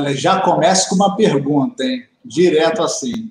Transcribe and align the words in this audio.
Olha, 0.00 0.16
já 0.16 0.40
começo 0.40 0.88
com 0.88 0.94
uma 0.94 1.14
pergunta, 1.14 1.84
hein? 1.84 2.06
Direto 2.24 2.82
assim. 2.82 3.30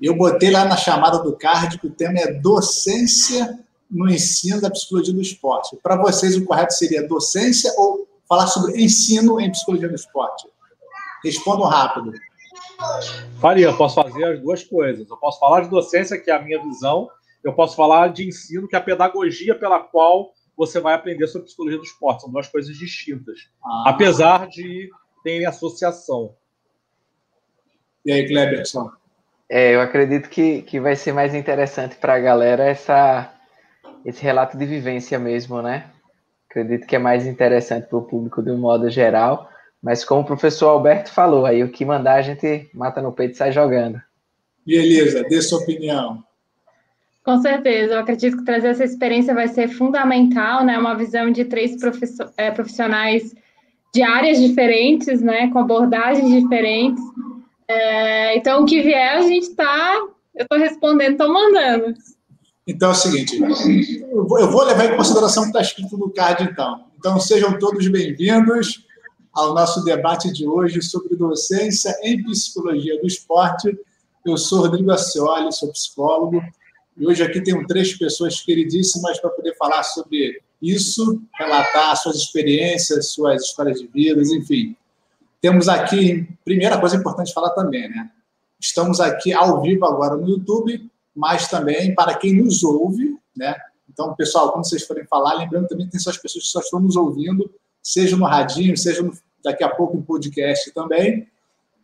Eu 0.00 0.14
botei 0.16 0.50
lá 0.50 0.64
na 0.64 0.76
chamada 0.76 1.18
do 1.18 1.36
card 1.36 1.78
que 1.78 1.86
o 1.86 1.90
tema 1.90 2.18
é 2.18 2.32
docência 2.32 3.58
no 3.90 4.08
ensino 4.08 4.60
da 4.60 4.70
psicologia 4.70 5.12
do 5.12 5.20
esporte. 5.20 5.76
Para 5.82 5.96
vocês, 5.96 6.36
o 6.36 6.44
correto 6.44 6.74
seria 6.74 7.06
docência 7.06 7.72
ou 7.76 8.06
falar 8.28 8.46
sobre 8.46 8.80
ensino 8.80 9.40
em 9.40 9.50
psicologia 9.50 9.88
do 9.88 9.94
esporte? 9.94 10.46
Respondam 11.24 11.66
rápido. 11.66 12.12
Faria, 13.40 13.66
eu 13.66 13.76
posso 13.76 13.96
fazer 13.96 14.24
as 14.24 14.40
duas 14.40 14.62
coisas. 14.62 15.08
Eu 15.08 15.16
posso 15.16 15.40
falar 15.40 15.62
de 15.62 15.70
docência, 15.70 16.20
que 16.20 16.30
é 16.30 16.34
a 16.34 16.42
minha 16.42 16.62
visão, 16.62 17.08
eu 17.42 17.54
posso 17.54 17.74
falar 17.74 18.08
de 18.08 18.28
ensino, 18.28 18.68
que 18.68 18.76
é 18.76 18.78
a 18.78 18.82
pedagogia 18.82 19.58
pela 19.58 19.80
qual 19.80 20.32
você 20.56 20.78
vai 20.78 20.94
aprender 20.94 21.26
sobre 21.26 21.46
psicologia 21.46 21.78
do 21.78 21.84
esporte. 21.84 22.22
São 22.22 22.30
duas 22.30 22.48
coisas 22.48 22.76
distintas. 22.76 23.48
Ah. 23.64 23.84
Apesar 23.86 24.46
de 24.48 24.90
terem 25.26 25.44
associação. 25.44 26.36
E 28.04 28.12
aí, 28.12 28.28
Kleberson? 28.28 28.88
É, 29.50 29.74
eu 29.74 29.80
acredito 29.80 30.28
que, 30.28 30.62
que 30.62 30.78
vai 30.78 30.94
ser 30.94 31.12
mais 31.12 31.34
interessante 31.34 31.96
para 31.96 32.14
a 32.14 32.20
galera 32.20 32.64
essa, 32.64 33.34
esse 34.04 34.22
relato 34.22 34.56
de 34.56 34.64
vivência 34.64 35.18
mesmo, 35.18 35.60
né? 35.60 35.90
Acredito 36.48 36.86
que 36.86 36.94
é 36.94 37.00
mais 37.00 37.26
interessante 37.26 37.88
para 37.88 37.98
o 37.98 38.04
público 38.04 38.40
de 38.40 38.52
um 38.52 38.56
modo 38.56 38.88
geral. 38.88 39.50
Mas 39.82 40.04
como 40.04 40.20
o 40.20 40.24
professor 40.24 40.68
Alberto 40.68 41.10
falou, 41.10 41.44
aí 41.44 41.64
o 41.64 41.72
que 41.72 41.84
mandar 41.84 42.14
a 42.14 42.22
gente 42.22 42.70
mata 42.72 43.02
no 43.02 43.12
peito 43.12 43.34
e 43.34 43.36
sai 43.36 43.50
jogando. 43.50 44.00
E 44.64 44.76
Elisa, 44.76 45.24
dê 45.24 45.42
sua 45.42 45.58
opinião. 45.58 46.22
Com 47.24 47.42
certeza, 47.42 47.94
eu 47.94 47.98
acredito 47.98 48.36
que 48.36 48.44
trazer 48.44 48.68
essa 48.68 48.84
experiência 48.84 49.34
vai 49.34 49.48
ser 49.48 49.66
fundamental, 49.66 50.64
né? 50.64 50.78
Uma 50.78 50.96
visão 50.96 51.32
de 51.32 51.44
três 51.44 51.72
é, 52.36 52.52
profissionais 52.52 53.34
de 53.96 54.02
áreas 54.02 54.38
diferentes, 54.38 55.22
né? 55.22 55.50
Com 55.50 55.58
abordagens 55.58 56.30
diferentes. 56.30 57.02
É, 57.66 58.36
então, 58.36 58.62
o 58.62 58.66
que 58.66 58.82
vier, 58.82 59.16
a 59.16 59.22
gente 59.22 59.48
está. 59.48 59.96
Eu 60.34 60.42
estou 60.42 60.58
respondendo, 60.58 61.12
estou 61.12 61.32
mandando. 61.32 61.94
Então 62.68 62.88
é 62.90 62.92
o 62.92 62.94
seguinte, 62.94 63.40
eu 63.40 64.26
vou 64.26 64.64
levar 64.64 64.86
em 64.86 64.96
consideração 64.96 65.44
o 65.44 65.46
que 65.46 65.50
está 65.50 65.60
escrito 65.62 65.96
no 65.96 66.10
card, 66.10 66.42
então. 66.42 66.84
Então, 66.98 67.18
sejam 67.20 67.58
todos 67.58 67.86
bem-vindos 67.88 68.84
ao 69.32 69.54
nosso 69.54 69.84
debate 69.84 70.32
de 70.32 70.46
hoje 70.46 70.82
sobre 70.82 71.16
docência 71.16 71.96
em 72.02 72.22
psicologia 72.24 73.00
do 73.00 73.06
esporte. 73.06 73.72
Eu 74.26 74.36
sou 74.36 74.62
Rodrigo 74.62 74.90
Acioli, 74.90 75.52
sou 75.52 75.70
psicólogo, 75.70 76.42
e 76.98 77.06
hoje 77.06 77.22
aqui 77.22 77.40
tenho 77.40 77.64
três 77.66 77.96
pessoas 77.96 78.40
queridíssimas 78.40 79.20
para 79.20 79.30
poder 79.30 79.56
falar 79.56 79.84
sobre 79.84 80.42
isso, 80.60 81.22
relatar 81.34 81.96
suas 81.96 82.16
experiências, 82.16 83.08
suas 83.08 83.42
histórias 83.42 83.80
de 83.80 83.86
vida, 83.86 84.20
enfim. 84.22 84.76
Temos 85.40 85.68
aqui, 85.68 86.28
primeira 86.44 86.80
coisa 86.80 86.96
importante 86.96 87.32
falar 87.32 87.50
também, 87.50 87.88
né? 87.88 88.10
Estamos 88.58 89.00
aqui 89.00 89.32
ao 89.32 89.60
vivo 89.62 89.84
agora 89.84 90.16
no 90.16 90.28
YouTube, 90.28 90.90
mas 91.14 91.48
também 91.48 91.94
para 91.94 92.14
quem 92.14 92.34
nos 92.34 92.62
ouve, 92.64 93.16
né? 93.36 93.54
Então, 93.88 94.14
pessoal, 94.14 94.52
quando 94.52 94.68
vocês 94.68 94.84
forem 94.84 95.06
falar, 95.06 95.34
lembrando 95.34 95.68
também 95.68 95.86
que 95.86 95.92
tem 95.92 96.00
essas 96.00 96.16
pessoas 96.16 96.44
que 96.44 96.50
só 96.50 96.60
estão 96.60 96.80
nos 96.80 96.96
ouvindo, 96.96 97.50
seja 97.82 98.16
no 98.16 98.24
radinho, 98.24 98.76
seja 98.76 99.02
no 99.02 99.12
daqui 99.46 99.62
a 99.62 99.68
pouco 99.68 99.96
em 99.96 100.02
podcast 100.02 100.72
também. 100.72 101.28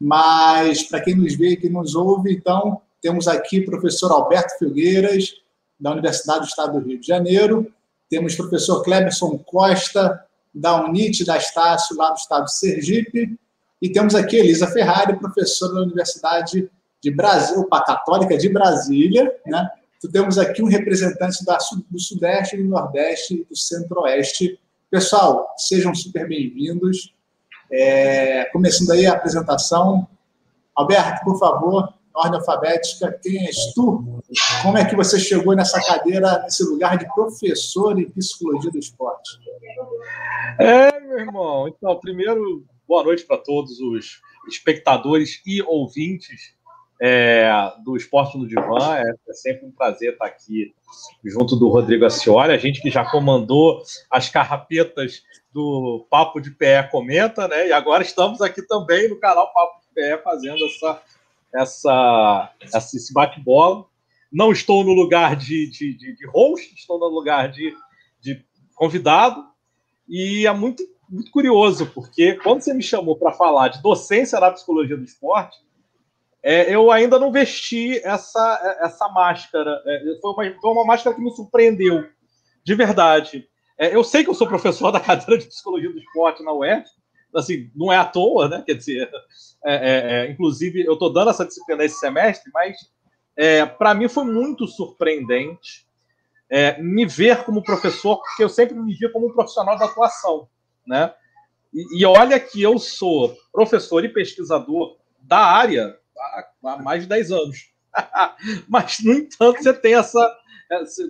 Mas 0.00 0.82
para 0.82 1.00
quem 1.00 1.14
nos 1.14 1.36
vê 1.36 1.56
quem 1.56 1.70
nos 1.70 1.94
ouve, 1.94 2.34
então, 2.34 2.80
temos 3.00 3.28
aqui 3.28 3.60
o 3.60 3.64
professor 3.64 4.10
Alberto 4.10 4.58
Filgueiras, 4.58 5.32
da 5.78 5.92
Universidade 5.92 6.40
do 6.40 6.46
Estado 6.46 6.80
do 6.80 6.86
Rio 6.86 6.98
de 6.98 7.06
Janeiro. 7.06 7.72
Temos 8.12 8.34
o 8.34 8.36
professor 8.36 8.82
Cleberson 8.82 9.38
Costa, 9.38 10.22
da 10.54 10.84
UNIT 10.84 11.24
da 11.24 11.38
Estácio, 11.38 11.96
lá 11.96 12.10
do 12.10 12.18
estado 12.18 12.44
de 12.44 12.54
Sergipe. 12.54 13.40
E 13.80 13.88
temos 13.88 14.14
aqui 14.14 14.36
Elisa 14.36 14.66
Ferrari, 14.66 15.18
professora 15.18 15.72
da 15.72 15.80
Universidade 15.80 16.70
de 17.00 17.10
Brasil, 17.10 17.66
Católica 17.68 18.36
de 18.36 18.50
Brasília. 18.50 19.34
Né? 19.46 19.66
Então, 19.96 20.10
temos 20.10 20.36
aqui 20.36 20.62
um 20.62 20.68
representante 20.68 21.42
da, 21.42 21.56
do 21.90 21.98
Sudeste, 21.98 22.58
do 22.58 22.64
Nordeste 22.64 23.32
e 23.32 23.44
do 23.44 23.56
Centro-Oeste. 23.56 24.60
Pessoal, 24.90 25.48
sejam 25.56 25.94
super 25.94 26.28
bem-vindos. 26.28 27.14
É, 27.72 28.44
começando 28.52 28.90
aí 28.90 29.06
a 29.06 29.14
apresentação. 29.14 30.06
Alberto, 30.76 31.24
por 31.24 31.38
favor, 31.38 31.94
ordem 32.14 32.38
alfabética, 32.38 33.18
quem 33.22 33.46
és 33.46 33.72
tu? 33.74 34.22
Como 34.62 34.78
é 34.78 34.84
que 34.84 34.96
você 34.96 35.18
chegou 35.18 35.54
nessa 35.54 35.80
cadeira, 35.84 36.42
nesse 36.42 36.64
lugar 36.64 36.98
de 36.98 37.06
professor 37.14 37.98
em 37.98 38.10
psicologia 38.10 38.70
do 38.70 38.78
esporte? 38.78 39.38
É, 40.58 41.00
meu 41.00 41.18
irmão. 41.18 41.68
Então, 41.68 41.98
primeiro, 41.98 42.64
boa 42.86 43.02
noite 43.02 43.24
para 43.24 43.38
todos 43.38 43.80
os 43.80 44.20
espectadores 44.48 45.40
e 45.46 45.62
ouvintes 45.62 46.54
é, 47.00 47.50
do 47.84 47.96
Esporte 47.96 48.38
no 48.38 48.46
Divã. 48.46 48.96
É, 48.96 49.14
é, 49.28 49.32
sempre 49.32 49.66
um 49.66 49.72
prazer 49.72 50.12
estar 50.12 50.26
aqui 50.26 50.72
junto 51.24 51.56
do 51.56 51.68
Rodrigo 51.68 52.04
Acioli, 52.04 52.52
a 52.52 52.58
gente 52.58 52.80
que 52.80 52.90
já 52.90 53.04
comandou 53.04 53.82
as 54.08 54.28
carrapetas 54.28 55.22
do 55.52 56.06
Papo 56.08 56.40
de 56.40 56.52
Pé 56.52 56.82
Comenta, 56.84 57.48
né? 57.48 57.68
E 57.68 57.72
agora 57.72 58.02
estamos 58.02 58.40
aqui 58.40 58.62
também 58.62 59.08
no 59.08 59.18
canal 59.18 59.52
Papo 59.52 59.80
de 59.80 59.88
Pé 59.94 60.16
fazendo 60.18 60.64
essa, 60.64 61.02
essa, 61.54 62.52
esse 62.62 63.12
bate-bola. 63.12 63.86
Não 64.30 64.50
estou 64.50 64.82
no 64.84 64.92
lugar 64.92 65.36
de, 65.36 65.70
de, 65.70 65.94
de, 65.94 66.16
de 66.16 66.26
host, 66.26 66.74
estou 66.74 66.98
no 66.98 67.08
lugar 67.08 67.50
de, 67.50 67.74
de 68.20 68.44
convidado. 68.74 69.44
E 70.08 70.46
é 70.46 70.52
muito, 70.52 70.82
muito 71.08 71.30
curioso, 71.30 71.86
porque 71.94 72.34
quando 72.36 72.62
você 72.62 72.72
me 72.72 72.82
chamou 72.82 73.16
para 73.16 73.32
falar 73.32 73.68
de 73.68 73.82
docência 73.82 74.40
na 74.40 74.50
psicologia 74.50 74.96
do 74.96 75.04
esporte, 75.04 75.58
é, 76.42 76.74
eu 76.74 76.90
ainda 76.90 77.18
não 77.18 77.30
vesti 77.30 78.00
essa, 78.04 78.78
essa 78.80 79.08
máscara. 79.08 79.80
É, 79.86 80.18
foi, 80.20 80.32
uma, 80.32 80.60
foi 80.60 80.70
uma 80.72 80.84
máscara 80.84 81.14
que 81.14 81.22
me 81.22 81.30
surpreendeu, 81.30 82.04
de 82.64 82.74
verdade. 82.74 83.48
É, 83.78 83.94
eu 83.94 84.02
sei 84.02 84.24
que 84.24 84.30
eu 84.30 84.34
sou 84.34 84.46
professor 84.46 84.90
da 84.92 85.00
cadeira 85.00 85.38
de 85.38 85.46
psicologia 85.46 85.90
do 85.90 85.98
esporte 85.98 86.42
na 86.42 86.52
UERJ, 86.52 86.88
assim, 87.34 87.70
não 87.74 87.92
é 87.92 87.96
à 87.96 88.04
toa, 88.04 88.48
né? 88.48 88.62
Quer 88.64 88.74
dizer, 88.74 89.10
é, 89.64 89.74
é, 89.74 90.26
é 90.26 90.30
inclusive 90.30 90.84
eu 90.84 90.94
estou 90.94 91.12
dando 91.12 91.30
essa 91.30 91.44
disciplina 91.44 91.84
esse 91.84 91.98
semestre, 91.98 92.50
mas 92.52 92.76
é, 93.36 93.64
para 93.64 93.94
mim 93.94 94.08
foi 94.08 94.24
muito 94.24 94.66
surpreendente 94.66 95.86
me 96.80 97.06
ver 97.06 97.44
como 97.44 97.62
professor, 97.62 98.18
porque 98.18 98.44
eu 98.44 98.48
sempre 98.48 98.74
me 98.74 98.94
via 98.94 99.10
como 99.10 99.26
um 99.26 99.32
profissional 99.32 99.78
da 99.78 99.86
atuação, 99.86 100.46
né? 100.86 101.10
E, 101.72 102.00
e 102.00 102.04
olha 102.04 102.38
que 102.38 102.60
eu 102.60 102.78
sou 102.78 103.34
professor 103.50 104.04
e 104.04 104.12
pesquisador 104.12 104.98
da 105.22 105.38
área 105.38 105.96
há, 106.62 106.76
mais 106.82 107.02
de 107.02 107.08
10 107.08 107.32
anos. 107.32 107.72
Mas, 108.68 108.98
no 109.00 109.12
entanto, 109.12 109.62
você 109.62 109.72
tem 109.72 109.94
essa. 109.94 110.38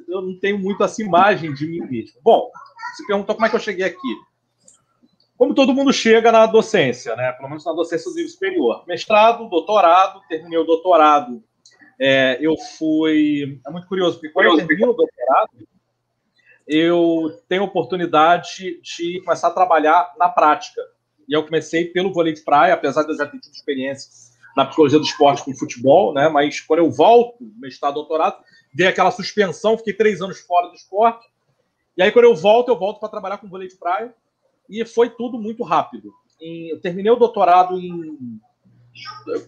Eu 0.09 0.23
não 0.23 0.39
tenho 0.39 0.59
muito 0.59 0.83
essa 0.83 1.03
imagem 1.03 1.55
de 1.55 1.67
mim 1.67 1.81
mesmo. 1.81 2.21
Bom, 2.23 2.51
você 2.95 3.07
perguntou 3.07 3.35
como 3.35 3.47
é 3.47 3.51
que 3.51 3.57
eu 3.57 3.61
cheguei 3.61 3.87
aqui. 3.87 4.17
Como 5.43 5.57
todo 5.57 5.75
mundo 5.75 5.93
chega 5.93 6.31
na 6.31 6.47
docência, 6.47 7.17
né? 7.17 7.33
Pelo 7.33 7.49
menos 7.49 7.65
na 7.65 7.73
docência 7.73 8.09
do 8.09 8.15
nível 8.15 8.31
superior. 8.31 8.85
Mestrado, 8.87 9.49
doutorado, 9.49 10.23
terminei 10.29 10.57
o 10.57 10.63
doutorado. 10.63 11.43
É, 12.01 12.39
eu 12.41 12.55
fui. 12.79 13.61
É 13.67 13.71
muito 13.73 13.89
curioso, 13.89 14.21
porque 14.21 14.33
quando 14.33 14.47
eu 14.47 14.57
termino 14.65 14.93
o 14.93 14.95
doutorado, 14.95 15.51
eu 16.65 17.43
tenho 17.49 17.63
a 17.63 17.65
oportunidade 17.65 18.81
de 18.83 19.21
começar 19.25 19.49
a 19.49 19.51
trabalhar 19.51 20.15
na 20.17 20.29
prática. 20.29 20.81
E 21.29 21.37
eu 21.37 21.43
comecei 21.43 21.87
pelo 21.87 22.13
vôlei 22.13 22.35
de 22.35 22.43
praia, 22.43 22.75
apesar 22.75 23.03
de 23.03 23.11
eu 23.11 23.17
já 23.17 23.27
ter 23.27 23.41
tido 23.41 23.53
experiência 23.53 24.13
na 24.57 24.65
psicologia 24.65 25.01
do 25.01 25.05
esporte 25.05 25.45
com 25.45 25.53
futebol, 25.57 26.15
né? 26.15 26.29
Mas 26.29 26.61
quando 26.61 26.79
eu 26.79 26.91
volto, 26.93 27.39
mestrado, 27.59 27.95
doutorado, 27.95 28.37
dei 28.73 28.87
aquela 28.87 29.11
suspensão, 29.11 29.77
fiquei 29.77 29.93
três 29.93 30.23
anos 30.23 30.39
fora 30.39 30.69
do 30.69 30.77
esporte. 30.77 31.27
E 31.97 32.03
aí, 32.05 32.13
quando 32.13 32.27
eu 32.27 32.37
volto, 32.37 32.69
eu 32.69 32.79
volto 32.79 33.01
para 33.01 33.09
trabalhar 33.09 33.39
com 33.39 33.49
vôlei 33.49 33.67
de 33.67 33.75
praia. 33.75 34.15
E 34.69 34.85
foi 34.85 35.11
tudo 35.11 35.39
muito 35.39 35.63
rápido. 35.63 36.13
eu 36.41 36.81
terminei 36.81 37.11
o 37.11 37.17
doutorado 37.17 37.79
em. 37.79 38.41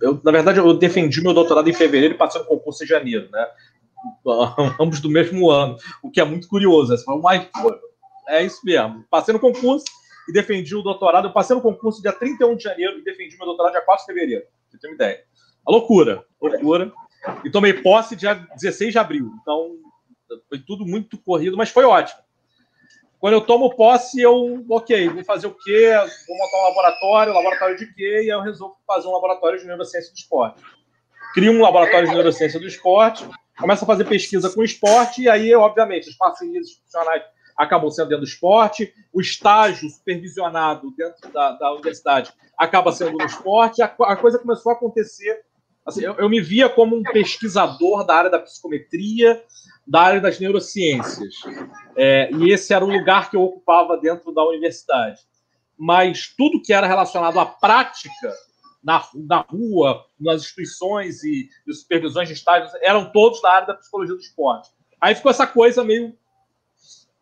Eu, 0.01 0.21
na 0.25 0.33
verdade, 0.33 0.59
eu 0.59 0.75
defendi 0.75 1.23
meu 1.23 1.35
doutorado 1.35 1.69
em 1.69 1.75
fevereiro 1.75 2.15
e 2.15 2.19
passei 2.19 2.41
no 2.41 2.47
concurso 2.47 2.83
em 2.83 2.87
janeiro, 2.87 3.29
né? 3.31 3.47
Ambos 4.81 5.01
do 5.01 5.11
mesmo 5.11 5.51
ano, 5.51 5.77
o 6.03 6.11
que 6.11 6.21
é 6.21 6.25
muito 6.25 6.49
curioso. 6.49 6.95
Mas, 7.23 7.49
é 8.29 8.43
isso 8.43 8.61
mesmo. 8.65 9.05
Passei 9.11 9.33
no 9.33 9.41
concurso 9.41 9.85
e 10.29 10.33
defendi 10.33 10.75
o 10.75 10.83
doutorado. 10.83 11.29
Eu 11.29 11.33
passei 11.33 11.55
no 11.55 11.63
concurso 11.63 12.03
dia 12.03 12.13
31 12.13 12.57
de 12.57 12.65
janeiro 12.65 12.99
e 12.99 13.05
defendi 13.05 13.37
meu 13.37 13.47
doutorado 13.47 13.73
dia 13.73 13.83
4 13.83 14.07
de 14.07 14.13
fevereiro 14.13 14.47
você 14.75 14.79
tem 14.79 14.91
uma 14.91 14.95
ideia. 14.95 15.25
A 15.67 15.71
loucura, 15.71 16.25
loucura. 16.41 16.93
E 17.45 17.51
tomei 17.51 17.73
posse 17.73 18.17
dia 18.17 18.35
16 18.35 18.93
de 18.93 18.99
abril. 18.99 19.31
Então, 19.41 19.77
foi 20.49 20.59
tudo 20.59 20.85
muito 20.85 21.19
corrido, 21.19 21.57
mas 21.57 21.71
foi 21.71 21.85
ótimo. 21.85 22.21
Quando 23.25 23.33
eu 23.33 23.41
tomo 23.41 23.75
posse, 23.75 24.21
eu, 24.21 24.63
ok, 24.69 25.09
vou 25.09 25.25
fazer 25.25 25.47
o 25.47 25.55
quê? 25.55 25.95
Vou 26.29 26.37
montar 26.37 26.59
um 26.59 26.65
laboratório, 26.65 27.33
laboratório 27.33 27.75
de 27.75 27.87
quê? 27.95 28.17
E 28.17 28.21
aí 28.21 28.29
eu 28.29 28.43
resolvo 28.43 28.77
fazer 28.87 29.09
um 29.09 29.13
laboratório 29.13 29.59
de 29.59 29.65
neurociência 29.65 30.13
do 30.13 30.17
esporte. 30.19 30.63
Crio 31.33 31.53
um 31.53 31.63
laboratório 31.63 32.07
de 32.07 32.13
neurociência 32.13 32.61
do 32.61 32.67
esporte, 32.67 33.27
começo 33.59 33.83
a 33.83 33.87
fazer 33.87 34.05
pesquisa 34.05 34.51
com 34.51 34.63
esporte, 34.63 35.23
e 35.23 35.31
aí, 35.31 35.55
obviamente, 35.55 36.11
as 36.11 36.15
parcerias 36.17 36.67
institucionais 36.67 37.23
acabou 37.57 37.91
sendo 37.91 38.11
dentro 38.11 38.27
do 38.27 38.29
esporte, 38.29 38.93
o 39.11 39.23
estágio 39.23 39.89
supervisionado 39.89 40.95
dentro 40.95 41.33
da, 41.33 41.53
da 41.53 41.73
universidade 41.73 42.31
acaba 42.59 42.93
sendo 42.93 43.17
no 43.17 43.25
esporte, 43.25 43.81
a, 43.81 43.87
a 43.87 44.17
coisa 44.17 44.39
começou 44.39 44.71
a 44.71 44.75
acontecer. 44.75 45.41
Assim, 45.87 46.05
eu, 46.05 46.13
eu, 46.19 46.29
me 46.29 46.43
via 46.43 46.69
como 46.69 46.95
um 46.95 47.03
pesquisador 47.03 48.05
da 48.05 48.17
área 48.17 48.31
da 48.31 48.39
psicometria, 48.39 49.43
da 49.87 50.01
área 50.01 50.21
das 50.21 50.39
neurociências. 50.39 51.35
É, 51.97 52.31
e 52.33 52.53
esse 52.53 52.73
era 52.73 52.85
o 52.85 52.91
lugar 52.91 53.31
que 53.31 53.37
eu 53.37 53.43
ocupava 53.43 53.97
dentro 53.97 54.33
da 54.33 54.45
universidade. 54.45 55.21
Mas 55.77 56.29
tudo 56.37 56.63
que 56.63 56.73
era 56.73 56.87
relacionado 56.87 57.39
à 57.39 57.47
prática 57.47 58.33
na, 58.83 59.03
na 59.15 59.41
rua, 59.41 60.05
nas 60.21 60.43
instituições 60.43 61.23
e, 61.25 61.49
e 61.67 61.73
supervisões 61.73 62.29
de 62.29 62.35
estágios, 62.35 62.73
eram 62.83 63.11
todos 63.11 63.41
da 63.41 63.51
área 63.51 63.67
da 63.69 63.75
psicologia 63.75 64.15
do 64.15 64.21
esporte. 64.21 64.71
Aí 65.01 65.15
ficou 65.15 65.31
essa 65.31 65.47
coisa 65.47 65.83
meio 65.83 66.17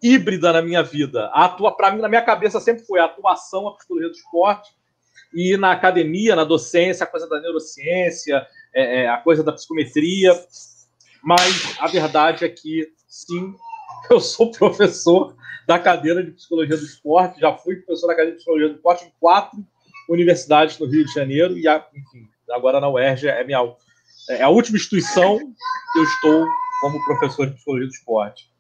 híbrida 0.02 0.52
na 0.52 0.60
minha 0.60 0.82
vida. 0.82 1.30
Para 1.76 1.92
mim, 1.92 2.00
na 2.00 2.08
minha 2.08 2.22
cabeça, 2.22 2.60
sempre 2.60 2.84
foi 2.84 2.98
a 3.00 3.04
atuação, 3.04 3.68
a 3.68 3.76
psicologia 3.76 4.08
do 4.08 4.16
esporte, 4.16 4.70
e 5.32 5.56
na 5.56 5.72
academia, 5.72 6.36
na 6.36 6.44
docência, 6.44 7.04
a 7.04 7.06
coisa 7.06 7.28
da 7.28 7.40
neurociência, 7.40 8.46
é, 8.74 9.02
é, 9.02 9.08
a 9.08 9.18
coisa 9.18 9.42
da 9.42 9.52
psicometria. 9.52 10.34
Mas 11.22 11.76
a 11.78 11.86
verdade 11.86 12.44
é 12.44 12.48
que, 12.48 12.92
sim, 13.06 13.54
eu 14.10 14.20
sou 14.20 14.50
professor 14.50 15.36
da 15.66 15.78
cadeira 15.78 16.22
de 16.22 16.32
psicologia 16.32 16.76
do 16.76 16.84
esporte, 16.84 17.40
já 17.40 17.56
fui 17.56 17.76
professor 17.76 18.08
da 18.08 18.14
cadeira 18.14 18.32
de 18.32 18.36
psicologia 18.38 18.68
do 18.68 18.74
esporte 18.74 19.04
em 19.06 19.12
quatro 19.20 19.64
universidades 20.08 20.78
no 20.78 20.86
Rio 20.86 21.04
de 21.04 21.12
Janeiro 21.12 21.56
e, 21.56 21.68
enfim, 21.68 22.28
agora 22.50 22.80
na 22.80 22.88
UERJ 22.88 23.28
é, 23.28 23.44
minha, 23.44 23.58
é 24.28 24.42
a 24.42 24.48
última 24.48 24.76
instituição 24.76 25.38
que 25.38 25.98
eu 25.98 26.04
estou 26.04 26.46
como 26.80 27.04
professor 27.04 27.46
de 27.46 27.54
psicologia 27.54 27.86
do 27.86 27.94
esporte. 27.94 28.50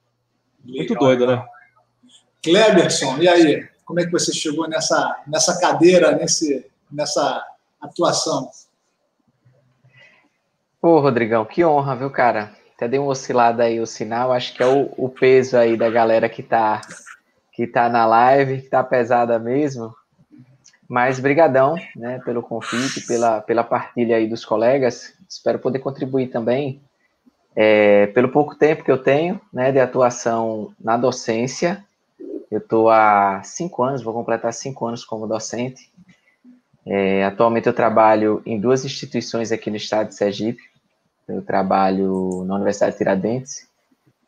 Muito 0.64 0.94
Legal, 0.94 1.04
doido, 1.04 1.26
né? 1.26 1.44
Kleberson, 2.42 3.18
e 3.18 3.28
aí? 3.28 3.68
Como 3.84 4.00
é 4.00 4.04
que 4.04 4.12
você 4.12 4.32
chegou 4.32 4.68
nessa, 4.68 5.22
nessa 5.26 5.60
cadeira, 5.60 6.12
nesse, 6.12 6.64
nessa 6.90 7.44
atuação? 7.80 8.48
Ô, 10.84 10.98
Rodrigão, 10.98 11.44
que 11.44 11.64
honra, 11.64 11.94
viu, 11.94 12.10
cara? 12.10 12.50
Até 12.74 12.88
deu 12.88 13.02
uma 13.02 13.12
oscilada 13.12 13.62
aí 13.62 13.78
o 13.78 13.86
sinal. 13.86 14.32
Acho 14.32 14.52
que 14.52 14.60
é 14.60 14.66
o, 14.66 14.92
o 14.96 15.08
peso 15.08 15.56
aí 15.56 15.76
da 15.76 15.88
galera 15.88 16.28
que 16.28 16.42
tá, 16.42 16.80
que 17.52 17.68
tá 17.68 17.88
na 17.88 18.04
live, 18.04 18.62
que 18.62 18.68
tá 18.68 18.82
pesada 18.82 19.38
mesmo. 19.38 19.94
Mas 20.88 21.20
brigadão, 21.20 21.76
né, 21.94 22.20
pelo 22.24 22.42
convite, 22.42 23.06
pela, 23.06 23.40
pela 23.40 23.62
partilha 23.62 24.16
aí 24.16 24.26
dos 24.26 24.44
colegas. 24.44 25.14
Espero 25.28 25.60
poder 25.60 25.78
contribuir 25.78 26.30
também 26.30 26.82
é, 27.54 28.08
pelo 28.08 28.30
pouco 28.30 28.56
tempo 28.56 28.82
que 28.82 28.90
eu 28.90 28.98
tenho, 28.98 29.40
né, 29.52 29.70
de 29.70 29.78
atuação 29.78 30.74
na 30.80 30.96
docência. 30.96 31.84
Eu 32.50 32.58
estou 32.58 32.90
há 32.90 33.40
cinco 33.44 33.84
anos, 33.84 34.02
vou 34.02 34.12
completar 34.12 34.52
cinco 34.52 34.84
anos 34.84 35.04
como 35.04 35.28
docente. 35.28 35.92
É, 36.84 37.24
atualmente 37.24 37.68
eu 37.68 37.72
trabalho 37.72 38.42
em 38.44 38.58
duas 38.58 38.84
instituições 38.84 39.52
aqui 39.52 39.70
no 39.70 39.76
estado 39.76 40.08
de 40.08 40.16
Sergipe. 40.16 40.71
Eu 41.32 41.42
trabalho 41.42 42.44
na 42.44 42.54
Universidade 42.54 42.96
Tiradentes, 42.96 43.66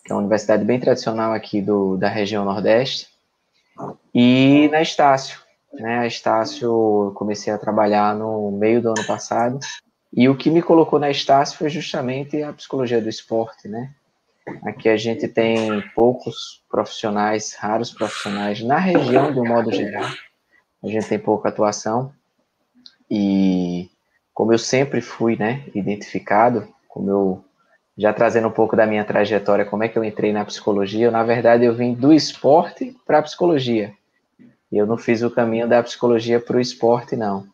que 0.04 0.12
é 0.12 0.14
uma 0.14 0.20
universidade 0.20 0.64
bem 0.64 0.80
tradicional 0.80 1.32
aqui 1.32 1.60
do, 1.60 1.96
da 1.96 2.08
região 2.08 2.44
Nordeste, 2.44 3.08
e 4.14 4.68
na 4.70 4.80
Estácio, 4.80 5.40
né? 5.72 5.98
A 6.00 6.06
Estácio, 6.06 6.64
eu 6.66 7.12
comecei 7.14 7.52
a 7.52 7.58
trabalhar 7.58 8.14
no 8.14 8.50
meio 8.52 8.80
do 8.80 8.88
ano 8.88 9.04
passado, 9.06 9.58
e 10.12 10.28
o 10.28 10.36
que 10.36 10.50
me 10.50 10.62
colocou 10.62 10.98
na 10.98 11.10
Estácio 11.10 11.58
foi 11.58 11.68
justamente 11.68 12.42
a 12.42 12.52
psicologia 12.52 13.00
do 13.00 13.08
esporte, 13.08 13.68
né? 13.68 13.92
Aqui 14.64 14.88
a 14.88 14.96
gente 14.96 15.26
tem 15.26 15.82
poucos 15.94 16.62
profissionais, 16.70 17.54
raros 17.54 17.90
profissionais 17.90 18.62
na 18.62 18.78
região, 18.78 19.32
de 19.32 19.40
um 19.40 19.46
modo 19.46 19.72
geral. 19.72 20.08
A 20.82 20.86
gente 20.86 21.08
tem 21.08 21.18
pouca 21.18 21.48
atuação. 21.48 22.12
E 23.10 23.90
como 24.34 24.52
eu 24.52 24.58
sempre 24.58 25.00
fui, 25.00 25.36
né, 25.36 25.64
identificado, 25.74 26.68
como 26.94 27.10
eu 27.10 27.44
já 27.98 28.12
trazendo 28.12 28.46
um 28.46 28.52
pouco 28.52 28.76
da 28.76 28.86
minha 28.86 29.04
trajetória, 29.04 29.64
como 29.64 29.82
é 29.82 29.88
que 29.88 29.98
eu 29.98 30.04
entrei 30.04 30.32
na 30.32 30.44
psicologia, 30.44 31.06
eu, 31.06 31.12
na 31.12 31.24
verdade 31.24 31.64
eu 31.64 31.74
vim 31.74 31.92
do 31.92 32.12
esporte 32.12 32.96
para 33.04 33.18
a 33.18 33.22
psicologia. 33.22 33.92
Eu 34.70 34.86
não 34.86 34.96
fiz 34.96 35.22
o 35.22 35.30
caminho 35.30 35.68
da 35.68 35.82
psicologia 35.82 36.38
para 36.38 36.56
o 36.56 36.60
esporte, 36.60 37.16
não. 37.16 37.46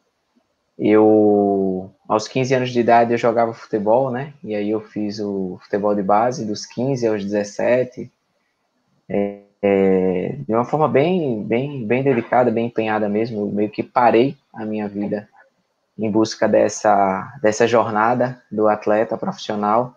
Eu, 0.79 1.91
aos 2.07 2.29
15 2.29 2.55
anos 2.55 2.71
de 2.71 2.81
idade, 2.81 3.13
eu 3.13 3.19
jogava 3.19 3.53
futebol, 3.53 4.11
né? 4.11 4.33
E 4.45 4.55
aí 4.55 4.71
eu 4.71 4.81
fiz 4.81 5.19
o 5.21 5.59
futebol 5.63 5.95
de 5.95 6.03
base, 6.03 6.47
dos 6.47 6.65
15 6.67 7.07
aos 7.07 7.25
17, 7.25 8.11
é, 9.09 9.41
é, 9.63 10.37
de 10.47 10.55
uma 10.55 10.65
forma 10.65 10.89
bem, 10.89 11.43
bem, 11.43 11.87
bem 11.87 12.03
dedicada, 12.03 12.51
bem 12.51 12.67
empenhada 12.67 13.09
mesmo. 13.09 13.41
Eu 13.41 13.47
meio 13.47 13.71
que 13.71 13.83
parei 13.83 14.37
a 14.55 14.65
minha 14.65 14.89
vida 14.89 15.29
em 16.01 16.11
busca 16.11 16.49
dessa, 16.49 17.39
dessa 17.43 17.67
jornada 17.67 18.43
do 18.51 18.69
atleta 18.69 19.17
profissional. 19.17 19.95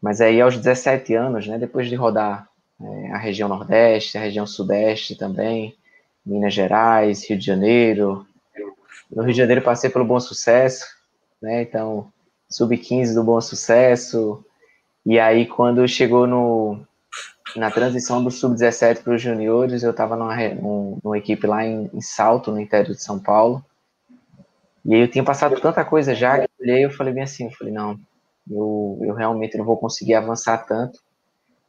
Mas 0.00 0.20
aí, 0.20 0.40
aos 0.40 0.56
17 0.56 1.14
anos, 1.14 1.46
né, 1.46 1.58
depois 1.58 1.88
de 1.88 1.94
rodar 1.94 2.46
é, 2.80 3.12
a 3.12 3.16
região 3.16 3.48
Nordeste, 3.48 4.18
a 4.18 4.20
região 4.20 4.46
Sudeste 4.46 5.16
também, 5.16 5.74
Minas 6.24 6.52
Gerais, 6.52 7.28
Rio 7.28 7.38
de 7.38 7.46
Janeiro. 7.46 8.26
No 9.10 9.22
Rio 9.22 9.32
de 9.32 9.38
Janeiro 9.38 9.62
passei 9.62 9.88
pelo 9.88 10.04
Bom 10.04 10.20
Sucesso, 10.20 10.84
né? 11.40 11.62
Então, 11.62 12.12
sub-15 12.50 13.14
do 13.14 13.24
Bom 13.24 13.40
Sucesso. 13.40 14.44
E 15.06 15.18
aí, 15.18 15.46
quando 15.46 15.86
chegou 15.88 16.26
no, 16.26 16.80
na 17.56 17.70
transição 17.70 18.22
do 18.22 18.30
sub-17 18.30 19.02
para 19.02 19.14
os 19.14 19.22
juniores, 19.22 19.82
eu 19.82 19.90
estava 19.90 20.16
numa, 20.16 20.36
numa, 21.02 21.18
equipe 21.18 21.46
lá 21.46 21.64
em, 21.64 21.90
em, 21.92 22.00
Salto, 22.00 22.50
no 22.50 22.60
interior 22.60 22.94
de 22.94 23.02
São 23.02 23.18
Paulo. 23.18 23.64
E 24.84 24.94
aí 24.94 25.00
eu 25.00 25.08
tinha 25.08 25.24
passado 25.24 25.58
tanta 25.60 25.84
coisa 25.84 26.14
já, 26.14 26.38
que 26.38 26.44
eu 26.44 26.48
olhei 26.60 26.84
eu 26.84 26.90
falei 26.90 27.14
bem 27.14 27.22
assim, 27.22 27.46
eu 27.46 27.52
falei, 27.52 27.72
não, 27.72 27.98
eu, 28.50 28.98
eu 29.02 29.14
realmente 29.14 29.56
não 29.56 29.64
vou 29.64 29.78
conseguir 29.78 30.14
avançar 30.14 30.58
tanto 30.66 30.98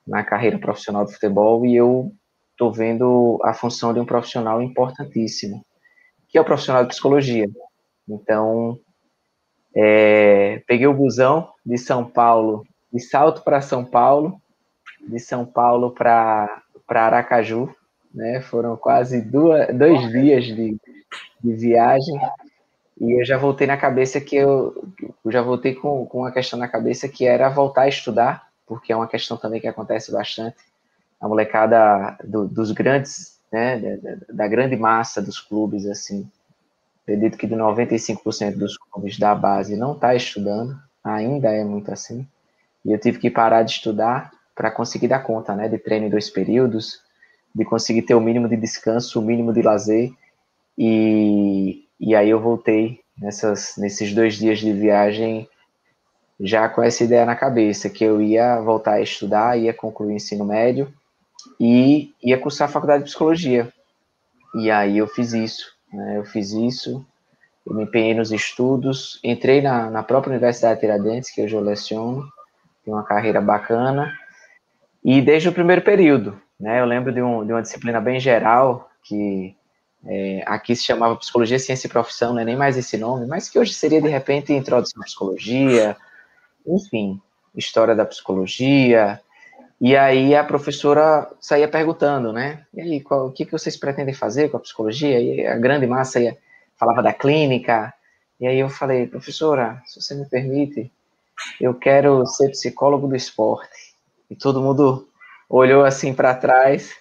na 0.05 0.23
carreira 0.23 0.59
profissional 0.59 1.05
do 1.05 1.11
futebol 1.11 1.65
e 1.65 1.75
eu 1.75 2.11
estou 2.51 2.71
vendo 2.71 3.39
a 3.43 3.53
função 3.53 3.93
de 3.93 3.99
um 3.99 4.05
profissional 4.05 4.61
importantíssimo, 4.61 5.65
que 6.27 6.37
é 6.37 6.41
o 6.41 6.45
profissional 6.45 6.83
de 6.83 6.89
psicologia. 6.89 7.47
Então, 8.07 8.79
é, 9.75 10.61
peguei 10.67 10.87
o 10.87 10.93
busão 10.93 11.49
de 11.65 11.77
São 11.77 12.05
Paulo, 12.05 12.65
de 12.93 12.99
Salto 12.99 13.43
para 13.43 13.61
São 13.61 13.83
Paulo, 13.83 14.39
de 15.07 15.19
São 15.19 15.45
Paulo 15.45 15.91
para 15.91 16.61
Aracaju, 16.87 17.73
né? 18.13 18.41
Foram 18.41 18.77
quase 18.77 19.21
duas, 19.21 19.75
dois 19.75 20.09
dias 20.11 20.45
de, 20.45 20.77
de 21.43 21.53
viagem 21.53 22.17
e 22.99 23.19
eu 23.19 23.25
já 23.25 23.37
voltei 23.37 23.67
na 23.67 23.77
cabeça 23.77 24.21
que 24.21 24.35
eu, 24.35 24.87
eu 25.23 25.31
já 25.31 25.41
voltei 25.41 25.75
com, 25.75 26.05
com 26.05 26.19
uma 26.19 26.31
questão 26.31 26.57
na 26.57 26.67
cabeça 26.67 27.09
que 27.09 27.25
era 27.25 27.49
voltar 27.49 27.83
a 27.83 27.87
estudar, 27.89 28.47
porque 28.65 28.93
é 28.93 28.95
uma 28.95 29.07
questão 29.07 29.35
também 29.37 29.59
que 29.59 29.67
acontece 29.67 30.11
bastante. 30.11 30.57
A 31.19 31.27
molecada 31.27 32.17
do, 32.23 32.47
dos 32.47 32.71
grandes, 32.71 33.39
né, 33.51 33.77
da, 33.79 34.17
da, 34.33 34.47
grande 34.47 34.75
massa 34.75 35.21
dos 35.21 35.39
clubes, 35.39 35.85
assim, 35.85 36.29
acredito 37.03 37.37
que 37.37 37.47
de 37.47 37.55
95% 37.55 38.57
dos 38.57 38.77
clubes 38.77 39.19
da 39.19 39.35
base 39.35 39.75
não 39.75 39.93
está 39.93 40.15
estudando, 40.15 40.77
ainda 41.03 41.51
é 41.51 41.63
muito 41.63 41.91
assim, 41.91 42.27
e 42.83 42.91
eu 42.91 42.99
tive 42.99 43.19
que 43.19 43.29
parar 43.29 43.63
de 43.63 43.71
estudar 43.71 44.31
para 44.55 44.71
conseguir 44.71 45.07
dar 45.07 45.19
conta, 45.19 45.53
né, 45.53 45.67
de 45.67 45.77
treino 45.77 46.07
em 46.07 46.09
dois 46.09 46.29
períodos, 46.29 47.01
de 47.53 47.65
conseguir 47.65 48.03
ter 48.03 48.15
o 48.15 48.21
mínimo 48.21 48.47
de 48.47 48.55
descanso, 48.55 49.19
o 49.19 49.23
mínimo 49.23 49.53
de 49.53 49.61
lazer, 49.61 50.11
e, 50.77 51.84
e 51.99 52.15
aí 52.15 52.29
eu 52.29 52.39
voltei 52.39 52.99
nessas, 53.17 53.75
nesses 53.77 54.13
dois 54.13 54.35
dias 54.35 54.59
de 54.59 54.71
viagem 54.73 55.47
já 56.39 56.67
com 56.67 56.83
essa 56.83 57.03
ideia 57.03 57.25
na 57.25 57.35
cabeça, 57.35 57.89
que 57.89 58.03
eu 58.03 58.21
ia 58.21 58.59
voltar 58.59 58.93
a 58.93 59.01
estudar, 59.01 59.57
ia 59.57 59.73
concluir 59.73 60.13
o 60.13 60.15
ensino 60.15 60.43
médio, 60.43 60.93
e 61.59 62.13
ia 62.21 62.37
cursar 62.37 62.67
a 62.67 62.71
faculdade 62.71 63.03
de 63.03 63.09
psicologia. 63.09 63.71
E 64.55 64.69
aí 64.69 64.97
eu 64.97 65.07
fiz 65.07 65.33
isso, 65.33 65.73
né? 65.93 66.17
Eu 66.17 66.25
fiz 66.25 66.51
isso, 66.51 67.05
eu 67.65 67.73
me 67.73 67.83
empenhei 67.83 68.13
nos 68.13 68.31
estudos, 68.31 69.19
entrei 69.23 69.61
na, 69.61 69.89
na 69.89 70.03
própria 70.03 70.31
Universidade 70.31 70.79
Tiradentes, 70.79 71.31
que 71.31 71.41
hoje 71.41 71.55
eu 71.55 71.61
leciono, 71.61 72.27
tenho 72.83 72.97
uma 72.97 73.03
carreira 73.03 73.39
bacana, 73.39 74.13
e 75.03 75.21
desde 75.21 75.49
o 75.49 75.53
primeiro 75.53 75.81
período, 75.81 76.39
né? 76.59 76.81
Eu 76.81 76.85
lembro 76.85 77.13
de, 77.13 77.21
um, 77.21 77.45
de 77.45 77.53
uma 77.53 77.61
disciplina 77.61 78.01
bem 78.01 78.19
geral, 78.19 78.89
que 79.03 79.55
é, 80.05 80.43
aqui 80.45 80.75
se 80.75 80.83
chamava 80.83 81.15
Psicologia, 81.15 81.59
Ciência 81.59 81.87
e 81.87 81.89
Profissão, 81.89 82.33
não 82.33 82.41
é 82.41 82.45
nem 82.45 82.55
mais 82.55 82.77
esse 82.77 82.97
nome, 82.97 83.25
mas 83.25 83.49
que 83.49 83.57
hoje 83.57 83.73
seria, 83.73 84.01
de 84.01 84.09
repente, 84.09 84.53
Introdução 84.53 85.01
à 85.01 85.05
Psicologia, 85.05 85.97
enfim, 86.65 87.21
História 87.55 87.95
da 87.95 88.05
Psicologia, 88.05 89.19
e 89.79 89.95
aí 89.95 90.33
a 90.33 90.43
professora 90.43 91.29
saía 91.39 91.67
perguntando, 91.67 92.31
né? 92.31 92.65
E 92.73 92.81
aí, 92.81 93.01
qual, 93.01 93.27
o 93.27 93.31
que, 93.31 93.45
que 93.45 93.51
vocês 93.51 93.75
pretendem 93.75 94.13
fazer 94.13 94.49
com 94.49 94.57
a 94.57 94.59
psicologia? 94.59 95.19
E 95.19 95.45
a 95.45 95.57
grande 95.57 95.85
massa 95.85 96.19
ia, 96.19 96.37
falava 96.77 97.03
da 97.03 97.13
clínica. 97.13 97.93
E 98.39 98.47
aí 98.47 98.59
eu 98.59 98.69
falei, 98.69 99.07
professora, 99.07 99.81
se 99.85 100.01
você 100.01 100.15
me 100.15 100.25
permite, 100.25 100.91
eu 101.59 101.73
quero 101.73 102.25
ser 102.25 102.49
psicólogo 102.51 103.07
do 103.07 103.15
esporte. 103.15 103.93
E 104.29 104.35
todo 104.35 104.61
mundo 104.61 105.07
olhou 105.49 105.83
assim 105.83 106.13
para 106.13 106.33
trás, 106.33 106.95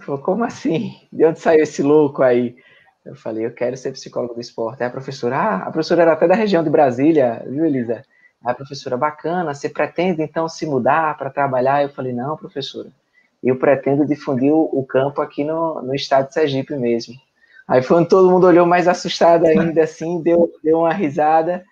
falou: 0.00 0.20
Como 0.20 0.44
assim? 0.44 0.96
De 1.12 1.24
onde 1.24 1.40
saiu 1.40 1.62
esse 1.62 1.82
louco 1.82 2.22
aí? 2.22 2.56
Eu 3.04 3.14
falei: 3.14 3.46
Eu 3.46 3.52
quero 3.52 3.76
ser 3.76 3.92
psicólogo 3.92 4.34
do 4.34 4.40
esporte. 4.40 4.82
Aí 4.82 4.88
a 4.88 4.92
professora, 4.92 5.36
ah, 5.36 5.56
a 5.56 5.70
professora 5.70 6.02
era 6.02 6.12
até 6.12 6.26
da 6.26 6.34
região 6.34 6.62
de 6.62 6.70
Brasília, 6.70 7.44
viu, 7.46 7.64
Elisa? 7.64 8.02
Aí 8.44 8.52
a 8.52 8.54
professora, 8.54 8.96
bacana, 8.96 9.54
você 9.54 9.68
pretende 9.68 10.22
então 10.22 10.48
se 10.48 10.66
mudar 10.66 11.16
para 11.16 11.30
trabalhar? 11.30 11.82
Eu 11.82 11.90
falei: 11.90 12.12
Não, 12.12 12.36
professora, 12.36 12.88
eu 13.42 13.56
pretendo 13.56 14.06
difundir 14.06 14.52
o, 14.52 14.84
campo 14.84 15.20
aqui 15.20 15.44
no, 15.44 15.82
no 15.82 15.94
estado 15.94 16.28
de 16.28 16.34
Sergipe 16.34 16.74
mesmo. 16.76 17.14
Aí 17.66 17.82
foi 17.82 18.04
todo 18.04 18.30
mundo 18.30 18.46
olhou 18.46 18.66
mais 18.66 18.88
assustado 18.88 19.46
ainda, 19.46 19.82
assim, 19.84 20.20
deu, 20.22 20.52
deu 20.62 20.80
uma 20.80 20.92
risada 20.92 21.64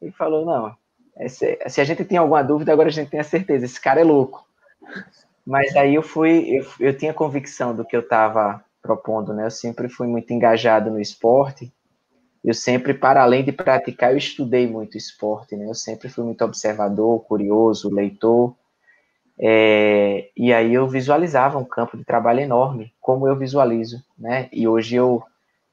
e 0.00 0.10
falou: 0.10 0.44
Não, 0.44 1.28
se, 1.28 1.58
se 1.68 1.80
a 1.80 1.84
gente 1.84 2.04
tem 2.04 2.18
alguma 2.18 2.42
dúvida, 2.42 2.72
agora 2.72 2.88
a 2.88 2.92
gente 2.92 3.10
tem 3.10 3.20
a 3.20 3.24
certeza, 3.24 3.64
esse 3.64 3.80
cara 3.80 4.00
é 4.00 4.04
louco. 4.04 4.46
Mas 5.46 5.74
aí 5.76 5.94
eu 5.94 6.02
fui, 6.02 6.58
eu, 6.58 6.66
eu 6.80 6.96
tinha 6.96 7.12
convicção 7.12 7.74
do 7.74 7.84
que 7.84 7.96
eu 7.96 8.00
estava 8.00 8.64
propondo, 8.80 9.32
né? 9.34 9.46
Eu 9.46 9.50
sempre 9.50 9.88
fui 9.88 10.06
muito 10.06 10.32
engajado 10.32 10.90
no 10.90 11.00
esporte. 11.00 11.72
Eu 12.44 12.54
sempre, 12.54 12.94
para 12.94 13.22
além 13.22 13.44
de 13.44 13.52
praticar, 13.52 14.12
eu 14.12 14.18
estudei 14.18 14.66
muito 14.66 14.96
esporte, 14.96 15.56
né? 15.56 15.66
Eu 15.66 15.74
sempre 15.74 16.08
fui 16.08 16.24
muito 16.24 16.44
observador, 16.44 17.20
curioso, 17.24 17.92
leitor. 17.92 18.54
É, 19.38 20.30
e 20.36 20.52
aí 20.52 20.74
eu 20.74 20.88
visualizava 20.88 21.58
um 21.58 21.64
campo 21.64 21.96
de 21.96 22.04
trabalho 22.04 22.40
enorme, 22.40 22.92
como 23.00 23.26
eu 23.26 23.36
visualizo, 23.36 24.02
né? 24.18 24.48
E 24.52 24.68
hoje 24.68 24.96
eu 24.96 25.22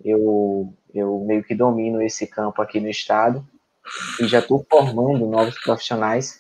eu, 0.03 0.73
eu 0.93 1.19
meio 1.25 1.43
que 1.43 1.53
domino 1.53 2.01
esse 2.01 2.25
campo 2.25 2.61
aqui 2.61 2.79
no 2.79 2.87
estado 2.87 3.45
e 4.21 4.27
já 4.27 4.39
estou 4.39 4.65
formando 4.69 5.27
novos 5.27 5.59
profissionais 5.59 6.39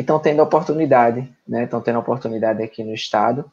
que 0.00 0.02
estão 0.02 0.18
tendo 0.18 0.42
oportunidade, 0.42 1.30
né? 1.46 1.64
Estão 1.64 1.80
tendo 1.80 1.98
oportunidade 1.98 2.62
aqui 2.62 2.82
no 2.82 2.94
estado. 2.94 3.44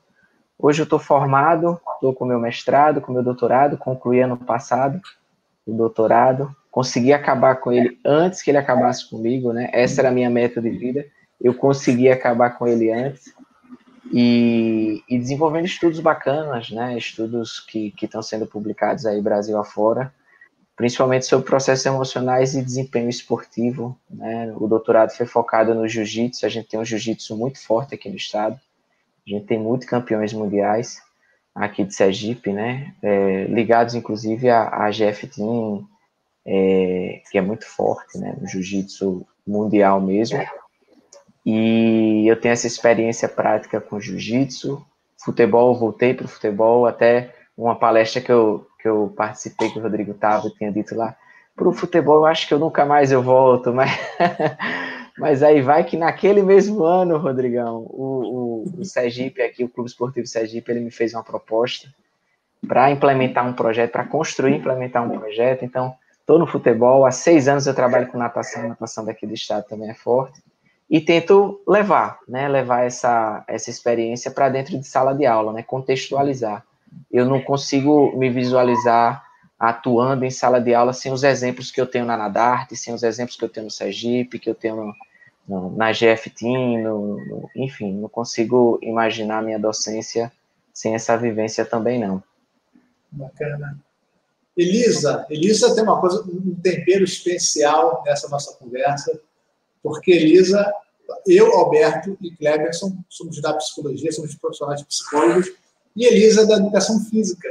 Hoje 0.58 0.82
eu 0.82 0.86
estou 0.86 0.98
formado, 0.98 1.80
estou 1.96 2.14
com 2.14 2.24
meu 2.24 2.40
mestrado, 2.40 3.02
com 3.02 3.12
meu 3.12 3.22
doutorado, 3.22 3.78
concluí 3.78 4.22
ano 4.22 4.38
passado 4.38 5.02
o 5.66 5.74
doutorado, 5.74 6.56
consegui 6.72 7.12
acabar 7.12 7.58
com 7.58 7.70
ele 7.70 8.00
antes 8.06 8.42
que 8.42 8.50
ele 8.50 8.58
acabasse 8.58 9.10
comigo, 9.10 9.52
né? 9.52 9.70
Essa 9.74 10.00
era 10.00 10.08
a 10.08 10.12
minha 10.12 10.30
meta 10.30 10.62
de 10.62 10.70
vida. 10.70 11.06
Eu 11.40 11.54
consegui 11.54 12.10
acabar 12.10 12.52
com 12.52 12.66
ele 12.66 12.90
antes 12.90 13.34
e, 14.14 15.04
e 15.10 15.20
desenvolvendo 15.20 15.66
estudos 15.66 16.00
bacanas, 16.00 16.72
né? 16.72 16.98
Estudos 16.98 17.60
que 17.60 17.94
estão 18.02 18.22
sendo 18.22 18.48
publicados 18.48 19.06
aí 19.06 19.22
Brasil 19.22 19.58
afora, 19.58 20.14
principalmente 20.78 21.26
sobre 21.26 21.48
processos 21.48 21.86
emocionais 21.88 22.54
e 22.54 22.62
desempenho 22.62 23.10
esportivo. 23.10 24.00
Né? 24.08 24.54
O 24.56 24.68
doutorado 24.68 25.10
foi 25.10 25.26
focado 25.26 25.74
no 25.74 25.88
jiu-jitsu, 25.88 26.46
a 26.46 26.50
gente 26.50 26.70
tem 26.70 26.80
um 26.80 26.86
jiu-jitsu 26.86 27.36
muito 27.36 27.60
forte 27.62 27.96
aqui 27.96 28.08
no 28.08 28.16
estado, 28.16 28.58
a 29.26 29.30
gente 29.30 29.48
tem 29.48 29.60
muitos 29.60 29.88
campeões 29.88 30.32
mundiais 30.32 31.02
aqui 31.54 31.84
de 31.84 31.96
Sergipe, 31.96 32.54
né? 32.54 32.94
É, 33.02 33.46
ligados 33.46 33.96
inclusive 33.96 34.48
à, 34.50 34.90
GF 34.92 35.28
Team, 35.28 35.88
é, 36.46 37.22
que 37.32 37.38
é 37.38 37.42
muito 37.42 37.66
forte, 37.66 38.20
né? 38.20 38.38
No 38.40 38.48
jiu-jitsu 38.48 39.26
mundial 39.46 40.00
mesmo. 40.00 40.40
E 41.44 42.26
eu 42.28 42.40
tenho 42.40 42.54
essa 42.54 42.68
experiência 42.68 43.28
prática 43.28 43.82
com 43.82 44.00
jiu-jitsu, 44.00 44.86
futebol, 45.18 45.74
voltei 45.74 46.14
para 46.14 46.26
o 46.26 46.30
futebol, 46.30 46.86
até 46.86 47.34
uma 47.58 47.76
palestra 47.76 48.22
que 48.22 48.32
eu, 48.32 48.67
que 48.80 48.88
eu 48.88 49.14
participei, 49.16 49.70
que 49.70 49.80
o 49.80 49.82
Rodrigo 49.82 50.12
estava, 50.12 50.50
tinha 50.52 50.72
dito 50.72 50.96
lá, 50.96 51.16
para 51.56 51.68
o 51.68 51.74
futebol 51.74 52.18
eu 52.18 52.26
acho 52.26 52.48
que 52.48 52.54
eu 52.54 52.60
nunca 52.60 52.86
mais 52.86 53.12
eu 53.12 53.22
volto, 53.22 53.74
mas, 53.74 53.90
mas 55.18 55.42
aí 55.42 55.62
vai 55.62 55.84
que 55.84 55.98
naquele 55.98 56.44
mesmo 56.44 56.84
ano, 56.84 57.18
Rodrigão, 57.18 57.78
o, 57.90 58.64
o, 58.76 58.82
o 58.82 58.86
Sergipe 58.86 59.42
aqui, 59.42 59.64
o 59.64 59.70
Clube 59.70 59.90
Esportivo 59.90 60.28
Sergipe, 60.28 60.72
ele 60.72 60.82
me 60.82 60.92
fez 60.92 61.14
uma 61.14 61.24
proposta 61.24 61.88
para 62.68 62.92
implementar 62.92 63.48
um 63.48 63.54
projeto, 63.54 63.92
para 63.92 64.06
construir 64.06 64.54
e 64.54 64.58
implementar 64.58 65.04
um 65.04 65.18
projeto, 65.18 65.66
então 65.66 65.96
estou 66.20 66.38
no 66.38 66.46
futebol, 66.46 67.06
há 67.06 67.12
seis 67.12 67.48
anos 67.48 67.66
eu 67.66 67.74
trabalho 67.74 68.08
com 68.08 68.18
natação, 68.18 68.68
natação 68.68 69.06
daqui 69.06 69.26
do 69.26 69.34
estado 69.34 69.66
também 69.68 69.90
é 69.90 69.94
forte, 69.94 70.44
e 70.90 71.02
tento 71.02 71.62
levar, 71.68 72.20
né, 72.28 72.48
levar 72.48 72.86
essa, 72.86 73.44
essa 73.48 73.70
experiência 73.70 74.32
para 74.32 74.50
dentro 74.50 74.78
de 74.78 74.86
sala 74.86 75.14
de 75.14 75.26
aula, 75.26 75.52
né, 75.52 75.64
contextualizar. 75.64 76.64
Eu 77.12 77.26
não 77.26 77.42
consigo 77.42 78.18
me 78.18 78.30
visualizar 78.30 79.26
atuando 79.60 80.24
em 80.24 80.30
sala 80.30 80.62
de 80.62 80.74
aula 80.74 80.94
sem 80.94 81.12
os 81.12 81.24
exemplos 81.24 81.72
que 81.72 81.82
eu 81.82 81.88
tenho 81.88 82.06
na 82.06 82.16
Nadarte, 82.16 82.76
sem 82.76 82.94
os 82.94 83.02
exemplos 83.02 83.36
que 83.36 83.44
eu 83.44 83.50
tenho 83.50 83.66
no 83.66 83.72
Sergipe, 83.72 84.40
que 84.40 84.50
eu 84.50 84.56
tenho 84.56 84.76
no, 84.76 84.94
no, 85.48 85.76
na 85.76 85.92
GFTIM, 85.92 86.80
no, 86.80 87.18
no, 87.26 87.50
enfim, 87.56 87.94
não 87.94 88.10
consigo 88.10 88.78
imaginar 88.84 89.42
minha 89.42 89.58
docência 89.58 90.32
sem 90.74 90.94
essa 90.94 91.18
vivência 91.18 91.66
também 91.66 92.00
não. 92.00 92.22
Bacana. 93.12 93.80
Elisa, 94.56 95.26
Elisa 95.30 95.74
tem 95.74 95.84
uma 95.84 96.00
coisa, 96.00 96.24
um 96.24 96.56
tempero 96.56 97.04
especial 97.04 98.04
nessa 98.06 98.28
nossa 98.28 98.56
conversa, 98.58 99.20
porque 99.82 100.12
Elisa, 100.12 100.72
eu, 101.28 101.56
Alberto 101.56 102.18
e 102.22 102.36
Cleberson 102.36 102.98
somos 103.08 103.40
da 103.42 103.54
psicologia, 103.54 104.12
somos 104.12 104.36
profissionais 104.36 104.82
de 104.82 104.88
psicólogos, 104.88 105.52
e 105.98 106.06
Elisa 106.06 106.46
da 106.46 106.58
educação 106.58 107.04
física. 107.06 107.50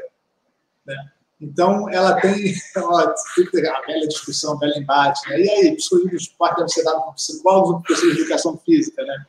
Né? 0.87 0.97
Então, 1.41 1.91
ela 1.91 2.19
tem 2.21 2.55
ó, 2.79 2.99
a 2.99 4.07
discussão, 4.07 4.55
a 4.55 4.59
velha 4.59 4.79
embate. 4.79 5.29
Né? 5.29 5.41
E 5.41 5.51
aí, 5.51 5.77
psicologia 5.77 6.11
do 6.11 6.17
esporte 6.17 6.57
deve 6.59 6.69
ser 6.69 6.85
dado 6.85 7.03
por 7.03 7.15
psicólogos 7.15 7.71
ou 7.71 7.81
professores 7.81 8.15
de 8.15 8.21
educação 8.23 8.57
física? 8.65 9.03
Né? 9.05 9.27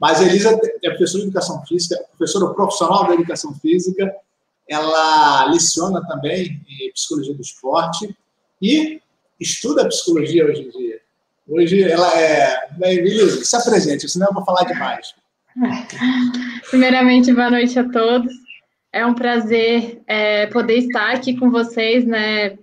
Mas 0.00 0.20
Elisa 0.20 0.58
é 0.82 0.90
professora 0.90 1.22
de 1.22 1.28
educação 1.28 1.64
física, 1.64 2.04
professora 2.18 2.52
profissional 2.52 3.06
da 3.06 3.14
educação 3.14 3.54
física, 3.54 4.12
ela 4.68 5.46
leciona 5.46 6.04
também 6.06 6.60
em 6.68 6.92
psicologia 6.92 7.34
do 7.34 7.40
esporte 7.40 8.16
e 8.60 9.00
estuda 9.38 9.88
psicologia 9.88 10.44
hoje 10.44 10.62
em 10.62 10.70
dia. 10.70 11.00
Hoje 11.48 11.82
ela 11.82 12.18
é. 12.18 12.68
Beleza, 12.78 13.44
se 13.44 13.56
apresente, 13.56 14.08
senão 14.08 14.28
eu 14.28 14.34
vou 14.34 14.44
falar 14.44 14.64
demais. 14.64 15.14
Primeiramente, 16.70 17.32
boa 17.32 17.50
noite 17.50 17.78
a 17.78 17.88
todos. 17.88 18.32
É 18.92 19.04
um 19.04 19.14
prazer 19.14 20.02
é, 20.06 20.46
poder 20.46 20.78
estar 20.78 21.12
aqui 21.12 21.36
com 21.36 21.50
vocês, 21.50 22.04
né? 22.04 22.58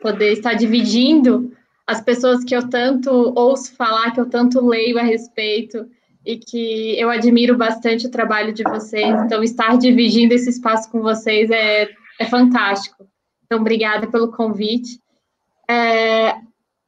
Poder 0.00 0.32
estar 0.32 0.54
dividindo 0.54 1.52
as 1.86 2.00
pessoas 2.00 2.44
que 2.44 2.54
eu 2.54 2.68
tanto 2.68 3.10
ouço 3.36 3.74
falar, 3.76 4.10
que 4.12 4.20
eu 4.20 4.28
tanto 4.28 4.64
leio 4.64 4.98
a 4.98 5.02
respeito 5.02 5.86
e 6.24 6.36
que 6.38 6.98
eu 6.98 7.10
admiro 7.10 7.56
bastante 7.56 8.06
o 8.06 8.10
trabalho 8.10 8.52
de 8.52 8.62
vocês. 8.62 9.14
Então, 9.22 9.42
estar 9.42 9.76
dividindo 9.76 10.32
esse 10.32 10.48
espaço 10.48 10.90
com 10.90 11.02
vocês 11.02 11.50
é, 11.50 11.88
é 12.18 12.24
fantástico. 12.24 13.06
Então, 13.44 13.60
obrigada 13.60 14.06
pelo 14.06 14.32
convite. 14.32 14.98
É, 15.68 16.34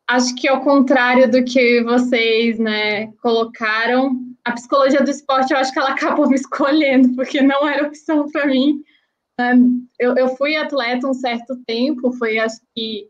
acho 0.08 0.34
que 0.34 0.48
ao 0.48 0.60
contrário 0.60 1.30
do 1.30 1.44
que 1.44 1.82
vocês 1.82 2.58
né, 2.58 3.08
colocaram, 3.22 4.18
a 4.46 4.52
psicologia 4.52 5.02
do 5.02 5.10
esporte 5.10 5.52
eu 5.52 5.58
acho 5.58 5.72
que 5.72 5.78
ela 5.78 5.90
acabou 5.90 6.28
me 6.30 6.36
escolhendo, 6.36 7.14
porque 7.16 7.42
não 7.42 7.68
era 7.68 7.86
opção 7.86 8.30
para 8.30 8.46
mim. 8.46 8.82
Eu, 9.98 10.16
eu 10.16 10.28
fui 10.36 10.56
atleta 10.56 11.06
um 11.06 11.12
certo 11.12 11.56
tempo, 11.66 12.12
foi 12.12 12.38
acho 12.38 12.60
que 12.74 13.08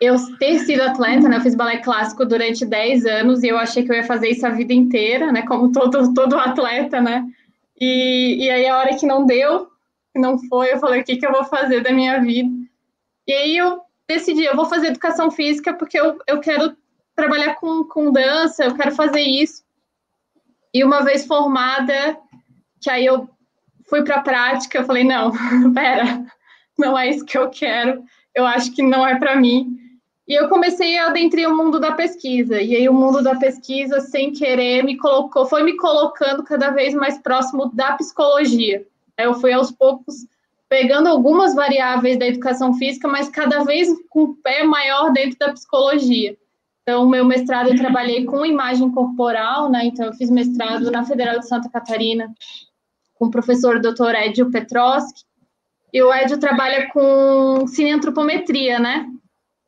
eu 0.00 0.16
ter 0.38 0.58
sido 0.60 0.82
atleta, 0.82 1.28
né? 1.28 1.36
Eu 1.36 1.40
fiz 1.40 1.54
balé 1.54 1.78
clássico 1.78 2.24
durante 2.24 2.66
10 2.66 3.06
anos 3.06 3.42
e 3.42 3.48
eu 3.48 3.56
achei 3.56 3.84
que 3.84 3.90
eu 3.90 3.96
ia 3.96 4.04
fazer 4.04 4.28
isso 4.28 4.46
a 4.46 4.50
vida 4.50 4.72
inteira, 4.72 5.32
né? 5.32 5.42
Como 5.42 5.72
todo, 5.72 6.12
todo 6.12 6.36
atleta, 6.36 7.00
né? 7.00 7.24
E, 7.80 8.44
e 8.44 8.50
aí 8.50 8.66
a 8.66 8.76
hora 8.76 8.96
que 8.96 9.06
não 9.06 9.24
deu, 9.24 9.66
que 10.12 10.20
não 10.20 10.38
foi, 10.48 10.72
eu 10.72 10.78
falei, 10.78 11.00
o 11.00 11.04
que, 11.04 11.16
que 11.16 11.26
eu 11.26 11.32
vou 11.32 11.44
fazer 11.44 11.80
da 11.82 11.92
minha 11.92 12.20
vida? 12.20 12.50
E 13.26 13.32
aí 13.32 13.56
eu 13.56 13.80
decidi, 14.08 14.44
eu 14.44 14.56
vou 14.56 14.66
fazer 14.66 14.88
educação 14.88 15.30
física 15.30 15.72
porque 15.74 15.98
eu, 15.98 16.18
eu 16.26 16.40
quero 16.40 16.76
trabalhar 17.16 17.54
com, 17.54 17.84
com 17.84 18.12
dança, 18.12 18.64
eu 18.64 18.74
quero 18.74 18.92
fazer 18.94 19.20
isso. 19.20 19.62
E 20.78 20.84
uma 20.84 21.02
vez 21.02 21.26
formada, 21.26 22.16
que 22.80 22.88
aí 22.88 23.04
eu 23.04 23.28
fui 23.88 24.04
para 24.04 24.18
a 24.18 24.22
prática, 24.22 24.78
eu 24.78 24.84
falei, 24.84 25.02
não, 25.02 25.32
pera, 25.74 26.24
não 26.78 26.96
é 26.96 27.10
isso 27.10 27.24
que 27.24 27.36
eu 27.36 27.50
quero, 27.50 28.04
eu 28.32 28.46
acho 28.46 28.72
que 28.72 28.80
não 28.80 29.04
é 29.04 29.18
para 29.18 29.34
mim. 29.34 29.76
E 30.28 30.34
eu 30.34 30.48
comecei 30.48 30.96
a 30.96 31.08
adentrar 31.08 31.50
o 31.50 31.56
mundo 31.56 31.80
da 31.80 31.90
pesquisa. 31.90 32.62
E 32.62 32.76
aí 32.76 32.88
o 32.88 32.94
mundo 32.94 33.24
da 33.24 33.34
pesquisa, 33.34 34.00
sem 34.02 34.32
querer, 34.32 34.84
me 34.84 34.96
colocou, 34.96 35.46
foi 35.46 35.64
me 35.64 35.76
colocando 35.76 36.44
cada 36.44 36.70
vez 36.70 36.94
mais 36.94 37.18
próximo 37.18 37.74
da 37.74 37.94
psicologia. 37.94 38.86
Eu 39.18 39.34
fui 39.34 39.52
aos 39.52 39.72
poucos 39.72 40.14
pegando 40.68 41.08
algumas 41.08 41.56
variáveis 41.56 42.16
da 42.20 42.28
educação 42.28 42.72
física, 42.74 43.08
mas 43.08 43.28
cada 43.28 43.64
vez 43.64 43.88
com 44.10 44.22
o 44.22 44.34
pé 44.36 44.62
maior 44.62 45.10
dentro 45.12 45.36
da 45.40 45.52
psicologia. 45.52 46.36
Então, 46.88 47.06
meu 47.06 47.22
mestrado 47.22 47.68
eu 47.68 47.76
trabalhei 47.76 48.24
com 48.24 48.46
imagem 48.46 48.90
corporal, 48.90 49.70
né? 49.70 49.84
Então, 49.84 50.06
eu 50.06 50.14
fiz 50.14 50.30
mestrado 50.30 50.90
na 50.90 51.04
Federal 51.04 51.38
de 51.38 51.46
Santa 51.46 51.68
Catarina 51.68 52.32
com 53.12 53.26
o 53.26 53.30
professor 53.30 53.78
Dr. 53.78 54.14
Edio 54.14 54.50
Petroski. 54.50 55.20
E 55.92 56.02
o 56.02 56.10
Edio 56.10 56.40
trabalha 56.40 56.88
com 56.88 57.66
cineantropometria, 57.66 58.78
né? 58.78 59.06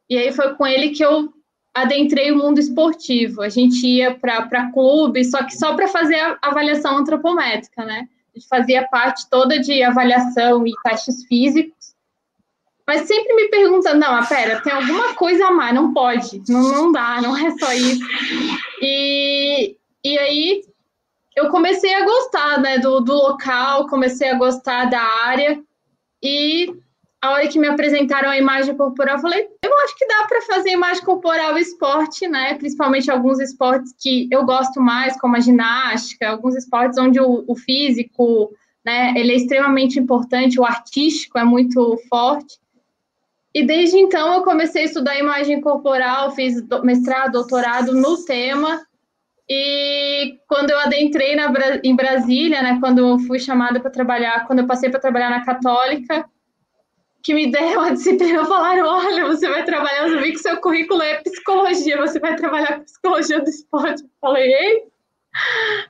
E 0.09 0.17
aí 0.17 0.33
foi 0.33 0.55
com 0.55 0.67
ele 0.67 0.93
que 0.93 1.05
eu 1.05 1.31
adentrei 1.75 2.33
o 2.33 2.39
mundo 2.39 2.59
esportivo. 2.59 3.43
A 3.43 3.51
gente 3.51 3.87
ia 3.87 4.15
para 4.15 4.73
clube, 4.73 5.23
só 5.23 5.45
que 5.45 5.55
só 5.55 5.75
para 5.77 5.89
fazer 5.89 6.19
a 6.19 6.39
avaliação 6.41 6.97
antropométrica, 6.97 7.85
né? 7.85 8.09
A 8.35 8.39
gente 8.39 8.49
fazia 8.49 8.89
parte 8.89 9.29
toda 9.29 9.61
de 9.61 9.83
avaliação 9.83 10.67
e 10.67 10.73
testes 10.83 11.27
físicos. 11.27 11.80
Mas 12.91 13.07
sempre 13.07 13.33
me 13.37 13.49
perguntando, 13.49 14.01
não, 14.01 14.17
ah, 14.17 14.27
pera, 14.27 14.61
tem 14.63 14.73
alguma 14.73 15.15
coisa 15.15 15.47
a 15.47 15.53
mais, 15.53 15.73
não 15.73 15.95
pode, 15.95 16.43
não, 16.49 16.73
não 16.73 16.91
dá, 16.91 17.21
não 17.23 17.37
é 17.37 17.57
só 17.57 17.73
isso. 17.73 18.05
E, 18.83 19.77
e 20.05 20.19
aí 20.19 20.65
eu 21.37 21.51
comecei 21.51 21.95
a 21.95 22.05
gostar 22.05 22.61
né, 22.61 22.81
do, 22.81 22.99
do 22.99 23.13
local, 23.13 23.87
comecei 23.87 24.29
a 24.29 24.35
gostar 24.35 24.87
da 24.87 25.01
área, 25.01 25.63
e 26.21 26.75
a 27.23 27.31
hora 27.31 27.47
que 27.47 27.61
me 27.61 27.69
apresentaram 27.69 28.29
a 28.29 28.37
imagem 28.37 28.77
corporal, 28.77 29.19
eu 29.19 29.23
falei, 29.23 29.49
eu 29.63 29.79
acho 29.85 29.97
que 29.97 30.09
dá 30.09 30.27
para 30.27 30.43
fazer 30.43 30.71
imagem 30.71 31.05
corporal 31.05 31.57
esporte, 31.57 32.27
né? 32.27 32.55
Principalmente 32.55 33.09
alguns 33.09 33.39
esportes 33.39 33.95
que 34.01 34.27
eu 34.33 34.45
gosto 34.45 34.81
mais, 34.81 35.17
como 35.21 35.37
a 35.37 35.41
ginástica, 35.41 36.29
alguns 36.29 36.57
esportes 36.57 36.99
onde 36.99 37.21
o, 37.21 37.45
o 37.47 37.55
físico, 37.55 38.51
né, 38.85 39.15
ele 39.17 39.31
é 39.31 39.37
extremamente 39.37 39.97
importante, 39.97 40.59
o 40.59 40.65
artístico 40.65 41.39
é 41.39 41.45
muito 41.45 41.97
forte. 42.09 42.60
E 43.53 43.65
desde 43.65 43.99
então 43.99 44.35
eu 44.35 44.43
comecei 44.43 44.83
a 44.83 44.85
estudar 44.85 45.19
imagem 45.19 45.61
corporal, 45.61 46.31
fiz 46.33 46.63
mestrado, 46.85 47.33
doutorado 47.33 47.93
no 47.93 48.25
tema. 48.25 48.87
E 49.49 50.39
quando 50.47 50.71
eu 50.71 50.79
adentrei 50.79 51.35
na, 51.35 51.53
em 51.83 51.97
Brasília, 51.97 52.63
né, 52.63 52.79
quando 52.81 52.99
eu 53.01 53.19
fui 53.19 53.41
chamada 53.41 53.81
para 53.81 53.91
trabalhar, 53.91 54.47
quando 54.47 54.61
eu 54.61 54.67
passei 54.67 54.89
para 54.89 55.01
trabalhar 55.01 55.31
na 55.31 55.45
Católica, 55.45 56.25
que 57.23 57.35
me 57.35 57.51
deram 57.51 57.83
a 57.83 57.91
disciplina, 57.91 58.45
falaram, 58.47 58.87
olha, 58.87 59.27
você 59.27 59.49
vai 59.49 59.65
trabalhar, 59.65 60.09
eu 60.09 60.23
vi 60.23 60.31
que 60.31 60.39
seu 60.39 60.57
currículo 60.59 61.03
é 61.03 61.21
psicologia, 61.23 61.99
você 61.99 62.21
vai 62.21 62.37
trabalhar 62.37 62.79
com 62.79 62.85
psicologia 62.85 63.41
do 63.41 63.51
esporte. 63.51 64.03
Eu 64.05 64.11
falei, 64.21 64.53
ei? 64.53 64.83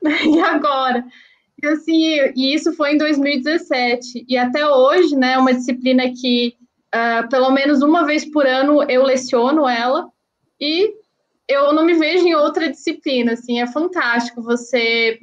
E 0.34 0.40
agora? 0.40 1.04
E 1.62 1.66
assim, 1.66 2.32
e 2.34 2.54
isso 2.54 2.72
foi 2.72 2.94
em 2.94 2.98
2017. 2.98 4.24
E 4.26 4.38
até 4.38 4.66
hoje, 4.66 5.14
né, 5.14 5.36
uma 5.36 5.52
disciplina 5.52 6.04
que 6.10 6.56
uh, 6.94 7.28
pelo 7.28 7.50
menos 7.50 7.82
uma 7.82 8.04
vez 8.04 8.24
por 8.24 8.46
ano 8.46 8.82
eu 8.84 9.02
leciono 9.02 9.68
ela 9.68 10.08
e 10.60 10.94
eu 11.48 11.72
não 11.72 11.84
me 11.84 11.94
vejo 11.94 12.26
em 12.26 12.34
outra 12.34 12.70
disciplina, 12.70 13.32
assim, 13.32 13.60
é 13.60 13.66
fantástico 13.66 14.42
você 14.42 15.18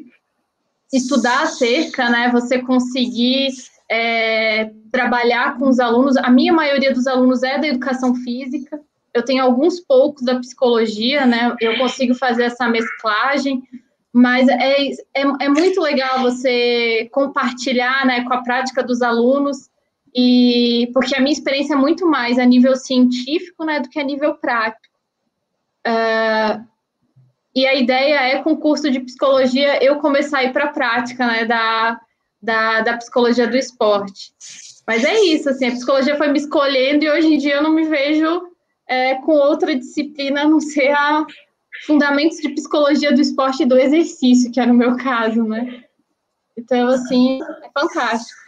estudar 0.91 1.43
acerca, 1.43 2.09
né, 2.09 2.29
você 2.31 2.59
conseguir 2.59 3.50
é, 3.89 4.71
trabalhar 4.91 5.57
com 5.57 5.69
os 5.69 5.79
alunos. 5.79 6.17
A 6.17 6.29
minha 6.29 6.51
maioria 6.51 6.93
dos 6.93 7.07
alunos 7.07 7.43
é 7.43 7.57
da 7.57 7.67
educação 7.67 8.13
física. 8.15 8.79
Eu 9.13 9.24
tenho 9.24 9.43
alguns 9.43 9.79
poucos 9.79 10.24
da 10.24 10.39
psicologia, 10.39 11.25
né? 11.25 11.55
Eu 11.59 11.77
consigo 11.77 12.13
fazer 12.13 12.43
essa 12.43 12.67
mesclagem, 12.67 13.63
mas 14.13 14.47
é, 14.47 14.91
é, 14.91 15.21
é 15.41 15.50
muito 15.50 15.81
legal 15.81 16.21
você 16.21 17.09
compartilhar, 17.12 18.05
né, 18.05 18.24
com 18.25 18.33
a 18.33 18.43
prática 18.43 18.83
dos 18.83 19.01
alunos 19.01 19.69
e 20.16 20.90
porque 20.94 21.16
a 21.16 21.20
minha 21.20 21.34
experiência 21.34 21.74
é 21.74 21.78
muito 21.78 22.06
mais 22.06 22.40
a 22.40 22.46
nível 22.46 22.76
científico, 22.76 23.66
né, 23.66 23.80
do 23.80 23.90
que 23.90 24.00
a 24.00 24.04
nível 24.04 24.36
prático. 24.36 24.96
Uh, 25.86 26.66
e 27.56 27.66
a 27.66 27.74
ideia 27.74 28.20
é, 28.22 28.44
com 28.44 28.52
o 28.52 28.58
curso 28.58 28.90
de 28.92 29.00
psicologia, 29.00 29.84
eu 29.84 30.00
começar 30.00 30.40
a 30.40 30.44
ir 30.44 30.54
para 30.54 30.66
a 30.66 30.74
prática, 30.74 31.26
né, 31.26 31.46
da, 31.46 32.00
da, 32.41 32.82
da 32.82 32.98
psicologia 32.98 33.48
do 33.48 33.58
esporte. 33.58 34.32
Mas 34.86 35.04
é 35.04 35.20
isso, 35.22 35.50
assim, 35.50 35.67
a 35.67 35.72
psicologia 35.72 36.15
foi 36.17 36.28
me 36.30 36.39
escolhendo 36.39 37.04
e 37.04 37.10
hoje 37.10 37.34
em 37.34 37.38
dia 37.38 37.56
eu 37.56 37.63
não 37.63 37.74
me 37.74 37.86
vejo 37.86 38.48
é, 38.88 39.15
com 39.15 39.34
outra 39.34 39.76
disciplina 39.76 40.41
a 40.41 40.48
não 40.48 40.60
ser 40.60 40.91
a 40.91 41.26
fundamentos 41.86 42.38
de 42.38 42.50
psicologia 42.50 43.13
do 43.13 43.22
esporte 43.22 43.63
e 43.63 43.65
do 43.65 43.78
exercício, 43.78 44.52
que 44.52 44.60
é 44.60 44.65
no 44.65 44.74
meu 44.74 44.96
caso, 44.98 45.43
né? 45.43 45.84
Então, 46.58 46.88
assim, 46.88 47.39
é 47.41 47.70
fantástico. 47.80 48.46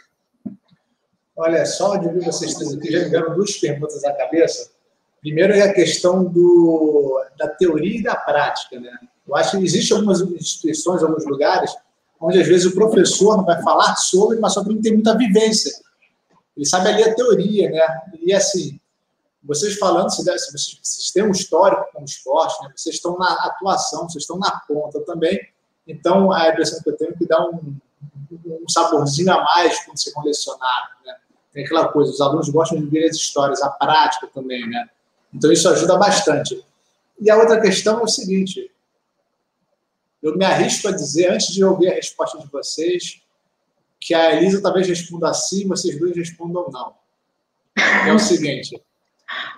Olha, 1.40 1.64
só 1.64 1.96
de 1.96 2.06
ver 2.06 2.22
vocês 2.22 2.52
três 2.52 2.74
aqui, 2.74 2.92
já 2.92 2.98
me 2.98 3.08
deram 3.08 3.34
duas 3.34 3.56
perguntas 3.56 4.04
à 4.04 4.12
cabeça. 4.12 4.70
Primeiro 5.22 5.54
é 5.54 5.62
a 5.62 5.72
questão 5.72 6.22
do, 6.22 7.18
da 7.38 7.48
teoria 7.48 7.98
e 7.98 8.02
da 8.02 8.14
prática, 8.14 8.78
né? 8.78 8.92
Eu 9.26 9.34
acho 9.34 9.56
que 9.56 9.64
existem 9.64 9.96
algumas 9.96 10.20
instituições, 10.20 11.02
alguns 11.02 11.24
lugares, 11.24 11.74
onde 12.20 12.38
às 12.38 12.46
vezes 12.46 12.66
o 12.66 12.74
professor 12.74 13.38
não 13.38 13.44
vai 13.46 13.62
falar 13.62 13.96
sobre, 13.96 14.38
mas 14.38 14.52
só 14.52 14.62
que 14.62 14.68
não 14.68 14.82
tem 14.82 14.92
muita 14.92 15.16
vivência. 15.16 15.72
Ele 16.54 16.66
sabe 16.66 16.90
ali 16.90 17.04
a 17.04 17.14
teoria, 17.14 17.70
né? 17.70 18.00
E 18.20 18.34
assim, 18.34 18.78
vocês 19.42 19.78
falando, 19.78 20.10
se 20.10 20.22
vocês, 20.22 20.78
vocês 20.82 21.10
têm 21.10 21.22
um 21.22 21.30
histórico 21.30 21.86
com 21.94 22.02
o 22.02 22.04
esporte, 22.04 22.62
né? 22.64 22.72
vocês 22.76 22.96
estão 22.96 23.16
na 23.16 23.32
atuação, 23.46 24.06
vocês 24.10 24.24
estão 24.24 24.38
na 24.38 24.60
ponta 24.68 25.00
também. 25.06 25.40
Então, 25.88 26.30
a 26.32 26.50
impressão 26.50 26.82
que 26.82 26.90
eu 26.90 26.96
tenho 26.98 27.12
é 27.12 27.16
que 27.16 27.26
dá 27.26 27.42
um, 27.46 27.74
um 28.30 28.68
saborzinho 28.68 29.32
a 29.32 29.42
mais 29.42 29.82
quando 29.86 29.96
você 29.96 30.12
vão 30.12 30.24
lecionar, 30.24 30.98
né? 31.06 31.16
Tem 31.52 31.64
aquela 31.64 31.88
coisa, 31.88 32.12
os 32.12 32.20
alunos 32.20 32.48
gostam 32.48 32.78
de 32.78 32.86
ver 32.86 33.08
as 33.08 33.16
histórias, 33.16 33.60
a 33.62 33.70
prática 33.70 34.28
também, 34.28 34.68
né? 34.68 34.88
Então, 35.32 35.50
isso 35.50 35.68
ajuda 35.68 35.96
bastante. 35.96 36.64
E 37.20 37.30
a 37.30 37.36
outra 37.36 37.60
questão 37.60 38.00
é 38.00 38.02
o 38.02 38.08
seguinte, 38.08 38.70
eu 40.22 40.36
me 40.36 40.44
arrisco 40.44 40.88
a 40.88 40.92
dizer, 40.92 41.32
antes 41.32 41.52
de 41.52 41.64
ouvir 41.64 41.88
a 41.90 41.94
resposta 41.94 42.38
de 42.38 42.46
vocês, 42.48 43.20
que 44.00 44.14
a 44.14 44.34
Elisa 44.34 44.62
talvez 44.62 44.88
responda 44.88 45.32
sim, 45.34 45.68
vocês 45.68 45.98
dois 45.98 46.16
respondam 46.16 46.70
não. 46.70 46.94
É 48.06 48.12
o 48.12 48.18
seguinte: 48.18 48.82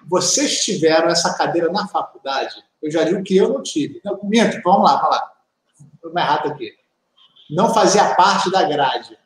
vocês 0.07 0.65
tiveram 0.65 1.09
essa 1.09 1.35
cadeira 1.35 1.71
na 1.71 1.87
faculdade, 1.87 2.63
eu 2.83 2.91
já 2.91 3.05
digo 3.05 3.23
que 3.23 3.37
eu 3.37 3.49
não 3.49 3.63
tive. 3.63 4.01
Não, 4.05 4.19
minto, 4.25 4.61
vamos 4.63 4.85
lá, 4.85 4.97
vamos 4.97 5.17
lá. 5.17 5.33
Estou 5.95 6.19
errado 6.19 6.49
aqui. 6.49 6.75
Não 7.49 7.73
fazia 7.73 8.15
parte 8.15 8.51
da 8.51 8.63
grade. 8.65 9.17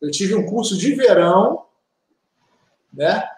Eu 0.00 0.10
tive 0.10 0.34
um 0.34 0.44
curso 0.46 0.76
de 0.76 0.94
verão, 0.94 1.64
né? 2.96 3.28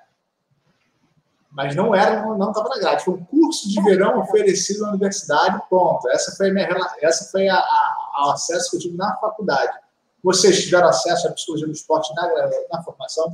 mas 1.59 1.75
não 1.75 1.92
era, 1.92 2.23
não 2.25 2.51
estava 2.51 2.68
na 2.68 2.79
grade. 2.79 3.05
Foi 3.05 3.14
um 3.14 3.25
curso 3.25 3.68
de 3.68 3.83
verão 3.83 4.21
oferecido 4.21 4.83
na 4.83 4.90
universidade, 4.90 5.61
ponto. 5.68 6.09
Essa 6.11 6.37
foi, 6.37 6.51
a 6.51 6.55
minha, 6.55 6.68
essa 7.01 7.29
foi 7.33 7.49
a, 7.49 7.57
a, 7.57 8.12
a 8.16 8.33
acesso 8.33 8.71
que 8.71 8.77
eu 8.77 8.81
tive 8.81 8.97
na 8.97 9.16
faculdade. 9.16 9.77
Vocês 10.23 10.62
tiveram 10.62 10.88
acesso 10.88 11.27
à 11.27 11.33
psicologia 11.33 11.66
do 11.66 11.73
esporte 11.73 12.14
na, 12.14 12.29
na 12.73 12.83
formação? 12.85 13.33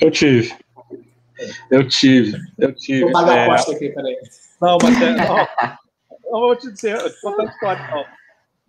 Eu 0.00 0.10
tive. 0.10 0.52
Eu 1.70 1.86
tive. 1.86 2.40
Eu 2.58 2.74
tive. 2.74 3.02
Vou 3.02 3.12
pagar 3.12 3.36
é... 3.36 3.40
a 3.40 3.44
aposta 3.44 3.72
aqui, 3.72 3.90
peraí. 3.90 4.18
Não, 4.60 4.78
mas 4.82 5.00
é, 5.00 5.14
não, 6.28 6.40
vou 6.40 6.56
te 6.56 6.72
dizer, 6.72 7.00
eu 7.00 7.08
te 7.08 7.20
contar 7.20 7.42
a 7.42 7.46
história. 7.46 7.88
Não. 7.88 8.04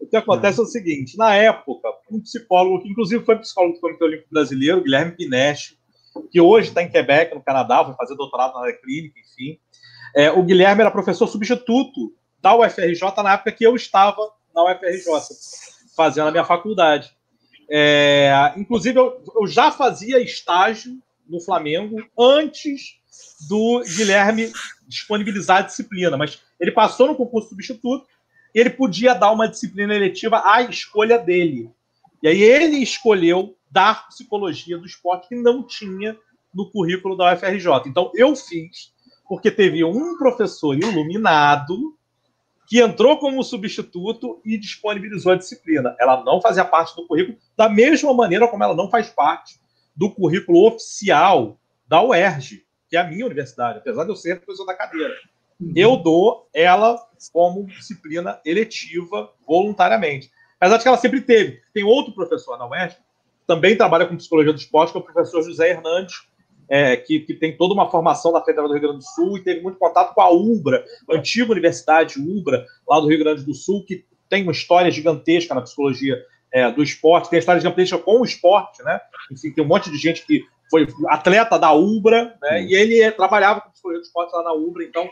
O 0.04 0.08
que 0.08 0.18
acontece 0.18 0.60
é 0.60 0.64
o 0.64 0.68
seguinte: 0.68 1.18
na 1.18 1.34
época, 1.34 1.88
um 2.12 2.20
psicólogo, 2.20 2.84
que 2.84 2.90
inclusive 2.90 3.24
foi 3.24 3.38
psicólogo 3.38 3.76
do 3.76 3.80
Comitê 3.80 4.04
Olímpico 4.04 4.30
Brasileiro, 4.32 4.84
Guilherme 4.84 5.14
Pinesch, 5.14 5.78
que 6.30 6.42
hoje 6.42 6.68
está 6.68 6.84
em 6.84 6.90
Quebec, 6.90 7.34
no 7.34 7.42
Canadá, 7.42 7.84
foi 7.86 7.94
fazer 7.96 8.16
doutorado 8.16 8.54
na 8.54 8.62
área 8.62 8.78
clínica, 8.78 9.18
enfim. 9.20 9.58
É, 10.14 10.30
o 10.30 10.44
Guilherme 10.44 10.82
era 10.82 10.92
professor 10.92 11.26
substituto 11.26 12.14
da 12.42 12.56
UFRJ 12.56 13.02
na 13.24 13.34
época 13.34 13.54
que 13.54 13.66
eu 13.66 13.76
estava 13.76 14.30
na 14.54 14.64
UFRJ, 14.64 15.06
fazendo 15.96 16.28
a 16.28 16.32
minha 16.32 16.44
faculdade. 16.44 17.10
É, 17.70 18.54
inclusive, 18.58 19.00
eu, 19.00 19.24
eu, 19.40 19.48
já 19.48 19.72
fazia 19.72 20.20
estágio 20.20 21.02
no 21.28 21.40
Flamengo 21.40 21.96
antes 22.20 22.98
do 23.48 23.82
Guilherme 23.96 24.52
disponibilizar 24.86 25.60
a 25.60 25.62
disciplina, 25.62 26.18
mas 26.18 26.42
ele 26.60 26.72
passou 26.72 27.08
no 27.08 27.16
concurso 27.16 27.50
substituto 27.50 28.06
ele 28.54 28.70
podia 28.70 29.14
dar 29.14 29.32
uma 29.32 29.48
disciplina 29.48 29.96
eletiva 29.96 30.42
à 30.46 30.62
escolha 30.62 31.18
dele. 31.18 31.70
E 32.22 32.28
aí 32.28 32.42
ele 32.42 32.78
escolheu 32.78 33.56
dar 33.70 34.08
psicologia 34.08 34.78
do 34.78 34.86
esporte 34.86 35.30
que 35.30 35.36
não 35.36 35.64
tinha 35.64 36.18
no 36.54 36.70
currículo 36.70 37.18
da 37.18 37.34
UFRJ. 37.34 37.88
Então 37.88 38.12
eu 38.14 38.36
fiz, 38.36 38.94
porque 39.28 39.50
teve 39.50 39.84
um 39.84 40.18
professor 40.18 40.78
iluminado 40.78 41.98
que 42.68 42.80
entrou 42.80 43.18
como 43.18 43.44
substituto 43.44 44.40
e 44.46 44.58
disponibilizou 44.58 45.32
a 45.32 45.36
disciplina. 45.36 45.96
Ela 46.00 46.24
não 46.24 46.42
fazia 46.42 46.64
parte 46.64 46.96
do 46.96 47.06
currículo, 47.08 47.38
da 47.58 47.68
mesma 47.68 48.14
maneira 48.14 48.48
como 48.48 48.64
ela 48.64 48.76
não 48.76 48.90
faz 48.90 49.10
parte 49.10 49.60
do 49.96 50.10
currículo 50.10 50.68
oficial 50.68 51.60
da 51.88 52.02
UERJ, 52.02 52.64
que 52.90 52.96
é 52.96 53.00
a 53.00 53.04
minha 53.04 53.26
universidade, 53.26 53.80
apesar 53.80 54.04
de 54.04 54.12
eu 54.12 54.16
ser 54.16 54.40
professor 54.40 54.66
da 54.66 54.74
cadeira. 54.74 55.14
Uhum. 55.60 55.74
Eu 55.76 55.98
dou 55.98 56.50
ela 56.54 56.98
como 57.32 57.66
disciplina 57.66 58.40
eletiva 58.46 59.32
voluntariamente. 59.48 60.32
Apesar 60.60 60.78
de 60.78 60.84
que 60.84 60.88
ela 60.88 60.98
sempre 60.98 61.22
teve. 61.22 61.62
Tem 61.74 61.84
outro 61.84 62.14
professor 62.14 62.58
na 62.58 62.68
UERJ 62.68 62.98
também 63.46 63.76
trabalha 63.76 64.06
com 64.06 64.16
psicologia 64.16 64.54
do 64.54 64.60
esporte, 64.60 64.92
que 64.92 64.98
é 64.98 65.02
o 65.02 65.04
professor 65.04 65.44
José 65.44 65.70
Hernandes, 65.70 66.16
é, 66.70 66.96
que, 66.96 67.20
que, 67.20 67.34
tem 67.34 67.56
toda 67.56 67.74
uma 67.74 67.90
formação 67.90 68.32
da 68.32 68.44
Federal 68.44 68.68
do 68.68 68.74
Rio 68.74 68.82
Grande 68.82 69.00
do 69.00 69.04
Sul 69.04 69.38
e 69.38 69.44
teve 69.44 69.62
muito 69.62 69.78
contato 69.78 70.14
com 70.14 70.22
a 70.22 70.30
UBRA, 70.32 70.84
a 71.10 71.16
antiga 71.16 71.52
Universidade 71.52 72.20
UBRA, 72.20 72.66
lá 72.88 73.00
do 73.00 73.08
Rio 73.08 73.20
Grande 73.20 73.44
do 73.44 73.54
Sul, 73.54 73.84
que 73.86 74.06
tem 74.30 74.44
uma 74.44 74.52
história 74.52 74.90
gigantesca 74.90 75.54
na 75.54 75.62
psicologia 75.62 76.18
é, 76.52 76.72
do 76.72 76.82
esporte, 76.82 77.30
tem 77.30 77.40
história 77.40 77.60
gigantesca 77.60 77.98
com 77.98 78.22
o 78.22 78.26
esporte, 78.26 78.82
né? 78.84 79.00
Enfim, 79.32 79.52
tem 79.52 79.64
um 79.64 79.68
monte 79.68 79.92
de 79.92 79.98
gente 79.98 80.26
que 80.26 80.46
foi 80.70 80.88
atleta 81.10 81.60
da 81.60 81.74
Ubra, 81.74 82.36
né? 82.42 82.64
E 82.64 82.74
ele 82.74 83.12
trabalhava 83.12 83.62
com 83.62 83.72
psicologia 83.72 84.02
do 84.02 84.06
esporte 84.06 84.34
lá 84.34 84.44
na 84.44 84.54
Ubra, 84.54 84.84
então, 84.84 85.10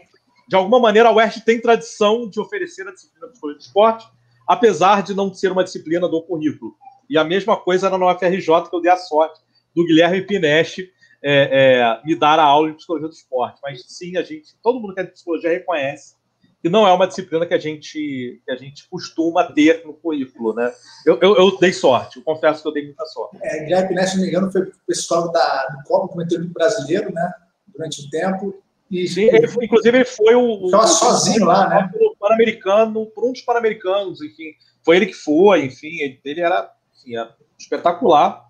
de 0.51 0.55
alguma 0.57 0.81
maneira, 0.81 1.07
a 1.07 1.15
UERJ 1.15 1.45
tem 1.45 1.61
tradição 1.61 2.29
de 2.29 2.37
oferecer 2.37 2.85
a 2.85 2.91
disciplina 2.91 3.27
de 3.27 3.31
psicologia 3.31 3.57
do 3.57 3.63
esporte, 3.63 4.05
apesar 4.45 5.01
de 5.01 5.13
não 5.13 5.33
ser 5.33 5.49
uma 5.49 5.63
disciplina 5.63 6.09
do 6.09 6.21
currículo. 6.21 6.75
E 7.09 7.17
a 7.17 7.23
mesma 7.23 7.55
coisa 7.55 7.87
era 7.87 7.97
no 7.97 8.11
UFRJ, 8.11 8.69
que 8.69 8.75
eu 8.75 8.81
dei 8.81 8.91
a 8.91 8.97
sorte 8.97 9.39
do 9.73 9.85
Guilherme 9.85 10.21
Pineste 10.23 10.91
é, 11.23 11.79
é, 11.79 12.05
me 12.05 12.15
dar 12.15 12.37
a 12.37 12.43
aula 12.43 12.69
de 12.69 12.75
psicologia 12.75 13.07
do 13.07 13.13
esporte. 13.13 13.61
Mas 13.63 13.81
sim, 13.87 14.17
a 14.17 14.23
gente, 14.23 14.53
todo 14.61 14.81
mundo 14.81 14.93
que 14.93 14.99
é 14.99 15.03
de 15.05 15.11
psicologia 15.11 15.51
reconhece 15.51 16.15
que 16.61 16.67
não 16.67 16.85
é 16.85 16.91
uma 16.91 17.07
disciplina 17.07 17.45
que 17.45 17.53
a 17.53 17.57
gente, 17.57 18.41
que 18.45 18.51
a 18.51 18.57
gente 18.57 18.89
costuma 18.89 19.45
ter 19.45 19.85
no 19.85 19.93
currículo, 19.93 20.53
né? 20.53 20.69
Eu, 21.05 21.17
eu, 21.21 21.37
eu 21.37 21.57
dei 21.59 21.71
sorte, 21.71 22.17
eu 22.17 22.23
confesso 22.23 22.61
que 22.61 22.67
eu 22.67 22.73
dei 22.73 22.83
muita 22.83 23.05
sorte. 23.05 23.37
É, 23.41 23.63
Guilherme 23.63 23.87
Pineste, 23.87 24.11
se 24.11 24.17
não 24.17 24.23
me 24.23 24.29
engano, 24.29 24.51
foi 24.51 24.69
pessoal 24.85 25.31
da, 25.31 25.67
do 25.67 25.83
Copa, 25.85 26.09
Comitê 26.09 26.37
Brasileiro, 26.39 27.09
né? 27.13 27.33
Durante 27.69 28.05
o 28.05 28.09
tempo. 28.09 28.61
Ele 28.91 29.47
foi, 29.47 29.65
inclusive 29.65 29.97
ele 29.97 30.05
foi 30.05 30.35
o. 30.35 30.65
Estava 30.65 30.87
sozinho 30.87 31.45
lá, 31.45 31.69
né? 31.69 31.91
Pan-Americano, 32.19 33.07
por 33.07 33.25
um 33.25 33.31
dos 33.31 33.41
Pan-Americanos, 33.41 34.21
enfim. 34.21 34.53
Foi 34.83 34.95
ele 34.97 35.07
que 35.07 35.13
foi, 35.13 35.65
enfim, 35.65 35.99
ele, 35.99 36.19
ele 36.23 36.41
era, 36.41 36.71
enfim, 36.95 37.15
era 37.15 37.35
espetacular. 37.57 38.45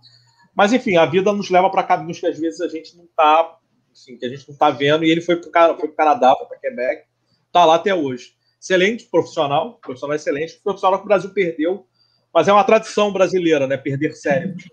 Mas, 0.54 0.73
enfim, 0.73 0.97
a 0.97 1.06
vida 1.06 1.32
nos 1.32 1.49
leva 1.49 1.69
para 1.69 1.84
caminhos 1.84 2.19
que 2.19 2.27
às 2.27 2.38
vezes 2.38 2.60
a 2.60 2.67
gente 2.67 2.97
não 2.97 3.06
está, 3.06 3.58
assim, 3.91 4.17
que 4.17 4.25
a 4.25 4.30
gente 4.30 4.47
não 4.47 4.54
está 4.54 4.69
vendo, 4.69 5.06
e 5.06 5.10
ele 5.10 5.21
foi 5.21 5.38
para 5.38 5.73
o 5.73 5.91
Canadá, 5.93 6.36
foi 6.38 6.47
para 6.47 6.58
Quebec, 6.58 7.06
está 7.47 7.63
lá 7.65 7.75
até 7.75 7.95
hoje. 7.95 8.34
Excelente 8.62 9.06
profissional, 9.06 9.80
profissional 9.82 10.15
excelente, 10.15 10.60
profissional 10.63 10.99
que 10.99 11.06
o 11.06 11.08
Brasil 11.08 11.34
perdeu, 11.34 11.88
mas 12.34 12.47
é 12.47 12.54
uma 12.54 12.63
tradição 12.63 13.12
brasileira, 13.12 13.65
né? 13.65 13.77
Perder 13.77 14.13
cérebros. 14.13 14.69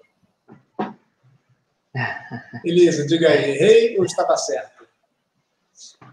Elisa, 2.64 3.06
diga 3.06 3.28
aí, 3.28 3.50
errei 3.50 3.98
ou 3.98 4.04
estava 4.04 4.36
certo? 4.36 4.77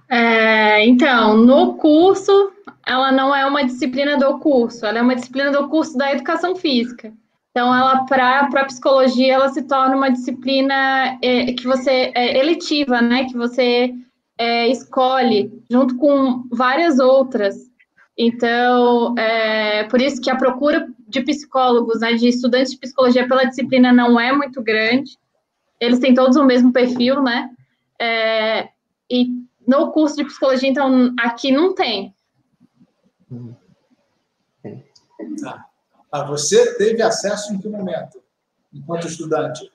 É, 0.09 0.85
então, 0.85 1.37
no 1.37 1.75
curso, 1.75 2.51
ela 2.85 3.11
não 3.11 3.35
é 3.35 3.45
uma 3.45 3.63
disciplina 3.63 4.17
do 4.17 4.39
curso, 4.39 4.85
ela 4.85 4.99
é 4.99 5.01
uma 5.01 5.15
disciplina 5.15 5.51
do 5.51 5.67
curso 5.67 5.97
da 5.97 6.11
educação 6.11 6.55
física. 6.55 7.11
Então, 7.51 7.73
ela 7.73 8.03
para 8.03 8.41
a 8.41 8.65
psicologia, 8.65 9.33
ela 9.33 9.49
se 9.49 9.63
torna 9.63 9.95
uma 9.95 10.11
disciplina 10.11 11.17
é, 11.21 11.53
que 11.53 11.65
você 11.65 12.11
é 12.13 12.37
eletiva, 12.37 13.01
né? 13.01 13.23
Que 13.25 13.33
você 13.33 13.93
é, 14.37 14.67
escolhe 14.67 15.63
junto 15.71 15.95
com 15.95 16.43
várias 16.51 16.99
outras. 16.99 17.55
Então, 18.17 19.17
é, 19.17 19.83
por 19.85 20.01
isso 20.01 20.21
que 20.21 20.29
a 20.29 20.35
procura 20.35 20.87
de 21.07 21.21
psicólogos, 21.21 22.01
né, 22.01 22.13
de 22.13 22.27
estudantes 22.27 22.71
de 22.71 22.79
psicologia 22.79 23.27
pela 23.27 23.45
disciplina 23.45 23.93
não 23.93 24.19
é 24.19 24.31
muito 24.33 24.61
grande. 24.61 25.17
Eles 25.79 25.99
têm 25.99 26.13
todos 26.13 26.35
o 26.35 26.45
mesmo 26.45 26.73
perfil, 26.73 27.21
né? 27.21 27.49
É, 27.99 28.69
e 29.09 29.44
no 29.67 29.91
curso 29.91 30.15
de 30.15 30.25
psicologia, 30.25 30.69
então, 30.69 31.13
aqui 31.19 31.51
não 31.51 31.73
tem. 31.73 32.13
Tá. 35.41 35.65
Ah, 36.11 36.23
você 36.23 36.77
teve 36.77 37.01
acesso 37.01 37.53
em 37.53 37.59
que 37.59 37.67
momento, 37.67 38.21
enquanto 38.73 39.07
estudante? 39.07 39.69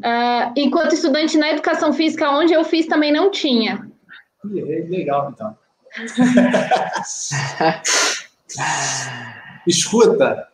Uh, 0.00 0.52
enquanto 0.56 0.94
estudante 0.94 1.36
na 1.36 1.50
educação 1.50 1.92
física, 1.92 2.30
onde 2.30 2.52
eu 2.52 2.64
fiz, 2.64 2.86
também 2.86 3.12
não 3.12 3.30
tinha. 3.30 3.90
Legal, 4.44 5.30
então. 5.30 5.56
Escuta, 9.66 10.48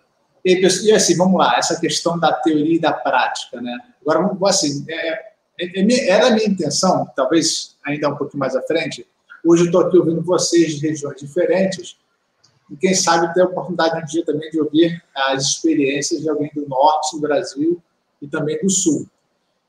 e 0.44 0.92
assim, 0.92 1.16
vamos 1.16 1.38
lá, 1.38 1.56
essa 1.56 1.80
questão 1.80 2.18
da 2.18 2.32
teoria 2.32 2.76
e 2.76 2.80
da 2.80 2.92
prática, 2.92 3.60
né? 3.60 3.76
Agora, 4.00 4.36
assim, 4.48 4.84
é, 4.88 5.12
é, 5.12 5.32
era 5.58 6.28
a 6.28 6.30
minha 6.30 6.48
intenção, 6.48 7.06
talvez 7.16 7.76
ainda 7.84 8.08
um 8.08 8.16
pouquinho 8.16 8.40
mais 8.40 8.54
à 8.54 8.62
frente, 8.62 9.06
hoje 9.44 9.64
estou 9.64 9.82
aqui 9.82 9.96
ouvindo 9.96 10.22
vocês 10.22 10.76
de 10.76 10.86
regiões 10.86 11.20
diferentes, 11.20 11.96
e 12.70 12.76
quem 12.76 12.94
sabe 12.94 13.32
ter 13.32 13.42
a 13.42 13.44
oportunidade 13.44 14.02
um 14.02 14.04
dia 14.04 14.24
também 14.24 14.50
de 14.50 14.60
ouvir 14.60 15.02
as 15.14 15.44
experiências 15.44 16.20
de 16.20 16.28
alguém 16.28 16.50
do 16.54 16.68
norte 16.68 17.14
do 17.14 17.20
Brasil 17.20 17.80
e 18.20 18.26
também 18.26 18.58
do 18.60 18.68
sul 18.68 19.08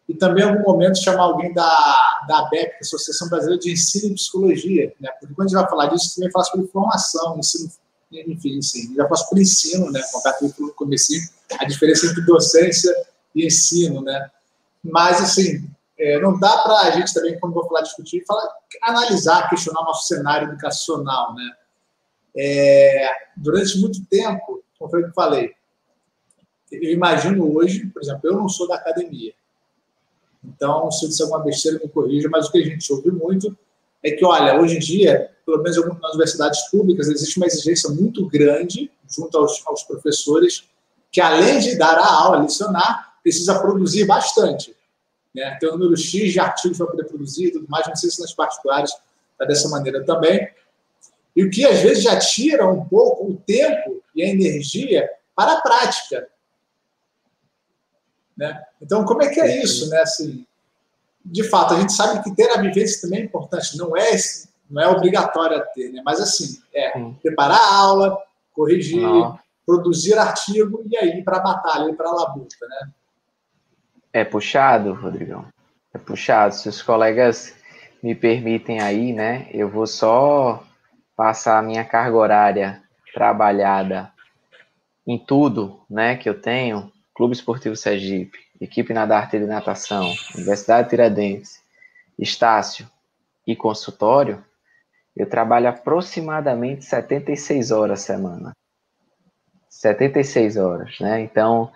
e 0.07 0.13
também 0.13 0.43
em 0.43 0.47
algum 0.47 0.63
momento 0.63 1.03
chamar 1.03 1.23
alguém 1.23 1.53
da, 1.53 2.25
da 2.27 2.39
ABEP, 2.39 2.75
é 2.75 2.79
Associação 2.79 3.27
Brasileira 3.27 3.61
de 3.61 3.73
Ensino 3.73 4.11
e 4.11 4.15
Psicologia, 4.15 4.93
né? 4.99 5.09
porque 5.19 5.35
quando 5.35 5.47
a 5.47 5.49
gente 5.49 5.59
vai 5.59 5.69
falar 5.69 5.87
disso, 5.87 6.15
também 6.15 6.31
fala 6.31 6.45
sobre 6.45 6.67
formação, 6.67 7.37
ensino, 7.37 7.69
enfim, 8.11 8.61
sim, 8.61 8.95
já 8.95 9.03
fala 9.03 9.17
sobre 9.17 9.41
ensino, 9.41 9.91
né? 9.91 10.01
como 10.39 10.69
o 10.69 10.73
comecinho, 10.73 11.27
a 11.59 11.65
diferença 11.65 12.07
entre 12.07 12.21
docência 12.21 12.93
e 13.35 13.45
ensino, 13.45 14.01
né? 14.01 14.29
Mas, 14.81 15.21
assim, 15.21 15.69
é, 15.99 16.19
não 16.19 16.39
dá 16.39 16.57
para 16.59 16.79
a 16.81 16.91
gente 16.91 17.13
também, 17.13 17.39
quando 17.39 17.53
vou 17.53 17.67
falar 17.67 17.81
discutir, 17.81 18.23
falar, 18.25 18.47
analisar, 18.83 19.49
questionar 19.49 19.81
o 19.81 19.85
nosso 19.85 20.07
cenário 20.07 20.49
educacional, 20.49 21.33
né? 21.33 21.51
É, 22.35 23.09
durante 23.35 23.79
muito 23.79 24.05
tempo, 24.05 24.63
como 24.77 24.91
foi 24.91 25.01
que 25.01 25.09
eu 25.09 25.13
falei, 25.13 25.51
eu 26.71 26.91
imagino 26.91 27.55
hoje, 27.55 27.87
por 27.87 28.01
exemplo, 28.01 28.21
eu 28.23 28.33
não 28.33 28.47
sou 28.47 28.67
da 28.67 28.75
academia, 28.75 29.33
então, 30.47 30.89
se 30.91 31.05
eu 31.05 31.09
disser 31.09 31.25
alguma 31.25 31.43
besteira, 31.43 31.79
me 31.83 31.89
corrija, 31.89 32.29
mas 32.29 32.47
o 32.47 32.51
que 32.51 32.59
a 32.59 32.65
gente 32.65 32.91
ouve 32.93 33.11
muito 33.11 33.55
é 34.01 34.11
que, 34.11 34.23
olha, 34.23 34.59
hoje 34.59 34.77
em 34.77 34.79
dia, 34.79 35.29
pelo 35.45 35.61
menos 35.61 35.77
nas 35.77 36.11
universidades 36.11 36.69
públicas, 36.69 37.07
existe 37.07 37.37
uma 37.37 37.47
exigência 37.47 37.89
muito 37.89 38.25
grande 38.27 38.89
junto 39.09 39.37
aos, 39.37 39.61
aos 39.67 39.83
professores, 39.83 40.63
que 41.11 41.19
além 41.19 41.59
de 41.59 41.75
dar 41.77 41.97
a 41.97 42.13
aula, 42.23 42.41
lecionar, 42.41 43.17
precisa 43.21 43.59
produzir 43.59 44.05
bastante. 44.05 44.75
Né? 45.33 45.57
Tem 45.59 45.69
um 45.69 45.77
número 45.77 45.97
X 45.97 46.33
de 46.33 46.39
artigos 46.39 46.77
para 46.77 46.87
poder 46.87 47.05
produzir 47.05 47.47
e 47.47 47.51
tudo 47.51 47.67
mais, 47.69 47.87
não 47.87 47.95
sei 47.95 48.09
se 48.09 48.19
nas 48.21 48.33
particulares 48.33 48.91
está 49.31 49.45
dessa 49.45 49.69
maneira 49.69 50.03
também. 50.03 50.49
E 51.35 51.43
o 51.43 51.51
que 51.51 51.65
às 51.65 51.79
vezes 51.81 52.03
já 52.03 52.17
tira 52.17 52.67
um 52.67 52.83
pouco 52.85 53.31
o 53.31 53.37
tempo 53.37 54.01
e 54.15 54.23
a 54.23 54.27
energia 54.27 55.07
para 55.35 55.53
a 55.53 55.61
prática. 55.61 56.27
Né? 58.35 58.59
Então, 58.81 59.05
como 59.05 59.21
é 59.21 59.29
que 59.29 59.39
é 59.39 59.63
isso? 59.63 59.89
Né? 59.89 59.99
Assim, 59.99 60.45
de 61.23 61.43
fato, 61.43 61.73
a 61.73 61.79
gente 61.79 61.93
sabe 61.93 62.23
que 62.23 62.35
ter 62.35 62.49
a 62.51 62.61
vivência 62.61 63.01
também 63.01 63.21
é 63.21 63.25
importante, 63.25 63.77
não 63.77 63.95
é, 63.95 64.11
não 64.69 64.81
é 64.81 64.87
obrigatório 64.87 65.63
ter, 65.73 65.91
né? 65.91 66.01
mas 66.03 66.19
assim, 66.19 66.61
é 66.73 66.91
preparar 67.21 67.59
a 67.59 67.75
aula, 67.75 68.17
corrigir, 68.53 69.01
não. 69.01 69.37
produzir 69.65 70.17
artigo 70.17 70.83
e 70.89 70.97
aí 70.97 71.23
para 71.23 71.37
a 71.37 71.41
batalha, 71.41 71.93
para 71.93 72.09
a 72.09 72.13
labuta. 72.13 72.55
Né? 72.61 72.89
É 74.13 74.23
puxado, 74.23 74.93
Rodrigão. 74.93 75.45
É 75.93 75.97
puxado. 75.97 76.53
Se 76.53 76.69
os 76.69 76.81
colegas 76.81 77.55
me 78.01 78.15
permitem 78.15 78.81
aí, 78.81 79.13
né, 79.13 79.47
eu 79.51 79.69
vou 79.69 79.87
só 79.87 80.63
passar 81.15 81.57
a 81.57 81.63
minha 81.63 81.83
carga 81.83 82.15
horária 82.15 82.83
trabalhada 83.13 84.11
em 85.05 85.17
tudo, 85.17 85.81
né, 85.89 86.15
que 86.15 86.29
eu 86.29 86.39
tenho, 86.39 86.91
Clube 87.15 87.33
Esportivo 87.33 87.75
Sergipe, 87.75 88.37
Equipe 88.61 88.93
Nadarte 88.93 89.39
de 89.39 89.45
Natação, 89.45 90.13
Universidade 90.35 90.89
Tiradentes, 90.89 91.61
Estácio 92.19 92.87
e 93.45 93.55
consultório, 93.55 94.43
eu 95.15 95.27
trabalho 95.27 95.67
aproximadamente 95.67 96.85
76 96.85 97.71
horas 97.71 98.01
semana. 98.01 98.51
76 99.69 100.57
horas, 100.57 100.99
né? 100.99 101.21
Então, 101.21 101.71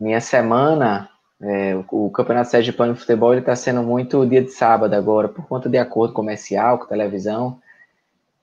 minha 0.00 0.20
semana, 0.20 1.08
é, 1.42 1.74
o, 1.74 2.06
o 2.06 2.10
Campeonato 2.10 2.50
Sergipano 2.50 2.94
de 2.94 3.00
Futebol 3.00 3.34
está 3.34 3.56
sendo 3.56 3.82
muito 3.82 4.26
dia 4.26 4.42
de 4.42 4.50
sábado 4.50 4.94
agora, 4.94 5.28
por 5.28 5.46
conta 5.46 5.68
de 5.68 5.78
acordo 5.78 6.12
comercial 6.12 6.78
com 6.78 6.86
televisão. 6.86 7.60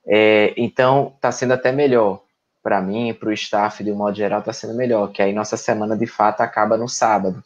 É, 0.05 0.53
então, 0.57 1.13
está 1.15 1.31
sendo 1.31 1.53
até 1.53 1.71
melhor 1.71 2.21
para 2.63 2.81
mim, 2.81 3.13
para 3.13 3.29
o 3.29 3.33
staff 3.33 3.81
de 3.81 3.91
um 3.91 3.95
modo 3.95 4.17
geral, 4.17 4.39
está 4.39 4.51
sendo 4.51 4.73
melhor, 4.73 5.11
que 5.11 5.21
aí 5.21 5.31
nossa 5.31 5.55
semana 5.55 5.95
de 5.95 6.05
fato 6.05 6.41
acaba 6.41 6.75
no 6.75 6.89
sábado. 6.89 7.41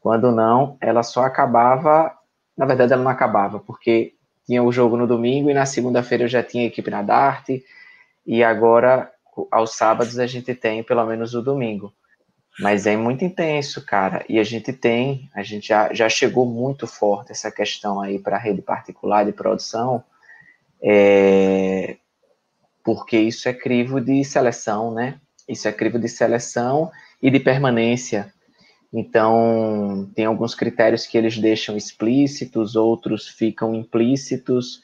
Quando 0.00 0.30
não, 0.30 0.76
ela 0.80 1.02
só 1.02 1.24
acabava, 1.24 2.16
na 2.56 2.66
verdade 2.66 2.92
ela 2.92 3.02
não 3.02 3.10
acabava, 3.10 3.58
porque 3.58 4.14
tinha 4.46 4.62
o 4.62 4.70
jogo 4.70 4.96
no 4.96 5.08
domingo 5.08 5.50
e 5.50 5.54
na 5.54 5.66
segunda-feira 5.66 6.24
eu 6.24 6.28
já 6.28 6.42
tinha 6.42 6.66
equipe 6.66 6.90
na 6.90 7.02
Darte, 7.02 7.64
e 8.24 8.44
agora 8.44 9.10
aos 9.50 9.74
sábados 9.74 10.18
a 10.20 10.26
gente 10.26 10.54
tem 10.54 10.84
pelo 10.84 11.04
menos 11.04 11.34
o 11.34 11.42
domingo. 11.42 11.92
Mas 12.60 12.86
é 12.86 12.96
muito 12.96 13.24
intenso, 13.24 13.84
cara. 13.84 14.24
E 14.28 14.38
a 14.38 14.44
gente 14.44 14.72
tem, 14.72 15.30
a 15.34 15.42
gente 15.42 15.68
já, 15.68 15.92
já 15.94 16.08
chegou 16.08 16.44
muito 16.44 16.86
forte 16.86 17.32
essa 17.32 17.50
questão 17.50 18.00
aí 18.00 18.18
para 18.18 18.36
a 18.36 18.38
rede 18.38 18.60
particular 18.60 19.24
de 19.24 19.32
produção. 19.32 20.04
É, 20.82 21.96
porque 22.84 23.18
isso 23.18 23.48
é 23.48 23.54
crivo 23.54 24.00
de 24.00 24.22
seleção, 24.24 24.92
né? 24.92 25.18
Isso 25.48 25.66
é 25.68 25.72
crivo 25.72 25.98
de 25.98 26.08
seleção 26.08 26.90
e 27.22 27.30
de 27.30 27.40
permanência. 27.40 28.32
Então, 28.92 30.10
tem 30.14 30.24
alguns 30.24 30.54
critérios 30.54 31.06
que 31.06 31.16
eles 31.16 31.38
deixam 31.38 31.76
explícitos, 31.76 32.76
outros 32.76 33.28
ficam 33.28 33.74
implícitos, 33.74 34.82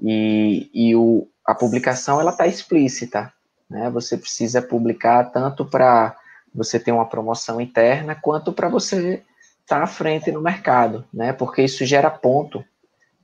e, 0.00 0.68
e 0.74 0.96
o, 0.96 1.28
a 1.46 1.54
publicação 1.54 2.20
ela 2.20 2.32
está 2.32 2.46
explícita. 2.46 3.32
Né? 3.70 3.88
Você 3.90 4.18
precisa 4.18 4.60
publicar 4.60 5.24
tanto 5.24 5.64
para 5.64 6.16
você 6.54 6.78
ter 6.78 6.92
uma 6.92 7.08
promoção 7.08 7.60
interna, 7.60 8.14
quanto 8.14 8.52
para 8.52 8.68
você 8.68 9.22
estar 9.62 9.78
tá 9.78 9.82
à 9.82 9.86
frente 9.86 10.30
no 10.30 10.40
mercado, 10.40 11.04
né? 11.12 11.32
Porque 11.32 11.62
isso 11.62 11.84
gera 11.84 12.10
ponto 12.10 12.64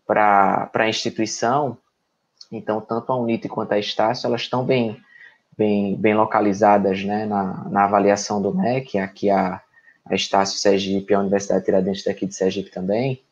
para 0.06 0.70
a 0.74 0.88
instituição. 0.88 1.78
Então, 2.50 2.80
tanto 2.80 3.12
a 3.12 3.16
Unite 3.16 3.48
quanto 3.48 3.72
a 3.72 3.78
Estácio, 3.78 4.26
elas 4.26 4.40
estão 4.40 4.64
bem, 4.64 5.00
bem, 5.56 5.94
bem 5.96 6.14
localizadas 6.14 7.04
né, 7.04 7.24
na, 7.24 7.68
na 7.68 7.84
avaliação 7.84 8.42
do 8.42 8.52
MEC, 8.52 8.98
aqui 8.98 9.30
a, 9.30 9.60
a 10.04 10.14
Estácio 10.14 10.58
Sergipe, 10.58 11.14
a 11.14 11.20
Universidade 11.20 11.64
Tiradentes 11.64 12.02
daqui 12.02 12.26
de 12.26 12.34
Sergipe 12.34 12.70
também, 12.70 13.22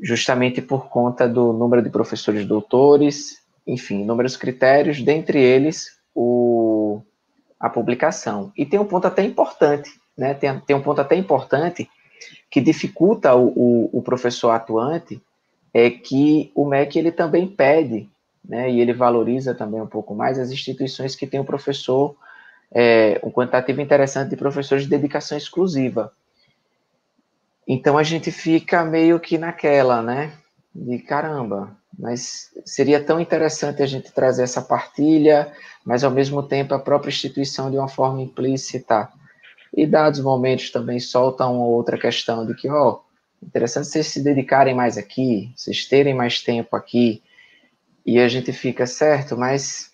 justamente 0.00 0.62
por 0.62 0.88
conta 0.88 1.28
do 1.28 1.52
número 1.52 1.82
de 1.82 1.90
professores 1.90 2.46
doutores, 2.46 3.42
enfim, 3.66 4.00
inúmeros 4.00 4.38
critérios, 4.38 5.02
dentre 5.02 5.38
eles 5.38 5.98
o, 6.14 6.79
a 7.60 7.68
publicação. 7.68 8.50
E 8.56 8.64
tem 8.64 8.80
um 8.80 8.86
ponto 8.86 9.06
até 9.06 9.22
importante, 9.22 9.90
né? 10.16 10.32
Tem, 10.32 10.58
tem 10.60 10.74
um 10.74 10.82
ponto 10.82 11.00
até 11.00 11.14
importante 11.14 11.88
que 12.50 12.60
dificulta 12.60 13.34
o, 13.34 13.48
o, 13.48 13.98
o 13.98 14.02
professor 14.02 14.50
atuante, 14.50 15.20
é 15.72 15.88
que 15.90 16.50
o 16.54 16.64
MEC 16.64 16.98
ele 16.98 17.12
também 17.12 17.46
pede, 17.46 18.08
né, 18.44 18.70
e 18.70 18.80
ele 18.80 18.92
valoriza 18.92 19.54
também 19.54 19.80
um 19.80 19.86
pouco 19.86 20.14
mais 20.14 20.38
as 20.38 20.50
instituições 20.50 21.14
que 21.14 21.26
têm 21.26 21.38
um 21.38 21.44
professor, 21.44 22.16
é, 22.72 23.20
um 23.22 23.30
quantitativo 23.30 23.80
interessante 23.80 24.30
de 24.30 24.36
professores 24.36 24.84
de 24.84 24.90
dedicação 24.90 25.38
exclusiva. 25.38 26.12
Então 27.68 27.96
a 27.96 28.02
gente 28.02 28.32
fica 28.32 28.84
meio 28.84 29.20
que 29.20 29.38
naquela, 29.38 30.02
né? 30.02 30.32
De 30.74 30.98
caramba, 30.98 31.76
mas 31.98 32.50
seria 32.64 33.02
tão 33.02 33.20
interessante 33.20 33.82
a 33.82 33.86
gente 33.86 34.12
trazer 34.12 34.44
essa 34.44 34.62
partilha, 34.62 35.52
mas 35.84 36.04
ao 36.04 36.10
mesmo 36.10 36.42
tempo 36.42 36.74
a 36.74 36.78
própria 36.78 37.10
instituição 37.10 37.70
de 37.70 37.76
uma 37.76 37.88
forma 37.88 38.22
implícita. 38.22 39.08
E 39.76 39.86
dados 39.86 40.20
momentos 40.20 40.70
também 40.70 41.00
solta 41.00 41.46
uma 41.46 41.66
outra 41.66 41.98
questão 41.98 42.46
de 42.46 42.54
que, 42.54 42.68
ó, 42.68 43.00
interessante 43.42 43.88
vocês 43.88 44.06
se 44.06 44.22
dedicarem 44.22 44.74
mais 44.74 44.96
aqui, 44.96 45.52
vocês 45.56 45.86
terem 45.86 46.14
mais 46.14 46.40
tempo 46.40 46.76
aqui, 46.76 47.22
e 48.06 48.18
a 48.18 48.28
gente 48.28 48.52
fica 48.52 48.86
certo, 48.86 49.36
mas 49.36 49.90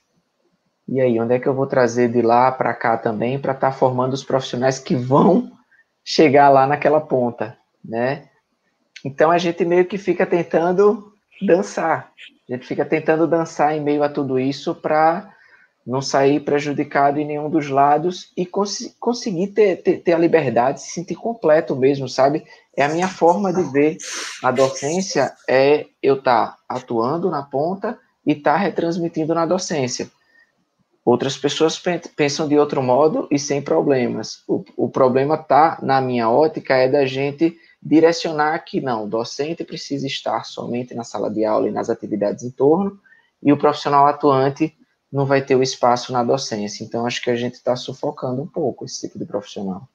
e 0.89 1.01
aí, 1.01 1.19
onde 1.19 1.35
é 1.35 1.39
que 1.41 1.49
eu 1.49 1.55
vou 1.55 1.67
trazer 1.67 2.13
de 2.13 2.23
lá 2.23 2.53
para 2.53 2.73
cá 2.73 2.97
também 2.97 3.41
para 3.41 3.53
estar 3.53 3.73
tá 3.73 3.77
formando 3.77 4.13
os 4.13 4.23
profissionais 4.23 4.79
que 4.79 4.95
vão 4.95 5.51
chegar 6.05 6.49
lá 6.49 6.65
naquela 6.67 7.01
ponta? 7.01 7.59
né? 7.87 8.29
Então 9.07 9.31
a 9.31 9.39
gente 9.39 9.65
meio 9.65 9.85
que 9.85 9.99
fica 9.99 10.27
tentando 10.27 11.13
dançar. 11.41 12.11
A 12.49 12.53
gente 12.53 12.67
fica 12.67 12.85
tentando 12.85 13.25
dançar 13.25 13.73
em 13.73 13.81
meio 13.81 14.03
a 14.03 14.09
tudo 14.09 14.37
isso 14.37 14.75
para 14.75 15.33
não 15.87 16.03
sair 16.03 16.41
prejudicado 16.41 17.21
em 17.21 17.25
nenhum 17.25 17.49
dos 17.49 17.69
lados 17.69 18.33
e 18.37 18.45
cons 18.45 18.93
conseguir 18.99 19.47
ter, 19.49 19.77
ter, 19.81 19.99
ter, 19.99 20.13
a 20.13 20.19
liberdade, 20.19 20.83
se 20.83 20.91
sentir 20.91 21.15
completo 21.15 21.77
mesmo, 21.77 22.09
sabe? 22.09 22.45
É 22.77 22.83
a 22.83 22.89
minha 22.89 23.07
forma 23.07 23.53
de 23.53 23.63
ver 23.71 23.97
a 24.43 24.51
docência, 24.51 25.33
é 25.49 25.87
eu 26.03 26.17
estar 26.17 26.49
tá 26.49 26.59
atuando 26.69 27.31
na 27.31 27.45
ponta 27.45 27.97
e 28.27 28.33
estar 28.33 28.55
tá 28.55 28.59
retransmitindo 28.59 29.33
na 29.33 29.47
docência. 29.47 30.11
Outras 31.05 31.37
pessoas 31.37 31.81
pensam 32.17 32.49
de 32.49 32.59
outro 32.59 32.83
modo 32.83 33.29
e 33.31 33.39
sem 33.39 33.63
problemas. 33.63 34.43
O, 34.49 34.65
o 34.77 34.89
problema 34.89 35.39
tá 35.39 35.79
na 35.81 36.01
minha 36.01 36.29
ótica 36.29 36.75
é 36.75 36.89
da 36.89 37.07
gente 37.07 37.57
direcionar 37.87 38.59
que 38.65 38.81
não, 38.81 39.05
o 39.05 39.09
docente 39.09 39.65
precisa 39.65 40.07
estar 40.07 40.45
somente 40.45 40.93
na 40.93 41.05
sala 41.05 41.31
de 41.31 41.45
aula 41.45 41.69
e 41.69 41.71
nas 41.71 41.89
atividades 41.89 42.43
em 42.43 42.51
torno, 42.51 42.99
e 43.41 43.53
o 43.53 43.59
profissional 43.59 44.07
atuante 44.07 44.77
não 45.13 45.25
vai 45.25 45.41
ter 45.41 45.55
o 45.55 45.63
espaço 45.63 46.13
na 46.13 46.25
docência. 46.25 46.83
Então, 46.83 47.07
acho 47.07 47.23
que 47.23 47.31
a 47.31 47.37
gente 47.37 47.55
está 47.55 47.77
sufocando 47.77 48.43
um 48.43 48.47
pouco 48.47 48.85
esse 48.85 49.03
tipo 49.03 49.19
de 49.19 49.25
profissional. 49.25 49.89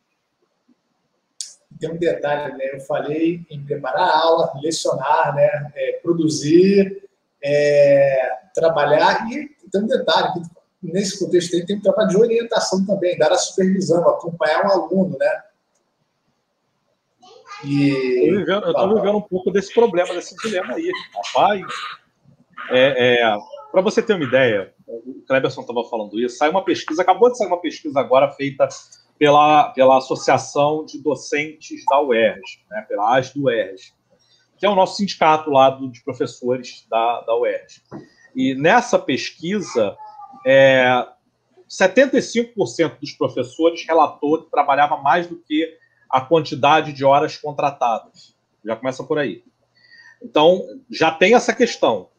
Tem 1.80 1.92
um 1.92 1.98
detalhe, 1.98 2.58
né? 2.58 2.76
Eu 2.76 2.80
falei 2.82 3.46
em 3.50 3.64
preparar 3.64 4.08
a 4.08 4.20
aula, 4.20 4.54
lecionar, 4.62 5.36
né? 5.36 5.72
É, 5.76 6.00
produzir, 6.02 7.10
é, 7.44 8.32
trabalhar, 8.56 9.30
e 9.30 9.50
tem 9.70 9.82
um 9.82 9.88
detalhe, 9.88 10.42
que 10.80 10.92
nesse 10.94 11.20
contexto 11.20 11.56
aí 11.56 11.66
tem 11.66 11.78
um 11.78 11.82
trabalho 11.82 12.10
de 12.10 12.18
orientação 12.18 12.86
também, 12.86 13.18
dar 13.18 13.32
a 13.32 13.38
supervisão, 13.38 14.08
acompanhar 14.08 14.66
um 14.66 14.72
aluno, 14.72 15.18
né? 15.18 15.44
E... 17.64 18.28
Eu 18.28 18.42
estou 18.42 18.96
vivendo, 18.96 19.18
um 19.18 19.22
pouco 19.22 19.52
desse 19.52 19.74
problema, 19.74 20.14
desse 20.14 20.36
dilema 20.38 20.74
aí. 20.74 20.92
Rapaz, 21.16 21.66
é, 22.70 23.22
é 23.22 23.38
para 23.72 23.82
você 23.82 24.02
ter 24.02 24.14
uma 24.14 24.26
ideia, 24.26 24.74
o 24.86 25.24
Kleberson 25.26 25.62
estava 25.62 25.84
falando 25.86 26.20
isso, 26.20 26.36
sai 26.36 26.50
uma 26.50 26.64
pesquisa, 26.64 27.02
acabou 27.02 27.32
de 27.32 27.38
sair 27.38 27.48
uma 27.48 27.62
pesquisa 27.62 28.00
agora 28.00 28.30
feita 28.32 28.68
pela, 29.18 29.70
pela 29.70 29.98
Associação 29.98 30.84
de 30.84 31.02
Docentes 31.02 31.86
da 31.90 32.02
UERJ, 32.02 32.42
né, 32.70 32.86
pela 32.90 33.18
AS 33.18 33.32
do 33.32 33.46
UERJ, 33.46 33.94
que 34.58 34.66
é 34.66 34.70
o 34.70 34.76
nosso 34.76 34.98
sindicato 34.98 35.50
lá 35.50 35.70
do, 35.70 35.90
de 35.90 36.04
professores 36.04 36.86
da, 36.90 37.22
da 37.22 37.38
UERJ. 37.38 37.82
E 38.36 38.56
nessa 38.56 39.00
pesquisa, 39.00 39.96
é, 40.46 41.08
75% 41.70 43.00
dos 43.00 43.14
professores 43.14 43.86
relatou 43.88 44.44
que 44.44 44.52
trabalhava 44.52 44.98
mais 44.98 45.28
do 45.28 45.38
que 45.38 45.78
a 46.12 46.22
quantidade 46.22 46.94
de 46.94 47.06
horas 47.06 47.38
contratadas. 47.38 48.36
Já 48.66 48.76
começa 48.76 49.04
por 49.04 49.18
aí. 49.18 49.44
Então, 50.22 50.62
já 50.90 51.12
tem 51.12 51.34
essa 51.34 51.54
questão. 51.54 52.10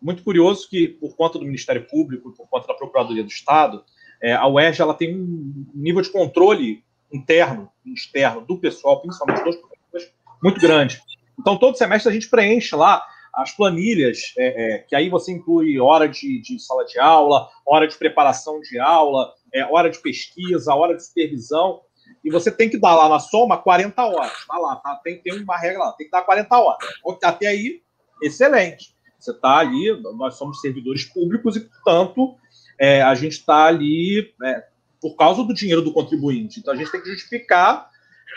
Muito 0.00 0.22
curioso 0.22 0.68
que, 0.68 0.88
por 0.88 1.14
conta 1.16 1.38
do 1.38 1.44
Ministério 1.44 1.86
Público 1.86 2.32
por 2.32 2.48
conta 2.48 2.68
da 2.68 2.74
Procuradoria 2.74 3.22
do 3.22 3.28
Estado, 3.28 3.84
é, 4.22 4.32
a 4.32 4.46
UERJ 4.46 4.80
ela 4.80 4.94
tem 4.94 5.14
um 5.14 5.66
nível 5.74 6.00
de 6.00 6.10
controle 6.10 6.82
interno 7.12 7.70
e 7.84 7.92
externo 7.92 8.40
do 8.40 8.58
pessoal, 8.58 9.00
principalmente 9.00 9.44
dos 9.44 9.56
professores, 9.56 10.14
muito 10.42 10.60
grande. 10.60 11.00
Então, 11.38 11.58
todo 11.58 11.76
semestre 11.76 12.10
a 12.10 12.12
gente 12.12 12.28
preenche 12.28 12.74
lá 12.74 13.04
as 13.34 13.50
planilhas, 13.52 14.32
é, 14.36 14.74
é, 14.74 14.78
que 14.78 14.94
aí 14.94 15.08
você 15.08 15.32
inclui 15.32 15.78
hora 15.80 16.08
de, 16.08 16.40
de, 16.40 16.58
sala 16.58 16.84
de 16.84 16.98
aula, 16.98 17.48
hora 17.66 17.88
de 17.88 17.96
preparação 17.96 18.60
de 18.60 18.78
aula, 18.78 19.32
é, 19.52 19.64
hora 19.64 19.90
de 19.90 19.98
pesquisa, 19.98 20.74
hora 20.74 20.94
de 20.94 21.04
supervisão 21.04 21.80
e 22.24 22.30
você 22.30 22.50
tem 22.50 22.68
que 22.68 22.78
dar 22.78 22.94
lá 22.94 23.08
na 23.08 23.18
soma 23.18 23.58
40 23.58 24.04
horas. 24.04 24.46
Tá 24.46 24.58
lá, 24.58 24.76
tá? 24.76 25.00
Tem, 25.02 25.20
tem 25.20 25.40
uma 25.40 25.56
regra 25.56 25.84
lá, 25.84 25.92
tem 25.92 26.06
que 26.06 26.10
dar 26.10 26.22
40 26.22 26.58
horas. 26.58 26.78
Até 27.22 27.48
aí, 27.48 27.80
excelente. 28.22 28.94
Você 29.18 29.30
está 29.30 29.58
ali, 29.58 29.92
nós 30.16 30.36
somos 30.36 30.60
servidores 30.60 31.04
públicos 31.04 31.56
e, 31.56 31.60
portanto, 31.60 32.34
é, 32.78 33.02
a 33.02 33.14
gente 33.14 33.32
está 33.32 33.66
ali 33.66 34.34
é, 34.44 34.64
por 35.00 35.14
causa 35.14 35.44
do 35.44 35.54
dinheiro 35.54 35.82
do 35.82 35.92
contribuinte. 35.92 36.58
Então, 36.58 36.74
a 36.74 36.76
gente 36.76 36.90
tem 36.90 37.00
que 37.00 37.10
justificar 37.10 37.88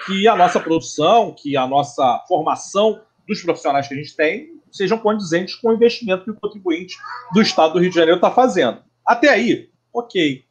que 0.06 0.28
a 0.28 0.36
nossa 0.36 0.60
produção, 0.60 1.34
que 1.34 1.58
a 1.58 1.66
nossa 1.66 2.24
formação 2.28 3.02
dos 3.28 3.42
profissionais 3.42 3.88
que 3.88 3.94
a 3.94 3.98
gente 3.98 4.16
tem 4.16 4.56
sejam 4.72 4.98
condizentes 4.98 5.56
com 5.56 5.70
o 5.70 5.74
investimento 5.74 6.26
que 6.26 6.32
o 6.32 6.40
contribuinte 6.40 6.98
do 7.34 7.42
Estado 7.42 7.74
do 7.74 7.80
Rio 7.80 7.90
de 7.90 7.96
Janeiro 7.96 8.18
está 8.18 8.30
fazendo. 8.30 8.84
Até 9.06 9.30
aí, 9.30 9.70
ok. 9.94 10.45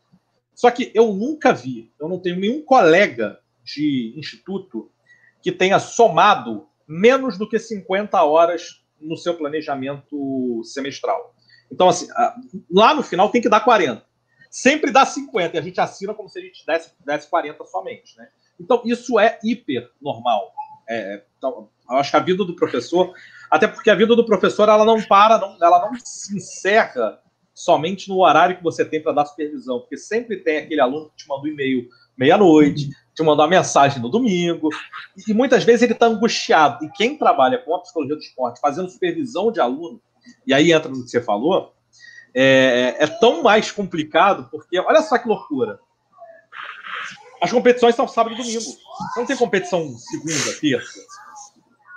Só 0.54 0.70
que 0.70 0.90
eu 0.94 1.12
nunca 1.12 1.52
vi, 1.52 1.92
eu 2.00 2.08
não 2.08 2.18
tenho 2.18 2.38
nenhum 2.38 2.62
colega 2.62 3.40
de 3.62 4.14
instituto 4.16 4.90
que 5.42 5.50
tenha 5.50 5.78
somado 5.78 6.68
menos 6.86 7.36
do 7.36 7.48
que 7.48 7.58
50 7.58 8.22
horas 8.22 8.82
no 9.00 9.16
seu 9.16 9.34
planejamento 9.34 10.62
semestral. 10.64 11.34
Então, 11.70 11.88
assim, 11.88 12.06
lá 12.70 12.94
no 12.94 13.02
final 13.02 13.30
tem 13.30 13.40
que 13.40 13.48
dar 13.48 13.60
40. 13.60 14.04
Sempre 14.50 14.92
dá 14.92 15.04
50, 15.04 15.56
e 15.56 15.58
a 15.58 15.62
gente 15.62 15.80
assina 15.80 16.14
como 16.14 16.28
se 16.28 16.38
a 16.38 16.42
gente 16.42 16.64
desse, 16.64 16.92
desse 17.04 17.28
40 17.28 17.64
somente. 17.66 18.16
Né? 18.16 18.28
Então, 18.60 18.82
isso 18.84 19.18
é 19.18 19.38
hiper 19.42 19.90
normal. 20.00 20.52
É, 20.88 21.24
então, 21.36 21.68
eu 21.90 21.96
acho 21.96 22.10
que 22.10 22.16
a 22.16 22.20
vida 22.20 22.44
do 22.44 22.54
professor, 22.54 23.12
até 23.50 23.66
porque 23.66 23.90
a 23.90 23.94
vida 23.94 24.14
do 24.14 24.24
professor 24.24 24.68
ela 24.68 24.84
não 24.84 25.02
para, 25.02 25.38
não, 25.38 25.56
ela 25.60 25.90
não 25.90 25.98
se 25.98 26.36
encerra 26.36 27.20
somente 27.54 28.08
no 28.08 28.20
horário 28.20 28.56
que 28.56 28.62
você 28.62 28.84
tem 28.84 29.00
para 29.00 29.12
dar 29.12 29.26
supervisão, 29.26 29.80
porque 29.80 29.96
sempre 29.96 30.38
tem 30.38 30.58
aquele 30.58 30.80
aluno 30.80 31.10
que 31.10 31.24
te 31.24 31.28
manda 31.28 31.42
um 31.42 31.46
e-mail 31.46 31.88
meia-noite, 32.16 32.90
te 33.14 33.22
mandou 33.22 33.44
uma 33.44 33.50
mensagem 33.50 34.02
no 34.02 34.08
domingo, 34.08 34.68
e 35.28 35.32
muitas 35.32 35.64
vezes 35.64 35.82
ele 35.82 35.92
está 35.92 36.06
angustiado. 36.06 36.84
E 36.84 36.90
quem 36.90 37.16
trabalha 37.16 37.58
com 37.58 37.74
a 37.74 37.80
psicologia 37.80 38.16
do 38.16 38.22
esporte, 38.22 38.60
fazendo 38.60 38.90
supervisão 38.90 39.52
de 39.52 39.60
aluno, 39.60 40.00
e 40.46 40.52
aí 40.52 40.72
entra 40.72 40.90
no 40.90 41.04
que 41.04 41.10
você 41.10 41.22
falou, 41.22 41.72
é, 42.34 42.96
é 42.98 43.06
tão 43.06 43.42
mais 43.42 43.70
complicado, 43.70 44.48
porque 44.50 44.78
olha 44.78 45.02
só 45.02 45.16
que 45.16 45.28
loucura. 45.28 45.78
As 47.40 47.52
competições 47.52 47.94
são 47.94 48.08
sábado 48.08 48.34
e 48.34 48.38
domingo. 48.38 48.64
Não 49.16 49.26
tem 49.26 49.36
competição 49.36 49.86
segunda, 49.98 50.58
terça. 50.60 51.00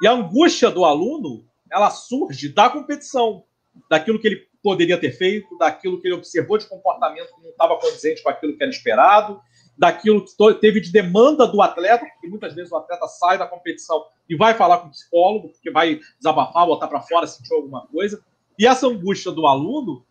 E 0.02 0.08
a 0.08 0.12
angústia 0.12 0.70
do 0.70 0.86
aluno, 0.86 1.46
ela 1.72 1.90
surge 1.90 2.50
da 2.50 2.70
competição, 2.70 3.44
daquilo 3.90 4.20
que 4.20 4.28
ele 4.28 4.48
poderia 4.68 5.00
ter 5.00 5.14
feito, 5.14 5.58
daquilo 5.58 6.02
que 6.02 6.10
ele 6.10 6.16
observou 6.16 6.58
de 6.58 6.68
comportamento 6.68 7.34
que 7.34 7.42
não 7.42 7.52
estava 7.52 7.80
condizente 7.80 8.22
com 8.22 8.30
aquilo 8.30 8.58
que 8.58 8.62
era 8.62 8.70
esperado, 8.70 9.40
daquilo 9.78 10.26
que 10.26 10.34
teve 10.60 10.82
de 10.82 10.92
demanda 10.92 11.48
do 11.48 11.62
atleta, 11.62 12.06
porque 12.06 12.28
muitas 12.28 12.54
vezes 12.54 12.70
o 12.70 12.76
atleta 12.76 13.08
sai 13.08 13.38
da 13.38 13.48
competição 13.48 14.06
e 14.30 14.36
vai 14.36 14.56
falar 14.56 14.80
com 14.80 14.88
o 14.88 14.92
psicólogo, 14.92 15.48
porque 15.54 15.72
vai 15.72 16.02
desabafar, 16.18 16.66
botar 16.66 16.90
para 16.90 17.00
fora, 17.00 17.26
sentir 17.26 17.54
alguma 17.54 17.88
coisa. 17.88 18.22
E 18.60 18.68
essa 18.68 18.88
angústia 18.88 19.32
do 19.32 19.48
aluno 19.48 20.06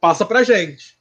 passa 0.00 0.24
para 0.24 0.38
a 0.38 0.42
gente. 0.42 0.98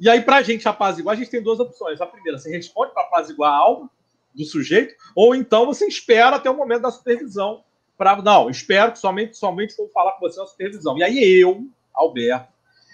E 0.00 0.08
aí, 0.08 0.22
para 0.22 0.36
a 0.36 0.42
gente 0.42 0.66
apaziguar, 0.66 1.14
a 1.14 1.18
gente 1.18 1.30
tem 1.30 1.42
duas 1.42 1.60
opções. 1.60 2.00
A 2.00 2.06
primeira, 2.06 2.38
você 2.38 2.50
responde 2.50 2.94
para 2.94 3.02
apaziguar 3.02 3.52
a 3.52 3.56
alma, 3.58 3.90
do 4.34 4.44
sujeito, 4.44 4.94
ou 5.14 5.34
então 5.34 5.66
você 5.66 5.86
espera 5.86 6.36
até 6.36 6.48
o 6.48 6.56
momento 6.56 6.82
da 6.82 6.90
supervisão 6.90 7.64
para 7.98 8.22
não, 8.22 8.48
espero 8.48 8.92
que 8.92 8.98
somente 8.98 9.36
somente 9.36 9.76
vou 9.76 9.88
falar 9.88 10.12
com 10.12 10.20
você 10.20 10.38
na 10.38 10.46
supervisão. 10.46 10.96
E 10.96 11.02
aí 11.02 11.42
eu, 11.42 11.66
Alberto, 11.98 12.52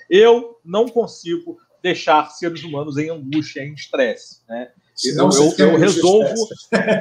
eu 0.09 0.59
não 0.65 0.89
consigo 0.89 1.59
deixar 1.83 2.31
seres 2.31 2.65
humanos 2.65 2.97
em 2.97 3.11
angústia, 3.11 3.61
em 3.61 3.75
estresse, 3.75 4.43
né? 4.49 4.73
Eu, 5.05 5.29
eu, 5.29 5.55
eu 5.59 5.77
resolvo, 5.77 6.49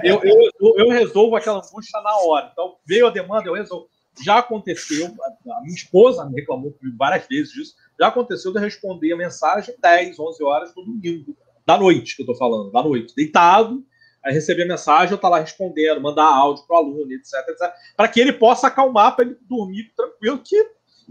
eu, 0.04 0.22
eu, 0.24 0.74
eu, 0.78 0.89
resolvo 0.89 1.36
aquela 1.36 1.60
angústia 1.60 2.02
na 2.02 2.16
hora. 2.18 2.50
Então, 2.52 2.76
veio 2.86 3.06
a 3.06 3.12
demanda, 3.12 3.48
eu 3.48 3.54
resolvo. 3.54 3.88
Já 4.22 4.39
aconteceu, 4.39 5.08
a 5.08 5.62
minha 5.62 5.76
esposa 5.76 6.26
me 6.26 6.36
reclamou 6.36 6.76
várias 6.98 7.28
vezes 7.28 7.54
disso, 7.54 7.76
já 8.00 8.08
aconteceu 8.08 8.52
de 8.52 8.58
eu 8.58 8.63
responder 8.63 9.13
a 9.13 9.18
mensagem 9.18 9.76
10, 9.80 10.20
11 10.20 10.44
horas 10.44 10.74
do 10.74 10.84
domingo, 10.84 11.36
da 11.66 11.78
noite, 11.78 12.16
que 12.16 12.22
eu 12.22 12.26
estou 12.26 12.36
falando, 12.36 12.72
da 12.72 12.84
noite, 12.84 13.16
deitado, 13.16 13.84
aí 14.24 14.34
receber 14.34 14.63
a 14.63 14.68
mensagem, 14.68 15.12
eu 15.12 15.16
estar 15.16 15.30
tá 15.30 15.36
lá 15.36 15.39
respondendo, 15.39 16.02
mandar 16.02 16.26
áudio 16.26 16.66
para 16.66 16.76
o 16.76 16.80
aluno, 16.80 17.12
etc, 17.12 17.34
etc, 17.48 17.74
para 17.96 18.08
que 18.08 18.20
ele 18.20 18.34
possa 18.34 18.68
acalmar, 18.68 19.16
para 19.16 19.26
ele 19.26 19.38
dormir 19.42 19.92
tranquilo, 19.96 20.39
que, 20.39 20.63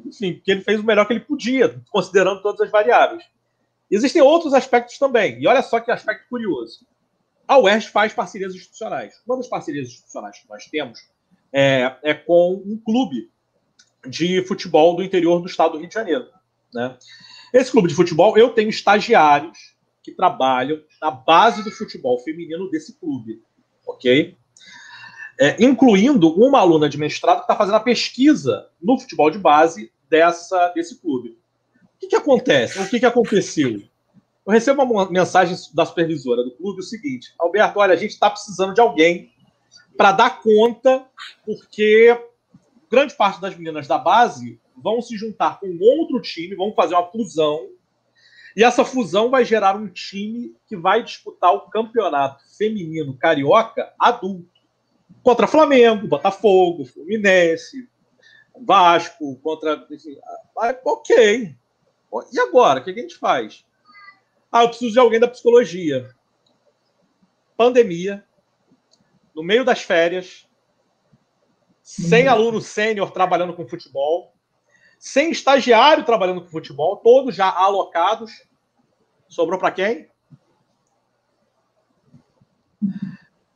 enfim, 0.05 0.40
que 0.44 0.50
ele 0.50 0.62
fez 0.62 0.81
o 0.81 0.85
melhor 0.85 1.07
que 1.07 1.12
ele 1.12 1.20
podia, 1.20 1.81
considerando 1.90 2.42
todas 2.42 2.61
as 2.61 2.70
variáveis. 2.70 3.24
Existem 3.90 4.22
outros 4.22 4.55
aspectos 4.55 4.98
também, 4.98 5.40
e 5.40 5.46
olha 5.46 5.62
só 5.62 5.78
que 5.78 5.90
aspecto 5.90 6.28
curioso. 6.28 6.87
A 7.46 7.59
UERJ 7.59 7.88
faz 7.88 8.12
parcerias 8.12 8.55
institucionais. 8.55 9.20
Uma 9.26 9.37
das 9.37 9.48
parcerias 9.48 9.88
institucionais 9.88 10.38
que 10.38 10.48
nós 10.48 10.64
temos 10.66 11.00
é, 11.52 11.94
é 12.02 12.14
com 12.14 12.55
um 12.64 12.78
clube 12.78 13.31
de 14.07 14.42
futebol 14.44 14.96
do 14.96 15.02
interior 15.02 15.40
do 15.40 15.46
estado 15.46 15.72
do 15.72 15.78
Rio 15.78 15.88
de 15.88 15.94
Janeiro. 15.94 16.26
Né? 16.72 16.96
Esse 17.52 17.70
clube 17.70 17.88
de 17.88 17.94
futebol, 17.94 18.37
eu 18.38 18.50
tenho 18.50 18.70
estagiários 18.70 19.76
que 20.02 20.12
trabalham 20.12 20.83
na 21.00 21.11
base 21.11 21.62
do 21.62 21.70
futebol 21.70 22.18
feminino 22.18 22.70
desse 22.70 22.98
clube, 22.98 23.42
ok? 23.87 24.37
É, 25.42 25.57
incluindo 25.59 26.33
uma 26.35 26.61
aluna 26.61 26.88
de 26.88 26.96
mestrado 26.96 27.38
que 27.38 27.42
está 27.42 27.57
fazendo 27.57 27.74
a 27.74 27.81
pesquisa 27.81 28.68
no 28.81 28.96
futebol 28.96 29.28
de 29.28 29.38
base 29.38 29.90
dessa, 30.09 30.68
desse 30.68 31.00
clube. 31.00 31.31
O 31.83 31.98
que, 31.98 32.07
que 32.07 32.14
acontece? 32.14 32.78
O 32.78 32.88
que, 32.88 33.00
que 33.00 33.07
aconteceu? 33.07 33.83
Eu 34.46 34.52
recebo 34.52 34.83
uma 34.83 35.11
mensagem 35.11 35.57
da 35.74 35.85
supervisora 35.85 36.44
do 36.44 36.52
clube 36.52 36.78
o 36.78 36.85
seguinte: 36.85 37.35
Alberto, 37.40 37.81
olha, 37.81 37.92
a 37.92 37.96
gente 37.96 38.11
está 38.11 38.31
precisando 38.31 38.72
de 38.72 38.81
alguém 38.81 39.33
para 39.96 40.12
dar 40.12 40.40
conta, 40.40 41.05
porque 41.44 42.16
grande 42.88 43.14
parte 43.14 43.40
das 43.40 43.57
meninas 43.57 43.88
da 43.88 43.98
base 43.98 44.61
vão 44.76 45.02
se 45.02 45.16
juntar 45.16 45.59
com 45.59 45.76
outro 45.81 46.20
time, 46.20 46.55
vão 46.55 46.72
fazer 46.72 46.94
uma 46.94 47.11
fusão 47.11 47.68
e 48.57 48.62
essa 48.62 48.85
fusão 48.85 49.31
vai 49.31 49.44
gerar 49.44 49.76
um 49.76 49.88
time 49.88 50.55
que 50.66 50.76
vai 50.76 51.02
disputar 51.02 51.55
o 51.55 51.70
campeonato 51.70 52.44
feminino 52.57 53.16
carioca 53.16 53.92
adulto. 53.98 54.51
Contra 55.22 55.46
Flamengo, 55.46 56.08
Botafogo, 56.08 56.85
Fluminense, 56.85 57.88
Vasco, 58.61 59.37
contra. 59.37 59.87
Enfim, 59.90 60.18
ok. 60.85 61.56
E 62.32 62.40
agora? 62.40 62.80
O 62.80 62.85
que 62.85 62.90
a 62.90 62.94
gente 62.94 63.16
faz? 63.16 63.64
Ah, 64.50 64.64
eu 64.64 64.68
preciso 64.68 64.92
de 64.92 64.98
alguém 64.98 65.18
da 65.18 65.28
psicologia. 65.28 66.11
Pandemia, 67.56 68.24
no 69.35 69.42
meio 69.42 69.64
das 69.64 69.82
férias, 69.82 70.46
sem 71.82 72.26
uhum. 72.26 72.32
aluno 72.32 72.61
sênior 72.61 73.11
trabalhando 73.11 73.54
com 73.54 73.66
futebol, 73.66 74.35
sem 74.98 75.30
estagiário 75.30 76.04
trabalhando 76.04 76.42
com 76.42 76.48
futebol, 76.48 76.96
todos 76.98 77.35
já 77.35 77.50
alocados. 77.50 78.30
Sobrou 79.28 79.58
para 79.58 79.72
quem? 79.72 80.12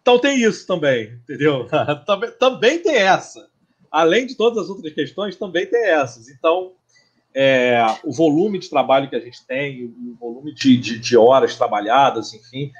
Então 0.06 0.20
tem 0.20 0.40
isso 0.40 0.64
também, 0.68 1.20
entendeu? 1.24 1.66
também, 2.06 2.30
também 2.38 2.78
tem 2.78 2.94
essa. 2.94 3.50
Além 3.90 4.24
de 4.24 4.36
todas 4.36 4.62
as 4.62 4.70
outras 4.70 4.92
questões, 4.92 5.34
também 5.34 5.66
tem 5.66 5.84
essas. 5.84 6.28
Então, 6.28 6.74
é, 7.34 7.84
o 8.04 8.12
volume 8.12 8.60
de 8.60 8.70
trabalho 8.70 9.10
que 9.10 9.16
a 9.16 9.20
gente 9.20 9.44
tem, 9.44 9.84
o 9.84 10.14
volume 10.14 10.54
de, 10.54 10.76
de, 10.76 11.00
de 11.00 11.16
horas 11.16 11.56
trabalhadas, 11.56 12.32
enfim, 12.32 12.70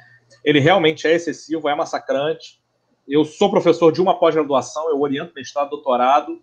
ele 0.45 0.61
realmente 0.61 1.09
é 1.09 1.15
excessivo, 1.15 1.69
é 1.69 1.75
massacrante. 1.75 2.61
Eu 3.09 3.25
sou 3.25 3.51
professor 3.51 3.91
de 3.91 4.01
uma 4.01 4.17
pós-graduação, 4.17 4.89
eu 4.89 5.01
oriento 5.01 5.35
mestrado, 5.35 5.71
doutorado, 5.71 6.41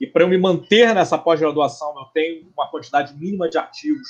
e 0.00 0.06
para 0.06 0.22
eu 0.22 0.28
me 0.28 0.38
manter 0.38 0.94
nessa 0.94 1.18
pós-graduação, 1.18 1.92
eu 1.98 2.06
tenho 2.06 2.48
uma 2.56 2.70
quantidade 2.70 3.14
mínima 3.18 3.50
de 3.50 3.58
artigos 3.58 4.08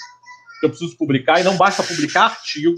que 0.61 0.67
eu 0.67 0.71
preciso 0.71 0.97
publicar, 0.97 1.41
e 1.41 1.43
não 1.43 1.57
basta 1.57 1.83
publicar 1.83 2.27
artigo, 2.27 2.77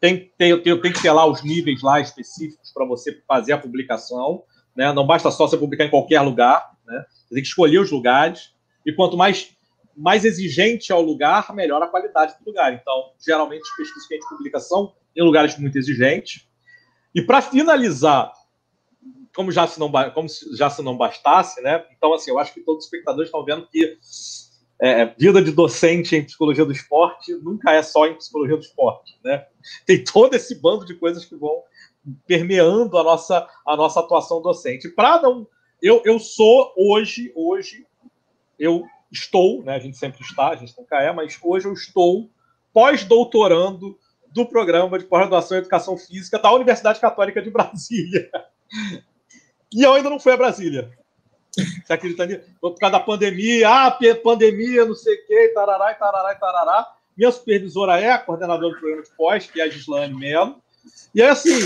tem, 0.00 0.32
tem, 0.36 0.50
eu 0.50 0.62
tenho 0.62 0.80
que 0.80 1.02
ter 1.02 1.10
lá 1.10 1.26
os 1.26 1.42
níveis 1.42 1.82
lá 1.82 2.00
específicos 2.00 2.72
para 2.72 2.86
você 2.86 3.20
fazer 3.26 3.52
a 3.52 3.58
publicação, 3.58 4.42
né? 4.76 4.92
não 4.92 5.06
basta 5.06 5.30
só 5.30 5.46
você 5.46 5.56
publicar 5.56 5.84
em 5.84 5.90
qualquer 5.90 6.20
lugar, 6.20 6.70
né? 6.86 7.04
você 7.26 7.34
tem 7.34 7.42
que 7.42 7.48
escolher 7.48 7.78
os 7.78 7.90
lugares, 7.90 8.54
e 8.84 8.92
quanto 8.92 9.16
mais, 9.16 9.50
mais 9.96 10.24
exigente 10.24 10.92
é 10.92 10.94
o 10.94 11.00
lugar, 11.00 11.54
melhor 11.54 11.82
a 11.82 11.88
qualidade 11.88 12.34
do 12.38 12.46
lugar. 12.46 12.72
Então, 12.72 13.10
geralmente, 13.24 13.62
as 13.62 13.76
pesquisas 13.76 14.06
que 14.06 14.14
a 14.14 14.16
gente 14.18 14.28
publica 14.28 14.60
são 14.60 14.94
em 15.16 15.22
lugares 15.22 15.58
muito 15.58 15.76
exigentes. 15.76 16.46
E 17.14 17.22
para 17.22 17.40
finalizar 17.40 18.32
como 19.36 19.52
já 19.52 19.66
se 19.66 19.78
não, 19.78 19.92
como 20.14 20.28
já 20.56 20.70
se 20.70 20.82
não 20.82 20.96
bastasse, 20.96 21.60
né? 21.60 21.84
Então, 21.94 22.14
assim, 22.14 22.30
eu 22.30 22.38
acho 22.38 22.54
que 22.54 22.62
todos 22.62 22.80
os 22.80 22.84
espectadores 22.86 23.28
estão 23.28 23.44
vendo 23.44 23.66
que 23.66 23.98
é, 24.80 25.06
vida 25.06 25.42
de 25.42 25.50
docente 25.50 26.14
em 26.14 26.24
psicologia 26.24 26.64
do 26.64 26.72
esporte 26.72 27.32
nunca 27.36 27.72
é 27.72 27.82
só 27.82 28.06
em 28.06 28.14
psicologia 28.14 28.56
do 28.56 28.62
esporte, 28.62 29.18
né? 29.24 29.46
Tem 29.86 30.04
todo 30.04 30.34
esse 30.34 30.54
bando 30.60 30.84
de 30.84 30.94
coisas 30.94 31.24
que 31.24 31.34
vão 31.34 31.62
permeando 32.26 32.96
a 32.98 33.02
nossa, 33.02 33.48
a 33.66 33.76
nossa 33.76 34.00
atuação 34.00 34.42
docente. 34.42 34.88
Para 34.90 35.20
não, 35.22 35.46
eu, 35.82 36.02
eu 36.04 36.18
sou 36.18 36.72
hoje, 36.76 37.32
hoje 37.34 37.86
eu 38.58 38.84
estou, 39.10 39.62
né? 39.62 39.74
A 39.74 39.78
gente 39.78 39.96
sempre 39.96 40.22
está, 40.22 40.50
a 40.50 40.56
gente 40.56 40.76
nunca 40.78 41.00
é, 41.00 41.12
mas 41.12 41.38
hoje 41.42 41.66
eu 41.66 41.72
estou 41.72 42.30
pós-doutorando 42.72 43.98
do 44.28 44.44
programa 44.44 44.98
de 44.98 45.06
pós-graduação 45.06 45.56
em 45.56 45.60
educação 45.60 45.96
física 45.96 46.38
da 46.38 46.52
Universidade 46.52 47.00
Católica 47.00 47.40
de 47.40 47.50
Brasília. 47.50 48.30
E 49.72 49.82
eu 49.82 49.92
ainda 49.92 50.08
não 50.08 50.20
fui 50.20 50.32
a 50.32 50.36
Brasília. 50.36 50.96
Você 51.56 51.92
acredita 51.92 52.26
nisso? 52.26 52.42
Por 52.60 52.78
causa 52.78 52.98
da 52.98 53.00
pandemia, 53.00 53.68
ah, 53.68 53.98
pandemia, 54.22 54.84
não 54.84 54.94
sei 54.94 55.14
o 55.14 55.26
quê, 55.26 55.52
tarará, 55.54 55.94
tarará, 55.94 56.34
tarará. 56.34 56.92
Minha 57.16 57.32
supervisora 57.32 57.98
é 57.98 58.10
a 58.10 58.18
coordenadora 58.18 58.74
do 58.74 58.78
programa 58.78 59.02
de 59.02 59.10
pós, 59.16 59.46
que 59.46 59.60
é 59.60 59.64
a 59.64 59.70
Gislaine 59.70 60.14
Melo. 60.14 60.60
E 61.14 61.22
é 61.22 61.30
assim, 61.30 61.58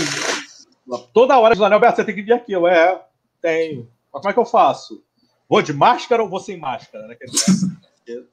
toda 1.13 1.37
hora, 1.37 1.53
Gislaine, 1.53 1.73
Alberto, 1.73 1.97
você 1.97 2.05
tem 2.05 2.15
que 2.15 2.21
vir 2.21 2.33
aqui. 2.33 2.53
Eu, 2.53 2.67
é, 2.67 3.03
tenho. 3.41 3.89
Mas 4.13 4.21
como 4.21 4.29
é 4.29 4.33
que 4.33 4.39
eu 4.39 4.45
faço? 4.45 5.03
Vou 5.49 5.61
de 5.61 5.73
máscara 5.73 6.23
ou 6.23 6.29
vou 6.29 6.39
sem 6.39 6.57
máscara? 6.57 7.07
Né? 7.07 7.17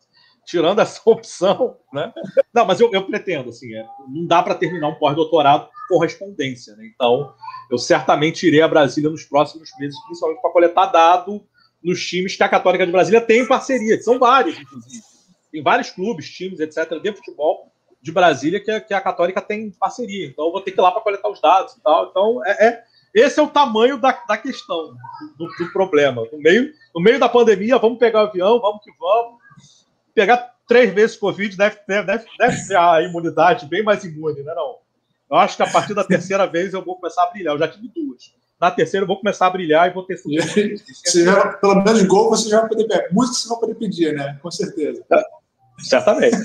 Tirando 0.47 0.81
essa 0.81 1.01
opção, 1.05 1.77
né? 1.93 2.13
Não, 2.55 2.65
mas 2.65 2.81
eu, 2.81 2.91
eu 2.93 3.05
pretendo, 3.05 3.51
assim, 3.51 3.75
é, 3.75 3.85
não 4.09 4.27
dá 4.27 4.43
para 4.43 4.55
terminar 4.55 4.89
um 4.89 4.95
pós-doutorado 4.95 5.69
correspondência. 5.89 6.77
Né? 6.77 6.91
Então, 6.95 7.33
eu 7.71 7.79
certamente 7.79 8.47
irei 8.47 8.61
a 8.61 8.69
Brasília 8.69 9.11
nos 9.11 9.25
próximos 9.25 9.71
meses, 9.79 9.99
principalmente 10.07 10.41
para 10.41 10.51
coletar 10.51 10.87
dado 10.87 11.43
nos 11.83 12.05
times 12.05 12.37
que 12.37 12.43
a 12.43 12.49
Católica 12.49 12.85
de 12.85 12.93
Brasília 12.93 13.21
tem 13.21 13.47
parceria, 13.47 13.97
que 13.97 14.03
são 14.03 14.19
vários, 14.19 14.59
inclusive. 14.59 15.03
Tem 15.51 15.63
vários 15.63 15.91
clubes, 15.91 16.29
times, 16.31 16.61
etc., 16.61 17.01
de 17.01 17.13
futebol 17.15 17.73
de 18.01 18.13
Brasília 18.13 18.61
que, 18.61 18.81
que 18.81 18.95
a 18.95 19.01
Católica 19.01 19.41
tem 19.41 19.71
parceria. 19.71 20.27
Então, 20.27 20.47
eu 20.47 20.53
vou 20.53 20.61
ter 20.61 20.73
que 20.73 20.81
ir 20.81 20.83
lá 20.83 20.93
para 20.93 21.01
coletar 21.01 21.29
os 21.29 21.41
dados 21.41 21.75
e 21.75 21.81
tal. 21.81 22.09
Então, 22.11 22.45
é, 22.45 22.67
é 22.67 22.85
esse 23.15 23.41
é 23.41 23.43
o 23.43 23.49
tamanho 23.49 23.99
da, 23.99 24.13
da 24.29 24.37
questão, 24.37 24.95
do, 25.37 25.47
do, 25.47 25.73
problema. 25.73 26.25
No 26.31 26.39
meio, 26.39 26.73
no 26.95 27.01
meio 27.01 27.19
da 27.19 27.29
pandemia, 27.29 27.79
vamos 27.79 27.99
pegar 27.99 28.25
o 28.25 28.27
avião, 28.29 28.61
vamos 28.61 28.83
que 28.85 28.91
vamos. 28.99 29.39
Pegar 30.15 30.55
três 30.67 30.93
vezes 30.93 31.17
Covid 31.17 31.57
deve 31.57 31.77
ter, 31.77 32.05
deve, 32.05 32.27
deve 32.39 32.77
a 32.77 33.03
imunidade 33.03 33.67
bem 33.67 33.83
mais 33.83 34.05
imune, 34.05 34.43
né? 34.43 34.55
Não? 34.55 34.77
Eu 35.31 35.37
acho 35.37 35.57
que 35.57 35.63
a 35.63 35.71
partir 35.71 35.95
da 35.95 36.05
terceira 36.05 36.47
vez 36.47 36.73
eu 36.73 36.85
vou 36.85 36.97
começar 36.97 37.25
a 37.25 37.31
brilhar. 37.31 37.55
Eu 37.55 37.59
já 37.59 37.69
tive 37.69 37.89
duas. 37.89 38.33
Na 38.61 38.71
terceira 38.71 39.05
eu 39.05 39.09
vou 39.09 39.19
começar 39.19 39.47
a 39.47 39.51
brilhar 39.51 39.89
e 39.89 39.95
vou 39.95 40.03
ter 40.03 40.17
você 40.17 41.25
já, 41.25 41.49
Pelo 41.57 41.85
menos 41.85 42.03
gol 42.05 42.31
você 42.31 42.49
já 42.49 42.61
vai 42.61 42.69
poder 42.69 42.89
pedir. 42.89 43.13
Música 43.13 43.39
você 43.39 43.49
vai 43.49 43.59
poder 43.59 43.75
pedir, 43.75 44.15
né? 44.15 44.39
Com 44.43 44.51
certeza. 44.51 45.05
É, 45.13 45.23
certamente. 45.79 46.37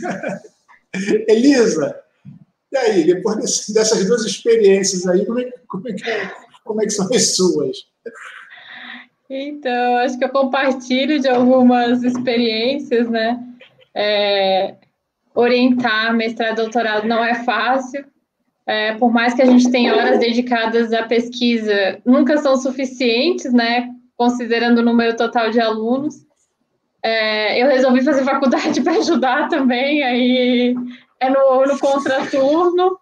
Elisa, 1.27 2.03
e 2.73 2.77
aí, 2.77 3.03
depois 3.05 3.37
desse, 3.37 3.71
dessas 3.71 4.03
duas 4.07 4.25
experiências 4.25 5.07
aí, 5.07 5.23
como 5.25 5.39
é, 5.39 5.51
como, 5.67 5.89
é 5.89 5.93
que, 5.93 6.03
como 6.63 6.81
é 6.81 6.85
que 6.85 6.89
são 6.89 7.07
as 7.13 7.35
suas? 7.35 7.77
Então, 9.29 9.97
acho 9.97 10.17
que 10.17 10.25
eu 10.25 10.29
compartilho 10.29 11.19
de 11.19 11.27
algumas 11.27 12.01
experiências, 12.01 13.07
né? 13.07 13.39
É, 13.93 14.75
orientar 15.35 16.15
mestrado 16.15 16.53
e 16.53 16.63
doutorado 16.63 17.07
não 17.07 17.23
é 17.23 17.43
fácil, 17.43 18.05
é, 18.65 18.93
por 18.95 19.11
mais 19.11 19.33
que 19.33 19.41
a 19.41 19.45
gente 19.45 19.69
tenha 19.69 19.95
horas 19.95 20.19
dedicadas 20.19 20.93
à 20.93 21.03
pesquisa, 21.03 21.99
nunca 22.05 22.37
são 22.37 22.55
suficientes, 22.55 23.51
né? 23.51 23.89
Considerando 24.15 24.79
o 24.79 24.83
número 24.83 25.15
total 25.15 25.49
de 25.49 25.59
alunos. 25.59 26.15
É, 27.03 27.61
eu 27.61 27.67
resolvi 27.67 28.01
fazer 28.01 28.23
faculdade 28.23 28.79
para 28.81 28.93
ajudar 28.93 29.49
também, 29.49 30.01
aí 30.03 30.75
é 31.19 31.29
no, 31.29 31.65
no 31.65 31.77
contraturno. 31.79 32.97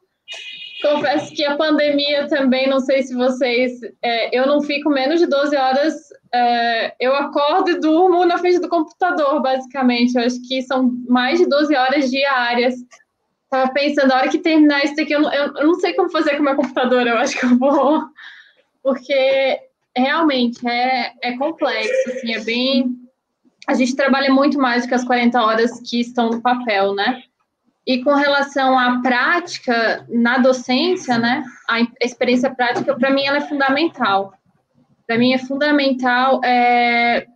Confesso 0.81 1.31
que 1.35 1.45
a 1.45 1.55
pandemia 1.55 2.27
também, 2.27 2.67
não 2.67 2.79
sei 2.79 3.03
se 3.03 3.13
vocês. 3.13 3.73
É, 4.01 4.35
eu 4.35 4.47
não 4.47 4.61
fico 4.61 4.89
menos 4.89 5.19
de 5.19 5.27
12 5.27 5.55
horas. 5.55 5.93
É, 6.33 6.95
eu 6.99 7.15
acordo 7.15 7.69
e 7.69 7.79
durmo 7.79 8.25
na 8.25 8.39
frente 8.39 8.59
do 8.59 8.67
computador, 8.67 9.39
basicamente. 9.41 10.15
Eu 10.15 10.23
acho 10.23 10.41
que 10.47 10.63
são 10.63 10.91
mais 11.07 11.37
de 11.37 11.45
12 11.45 11.75
horas 11.75 12.09
diárias. 12.09 12.73
Estava 13.51 13.73
pensando, 13.73 14.13
a 14.13 14.15
hora 14.15 14.29
que 14.29 14.37
terminar 14.37 14.85
isso 14.85 14.95
daqui, 14.95 15.11
eu, 15.11 15.23
eu, 15.23 15.53
eu 15.57 15.67
não 15.67 15.75
sei 15.75 15.93
como 15.93 16.09
fazer 16.09 16.35
com 16.35 16.41
o 16.41 16.45
meu 16.45 16.55
computador. 16.55 17.05
Eu 17.05 17.17
acho 17.17 17.37
que 17.37 17.45
eu 17.45 17.57
vou. 17.57 18.01
Porque 18.81 19.59
realmente 19.95 20.65
é, 20.65 21.11
é 21.21 21.37
complexo, 21.37 22.11
assim, 22.11 22.33
é 22.33 22.39
bem. 22.39 22.95
A 23.67 23.73
gente 23.73 23.93
trabalha 23.93 24.33
muito 24.33 24.57
mais 24.57 24.83
do 24.83 24.87
que 24.87 24.95
as 24.95 25.03
40 25.03 25.41
horas 25.41 25.81
que 25.81 25.99
estão 25.99 26.29
no 26.29 26.41
papel, 26.41 26.95
né? 26.95 27.23
E 27.85 28.01
com 28.01 28.13
relação 28.13 28.79
à 28.79 29.01
prática 29.01 30.05
na 30.07 30.37
docência, 30.37 31.17
né, 31.17 31.43
a 31.67 31.81
experiência 31.99 32.53
prática, 32.53 32.95
para 32.95 33.09
mim, 33.09 33.25
ela 33.25 33.37
é 33.37 33.47
fundamental. 33.47 34.33
Para 35.05 35.17
mim, 35.17 35.33
é 35.33 35.37
fundamental 35.39 36.39
é, 36.43 37.27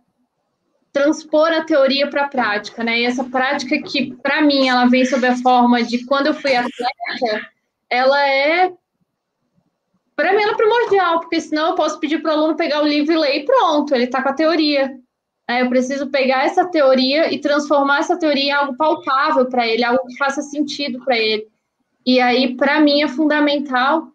transpor 0.96 1.52
a 1.52 1.62
teoria 1.62 2.08
para 2.08 2.24
a 2.24 2.28
prática, 2.28 2.82
né? 2.82 3.00
E 3.00 3.04
essa 3.04 3.22
prática 3.22 3.78
que, 3.82 4.14
para 4.22 4.40
mim, 4.40 4.66
ela 4.66 4.86
vem 4.86 5.04
sob 5.04 5.26
a 5.26 5.36
forma 5.36 5.82
de 5.82 6.06
quando 6.06 6.28
eu 6.28 6.34
fui 6.34 6.56
atleta, 6.56 7.50
ela 7.90 8.26
é. 8.26 8.72
Para 10.16 10.32
mim, 10.32 10.42
ela 10.42 10.52
é 10.52 10.56
primordial, 10.56 11.20
porque 11.20 11.38
senão 11.38 11.68
eu 11.68 11.74
posso 11.74 12.00
pedir 12.00 12.22
para 12.22 12.30
o 12.30 12.34
aluno 12.38 12.56
pegar 12.56 12.82
o 12.82 12.88
livro 12.88 13.12
e 13.12 13.18
ler 13.18 13.36
e 13.36 13.44
pronto, 13.44 13.94
ele 13.94 14.04
está 14.04 14.22
com 14.22 14.30
a 14.30 14.32
teoria. 14.32 14.98
É, 15.46 15.60
eu 15.60 15.68
preciso 15.68 16.08
pegar 16.08 16.46
essa 16.46 16.64
teoria 16.64 17.32
e 17.32 17.38
transformar 17.38 17.98
essa 17.98 18.18
teoria 18.18 18.44
em 18.44 18.50
algo 18.50 18.74
palpável 18.74 19.44
para 19.50 19.66
ele, 19.66 19.84
algo 19.84 20.06
que 20.06 20.16
faça 20.16 20.40
sentido 20.40 21.04
para 21.04 21.18
ele. 21.18 21.46
E 22.06 22.18
aí, 22.18 22.56
para 22.56 22.80
mim, 22.80 23.02
é 23.02 23.08
fundamental 23.08 24.08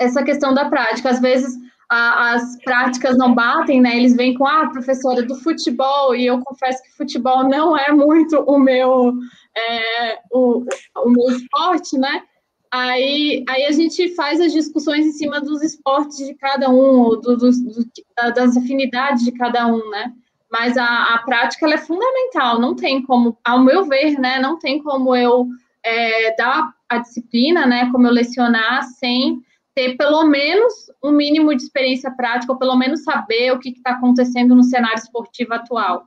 essa 0.00 0.24
questão 0.24 0.52
da 0.52 0.68
prática. 0.68 1.10
Às 1.10 1.20
vezes, 1.20 1.56
a, 1.92 2.32
as 2.32 2.56
práticas 2.64 3.18
não 3.18 3.34
batem, 3.34 3.82
né? 3.82 3.96
Eles 3.96 4.16
vêm 4.16 4.34
com, 4.34 4.46
ah, 4.46 4.70
professora 4.70 5.22
do 5.22 5.34
futebol, 5.36 6.14
e 6.14 6.26
eu 6.26 6.40
confesso 6.40 6.82
que 6.82 6.96
futebol 6.96 7.46
não 7.48 7.76
é 7.76 7.92
muito 7.92 8.38
o 8.40 8.58
meu, 8.58 9.12
é, 9.54 10.18
o, 10.30 10.64
o 11.04 11.10
meu 11.10 11.28
esporte, 11.36 11.98
né? 11.98 12.22
Aí, 12.70 13.44
aí 13.46 13.66
a 13.66 13.72
gente 13.72 14.14
faz 14.14 14.40
as 14.40 14.52
discussões 14.52 15.04
em 15.04 15.12
cima 15.12 15.38
dos 15.42 15.62
esportes 15.62 16.16
de 16.16 16.32
cada 16.34 16.70
um, 16.70 17.10
do, 17.20 17.36
do, 17.36 17.50
do, 17.50 18.32
das 18.34 18.56
afinidades 18.56 19.22
de 19.22 19.32
cada 19.32 19.66
um, 19.66 19.90
né? 19.90 20.12
mas 20.50 20.76
a, 20.76 21.14
a 21.14 21.18
prática 21.24 21.66
é 21.66 21.78
fundamental, 21.78 22.60
não 22.60 22.76
tem 22.76 23.02
como, 23.02 23.38
ao 23.42 23.58
meu 23.58 23.86
ver, 23.86 24.18
né, 24.18 24.38
não 24.38 24.58
tem 24.58 24.82
como 24.82 25.16
eu 25.16 25.48
é, 25.82 26.36
dar 26.36 26.74
a 26.90 26.98
disciplina, 26.98 27.64
né, 27.64 27.90
como 27.90 28.06
eu 28.06 28.12
lecionar 28.12 28.82
sem 28.84 29.42
ter 29.74 29.96
pelo 29.96 30.24
menos 30.24 30.90
um 31.02 31.12
mínimo 31.12 31.54
de 31.54 31.62
experiência 31.62 32.10
prática, 32.10 32.52
ou 32.52 32.58
pelo 32.58 32.76
menos 32.76 33.02
saber 33.04 33.52
o 33.52 33.58
que 33.58 33.70
está 33.70 33.92
acontecendo 33.92 34.54
no 34.54 34.62
cenário 34.62 34.98
esportivo 34.98 35.54
atual. 35.54 36.06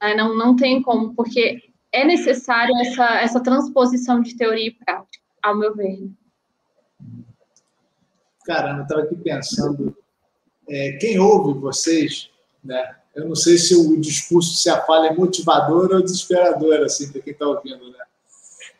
É, 0.00 0.14
não, 0.14 0.36
não 0.36 0.54
tem 0.54 0.80
como, 0.82 1.14
porque 1.14 1.62
é 1.92 2.04
necessário 2.04 2.74
essa, 2.80 3.20
essa 3.20 3.40
transposição 3.40 4.20
de 4.20 4.36
teoria 4.36 4.68
e 4.68 4.74
prática, 4.74 5.24
ao 5.42 5.56
meu 5.56 5.74
ver. 5.74 6.10
Caramba, 8.44 8.80
eu 8.80 8.82
estava 8.82 9.02
aqui 9.02 9.16
pensando, 9.16 9.96
é, 10.68 10.92
quem 10.92 11.18
ouve 11.18 11.58
vocês, 11.58 12.30
né, 12.62 12.96
eu 13.14 13.26
não 13.26 13.34
sei 13.34 13.58
se 13.58 13.74
o 13.74 14.00
discurso, 14.00 14.54
se 14.54 14.70
a 14.70 14.80
fala 14.82 15.08
é 15.08 15.14
motivadora 15.14 15.96
ou 15.96 16.02
desesperadora, 16.02 16.86
assim, 16.86 17.10
para 17.10 17.20
quem 17.20 17.32
está 17.32 17.46
ouvindo, 17.46 17.90
né? 17.90 17.98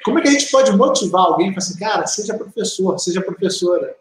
Como 0.04 0.18
é 0.18 0.22
que 0.22 0.28
a 0.28 0.30
gente 0.30 0.50
pode 0.50 0.70
motivar 0.76 1.22
alguém 1.22 1.50
para 1.50 1.58
assim, 1.58 1.76
cara, 1.76 2.06
seja 2.06 2.34
professor, 2.34 2.98
seja 2.98 3.20
professora, 3.20 3.96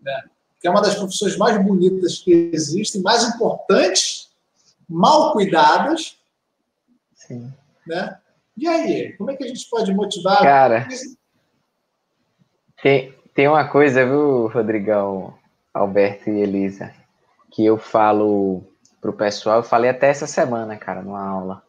né? 0.00 0.24
Que 0.60 0.66
é 0.66 0.70
uma 0.70 0.82
das 0.82 0.94
profissões 0.94 1.36
mais 1.36 1.56
bonitas 1.64 2.18
que 2.18 2.50
existem, 2.52 3.00
mais 3.02 3.24
importantes, 3.24 4.28
mal 4.88 5.32
cuidadas, 5.32 6.16
Sim. 7.14 7.52
né? 7.86 8.18
E 8.56 8.66
aí, 8.66 9.12
como 9.12 9.30
é 9.30 9.36
que 9.36 9.44
a 9.44 9.46
gente 9.46 9.68
pode 9.70 9.92
motivar? 9.94 10.38
Cara, 10.38 10.88
tem, 12.82 13.14
tem 13.32 13.46
uma 13.46 13.68
coisa, 13.68 14.04
viu, 14.04 14.48
Rodrigão, 14.48 15.34
Alberto 15.72 16.28
e 16.28 16.40
Elisa, 16.40 16.92
que 17.52 17.64
eu 17.64 17.78
falo 17.78 18.64
pro 19.00 19.12
pessoal. 19.12 19.58
Eu 19.58 19.62
falei 19.62 19.90
até 19.90 20.08
essa 20.08 20.26
semana, 20.26 20.76
cara, 20.76 21.02
numa 21.02 21.24
aula. 21.24 21.62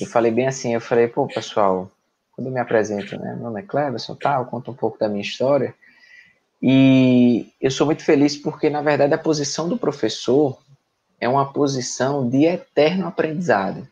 Eu 0.00 0.06
falei 0.06 0.30
bem 0.30 0.46
assim, 0.46 0.74
eu 0.74 0.80
falei, 0.80 1.08
pô, 1.08 1.26
pessoal, 1.26 1.90
quando 2.32 2.48
eu 2.48 2.52
me 2.52 2.60
apresento, 2.60 3.18
né? 3.18 3.34
Meu 3.34 3.44
nome 3.44 3.60
é 3.60 3.64
Cleverson, 3.64 4.14
tal, 4.14 4.42
eu 4.42 4.48
conto 4.48 4.70
um 4.70 4.74
pouco 4.74 4.98
da 4.98 5.08
minha 5.08 5.22
história. 5.22 5.74
E 6.66 7.52
eu 7.60 7.70
sou 7.70 7.84
muito 7.84 8.02
feliz 8.02 8.38
porque, 8.38 8.70
na 8.70 8.80
verdade, 8.80 9.12
a 9.12 9.18
posição 9.18 9.68
do 9.68 9.76
professor 9.76 10.58
é 11.20 11.28
uma 11.28 11.52
posição 11.52 12.26
de 12.26 12.46
eterno 12.46 13.06
aprendizado. 13.06 13.86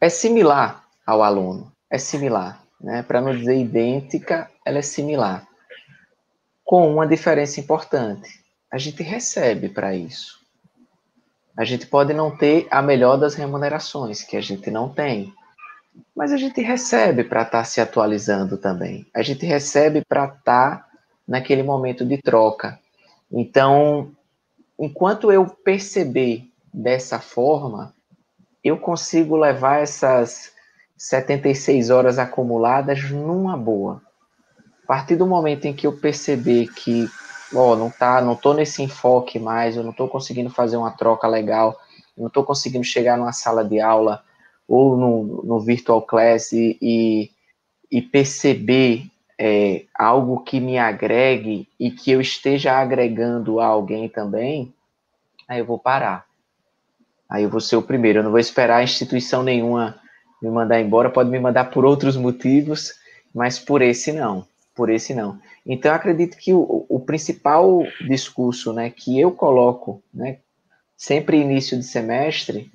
É 0.00 0.08
similar 0.08 0.84
ao 1.06 1.22
aluno, 1.22 1.70
é 1.88 1.98
similar, 1.98 2.60
né? 2.80 3.04
Para 3.04 3.20
não 3.20 3.30
dizer 3.30 3.56
idêntica, 3.56 4.50
ela 4.64 4.78
é 4.78 4.82
similar. 4.82 5.46
Com 6.64 6.92
uma 6.92 7.06
diferença 7.06 7.60
importante. 7.60 8.42
A 8.68 8.76
gente 8.76 9.00
recebe 9.04 9.68
para 9.68 9.94
isso. 9.94 10.40
A 11.56 11.62
gente 11.62 11.86
pode 11.86 12.12
não 12.12 12.36
ter 12.36 12.66
a 12.72 12.82
melhor 12.82 13.18
das 13.18 13.34
remunerações, 13.34 14.24
que 14.24 14.36
a 14.36 14.40
gente 14.40 14.68
não 14.68 14.88
tem, 14.88 15.32
mas 16.12 16.32
a 16.32 16.36
gente 16.36 16.60
recebe 16.60 17.22
para 17.22 17.42
estar 17.42 17.58
tá 17.58 17.64
se 17.64 17.80
atualizando 17.80 18.58
também. 18.58 19.06
A 19.14 19.22
gente 19.22 19.46
recebe 19.46 20.04
para 20.04 20.24
estar 20.24 20.78
tá 20.78 20.93
naquele 21.26 21.62
momento 21.62 22.04
de 22.04 22.20
troca. 22.20 22.78
Então, 23.30 24.12
enquanto 24.78 25.32
eu 25.32 25.46
perceber 25.46 26.44
dessa 26.72 27.18
forma, 27.18 27.94
eu 28.62 28.78
consigo 28.78 29.36
levar 29.36 29.82
essas 29.82 30.52
76 30.96 31.90
horas 31.90 32.18
acumuladas 32.18 33.10
numa 33.10 33.56
boa. 33.56 34.02
A 34.84 34.86
partir 34.86 35.16
do 35.16 35.26
momento 35.26 35.64
em 35.64 35.72
que 35.72 35.86
eu 35.86 35.96
perceber 35.96 36.68
que 36.68 37.08
ó, 37.54 37.76
não 37.76 37.90
tá, 37.90 38.20
não 38.20 38.34
tô 38.34 38.52
nesse 38.52 38.82
enfoque 38.82 39.38
mais, 39.38 39.76
eu 39.76 39.82
não 39.82 39.92
tô 39.92 40.08
conseguindo 40.08 40.50
fazer 40.50 40.76
uma 40.76 40.90
troca 40.90 41.26
legal, 41.26 41.78
não 42.16 42.28
tô 42.28 42.44
conseguindo 42.44 42.84
chegar 42.84 43.16
numa 43.16 43.32
sala 43.32 43.64
de 43.64 43.80
aula 43.80 44.22
ou 44.66 44.96
no, 44.96 45.42
no 45.44 45.60
virtual 45.60 46.02
class 46.02 46.52
e, 46.52 46.78
e, 46.80 47.30
e 47.90 48.02
perceber 48.02 49.06
é, 49.38 49.84
algo 49.94 50.40
que 50.40 50.60
me 50.60 50.78
agregue 50.78 51.68
e 51.78 51.90
que 51.90 52.10
eu 52.10 52.20
esteja 52.20 52.72
agregando 52.72 53.60
a 53.60 53.66
alguém 53.66 54.08
também, 54.08 54.72
aí 55.48 55.58
eu 55.58 55.64
vou 55.64 55.78
parar. 55.78 56.26
Aí 57.28 57.42
eu 57.42 57.50
vou 57.50 57.60
ser 57.60 57.76
o 57.76 57.82
primeiro. 57.82 58.20
Eu 58.20 58.22
não 58.24 58.30
vou 58.30 58.40
esperar 58.40 58.84
instituição 58.84 59.42
nenhuma 59.42 59.98
me 60.40 60.50
mandar 60.50 60.80
embora. 60.80 61.10
Pode 61.10 61.30
me 61.30 61.40
mandar 61.40 61.64
por 61.70 61.84
outros 61.84 62.16
motivos, 62.16 62.92
mas 63.34 63.58
por 63.58 63.82
esse 63.82 64.12
não 64.12 64.46
por 64.74 64.90
esse 64.90 65.14
não. 65.14 65.40
Então, 65.64 65.90
eu 65.90 65.94
acredito 65.94 66.36
que 66.36 66.52
o, 66.52 66.84
o 66.88 67.00
principal 67.00 67.82
discurso 68.06 68.72
né, 68.72 68.90
que 68.90 69.18
eu 69.18 69.30
coloco, 69.30 70.02
né, 70.12 70.38
sempre 70.96 71.40
início 71.40 71.78
de 71.78 71.84
semestre, 71.84 72.70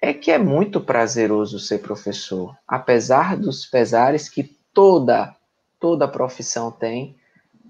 é 0.00 0.12
que 0.12 0.30
é 0.30 0.38
muito 0.38 0.80
prazeroso 0.80 1.58
ser 1.58 1.78
professor, 1.78 2.56
apesar 2.66 3.36
dos 3.36 3.66
pesares 3.66 4.28
que 4.28 4.56
toda 4.72 5.35
toda 5.80 6.08
profissão 6.08 6.70
tem, 6.70 7.16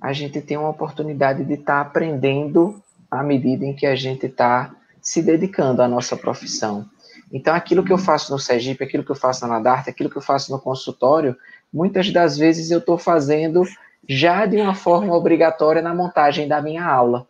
a 0.01 0.13
gente 0.13 0.41
tem 0.41 0.57
uma 0.57 0.69
oportunidade 0.69 1.45
de 1.45 1.55
estar 1.55 1.75
tá 1.75 1.81
aprendendo 1.81 2.83
à 3.11 3.23
medida 3.23 3.65
em 3.65 3.75
que 3.75 3.87
a 3.87 3.97
gente 3.97 4.27
está 4.27 4.75
se 5.01 5.23
dedicando 5.23 5.83
à 5.83 5.89
nossa 5.89 6.17
profissão. 6.17 6.89
Então, 7.33 7.55
aquilo 7.55 7.85
que 7.85 7.93
eu 7.93 7.99
faço 7.99 8.33
no 8.33 8.39
Sergipe, 8.39 8.85
aquilo 8.85 9.05
que 9.05 9.11
eu 9.11 9.17
faço 9.17 9.43
na 9.43 9.55
Nadarte, 9.55 9.91
aquilo 9.91 10.11
que 10.11 10.17
eu 10.17 10.23
faço 10.23 10.53
no 10.53 10.61
consultório, 10.61 11.37
muitas 11.73 12.13
das 12.13 12.37
vezes 12.37 12.71
eu 12.71 12.79
estou 12.79 12.99
fazendo 12.99 13.63
já 14.09 14.47
de 14.47 14.57
uma 14.61 14.75
forma 14.75 15.15
obrigatória 15.15 15.83
na 15.83 15.95
montagem 15.95 16.47
da 16.47 16.63
minha 16.63 16.85
aula. 16.85 17.27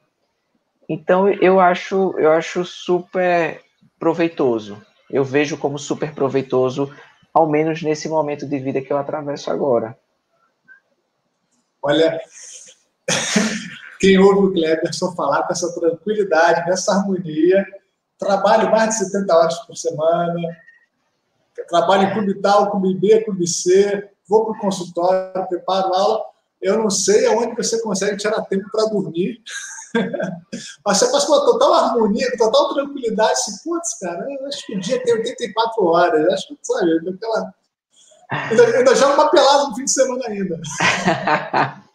Então 0.88 1.28
eu 1.28 1.58
acho, 1.58 2.14
eu 2.18 2.30
acho 2.30 2.64
super 2.64 3.60
proveitoso. 3.98 4.80
Eu 5.10 5.24
vejo 5.24 5.56
como 5.56 5.78
super 5.78 6.12
proveitoso, 6.12 6.92
ao 7.32 7.48
menos 7.48 7.82
nesse 7.82 8.08
momento 8.08 8.46
de 8.46 8.58
vida 8.58 8.80
que 8.80 8.92
eu 8.92 8.98
atravesso 8.98 9.50
agora. 9.50 9.96
Olha, 11.86 12.20
quem 14.00 14.18
ouve 14.18 14.46
o 14.48 14.52
Kleberson 14.52 15.14
falar 15.14 15.44
com 15.44 15.52
essa 15.52 15.72
tranquilidade, 15.72 16.68
nessa 16.68 16.94
harmonia, 16.94 17.64
trabalho 18.18 18.72
mais 18.72 18.90
de 18.90 19.04
70 19.04 19.36
horas 19.36 19.58
por 19.60 19.76
semana, 19.76 20.34
trabalho 21.68 22.08
em 22.08 22.12
clube 22.12 22.40
tal, 22.40 22.72
clube 22.72 22.94
B, 22.94 23.22
clube 23.22 23.46
C, 23.46 24.10
vou 24.28 24.46
para 24.46 24.54
o 24.54 24.58
consultório, 24.58 25.46
preparo 25.48 25.94
aula. 25.94 26.24
Eu 26.60 26.76
não 26.76 26.90
sei 26.90 27.24
aonde 27.26 27.54
você 27.54 27.80
consegue 27.80 28.16
tirar 28.16 28.42
tempo 28.42 28.68
para 28.72 28.86
dormir. 28.86 29.40
Mas 30.84 30.98
você 30.98 31.12
passa 31.12 31.26
com 31.28 31.44
total 31.44 31.72
harmonia, 31.72 32.32
com 32.32 32.38
total 32.38 32.74
tranquilidade. 32.74 33.30
Assim, 33.30 33.62
Putz, 33.62 33.96
cara, 34.00 34.26
eu 34.28 34.46
acho 34.48 34.66
que 34.66 34.74
o 34.74 34.80
dia 34.80 35.00
tem 35.04 35.14
84 35.14 35.84
horas. 35.84 36.32
Acho 36.32 36.48
que, 36.48 36.58
sabe, 36.62 37.08
aquela... 37.08 37.54
ainda, 38.30 38.78
ainda 38.78 38.94
joga 38.94 39.14
uma 39.14 39.30
pelada 39.30 39.68
no 39.68 39.74
fim 39.74 39.84
de 39.84 39.90
semana 39.90 40.26
ainda. 40.26 40.60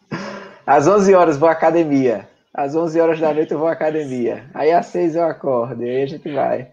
Às 0.66 0.86
11 0.86 1.14
horas 1.14 1.36
vou 1.36 1.48
à 1.48 1.52
academia. 1.52 2.28
Às 2.54 2.74
11 2.74 3.00
horas 3.00 3.20
da 3.20 3.34
noite 3.34 3.52
eu 3.52 3.58
vou 3.58 3.68
à 3.68 3.72
academia. 3.72 4.48
Aí 4.54 4.70
às 4.70 4.86
6 4.86 5.16
eu 5.16 5.24
acordo. 5.24 5.82
E 5.82 5.90
aí 5.90 6.02
a 6.02 6.06
gente 6.06 6.32
vai. 6.32 6.70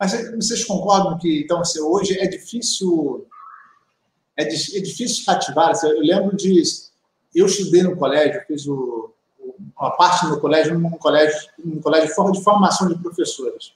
Mas 0.00 0.12
vocês 0.36 0.64
concordam 0.64 1.18
que, 1.18 1.42
então, 1.42 1.60
assim, 1.60 1.80
hoje 1.80 2.18
é 2.18 2.26
difícil 2.26 3.26
é, 4.36 4.44
é 4.44 4.46
difícil 4.46 5.24
cativar. 5.26 5.70
Assim, 5.70 5.88
eu 5.88 6.00
lembro 6.00 6.36
de... 6.36 6.62
Eu 7.34 7.46
estudei 7.46 7.82
no 7.82 7.96
colégio, 7.96 8.40
fiz 8.46 8.66
o, 8.66 9.12
uma 9.78 9.90
parte 9.96 10.22
do 10.22 10.30
meu 10.30 10.40
colégio 10.40 10.78
num 10.78 10.90
colégio, 10.90 11.50
num 11.58 11.80
colégio 11.80 12.32
de 12.32 12.42
formação 12.42 12.88
de 12.88 12.96
professores. 12.96 13.74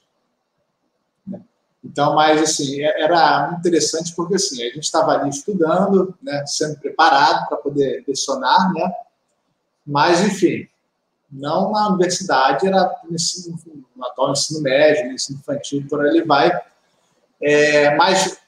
Então, 1.83 2.15
mas 2.15 2.41
assim, 2.41 2.81
é, 2.81 3.01
era 3.01 3.55
interessante 3.59 4.15
porque 4.15 4.35
assim, 4.35 4.61
a 4.63 4.67
gente 4.67 4.83
estava 4.83 5.11
ali 5.11 5.29
estudando, 5.29 6.15
né, 6.21 6.45
sendo 6.47 6.79
preparado 6.79 7.47
para 7.49 7.57
poder 7.57 8.03
lecionar, 8.07 8.71
né? 8.73 8.91
Mas, 9.85 10.21
enfim, 10.21 10.67
não 11.29 11.71
na 11.71 11.89
universidade, 11.89 12.65
era 12.65 13.01
no, 13.03 14.05
atual 14.05 14.31
ensino 14.31 14.61
médio, 14.61 15.07
no 15.07 15.13
ensino 15.13 15.39
infantil, 15.39 15.85
por 15.89 16.05
ali 16.05 16.21
vai. 16.21 16.51
É, 17.41 17.95
mas 17.95 18.39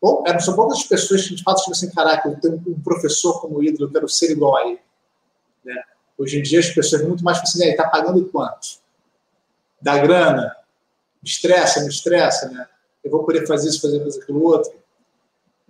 bom, 0.00 0.22
eram 0.26 0.38
só 0.38 0.54
poucas 0.54 0.84
pessoas 0.84 1.26
que 1.26 1.34
de 1.34 1.42
fato 1.42 1.62
tinham 1.62 1.72
assim, 1.72 1.90
caraca, 1.90 2.28
eu 2.28 2.38
tenho 2.38 2.62
um 2.68 2.80
professor 2.80 3.40
como 3.40 3.62
ídolo, 3.62 3.88
eu 3.88 3.92
quero 3.92 4.08
ser 4.08 4.30
igual 4.30 4.56
a 4.56 4.68
ele. 4.68 4.80
Né? 5.64 5.82
Hoje 6.16 6.38
em 6.38 6.42
dia 6.42 6.60
as 6.60 6.70
pessoas 6.70 7.02
muito 7.02 7.24
mais 7.24 7.38
assim, 7.38 7.64
está 7.64 7.88
pagando 7.88 8.24
quanto? 8.26 8.78
Da 9.80 9.98
grana? 9.98 10.54
Estressa, 11.22 11.80
não 11.80 11.88
estressa, 11.88 12.50
né? 12.50 12.68
Eu 13.04 13.10
vou 13.10 13.24
poder 13.24 13.46
fazer 13.46 13.68
isso, 13.68 13.80
fazer, 13.80 14.02
aquilo 14.22 14.42
outro. 14.42 14.72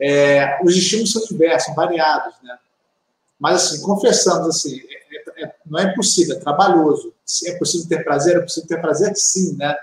É, 0.00 0.58
os 0.64 0.76
estímulos 0.76 1.12
são 1.12 1.22
diversos, 1.22 1.74
variados, 1.74 2.34
né? 2.42 2.56
Mas, 3.38 3.64
assim, 3.64 3.82
confessamos, 3.82 4.48
assim, 4.48 4.80
é, 4.80 5.44
é, 5.44 5.54
não 5.66 5.78
é 5.78 5.94
possível, 5.94 6.36
é 6.36 6.38
trabalhoso. 6.38 7.12
É 7.46 7.58
possível 7.58 7.88
ter 7.88 8.04
prazer? 8.04 8.36
É 8.36 8.40
possível 8.40 8.68
ter 8.68 8.80
prazer, 8.80 9.12
sim, 9.16 9.56
né? 9.56 9.76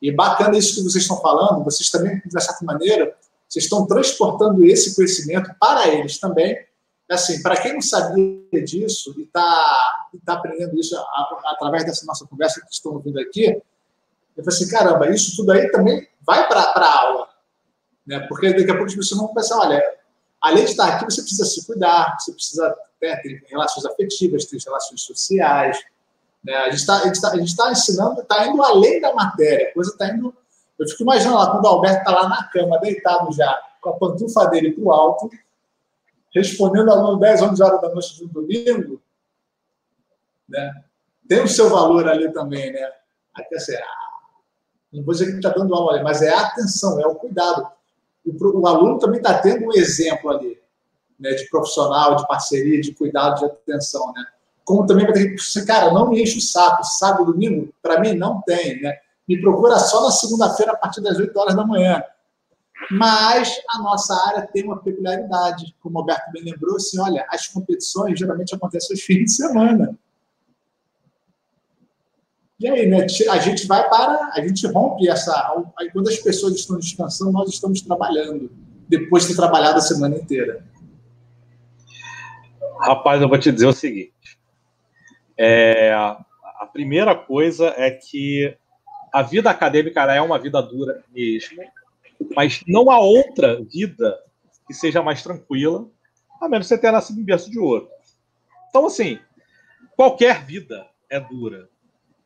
E 0.00 0.12
bacana 0.12 0.56
isso 0.56 0.76
que 0.76 0.82
vocês 0.82 1.02
estão 1.02 1.20
falando, 1.20 1.64
vocês 1.64 1.90
também, 1.90 2.20
de 2.24 2.42
certa 2.42 2.64
maneira, 2.64 3.16
vocês 3.48 3.64
estão 3.64 3.86
transportando 3.86 4.64
esse 4.64 4.94
conhecimento 4.94 5.50
para 5.58 5.88
eles 5.88 6.18
também. 6.18 6.56
Assim, 7.10 7.40
para 7.42 7.56
quem 7.56 7.72
não 7.72 7.80
sabia 7.80 8.62
disso 8.64 9.14
e 9.18 9.22
está 9.22 10.08
tá 10.24 10.34
aprendendo 10.34 10.78
isso 10.78 10.94
a, 10.94 11.00
a, 11.00 11.52
através 11.54 11.84
dessa 11.84 12.04
nossa 12.04 12.26
conversa 12.26 12.60
que 12.60 12.70
estão 12.70 12.92
ouvindo 12.92 13.18
aqui, 13.18 13.60
eu 14.38 14.44
falei 14.44 14.56
assim, 14.56 14.70
caramba, 14.70 15.10
isso 15.10 15.34
tudo 15.34 15.50
aí 15.50 15.68
também 15.72 16.08
vai 16.24 16.46
para 16.46 16.60
a 16.60 17.00
aula. 17.00 17.28
Né? 18.06 18.20
Porque 18.28 18.52
daqui 18.52 18.70
a 18.70 18.74
pouco 18.74 18.86
as 18.86 18.94
pessoas 18.94 19.20
vão 19.20 19.34
pensar, 19.34 19.58
olha, 19.58 19.82
além 20.40 20.64
de 20.64 20.70
estar 20.70 20.86
aqui, 20.86 21.04
você 21.04 21.20
precisa 21.20 21.44
se 21.44 21.66
cuidar, 21.66 22.16
você 22.18 22.32
precisa 22.32 22.76
né, 23.02 23.16
ter 23.16 23.44
relações 23.48 23.84
afetivas, 23.84 24.44
ter 24.44 24.58
relações 24.64 25.02
sociais. 25.02 25.76
Né? 26.44 26.54
A 26.54 26.70
gente 26.70 26.78
está 26.78 27.00
tá, 27.00 27.64
tá 27.64 27.72
ensinando, 27.72 28.20
está 28.20 28.46
indo 28.46 28.62
além 28.62 29.00
da 29.00 29.12
matéria, 29.12 29.70
a 29.70 29.74
coisa 29.74 29.90
está 29.90 30.08
indo... 30.08 30.32
Eu 30.78 30.88
fico 30.88 31.02
imaginando 31.02 31.36
lá, 31.36 31.50
quando 31.50 31.64
o 31.64 31.68
Alberto 31.68 31.98
está 31.98 32.12
lá 32.12 32.28
na 32.28 32.44
cama, 32.44 32.78
deitado 32.78 33.32
já, 33.32 33.60
com 33.80 33.90
a 33.90 33.96
pantufa 33.98 34.46
dele 34.46 34.70
para 34.70 34.84
o 34.84 34.92
alto, 34.92 35.28
respondendo 36.32 36.92
aluno 36.92 37.18
10, 37.18 37.42
11 37.42 37.60
horas 37.60 37.80
da 37.80 37.88
noite 37.88 38.20
do 38.20 38.28
domingo, 38.28 39.02
né? 40.48 40.84
tem 41.28 41.42
o 41.42 41.48
seu 41.48 41.68
valor 41.68 42.08
ali 42.08 42.32
também, 42.32 42.72
né? 42.72 42.92
Aí, 43.34 43.44
assim, 43.56 43.74
ah, 43.74 44.07
não 44.92 45.04
vou 45.04 45.12
dizer 45.12 45.26
que 45.30 45.36
está 45.36 45.50
dando 45.50 45.74
aula, 45.74 46.02
mas 46.02 46.22
é 46.22 46.30
a 46.30 46.40
atenção, 46.40 47.00
é 47.00 47.06
o 47.06 47.14
cuidado. 47.14 47.66
O, 48.24 48.60
o 48.60 48.66
aluno 48.66 48.98
também 48.98 49.18
está 49.18 49.38
tendo 49.38 49.66
um 49.66 49.72
exemplo 49.72 50.30
ali, 50.30 50.58
né, 51.18 51.30
de 51.32 51.48
profissional, 51.48 52.16
de 52.16 52.26
parceria, 52.26 52.80
de 52.80 52.92
cuidado, 52.92 53.38
de 53.40 53.44
atenção, 53.44 54.12
né? 54.12 54.24
Como 54.64 54.86
também 54.86 55.04
vai 55.04 55.14
ter 55.14 55.34
que, 55.34 55.66
cara, 55.66 55.92
não 55.92 56.10
me 56.10 56.22
enche 56.22 56.38
o 56.38 56.42
saco, 56.42 56.84
sábado, 56.84 57.32
domingo, 57.32 57.72
para 57.82 58.00
mim 58.00 58.14
não 58.14 58.42
tem, 58.42 58.80
né? 58.82 58.98
Me 59.26 59.40
procura 59.40 59.78
só 59.78 60.04
na 60.04 60.10
segunda-feira 60.10 60.72
a 60.72 60.76
partir 60.76 61.00
das 61.00 61.18
8 61.18 61.36
horas 61.38 61.54
da 61.54 61.66
manhã. 61.66 62.02
Mas 62.90 63.60
a 63.70 63.82
nossa 63.82 64.14
área 64.28 64.46
tem 64.46 64.64
uma 64.64 64.78
peculiaridade, 64.78 65.74
como 65.82 65.96
o 65.96 66.00
Alberto 66.00 66.30
bem 66.32 66.44
lembrou, 66.44 66.76
assim, 66.76 66.98
olha, 67.00 67.26
as 67.30 67.46
competições 67.48 68.18
geralmente 68.18 68.54
acontecem 68.54 68.94
aos 68.94 69.02
fins 69.02 69.24
de 69.24 69.32
semana. 69.32 69.98
E 72.60 72.68
aí, 72.68 72.86
né, 72.86 73.06
a 73.30 73.38
gente 73.38 73.66
vai 73.68 73.88
para, 73.88 74.32
a 74.34 74.40
gente 74.40 74.66
rompe 74.66 75.08
essa. 75.08 75.32
Quando 75.92 76.08
as 76.08 76.18
pessoas 76.18 76.56
estão 76.56 76.76
descansando, 76.76 77.30
nós 77.30 77.48
estamos 77.50 77.80
trabalhando, 77.80 78.50
depois 78.88 79.22
de 79.22 79.30
ter 79.30 79.36
trabalhado 79.36 79.78
a 79.78 79.80
semana 79.80 80.16
inteira. 80.16 80.64
Rapaz, 82.80 83.22
eu 83.22 83.28
vou 83.28 83.38
te 83.38 83.52
dizer 83.52 83.66
o 83.66 83.72
seguinte: 83.72 84.12
é, 85.36 85.92
a 85.92 86.66
primeira 86.72 87.14
coisa 87.14 87.72
é 87.76 87.92
que 87.92 88.56
a 89.12 89.22
vida 89.22 89.48
acadêmica 89.50 90.02
é 90.12 90.20
uma 90.20 90.38
vida 90.38 90.60
dura 90.60 91.04
mesmo, 91.14 91.62
mas 92.34 92.64
não 92.66 92.90
há 92.90 92.98
outra 92.98 93.62
vida 93.62 94.18
que 94.66 94.74
seja 94.74 95.00
mais 95.00 95.22
tranquila, 95.22 95.88
a 96.40 96.48
menos 96.48 96.66
que 96.66 96.74
você 96.74 96.80
tenha 96.80 96.92
nascido 96.92 97.20
em 97.20 97.24
berço 97.24 97.50
de 97.50 97.58
ouro. 97.58 97.88
Então, 98.68 98.86
assim, 98.86 99.18
qualquer 99.96 100.44
vida 100.44 100.88
é 101.08 101.20
dura 101.20 101.68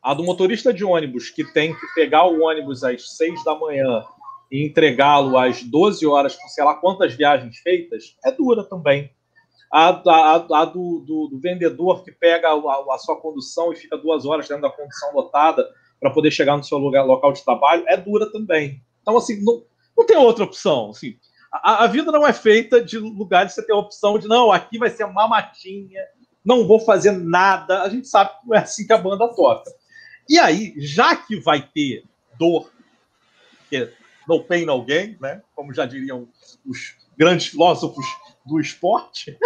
a 0.03 0.13
do 0.13 0.23
motorista 0.23 0.73
de 0.73 0.83
ônibus 0.83 1.29
que 1.29 1.45
tem 1.53 1.73
que 1.73 1.87
pegar 1.95 2.25
o 2.25 2.41
ônibus 2.41 2.83
às 2.83 3.15
6 3.15 3.43
da 3.45 3.55
manhã 3.55 4.03
e 4.51 4.65
entregá-lo 4.65 5.37
às 5.37 5.63
12 5.63 6.05
horas, 6.05 6.35
com 6.35 6.47
sei 6.49 6.63
lá 6.63 6.75
quantas 6.75 7.13
viagens 7.13 7.57
feitas, 7.59 8.17
é 8.23 8.31
dura 8.31 8.63
também. 8.63 9.09
A, 9.71 9.89
a, 9.89 10.35
a 10.35 10.65
do, 10.65 10.99
do, 10.99 11.27
do, 11.29 11.39
vendedor 11.39 12.03
que 12.03 12.11
pega 12.11 12.49
a, 12.49 12.93
a, 12.93 12.97
sua 12.99 13.19
condução 13.19 13.73
e 13.73 13.75
fica 13.75 13.97
duas 13.97 14.23
horas 14.25 14.47
dentro 14.47 14.61
da 14.61 14.69
condução 14.69 15.11
lotada 15.15 15.67
para 15.99 16.11
poder 16.11 16.29
chegar 16.29 16.57
no 16.57 16.63
seu 16.63 16.77
lugar, 16.77 17.03
local 17.03 17.33
de 17.33 17.43
trabalho 17.43 17.83
é 17.87 17.97
dura 17.97 18.31
também. 18.31 18.79
Então, 19.01 19.17
assim, 19.17 19.43
não, 19.43 19.63
não 19.97 20.05
tem 20.05 20.17
outra 20.17 20.43
opção. 20.43 20.91
Assim, 20.91 21.15
a, 21.51 21.87
vida 21.87 22.11
não 22.11 22.27
é 22.27 22.33
feita 22.33 22.83
de 22.83 22.99
lugares 22.99 23.53
que 23.53 23.61
você 23.61 23.65
tem 23.65 23.75
a 23.75 23.79
opção 23.79 24.19
de, 24.19 24.27
não, 24.27 24.51
aqui 24.51 24.77
vai 24.77 24.91
ser 24.91 25.05
uma 25.05 25.27
matinha, 25.27 26.01
não 26.45 26.67
vou 26.67 26.79
fazer 26.79 27.11
nada. 27.11 27.81
A 27.81 27.89
gente 27.89 28.07
sabe 28.07 28.29
que 28.31 28.47
não 28.47 28.55
é 28.55 28.59
assim 28.59 28.85
que 28.85 28.93
a 28.93 28.97
banda 28.97 29.27
toca. 29.33 29.71
E 30.29 30.39
aí, 30.39 30.73
já 30.77 31.15
que 31.15 31.39
vai 31.39 31.61
ter 31.61 32.03
dor, 32.37 32.71
que 33.69 33.77
é 33.77 33.93
no 34.27 34.43
pain, 34.43 34.65
no 34.65 34.83
gain, 34.83 35.17
né? 35.19 35.41
como 35.55 35.73
já 35.73 35.85
diriam 35.85 36.27
os 36.65 36.95
grandes 37.17 37.47
filósofos 37.47 38.05
do 38.45 38.59
esporte, 38.59 39.37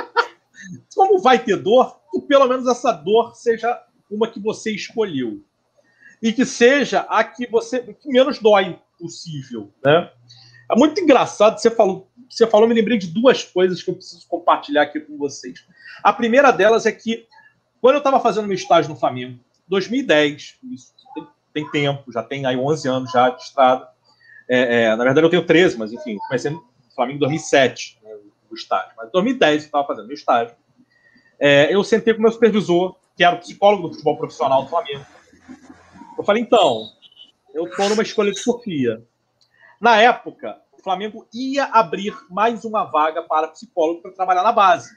como 0.95 1.19
vai 1.19 1.43
ter 1.43 1.57
dor, 1.57 1.99
que 2.11 2.21
pelo 2.21 2.47
menos 2.47 2.67
essa 2.67 2.91
dor 2.91 3.35
seja 3.35 3.83
uma 4.09 4.29
que 4.29 4.39
você 4.39 4.71
escolheu. 4.71 5.43
E 6.21 6.33
que 6.33 6.45
seja 6.45 7.01
a 7.01 7.23
que 7.23 7.45
você 7.47 7.79
que 7.79 8.09
menos 8.09 8.39
dói 8.39 8.79
possível. 8.99 9.71
Né? 9.85 10.11
É 10.71 10.75
muito 10.75 10.99
engraçado, 10.99 11.59
você 11.59 11.69
falou, 11.69 12.09
você 12.29 12.47
falou, 12.47 12.67
me 12.67 12.73
lembrei 12.73 12.97
de 12.97 13.07
duas 13.07 13.43
coisas 13.43 13.83
que 13.83 13.89
eu 13.89 13.95
preciso 13.95 14.27
compartilhar 14.27 14.83
aqui 14.83 14.99
com 14.99 15.17
vocês. 15.17 15.63
A 16.03 16.11
primeira 16.11 16.51
delas 16.51 16.85
é 16.85 16.91
que, 16.91 17.27
quando 17.79 17.95
eu 17.95 17.99
estava 17.99 18.19
fazendo 18.19 18.47
meu 18.47 18.55
estágio 18.55 18.89
no 18.89 18.99
Flamengo, 18.99 19.39
2010, 19.67 20.59
isso 20.71 20.93
tem, 21.13 21.27
tem, 21.53 21.71
tempo, 21.71 22.11
já 22.11 22.23
tem 22.23 22.45
aí 22.45 22.55
11 22.55 22.87
anos 22.87 23.11
já 23.11 23.29
de 23.29 23.41
estrada. 23.41 23.87
É, 24.49 24.83
é, 24.83 24.95
na 24.95 25.03
verdade, 25.03 25.25
eu 25.25 25.29
tenho 25.29 25.45
13, 25.45 25.77
mas 25.77 25.91
enfim, 25.91 26.17
comecei 26.27 26.51
no 26.51 26.63
Flamengo 26.95 27.17
em 27.17 27.19
2007, 27.19 27.99
né, 28.03 28.15
o 28.49 28.55
estágio. 28.55 28.91
Mas 28.95 29.09
em 29.09 29.11
2010 29.11 29.63
eu 29.63 29.65
estava 29.65 29.87
fazendo 29.87 30.07
meu 30.07 30.15
estágio. 30.15 30.55
É, 31.39 31.73
eu 31.73 31.83
sentei 31.83 32.13
com 32.13 32.21
meu 32.21 32.31
supervisor, 32.31 32.95
que 33.15 33.23
era 33.23 33.35
o 33.35 33.39
psicólogo 33.39 33.87
do 33.87 33.93
futebol 33.93 34.17
profissional 34.17 34.63
do 34.63 34.69
Flamengo. 34.69 35.05
Eu 36.17 36.23
falei, 36.23 36.41
então, 36.41 36.89
eu 37.53 37.65
estou 37.65 37.89
numa 37.89 38.01
escolha 38.01 38.31
de 38.31 38.39
Sofia. 38.39 39.03
Na 39.79 39.97
época, 40.01 40.59
o 40.71 40.81
Flamengo 40.81 41.27
ia 41.33 41.65
abrir 41.65 42.15
mais 42.29 42.65
uma 42.65 42.85
vaga 42.85 43.21
para 43.21 43.49
psicólogo 43.49 44.01
para 44.01 44.11
trabalhar 44.11 44.43
na 44.43 44.51
base. 44.51 44.89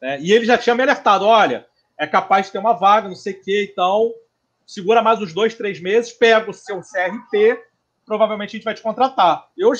Né? 0.00 0.20
E 0.20 0.32
ele 0.32 0.44
já 0.44 0.56
tinha 0.56 0.74
me 0.74 0.82
alertado: 0.82 1.24
olha, 1.24 1.66
é 2.00 2.06
capaz 2.06 2.46
de 2.46 2.52
ter 2.52 2.58
uma 2.58 2.72
vaga, 2.72 3.08
não 3.08 3.14
sei 3.14 3.34
o 3.34 3.42
quê, 3.42 3.68
então 3.70 4.10
segura 4.66 5.02
mais 5.02 5.20
uns 5.20 5.34
dois, 5.34 5.54
três 5.54 5.80
meses, 5.80 6.10
pega 6.10 6.50
o 6.50 6.54
seu 6.54 6.80
CRP, 6.80 7.62
provavelmente 8.06 8.50
a 8.50 8.52
gente 8.52 8.64
vai 8.64 8.72
te 8.72 8.80
contratar. 8.80 9.48
Eu, 9.56 9.70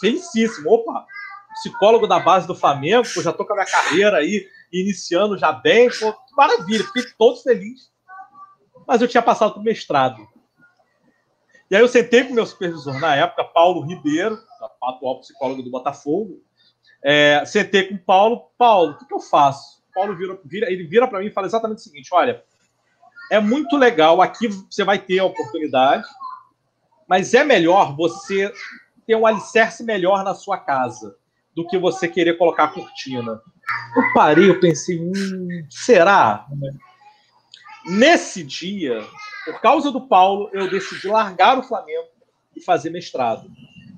felicíssimo, 0.00 0.72
opa, 0.72 1.06
psicólogo 1.54 2.08
da 2.08 2.18
base 2.18 2.48
do 2.48 2.54
Flamengo, 2.54 3.06
já 3.22 3.32
tô 3.32 3.46
com 3.46 3.52
a 3.52 3.56
minha 3.56 3.66
carreira 3.66 4.16
aí, 4.16 4.44
iniciando 4.72 5.38
já 5.38 5.52
bem, 5.52 5.88
pô, 5.88 6.12
maravilha, 6.36 6.84
fiquei 6.84 7.04
todo 7.16 7.40
feliz. 7.42 7.92
Mas 8.84 9.00
eu 9.00 9.06
tinha 9.06 9.22
passado 9.22 9.52
para 9.52 9.60
o 9.60 9.64
mestrado. 9.64 10.26
E 11.70 11.76
aí 11.76 11.82
eu 11.82 11.88
sentei 11.88 12.24
com 12.24 12.32
o 12.32 12.34
meu 12.34 12.46
supervisor 12.46 12.98
na 12.98 13.14
época, 13.14 13.44
Paulo 13.44 13.82
Ribeiro, 13.82 14.36
atual 14.82 15.20
psicólogo 15.20 15.62
do 15.62 15.70
Botafogo, 15.70 16.42
é, 17.04 17.44
sentei 17.46 17.86
com 17.86 17.94
o 17.94 17.98
Paulo, 17.98 18.50
Paulo, 18.58 18.92
o 18.92 18.98
que, 18.98 19.06
que 19.06 19.14
eu 19.14 19.20
faço? 19.20 19.77
Paulo 19.98 20.14
vira, 20.14 20.38
vira 20.44 20.70
ele 20.70 20.84
vira 20.84 21.08
para 21.08 21.18
mim 21.18 21.26
e 21.26 21.32
fala 21.32 21.48
exatamente 21.48 21.78
o 21.78 21.82
seguinte: 21.82 22.10
olha, 22.12 22.44
é 23.32 23.40
muito 23.40 23.76
legal, 23.76 24.22
aqui 24.22 24.46
você 24.46 24.84
vai 24.84 24.96
ter 24.96 25.18
a 25.18 25.24
oportunidade, 25.24 26.06
mas 27.08 27.34
é 27.34 27.42
melhor 27.42 27.96
você 27.96 28.52
ter 29.04 29.16
um 29.16 29.26
alicerce 29.26 29.82
melhor 29.82 30.22
na 30.22 30.34
sua 30.34 30.56
casa 30.56 31.16
do 31.56 31.66
que 31.66 31.76
você 31.76 32.06
querer 32.06 32.38
colocar 32.38 32.64
a 32.64 32.68
cortina. 32.68 33.42
Eu 33.96 34.12
parei, 34.14 34.48
eu 34.48 34.60
pensei, 34.60 35.00
hum, 35.00 35.66
será? 35.68 36.46
Nesse 37.84 38.44
dia, 38.44 39.04
por 39.44 39.60
causa 39.60 39.90
do 39.90 40.06
Paulo, 40.06 40.48
eu 40.52 40.70
decidi 40.70 41.08
largar 41.08 41.58
o 41.58 41.62
Flamengo 41.64 42.06
e 42.54 42.62
fazer 42.62 42.90
mestrado. 42.90 43.50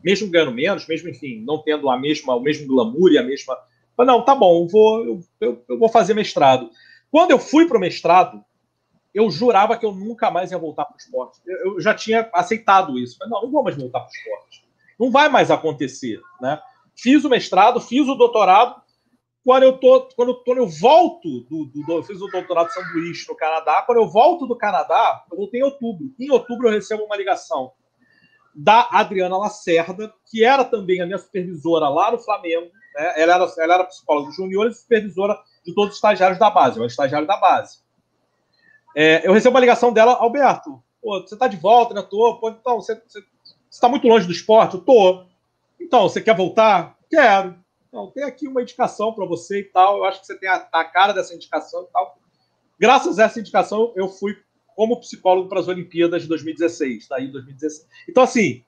Mesmo 0.03 0.30
ganhando 0.30 0.53
menos, 0.53 0.86
mesmo, 0.86 1.11
enfim, 1.11 1.44
não 1.44 1.62
tendo 1.62 1.90
a 1.90 1.98
mesma, 1.98 2.34
o 2.34 2.40
mesmo 2.40 2.66
glamour 2.66 3.12
e 3.12 3.18
a 3.18 3.22
mesma. 3.22 3.55
Mas 4.01 4.07
não, 4.07 4.24
tá 4.24 4.34
bom, 4.34 4.62
eu 4.62 4.66
vou, 4.66 5.05
eu, 5.05 5.20
eu, 5.42 5.64
eu 5.68 5.78
vou 5.78 5.90
fazer 5.90 6.14
mestrado. 6.14 6.70
Quando 7.11 7.32
eu 7.32 7.38
fui 7.38 7.66
para 7.66 7.76
o 7.76 7.80
mestrado, 7.80 8.42
eu 9.12 9.30
jurava 9.30 9.76
que 9.76 9.84
eu 9.84 9.92
nunca 9.92 10.30
mais 10.30 10.51
ia 10.51 10.57
voltar 10.57 10.86
para 10.86 10.94
o 10.94 10.96
esporte. 10.96 11.38
Eu, 11.46 11.74
eu, 11.74 11.80
já 11.82 11.92
tinha 11.92 12.30
aceitado 12.32 12.98
isso. 12.98 13.18
Falei, 13.18 13.30
não, 13.30 13.42
não 13.42 13.51
vou 13.51 13.62
mais 13.62 13.76
voltar 13.76 14.01
para 14.01 14.09
o 14.09 14.11
esporte. 14.11 14.64
Não 14.98 15.11
vai 15.11 15.28
mais 15.28 15.51
acontecer. 15.51 16.18
Né? 16.40 16.59
Fiz 16.96 17.26
o 17.26 17.28
mestrado, 17.28 17.78
fiz 17.78 18.09
o 18.09 18.14
doutorado, 18.14 18.80
quando 19.44 19.64
eu 19.64 19.76
tô, 19.76 20.09
quando, 20.16 20.42
quando 20.44 20.59
eu 20.59 20.66
volto 20.66 21.28
do, 21.40 21.66
do, 21.66 21.82
do, 21.84 21.92
eu 21.92 22.03
fiz 22.03 22.22
o 22.22 22.26
doutorado 22.26 22.72
São 22.72 22.82
Luís 22.94 23.26
no 23.28 23.36
Canadá, 23.36 23.82
quando 23.82 23.98
eu 23.98 24.09
volto 24.09 24.46
do 24.46 24.57
Canadá, 24.57 25.26
eu 25.30 25.36
voltei 25.36 25.61
em 25.61 25.64
outubro. 25.64 26.11
Em 26.18 26.30
outubro 26.30 26.68
eu 26.68 26.72
recebo 26.72 27.05
uma 27.05 27.18
ligação 27.18 27.72
da 28.55 28.88
Adriana 28.90 29.36
Lacerda, 29.36 30.11
que 30.30 30.42
era 30.42 30.64
também 30.64 31.03
a 31.03 31.07
minha 31.07 31.18
supervisora 31.18 31.86
lá 31.90 32.11
no 32.11 32.18
Flamengo. 32.18 32.70
Né? 32.95 33.22
Ela, 33.22 33.34
era, 33.34 33.53
ela 33.59 33.74
era 33.74 33.84
psicóloga 33.84 34.32
juniores 34.32 34.76
e 34.76 34.80
supervisora 34.80 35.38
de 35.64 35.74
todos 35.74 35.91
os 35.91 35.97
estagiários 35.97 36.38
da 36.38 36.51
base. 36.51 36.76
Eu 36.76 36.82
era 36.82 36.91
estagiário 36.91 37.26
da 37.26 37.36
base. 37.36 37.78
É, 38.97 39.26
eu 39.26 39.32
recebo 39.32 39.55
uma 39.55 39.61
ligação 39.61 39.93
dela, 39.93 40.14
Alberto, 40.14 40.82
pô, 41.01 41.20
você 41.20 41.34
está 41.34 41.47
de 41.47 41.57
volta, 41.57 41.95
né? 41.95 42.03
Tô, 42.03 42.38
pô, 42.38 42.51
então, 42.51 42.80
você 42.80 43.01
está 43.70 43.88
muito 43.88 44.07
longe 44.07 44.26
do 44.26 44.32
esporte? 44.32 44.74
Eu 44.74 44.80
tô. 44.80 45.24
Então, 45.80 46.03
você 46.09 46.20
quer 46.20 46.36
voltar? 46.36 46.97
Quero. 47.09 47.57
Então, 47.88 48.11
tem 48.11 48.24
aqui 48.24 48.47
uma 48.47 48.62
indicação 48.62 49.12
para 49.12 49.26
você 49.26 49.61
e 49.61 49.64
tal. 49.64 49.99
Eu 49.99 50.05
acho 50.05 50.20
que 50.20 50.26
você 50.26 50.38
tem 50.38 50.49
a, 50.49 50.68
a, 50.72 50.84
cara 50.84 51.12
dessa 51.12 51.34
indicação 51.34 51.84
e 51.84 51.93
tal. 51.93 52.18
Graças 52.78 53.18
a 53.18 53.24
essa 53.24 53.41
indicação, 53.41 53.93
eu 53.97 54.09
fui 54.09 54.36
como 54.74 55.01
psicólogo 55.01 55.49
para 55.49 55.61
as 55.61 55.68
Olimpíadas 55.68 56.22
de 56.22 56.28
2016, 56.28 57.09
daí 57.09 57.28
2016. 57.28 57.88
Então, 58.09 58.22
assim, 58.22 58.64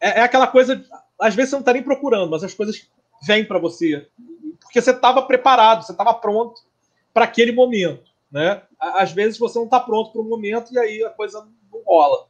é, 0.00 0.20
é 0.20 0.22
aquela 0.22 0.46
coisa. 0.46 0.84
Às 1.20 1.34
vezes 1.34 1.50
você 1.50 1.56
não 1.56 1.60
está 1.60 1.72
nem 1.72 1.82
procurando, 1.82 2.30
mas 2.30 2.42
as 2.42 2.54
coisas 2.54 2.90
vêm 3.24 3.44
para 3.44 3.58
você. 3.58 4.08
Porque 4.60 4.80
você 4.80 4.90
estava 4.90 5.22
preparado, 5.22 5.84
você 5.84 5.92
estava 5.92 6.14
pronto 6.14 6.60
para 7.12 7.24
aquele 7.24 7.52
momento. 7.52 8.10
Né? 8.30 8.62
Às 8.78 9.12
vezes 9.12 9.38
você 9.38 9.58
não 9.58 9.66
está 9.66 9.78
pronto 9.78 10.12
para 10.12 10.20
o 10.20 10.24
momento 10.24 10.72
e 10.72 10.78
aí 10.78 11.04
a 11.04 11.10
coisa 11.10 11.46
não 11.70 11.82
rola. 11.84 12.26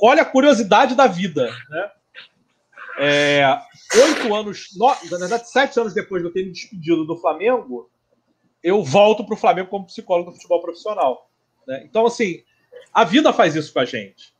olha 0.00 0.22
a 0.22 0.26
curiosidade 0.26 0.94
da 0.94 1.06
vida. 1.06 1.50
Né? 1.68 1.90
É, 2.98 3.58
oito 3.96 4.34
anos, 4.34 4.68
na 4.76 5.18
verdade, 5.18 5.50
sete 5.50 5.80
anos 5.80 5.94
depois 5.94 6.22
de 6.22 6.28
eu 6.28 6.32
ter 6.32 6.44
me 6.44 6.52
despedido 6.52 7.04
do 7.04 7.16
Flamengo, 7.16 7.90
eu 8.62 8.82
volto 8.84 9.24
para 9.24 9.34
o 9.34 9.38
Flamengo 9.38 9.68
como 9.68 9.86
psicólogo 9.86 10.30
do 10.30 10.36
futebol 10.36 10.62
profissional. 10.62 11.28
Né? 11.66 11.82
Então, 11.84 12.06
assim, 12.06 12.42
a 12.94 13.04
vida 13.04 13.32
faz 13.32 13.56
isso 13.56 13.72
com 13.72 13.80
a 13.80 13.84
gente. 13.84 14.32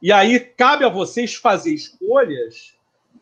E 0.00 0.12
aí 0.12 0.38
cabe 0.38 0.84
a 0.84 0.88
vocês 0.88 1.34
fazer 1.34 1.72
escolhas 1.74 2.75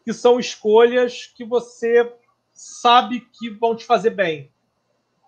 que 0.04 0.12
são 0.12 0.38
escolhas 0.38 1.32
que 1.34 1.44
você 1.44 2.12
sabe 2.52 3.20
que 3.20 3.50
vão 3.50 3.74
te 3.74 3.84
fazer 3.84 4.10
bem. 4.10 4.52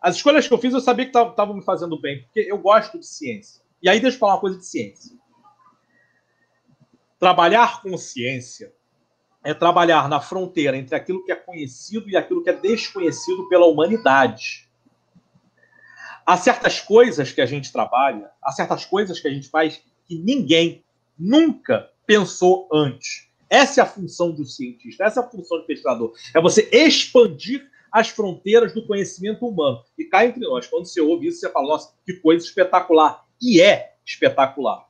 As 0.00 0.16
escolhas 0.16 0.46
que 0.46 0.54
eu 0.54 0.58
fiz, 0.58 0.72
eu 0.72 0.80
sabia 0.80 1.06
que 1.06 1.18
estavam 1.18 1.54
me 1.54 1.64
fazendo 1.64 2.00
bem, 2.00 2.22
porque 2.22 2.40
eu 2.40 2.58
gosto 2.58 2.98
de 2.98 3.06
ciência. 3.06 3.64
E 3.82 3.88
aí, 3.88 3.98
deixa 3.98 4.16
eu 4.16 4.20
falar 4.20 4.34
uma 4.34 4.40
coisa 4.40 4.58
de 4.58 4.66
ciência. 4.66 5.16
Trabalhar 7.18 7.82
com 7.82 7.96
ciência 7.96 8.72
é 9.42 9.54
trabalhar 9.54 10.08
na 10.08 10.20
fronteira 10.20 10.76
entre 10.76 10.94
aquilo 10.94 11.24
que 11.24 11.32
é 11.32 11.36
conhecido 11.36 12.10
e 12.10 12.16
aquilo 12.16 12.42
que 12.42 12.50
é 12.50 12.52
desconhecido 12.52 13.48
pela 13.48 13.66
humanidade. 13.66 14.68
Há 16.26 16.36
certas 16.36 16.80
coisas 16.80 17.32
que 17.32 17.40
a 17.40 17.46
gente 17.46 17.72
trabalha, 17.72 18.30
há 18.42 18.52
certas 18.52 18.84
coisas 18.84 19.20
que 19.20 19.28
a 19.28 19.30
gente 19.30 19.48
faz 19.48 19.82
que 20.04 20.18
ninguém 20.18 20.84
nunca 21.18 21.90
pensou 22.04 22.68
antes. 22.72 23.28
Essa 23.48 23.80
é 23.80 23.84
a 23.84 23.86
função 23.86 24.32
do 24.32 24.44
cientista, 24.44 25.04
essa 25.04 25.20
é 25.20 25.22
a 25.22 25.28
função 25.28 25.58
do 25.58 25.64
pesquisador. 25.64 26.12
É 26.34 26.40
você 26.40 26.68
expandir 26.72 27.70
as 27.92 28.08
fronteiras 28.08 28.74
do 28.74 28.86
conhecimento 28.86 29.46
humano. 29.46 29.82
E 29.96 30.04
cá 30.04 30.26
entre 30.26 30.40
nós, 30.40 30.66
quando 30.66 30.86
você 30.86 31.00
ouve 31.00 31.28
isso, 31.28 31.40
você 31.40 31.50
fala, 31.50 31.68
nossa, 31.68 31.94
que 32.04 32.14
coisa 32.14 32.44
espetacular. 32.44 33.24
E 33.40 33.60
é 33.60 33.94
espetacular. 34.04 34.86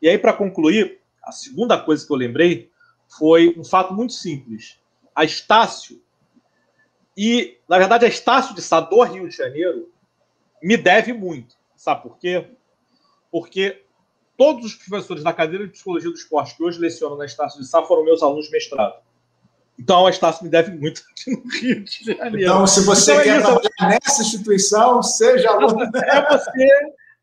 E 0.00 0.08
aí, 0.08 0.18
para 0.18 0.32
concluir, 0.32 1.00
a 1.22 1.32
segunda 1.32 1.78
coisa 1.78 2.06
que 2.06 2.12
eu 2.12 2.16
lembrei 2.16 2.70
foi 3.18 3.54
um 3.58 3.64
fato 3.64 3.92
muito 3.92 4.12
simples. 4.12 4.78
A 5.14 5.24
Estácio, 5.24 6.02
e 7.16 7.58
na 7.68 7.78
verdade 7.78 8.04
a 8.04 8.08
Estácio 8.08 8.54
de 8.54 8.62
Sá 8.62 8.80
Rio 8.80 9.28
de 9.28 9.36
Janeiro, 9.36 9.92
me 10.62 10.76
deve 10.76 11.12
muito. 11.12 11.56
Sabe 11.76 12.02
por 12.02 12.18
quê? 12.18 12.46
Porque 13.30 13.83
todos 14.36 14.64
os 14.64 14.74
professores 14.74 15.22
da 15.22 15.32
cadeira 15.32 15.66
de 15.66 15.72
Psicologia 15.72 16.10
do 16.10 16.16
Esporte 16.16 16.56
que 16.56 16.62
hoje 16.62 16.78
lecionam 16.78 17.16
na 17.16 17.24
Estácio 17.24 17.60
de 17.60 17.66
Sá 17.66 17.82
foram 17.82 18.04
meus 18.04 18.22
alunos 18.22 18.46
de 18.46 18.52
mestrado. 18.52 18.94
Então 19.78 20.06
a 20.06 20.10
Estácio 20.10 20.44
me 20.44 20.50
deve 20.50 20.72
muito 20.72 21.02
aqui 21.10 21.30
no 21.30 21.50
Rio 21.50 21.84
de 21.84 22.04
Janeiro. 22.04 22.40
Então, 22.40 22.66
se 22.66 22.84
você 22.84 23.12
então, 23.12 23.20
é 23.20 23.24
quer 23.24 23.38
é 23.38 23.40
trabalhar 23.40 24.00
nessa 24.00 24.22
instituição, 24.22 25.02
seja 25.02 25.50
aluno. 25.50 25.84
É 25.96 26.38
você. 26.38 26.68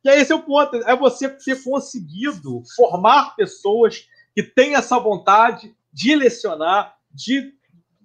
E 0.03 0.09
é 0.09 0.19
esse 0.19 0.31
é 0.31 0.35
o 0.35 0.41
ponto. 0.41 0.75
É 0.77 0.95
você 0.95 1.29
ter 1.29 1.63
conseguido 1.63 2.63
formar 2.75 3.35
pessoas 3.35 4.07
que 4.33 4.43
têm 4.43 4.75
essa 4.75 4.97
vontade 4.99 5.75
de 5.93 6.15
lecionar, 6.15 6.95
de 7.11 7.53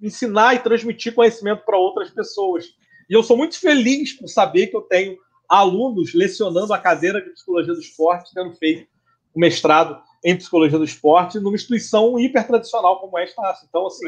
ensinar 0.03 0.55
e 0.55 0.59
transmitir 0.59 1.15
conhecimento 1.15 1.65
para 1.65 1.79
outras 1.79 2.11
pessoas. 2.11 2.67
E 3.09 3.15
eu 3.15 3.23
sou 3.23 3.37
muito 3.37 3.59
feliz 3.59 4.13
por 4.13 4.29
saber 4.29 4.67
que 4.67 4.77
eu 4.77 4.83
tenho 4.83 5.17
alunos 5.49 6.13
lecionando 6.13 6.75
a 6.75 6.79
cadeira 6.79 7.23
de 7.23 7.31
psicologia 7.31 7.73
do 7.73 7.81
esporte, 7.81 8.35
tendo 8.35 8.53
feito 8.57 8.87
o 9.37 9.41
mestrado 9.41 10.01
em 10.25 10.35
psicologia 10.35 10.79
do 10.79 10.85
esporte 10.85 11.39
numa 11.39 11.55
instituição 11.55 12.19
hiper 12.19 12.47
tradicional 12.47 12.99
como 12.99 13.19
é 13.19 13.23
a 13.23 13.25
Estácio. 13.25 13.67
Então, 13.69 13.87
assim, 13.87 14.07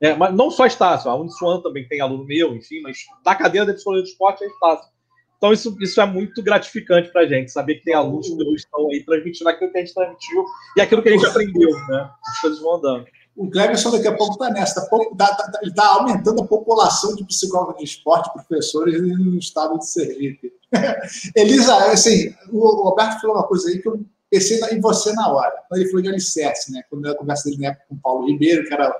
é, 0.00 0.14
mas 0.14 0.34
não 0.34 0.50
só 0.50 0.64
a 0.64 0.66
Estácio, 0.66 1.10
a 1.10 1.16
Uniswan 1.16 1.62
também 1.62 1.88
tem 1.88 2.00
aluno 2.00 2.24
meu, 2.24 2.54
enfim, 2.54 2.82
mas 2.82 2.98
da 3.24 3.34
cadeira 3.34 3.66
de 3.66 3.72
psicologia 3.72 4.04
do 4.04 4.08
esporte 4.08 4.44
é 4.44 4.46
a 4.46 4.50
Estácio. 4.50 4.96
Então, 5.38 5.52
isso, 5.52 5.76
isso 5.80 6.00
é 6.00 6.06
muito 6.06 6.42
gratificante 6.42 7.10
para 7.10 7.22
a 7.22 7.26
gente, 7.26 7.50
saber 7.50 7.76
que 7.76 7.84
tem 7.84 7.94
alunos 7.94 8.28
que 8.28 8.54
estão 8.54 8.88
aí 8.90 9.02
transmitindo 9.04 9.50
aquilo 9.50 9.70
que 9.70 9.78
a 9.78 9.80
gente 9.80 9.94
transmitiu 9.94 10.44
e 10.76 10.80
aquilo 10.80 11.02
que 11.02 11.08
a 11.08 11.12
gente 11.12 11.26
aprendeu, 11.26 11.70
né? 11.88 12.10
As 12.26 12.40
coisas 12.40 12.60
vão 12.60 12.76
andando. 12.76 13.06
O 13.36 13.50
Cleberson 13.50 13.90
daqui 13.90 14.08
a 14.08 14.16
pouco 14.16 14.32
está 14.32 14.48
nessa, 14.50 14.88
ele 15.60 15.70
está 15.70 15.86
aumentando 15.88 16.42
a 16.42 16.46
população 16.46 17.14
de 17.14 17.24
psicólogos 17.26 17.76
de 17.76 17.84
esporte, 17.84 18.32
professores 18.32 18.98
no 19.02 19.38
estado 19.38 19.78
de 19.78 19.86
Sergipe. 19.86 20.52
Elisa, 21.36 21.76
assim, 21.92 22.34
o 22.50 22.82
Roberto 22.82 23.20
falou 23.20 23.36
uma 23.36 23.46
coisa 23.46 23.68
aí 23.68 23.78
que 23.78 23.88
eu 23.88 24.00
pensei 24.30 24.60
em 24.72 24.80
você 24.80 25.12
na 25.12 25.32
hora, 25.32 25.62
quando 25.68 25.80
ele 25.80 25.88
falou 25.88 26.02
de 26.02 26.08
alicerce, 26.08 26.72
né? 26.72 26.82
Quando 26.90 27.06
eu 27.06 27.14
conversa 27.14 27.44
dele 27.44 27.62
né, 27.62 27.76
com 27.88 27.94
o 27.94 27.98
Paulo 27.98 28.26
Ribeiro, 28.26 28.66
que 28.66 28.74
era, 28.74 28.96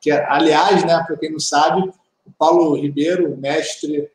que 0.00 0.10
aliás, 0.10 0.84
né, 0.84 1.02
para 1.06 1.16
quem 1.16 1.30
não 1.30 1.40
sabe, 1.40 1.82
o 2.26 2.32
Paulo 2.38 2.74
Ribeiro, 2.74 3.36
mestre 3.36 4.10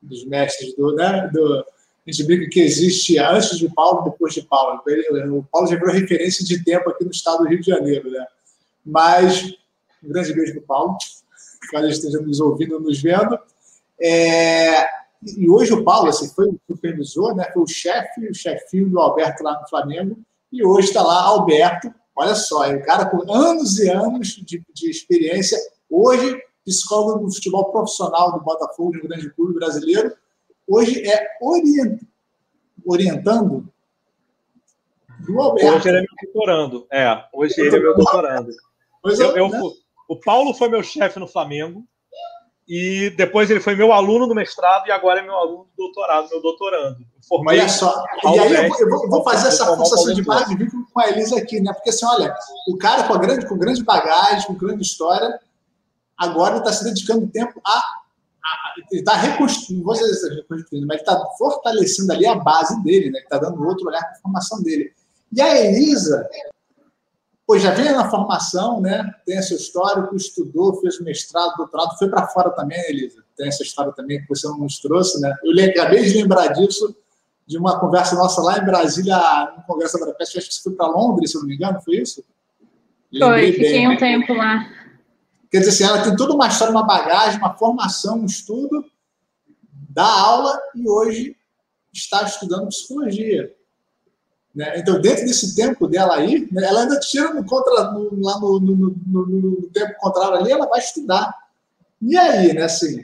dos 0.00 0.24
mestres 0.24 0.74
do, 0.74 0.94
né, 0.94 1.30
do 1.32 1.64
a 2.04 2.10
gente 2.10 2.24
brinca 2.24 2.50
que 2.50 2.60
existe 2.60 3.16
antes 3.18 3.56
de 3.56 3.72
Paulo, 3.72 4.10
depois 4.10 4.34
de 4.34 4.42
Paulo. 4.42 4.82
o 4.84 5.44
Paulo 5.44 5.68
já 5.68 5.76
virou 5.76 5.94
referência 5.94 6.44
de 6.44 6.62
tempo 6.64 6.90
aqui 6.90 7.04
no 7.04 7.12
estado 7.12 7.44
do 7.44 7.48
Rio 7.48 7.60
de 7.60 7.66
Janeiro, 7.70 8.10
né? 8.10 8.26
Mas 8.84 9.54
um 10.02 10.08
grande 10.08 10.34
beijo 10.34 10.52
para 10.54 10.62
o 10.62 10.66
Paulo, 10.66 10.98
caso 11.70 11.86
esteja 11.86 12.20
nos 12.20 12.40
ouvindo, 12.40 12.80
nos 12.80 13.00
vendo. 13.00 13.38
É, 14.00 14.84
e 15.36 15.48
hoje 15.48 15.72
o 15.72 15.84
Paulo 15.84 16.08
assim, 16.08 16.28
foi 16.28 16.48
o 16.48 16.60
supervisor, 16.66 17.34
né, 17.34 17.50
foi 17.52 17.62
o 17.62 17.66
chefe, 17.66 18.28
o 18.28 18.34
chefinho 18.34 18.90
do 18.90 18.98
Alberto 18.98 19.42
lá 19.42 19.60
no 19.60 19.68
Flamengo, 19.68 20.18
e 20.50 20.64
hoje 20.64 20.88
está 20.88 21.02
lá 21.02 21.22
Alberto, 21.22 21.92
olha 22.14 22.34
só, 22.34 22.64
é 22.64 22.76
um 22.76 22.82
cara 22.82 23.06
com 23.06 23.32
anos 23.32 23.78
e 23.78 23.88
anos 23.88 24.28
de, 24.28 24.62
de 24.74 24.90
experiência, 24.90 25.58
hoje 25.88 26.40
psicólogo 26.64 27.26
do 27.26 27.34
futebol 27.34 27.70
profissional 27.72 28.32
do 28.32 28.40
Botafogo, 28.40 28.92
de 28.92 28.98
um 28.98 29.08
grande 29.08 29.30
clube 29.30 29.54
brasileiro, 29.54 30.14
hoje 30.66 31.02
é 31.08 31.28
orient, 31.40 32.00
orientando 32.84 33.68
do 35.20 35.40
Alberto. 35.40 35.76
Hoje 35.76 35.88
ele 35.88 35.98
é 35.98 36.00
meu 36.00 36.08
doutorando, 36.22 36.86
é, 36.90 37.24
hoje 37.32 37.54
ele 37.58 37.76
é 37.76 37.80
meu 37.80 37.96
doutorando. 37.96 38.50
Pois 39.02 39.18
eu, 39.18 39.36
eu, 39.36 39.48
né? 39.48 39.60
O 40.08 40.16
Paulo 40.16 40.54
foi 40.54 40.68
meu 40.68 40.82
chefe 40.82 41.18
no 41.18 41.26
Flamengo, 41.26 41.84
e 42.74 43.10
depois 43.10 43.50
ele 43.50 43.60
foi 43.60 43.76
meu 43.76 43.92
aluno 43.92 44.26
do 44.26 44.34
mestrado 44.34 44.86
e 44.86 44.90
agora 44.90 45.20
é 45.20 45.22
meu 45.22 45.36
aluno 45.36 45.64
do 45.64 45.76
doutorado, 45.76 46.30
meu 46.30 46.40
doutorando. 46.40 47.04
Formei 47.28 47.60
olha 47.60 47.68
só, 47.68 48.02
e 48.24 48.38
aí 48.38 48.54
eu, 48.54 48.62
eu, 48.62 48.88
vou, 48.88 49.10
vou 49.10 49.22
fazer 49.22 49.48
essa 49.48 49.76
forçação 49.76 50.14
de 50.14 50.22
barra 50.22 50.44
de 50.44 50.56
vínculo 50.56 50.86
com 50.90 50.98
a 50.98 51.10
Elisa 51.10 51.36
aqui, 51.36 51.60
né? 51.60 51.70
Porque 51.74 51.90
assim, 51.90 52.06
olha, 52.06 52.34
o 52.66 52.78
cara 52.78 53.02
com, 53.02 53.18
grande, 53.18 53.46
com 53.46 53.58
grande 53.58 53.84
bagagem, 53.84 54.46
com 54.46 54.54
grande 54.54 54.80
história, 54.84 55.38
agora 56.16 56.56
está 56.56 56.72
se 56.72 56.82
dedicando 56.82 57.26
tempo 57.26 57.60
a. 57.62 57.82
está 58.90 59.16
reconstruindo, 59.16 59.84
não 59.84 59.94
vou 59.94 59.94
dizer 59.94 60.34
reconstruindo, 60.36 60.86
mas 60.86 61.00
está 61.00 61.22
fortalecendo 61.36 62.10
ali 62.10 62.24
a 62.24 62.36
base 62.36 62.82
dele, 62.82 63.10
né? 63.10 63.20
Está 63.20 63.36
dando 63.36 63.62
outro 63.62 63.86
olhar 63.86 64.00
para 64.00 64.12
a 64.12 64.22
formação 64.22 64.62
dele. 64.62 64.94
E 65.30 65.42
a 65.42 65.60
Elisa 65.60 66.26
Pô, 67.52 67.58
já 67.58 67.70
vem 67.70 67.92
na 67.92 68.08
formação, 68.08 68.80
né? 68.80 69.14
Tem 69.26 69.36
esse 69.36 69.54
histórico, 69.54 70.16
estudou, 70.16 70.80
fez 70.80 70.98
mestrado, 71.02 71.54
doutorado, 71.54 71.98
foi 71.98 72.08
para 72.08 72.26
fora 72.28 72.48
também, 72.48 72.80
Elisa. 72.88 73.22
Tem 73.36 73.46
essa 73.46 73.62
história 73.62 73.92
também 73.92 74.22
que 74.22 74.26
você 74.26 74.48
não 74.48 74.56
nos 74.56 74.78
trouxe, 74.78 75.20
né? 75.20 75.30
Eu 75.44 75.52
acabei 75.66 76.02
de 76.02 76.14
lembrar 76.14 76.46
disso, 76.46 76.96
de 77.46 77.58
uma 77.58 77.78
conversa 77.78 78.14
nossa 78.14 78.40
lá 78.40 78.56
em 78.56 78.64
Brasília, 78.64 79.52
no 79.54 79.64
Congresso 79.64 79.98
da 79.98 80.06
Budapeste, 80.06 80.38
acho 80.38 80.48
que 80.48 80.54
você 80.54 80.62
foi 80.62 80.72
para 80.72 80.86
Londres, 80.86 81.30
se 81.30 81.36
eu 81.36 81.42
não 81.42 81.48
me 81.48 81.54
engano, 81.54 81.78
foi 81.82 81.96
isso? 81.96 82.24
Lembrei 83.12 83.42
foi, 83.42 83.52
fiquei 83.52 83.72
bem. 83.72 83.88
um 83.88 83.96
tempo 83.98 84.32
lá. 84.32 84.66
Quer 85.50 85.58
dizer 85.58 85.70
assim, 85.72 85.84
ela 85.84 86.02
tem 86.02 86.16
toda 86.16 86.32
uma 86.32 86.48
história, 86.48 86.72
uma 86.72 86.86
bagagem, 86.86 87.38
uma 87.38 87.52
formação, 87.52 88.20
um 88.20 88.24
estudo, 88.24 88.82
dá 89.90 90.06
aula 90.06 90.58
e 90.74 90.88
hoje 90.88 91.36
está 91.92 92.22
estudando 92.22 92.68
psicologia. 92.68 93.54
Né? 94.54 94.78
Então, 94.78 95.00
dentro 95.00 95.24
desse 95.24 95.54
tempo 95.56 95.88
dela 95.88 96.16
aí, 96.16 96.46
né, 96.52 96.64
ela 96.64 96.82
ainda 96.82 97.00
tira 97.00 97.32
no 97.32 97.44
contra, 97.44 97.90
no, 97.92 98.20
lá 98.22 98.38
no, 98.38 98.60
no, 98.60 98.96
no, 99.06 99.70
tempo 99.72 99.94
contrário 99.98 100.36
ali, 100.36 100.52
ela 100.52 100.66
vai 100.66 100.78
estudar. 100.78 101.34
E 102.00 102.16
aí, 102.16 102.52
né, 102.52 102.64
assim, 102.64 103.02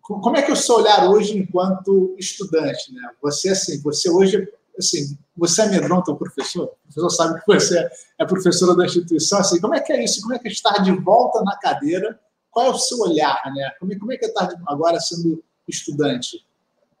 como 0.00 0.36
é 0.36 0.42
que 0.42 0.50
é 0.50 0.54
o 0.54 0.56
seu 0.56 0.76
olhar 0.76 1.08
hoje 1.08 1.38
enquanto 1.38 2.16
estudante? 2.18 2.92
Né? 2.92 3.10
Você, 3.22 3.50
assim, 3.50 3.80
você 3.80 4.10
hoje, 4.10 4.48
assim, 4.76 5.16
você 5.36 5.62
amedronta 5.62 6.10
o 6.10 6.16
professor? 6.16 6.64
O 6.64 6.92
professor 6.92 7.10
sabe 7.10 7.40
que 7.40 7.46
você 7.46 7.88
é 8.18 8.26
professora 8.26 8.74
da 8.74 8.84
instituição, 8.84 9.38
assim, 9.38 9.60
como 9.60 9.74
é 9.74 9.80
que 9.80 9.92
é 9.92 10.02
isso? 10.02 10.20
Como 10.20 10.34
é 10.34 10.38
que 10.38 10.48
é 10.48 10.50
estar 10.50 10.82
de 10.82 10.90
volta 10.90 11.42
na 11.44 11.56
cadeira? 11.58 12.18
Qual 12.50 12.66
é 12.66 12.70
o 12.70 12.78
seu 12.78 12.98
olhar, 12.98 13.40
né? 13.54 13.70
Como 13.78 13.92
é, 13.92 13.96
como 13.96 14.12
é 14.12 14.16
que 14.16 14.24
é 14.24 14.28
estar 14.28 14.52
agora 14.66 14.98
sendo 14.98 15.44
estudante? 15.68 16.44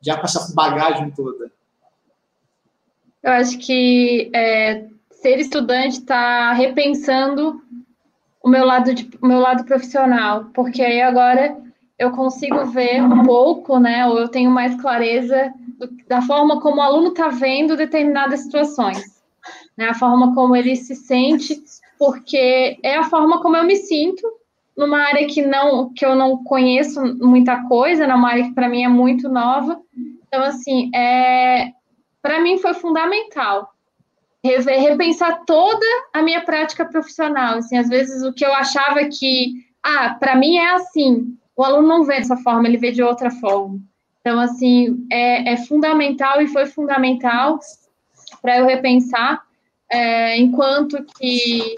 Já 0.00 0.16
com 0.16 0.24
essa 0.24 0.54
bagagem 0.54 1.10
toda? 1.10 1.50
Eu 3.22 3.32
acho 3.32 3.58
que 3.58 4.30
é, 4.34 4.86
ser 5.10 5.38
estudante 5.38 5.98
está 5.98 6.52
repensando 6.52 7.62
o 8.42 8.48
meu 8.48 8.64
lado 8.64 8.94
de, 8.94 9.10
meu 9.22 9.38
lado 9.38 9.64
profissional, 9.64 10.46
porque 10.54 10.82
aí 10.82 11.00
agora 11.00 11.56
eu 11.98 12.10
consigo 12.12 12.64
ver 12.66 13.02
um 13.02 13.22
pouco, 13.24 13.78
né, 13.78 14.06
ou 14.06 14.18
eu 14.18 14.28
tenho 14.28 14.50
mais 14.50 14.80
clareza 14.80 15.52
do, 15.78 15.88
da 16.08 16.22
forma 16.22 16.60
como 16.60 16.78
o 16.78 16.82
aluno 16.82 17.08
está 17.08 17.28
vendo 17.28 17.76
determinadas 17.76 18.40
situações, 18.40 19.22
né, 19.76 19.90
a 19.90 19.94
forma 19.94 20.34
como 20.34 20.56
ele 20.56 20.74
se 20.76 20.94
sente, 20.94 21.62
porque 21.98 22.78
é 22.82 22.96
a 22.96 23.04
forma 23.04 23.42
como 23.42 23.56
eu 23.56 23.64
me 23.64 23.76
sinto 23.76 24.26
numa 24.74 24.98
área 25.02 25.26
que 25.26 25.42
não 25.42 25.92
que 25.92 26.06
eu 26.06 26.14
não 26.14 26.42
conheço 26.42 27.02
muita 27.18 27.64
coisa, 27.64 28.06
numa 28.06 28.30
área 28.30 28.44
que 28.44 28.54
para 28.54 28.70
mim 28.70 28.82
é 28.82 28.88
muito 28.88 29.28
nova. 29.28 29.78
Então 30.26 30.42
assim, 30.42 30.90
é 30.94 31.72
para 32.22 32.40
mim 32.40 32.58
foi 32.58 32.74
fundamental. 32.74 33.74
Rever, 34.42 34.80
repensar 34.80 35.44
toda 35.44 35.86
a 36.12 36.22
minha 36.22 36.42
prática 36.42 36.84
profissional. 36.84 37.58
Assim, 37.58 37.76
às 37.76 37.88
vezes 37.88 38.22
o 38.22 38.32
que 38.32 38.44
eu 38.44 38.52
achava 38.54 39.04
que, 39.04 39.66
ah, 39.82 40.14
para 40.14 40.36
mim 40.36 40.56
é 40.56 40.70
assim, 40.70 41.36
o 41.56 41.62
aluno 41.62 41.88
não 41.88 42.04
vê 42.04 42.16
dessa 42.16 42.36
forma, 42.38 42.66
ele 42.66 42.78
vê 42.78 42.90
de 42.90 43.02
outra 43.02 43.30
forma. 43.30 43.78
Então, 44.20 44.38
assim, 44.40 45.06
é, 45.10 45.52
é 45.52 45.56
fundamental 45.56 46.40
e 46.40 46.48
foi 46.48 46.66
fundamental 46.66 47.58
para 48.40 48.58
eu 48.58 48.66
repensar, 48.66 49.42
é, 49.90 50.36
enquanto 50.38 51.04
que 51.18 51.76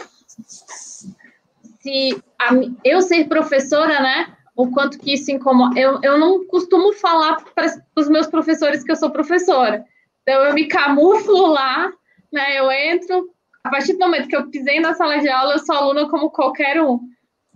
se 1.80 2.22
a, 2.38 2.50
eu 2.84 3.00
ser 3.02 3.28
professora, 3.28 4.00
né, 4.00 4.36
o 4.54 4.70
quanto 4.70 4.98
que 4.98 5.14
isso 5.14 5.30
incomoda. 5.30 5.78
Eu, 5.78 6.00
eu 6.02 6.18
não 6.18 6.46
costumo 6.46 6.92
falar 6.92 7.42
para 7.54 7.66
os 7.96 8.08
meus 8.08 8.26
professores 8.26 8.82
que 8.82 8.92
eu 8.92 8.96
sou 8.96 9.10
professora, 9.10 9.84
então, 10.22 10.44
eu 10.44 10.54
me 10.54 10.66
camuflo 10.66 11.46
lá, 11.48 11.90
né? 12.32 12.58
Eu 12.58 12.70
entro, 12.70 13.30
a 13.64 13.70
partir 13.70 13.94
do 13.94 13.98
momento 13.98 14.28
que 14.28 14.36
eu 14.36 14.48
pisei 14.48 14.80
na 14.80 14.94
sala 14.94 15.18
de 15.18 15.28
aula, 15.28 15.54
eu 15.54 15.58
sou 15.58 15.74
aluna 15.74 16.08
como 16.08 16.30
qualquer 16.30 16.80
um. 16.80 17.00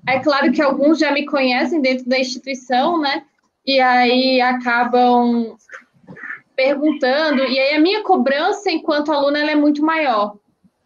É 0.06 0.20
claro 0.20 0.52
que 0.52 0.62
alguns 0.62 0.98
já 0.98 1.10
me 1.10 1.24
conhecem 1.26 1.80
dentro 1.80 2.08
da 2.08 2.18
instituição, 2.18 3.00
né? 3.00 3.24
E 3.64 3.80
aí 3.80 4.40
acabam 4.40 5.56
perguntando, 6.54 7.42
e 7.44 7.58
aí 7.58 7.74
a 7.74 7.80
minha 7.80 8.02
cobrança 8.02 8.70
enquanto 8.70 9.12
aluna 9.12 9.38
é 9.38 9.54
muito 9.54 9.84
maior. 9.84 10.36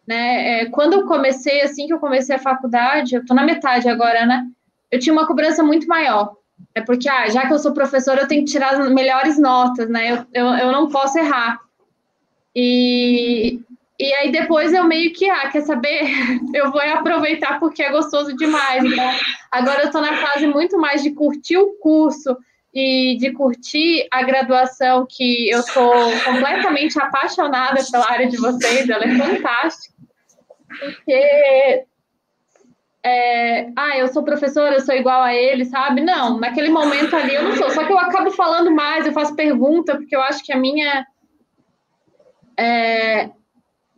Né? 0.05 0.63
É, 0.63 0.65
quando 0.65 0.93
eu 0.93 1.07
comecei, 1.07 1.61
assim 1.61 1.87
que 1.87 1.93
eu 1.93 1.99
comecei 1.99 2.35
a 2.35 2.39
faculdade, 2.39 3.15
eu 3.15 3.21
estou 3.21 3.35
na 3.35 3.45
metade 3.45 3.87
agora, 3.87 4.25
né? 4.25 4.45
Eu 4.91 4.99
tinha 4.99 5.13
uma 5.13 5.25
cobrança 5.25 5.63
muito 5.63 5.87
maior. 5.87 6.35
É 6.75 6.81
porque, 6.81 7.07
ah, 7.07 7.29
já 7.29 7.47
que 7.47 7.53
eu 7.53 7.59
sou 7.59 7.73
professora, 7.73 8.21
eu 8.21 8.27
tenho 8.27 8.43
que 8.43 8.51
tirar 8.51 8.73
as 8.73 8.91
melhores 8.91 9.39
notas, 9.39 9.87
né? 9.89 10.11
Eu, 10.11 10.25
eu, 10.33 10.45
eu 10.55 10.71
não 10.71 10.89
posso 10.89 11.17
errar. 11.17 11.59
E, 12.55 13.59
e 13.99 14.13
aí 14.15 14.31
depois 14.31 14.73
eu 14.73 14.83
meio 14.83 15.13
que, 15.13 15.29
ah, 15.29 15.49
quer 15.49 15.61
saber? 15.61 16.01
Eu 16.53 16.71
vou 16.71 16.81
aproveitar 16.81 17.59
porque 17.59 17.81
é 17.81 17.91
gostoso 17.91 18.35
demais. 18.35 18.83
Então, 18.83 19.09
agora 19.51 19.81
eu 19.81 19.85
estou 19.85 20.01
na 20.01 20.17
fase 20.17 20.47
muito 20.47 20.77
mais 20.77 21.01
de 21.01 21.11
curtir 21.11 21.57
o 21.57 21.77
curso 21.79 22.35
e 22.73 23.17
de 23.17 23.31
curtir 23.31 24.07
a 24.11 24.23
graduação, 24.23 25.05
que 25.09 25.49
eu 25.49 25.61
sou 25.61 25.93
completamente 26.23 26.99
apaixonada 26.99 27.81
pela 27.91 28.09
área 28.09 28.27
de 28.27 28.37
vocês, 28.37 28.89
ela 28.89 29.03
é 29.03 29.15
fantástica. 29.17 29.93
Porque 30.79 31.85
é, 33.03 33.69
ah, 33.75 33.97
eu 33.97 34.07
sou 34.07 34.23
professora, 34.23 34.75
eu 34.75 34.81
sou 34.81 34.95
igual 34.95 35.21
a 35.21 35.33
ele, 35.33 35.65
sabe? 35.65 36.01
Não, 36.01 36.39
naquele 36.39 36.69
momento 36.69 37.15
ali 37.15 37.33
eu 37.33 37.43
não 37.43 37.55
sou. 37.55 37.69
Só 37.71 37.85
que 37.85 37.91
eu 37.91 37.99
acabo 37.99 38.31
falando 38.31 38.71
mais, 38.71 39.05
eu 39.05 39.11
faço 39.11 39.35
pergunta, 39.35 39.95
porque 39.95 40.15
eu 40.15 40.21
acho 40.21 40.43
que 40.43 40.53
a 40.53 40.57
minha 40.57 41.05
é, 42.57 43.29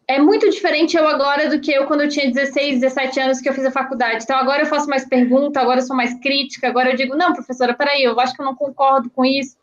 é 0.07 0.19
muito 0.19 0.49
diferente 0.49 0.97
eu 0.97 1.07
agora 1.07 1.49
do 1.49 1.59
que 1.59 1.71
eu 1.71 1.85
quando 1.85 2.01
eu 2.01 2.09
tinha 2.09 2.31
16, 2.31 2.81
17 2.81 3.19
anos 3.19 3.39
que 3.39 3.49
eu 3.49 3.53
fiz 3.53 3.65
a 3.65 3.71
faculdade. 3.71 4.23
Então 4.23 4.37
agora 4.37 4.63
eu 4.63 4.67
faço 4.67 4.89
mais 4.89 5.05
pergunta, 5.05 5.59
agora 5.59 5.79
eu 5.79 5.85
sou 5.85 5.95
mais 5.95 6.13
crítica, 6.19 6.67
agora 6.67 6.91
eu 6.91 6.95
digo, 6.95 7.15
não, 7.15 7.33
professora, 7.33 7.73
peraí, 7.73 8.03
eu 8.03 8.19
acho 8.19 8.33
que 8.33 8.41
eu 8.41 8.45
não 8.45 8.55
concordo 8.55 9.09
com 9.09 9.23
isso. 9.25 9.57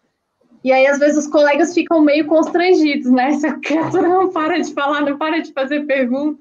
E 0.62 0.72
aí, 0.72 0.86
às 0.86 0.98
vezes, 0.98 1.24
os 1.24 1.26
colegas 1.26 1.72
ficam 1.72 2.02
meio 2.02 2.26
constrangidos, 2.26 3.10
né? 3.10 3.32
Se 3.40 3.46
a 3.46 3.58
criatura 3.58 4.08
não 4.08 4.30
para 4.30 4.60
de 4.60 4.72
falar, 4.74 5.00
não 5.00 5.16
para 5.16 5.40
de 5.40 5.52
fazer 5.52 5.86
pergunta. 5.86 6.38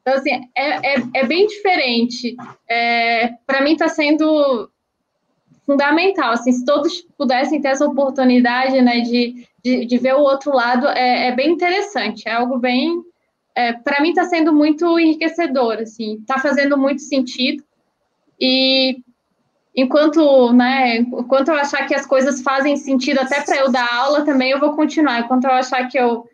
Então, 0.00 0.14
assim, 0.14 0.30
é, 0.56 0.94
é, 0.94 1.02
é 1.14 1.26
bem 1.26 1.46
diferente. 1.46 2.36
É, 2.68 3.28
Para 3.46 3.62
mim, 3.62 3.72
está 3.72 3.88
sendo 3.88 4.68
fundamental. 5.66 6.32
Assim, 6.32 6.52
se 6.52 6.64
todos 6.64 7.02
pudessem 7.16 7.60
ter 7.60 7.68
essa 7.68 7.86
oportunidade 7.86 8.80
né, 8.80 9.00
de, 9.00 9.46
de, 9.62 9.86
de 9.86 9.98
ver 9.98 10.14
o 10.14 10.20
outro 10.20 10.54
lado, 10.54 10.86
é, 10.88 11.28
é 11.28 11.32
bem 11.34 11.50
interessante. 11.52 12.28
É 12.28 12.32
algo 12.32 12.58
bem. 12.58 13.02
É, 13.54 13.72
para 13.72 14.00
mim 14.00 14.10
está 14.10 14.24
sendo 14.24 14.52
muito 14.52 14.98
enriquecedor, 14.98 15.74
assim, 15.74 16.18
está 16.20 16.38
fazendo 16.38 16.76
muito 16.78 17.02
sentido. 17.02 17.62
E 18.40 18.96
enquanto, 19.76 20.52
né, 20.52 20.96
enquanto 20.96 21.48
eu 21.48 21.54
achar 21.54 21.86
que 21.86 21.94
as 21.94 22.06
coisas 22.06 22.42
fazem 22.42 22.76
sentido 22.76 23.20
até 23.20 23.42
para 23.42 23.56
eu 23.58 23.70
dar 23.70 23.88
aula 23.92 24.24
também, 24.24 24.50
eu 24.50 24.60
vou 24.60 24.74
continuar. 24.74 25.20
Enquanto 25.20 25.44
eu 25.44 25.52
achar 25.52 25.86
que 25.88 25.98
eu, 25.98 26.24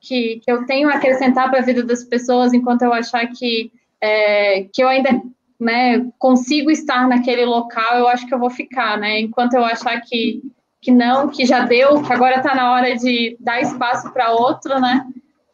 que, 0.00 0.40
que 0.44 0.50
eu 0.50 0.66
tenho 0.66 0.88
a 0.88 0.94
acrescentar 0.94 1.50
para 1.50 1.60
a 1.60 1.64
vida 1.64 1.82
das 1.82 2.04
pessoas, 2.04 2.54
enquanto 2.54 2.82
eu 2.82 2.92
achar 2.92 3.26
que, 3.26 3.72
é, 4.00 4.62
que 4.72 4.82
eu 4.82 4.88
ainda 4.88 5.20
né, 5.58 6.06
consigo 6.18 6.70
estar 6.70 7.08
naquele 7.08 7.44
local, 7.44 7.98
eu 7.98 8.08
acho 8.08 8.26
que 8.26 8.34
eu 8.34 8.38
vou 8.38 8.50
ficar, 8.50 8.96
né? 8.98 9.20
Enquanto 9.20 9.54
eu 9.54 9.64
achar 9.64 10.00
que, 10.02 10.42
que 10.80 10.92
não, 10.92 11.28
que 11.28 11.44
já 11.44 11.64
deu, 11.64 12.02
que 12.02 12.12
agora 12.12 12.36
está 12.36 12.54
na 12.54 12.72
hora 12.72 12.96
de 12.96 13.36
dar 13.40 13.60
espaço 13.60 14.12
para 14.12 14.32
outro, 14.32 14.78
né? 14.80 15.04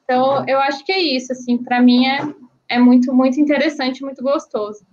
Então, 0.05 0.47
eu 0.47 0.59
acho 0.59 0.85
que 0.85 0.93
é 0.93 1.01
isso, 1.01 1.33
assim, 1.33 1.57
para 1.57 1.81
mim 1.81 2.07
é, 2.07 2.21
é 2.69 2.79
muito, 2.79 3.15
muito 3.15 3.41
interessante, 3.41 4.03
muito 4.03 4.23
gostoso. 4.23 4.85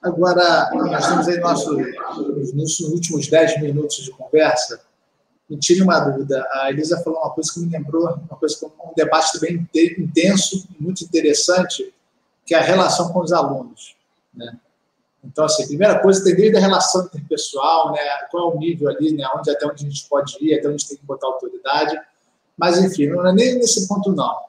Agora, 0.00 0.70
nós 0.72 1.08
temos 1.08 1.26
aí 1.26 1.40
nosso, 1.40 1.76
nos 2.54 2.78
últimos 2.80 3.26
10 3.26 3.60
minutos 3.60 3.96
de 3.96 4.12
conversa, 4.12 4.80
me 5.50 5.58
tire 5.58 5.82
uma 5.82 5.98
dúvida. 5.98 6.46
A 6.52 6.70
Elisa 6.70 7.02
falou 7.02 7.18
uma 7.18 7.30
coisa 7.30 7.52
que 7.52 7.58
me 7.60 7.72
lembrou, 7.72 8.04
uma 8.04 8.38
coisa 8.38 8.66
um 8.66 8.94
debate 8.94 9.32
também 9.32 9.68
intenso, 9.98 10.68
muito 10.78 11.02
interessante, 11.02 11.92
que 12.46 12.54
é 12.54 12.58
a 12.58 12.62
relação 12.62 13.12
com 13.12 13.20
os 13.20 13.32
alunos. 13.32 13.97
Né? 14.38 14.58
Então, 15.24 15.44
assim, 15.44 15.66
primeira 15.66 15.98
coisa 15.98 16.22
tem 16.22 16.34
desde 16.34 16.56
a 16.56 16.60
relação 16.60 17.04
interpessoal, 17.04 17.92
né? 17.92 18.00
qual 18.30 18.52
é 18.52 18.54
o 18.54 18.58
nível 18.58 18.88
ali, 18.88 19.12
né? 19.12 19.28
onde, 19.36 19.50
até 19.50 19.66
onde 19.66 19.84
a 19.84 19.88
gente 19.88 20.08
pode 20.08 20.36
ir, 20.40 20.58
até 20.58 20.68
onde 20.68 20.86
tem 20.86 20.96
que 20.96 21.04
botar 21.04 21.26
autoridade. 21.26 22.00
Mas, 22.56 22.78
enfim, 22.78 23.08
não 23.08 23.26
é 23.26 23.32
nem 23.32 23.56
nesse 23.56 23.86
ponto, 23.88 24.12
não. 24.12 24.48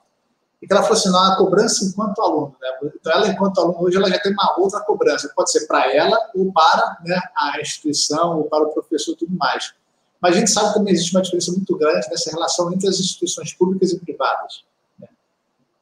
E 0.62 0.68
que 0.68 0.74
ela 0.74 0.84
falou 0.84 0.98
assim, 0.98 1.10
não, 1.10 1.34
a 1.34 1.38
cobrança 1.38 1.86
enquanto 1.86 2.22
aluno. 2.22 2.56
Né? 2.62 2.92
Então, 2.96 3.14
ela, 3.14 3.28
enquanto 3.28 3.60
aluno, 3.60 3.82
hoje 3.82 3.98
ela 3.98 4.10
já 4.10 4.20
tem 4.20 4.32
uma 4.34 4.60
outra 4.60 4.82
cobrança. 4.82 5.32
Pode 5.36 5.52
ser 5.52 5.66
para 5.68 5.94
ela 5.94 6.18
ou 6.36 6.52
para 6.52 6.98
né, 7.04 7.20
a 7.36 7.60
instituição 7.62 8.38
ou 8.38 8.44
para 8.46 8.64
o 8.64 8.74
professor 8.74 9.16
tudo 9.16 9.36
mais. 9.38 9.74
Mas 10.22 10.36
a 10.36 10.40
gente 10.40 10.52
sabe 10.52 10.70
que 10.70 10.74
também 10.76 10.94
existe 10.94 11.16
uma 11.16 11.22
diferença 11.22 11.52
muito 11.52 11.78
grande 11.78 12.10
nessa 12.10 12.30
relação 12.30 12.72
entre 12.74 12.90
as 12.90 13.00
instituições 13.00 13.54
públicas 13.54 13.92
e 13.92 14.00
privadas. 14.00 14.64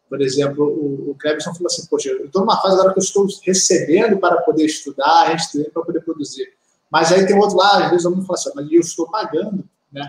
Por 0.10 0.22
exemplo, 0.22 0.66
o, 0.66 1.12
o 1.12 1.16
Clebson 1.16 1.54
falou 1.54 1.68
assim, 1.68 1.86
poxa, 1.88 2.10
eu 2.10 2.26
estou 2.26 2.42
numa 2.42 2.62
fase 2.62 2.76
agora 2.76 2.94
que 2.94 3.00
eu 3.00 3.04
estou 3.04 3.28
recebendo 3.44 4.18
para 4.18 4.42
poder 4.42 4.66
estudar, 4.66 5.26
recebendo 5.26 5.72
para 5.72 5.84
poder 5.84 6.02
produzir. 6.02 6.54
Mas 6.90 7.12
aí 7.12 7.26
tem 7.26 7.38
outro 7.38 7.58
lado, 7.58 7.84
às 7.84 7.90
vezes 7.90 8.06
o 8.06 8.10
aluno 8.10 8.24
fala 8.24 8.40
assim, 8.40 8.52
mas 8.56 8.72
eu 8.72 8.80
estou 8.80 9.10
pagando, 9.10 9.64
né? 9.92 10.08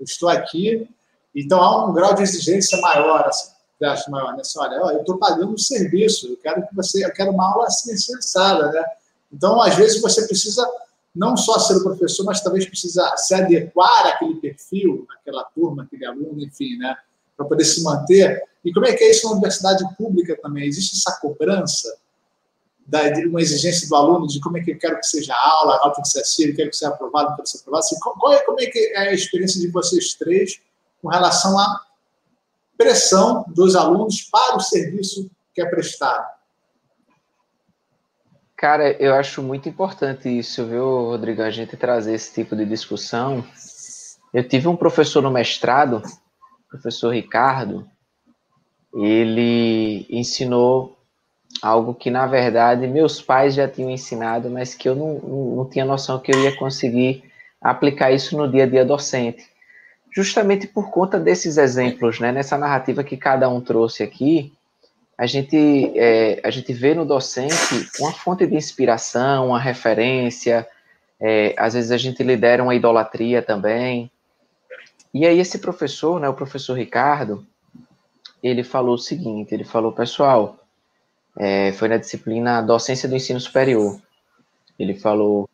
Eu 0.00 0.04
estou 0.04 0.28
aqui, 0.28 0.88
então 1.34 1.60
há 1.60 1.86
um 1.86 1.92
grau 1.92 2.14
de 2.14 2.22
exigência 2.22 2.80
maior, 2.80 3.26
assim. 3.26 3.50
gasto 3.80 4.10
maior, 4.10 4.32
né? 4.32 4.40
Assim, 4.40 4.58
olha, 4.58 4.94
eu 4.94 5.00
estou 5.00 5.18
pagando 5.18 5.52
um 5.52 5.58
serviço, 5.58 6.28
eu 6.28 6.36
quero 6.36 6.66
que 6.66 6.74
você, 6.74 7.04
eu 7.04 7.12
quero 7.12 7.30
uma 7.30 7.52
aula 7.52 7.66
assim 7.66 7.96
sensada, 7.96 8.70
né? 8.72 8.84
Então, 9.32 9.60
às 9.60 9.74
vezes, 9.74 10.00
você 10.00 10.26
precisa 10.26 10.66
não 11.14 11.36
só 11.36 11.58
ser 11.58 11.76
o 11.76 11.82
professor, 11.82 12.24
mas 12.24 12.40
talvez 12.40 12.66
precisa 12.66 13.14
se 13.16 13.34
adequar 13.34 14.06
àquele 14.06 14.36
perfil, 14.36 15.06
àquela 15.20 15.44
turma, 15.44 15.84
aquele 15.84 16.06
aluno, 16.06 16.40
enfim, 16.40 16.76
né? 16.76 16.96
Para 17.36 17.46
poder 17.46 17.64
se 17.64 17.82
manter. 17.82 18.42
E 18.64 18.72
como 18.72 18.86
é 18.86 18.94
que 18.94 19.04
é 19.04 19.10
isso 19.10 19.26
na 19.26 19.32
universidade 19.32 19.84
pública 19.96 20.38
também? 20.40 20.66
Existe 20.66 20.96
essa 20.96 21.18
cobrança? 21.20 21.94
da, 22.86 23.00
uma 23.26 23.40
exigência 23.40 23.88
do 23.88 23.96
aluno 23.96 24.26
de 24.26 24.40
como 24.40 24.58
é 24.58 24.62
que 24.62 24.72
eu 24.72 24.78
quero 24.78 24.98
que 24.98 25.06
seja 25.06 25.34
a 25.34 25.50
aula, 25.50 25.74
a 25.74 25.78
aula 25.80 25.94
tem 25.94 26.02
que 26.02 26.08
ser 26.08 26.20
assim, 26.20 26.44
eu 26.44 26.56
quero 26.56 26.70
que 26.70 26.76
seja 26.76 26.92
aprovado, 26.92 27.28
quero 27.28 27.42
que 27.42 27.48
seja 27.48 27.62
aprovado. 27.62 27.84
Assim, 27.84 27.98
qual 28.00 28.32
é, 28.32 28.38
como 28.44 28.60
é 28.60 28.66
que 28.66 28.78
é 28.78 28.98
a 29.08 29.12
experiência 29.12 29.60
de 29.60 29.68
vocês 29.68 30.14
três 30.14 30.60
com 31.00 31.08
relação 31.08 31.58
à 31.58 31.82
pressão 32.76 33.44
dos 33.48 33.74
alunos 33.74 34.22
para 34.22 34.56
o 34.56 34.60
serviço 34.60 35.30
que 35.54 35.62
é 35.62 35.66
prestado? 35.66 36.34
Cara, 38.56 38.92
eu 38.92 39.14
acho 39.14 39.42
muito 39.42 39.68
importante 39.68 40.28
isso, 40.28 40.64
viu, 40.64 40.84
Rodrigo, 40.84 41.42
a 41.42 41.50
gente 41.50 41.76
trazer 41.76 42.14
esse 42.14 42.32
tipo 42.32 42.54
de 42.56 42.64
discussão. 42.64 43.44
Eu 44.32 44.46
tive 44.46 44.68
um 44.68 44.76
professor 44.76 45.22
no 45.22 45.30
mestrado, 45.30 46.02
professor 46.68 47.10
Ricardo, 47.10 47.88
ele 48.94 50.06
ensinou 50.08 50.96
algo 51.60 51.94
que, 51.94 52.10
na 52.10 52.26
verdade, 52.26 52.86
meus 52.86 53.20
pais 53.20 53.54
já 53.54 53.66
tinham 53.66 53.90
ensinado, 53.90 54.50
mas 54.50 54.74
que 54.74 54.88
eu 54.88 54.94
não, 54.94 55.14
não, 55.14 55.56
não 55.56 55.64
tinha 55.68 55.84
noção 55.84 56.18
que 56.18 56.32
eu 56.34 56.40
ia 56.42 56.56
conseguir 56.56 57.24
aplicar 57.60 58.12
isso 58.12 58.36
no 58.36 58.50
dia 58.50 58.64
a 58.64 58.66
dia 58.66 58.84
docente. 58.84 59.44
Justamente 60.14 60.66
por 60.66 60.90
conta 60.90 61.18
desses 61.18 61.56
exemplos, 61.56 62.20
né? 62.20 62.30
Nessa 62.30 62.56
narrativa 62.56 63.02
que 63.02 63.16
cada 63.16 63.48
um 63.48 63.60
trouxe 63.60 64.02
aqui, 64.02 64.52
a 65.16 65.26
gente, 65.26 65.92
é, 65.96 66.40
a 66.44 66.50
gente 66.50 66.72
vê 66.72 66.94
no 66.94 67.04
docente 67.04 67.88
uma 67.98 68.12
fonte 68.12 68.46
de 68.46 68.54
inspiração, 68.54 69.48
uma 69.48 69.58
referência, 69.58 70.66
é, 71.20 71.54
às 71.56 71.74
vezes 71.74 71.90
a 71.90 71.96
gente 71.96 72.22
lidera 72.22 72.62
uma 72.62 72.74
idolatria 72.74 73.40
também. 73.40 74.10
E 75.12 75.26
aí 75.26 75.38
esse 75.38 75.58
professor, 75.58 76.20
né, 76.20 76.28
o 76.28 76.34
professor 76.34 76.76
Ricardo, 76.76 77.46
ele 78.48 78.62
falou 78.62 78.96
o 78.96 78.98
seguinte, 78.98 79.54
ele 79.54 79.64
falou, 79.64 79.90
pessoal, 79.90 80.58
é, 81.36 81.72
foi 81.72 81.88
na 81.88 81.96
disciplina 81.96 82.60
Docência 82.60 83.08
do 83.08 83.16
Ensino 83.16 83.40
Superior. 83.40 83.98
Ele 84.78 84.94
falou: 84.94 85.48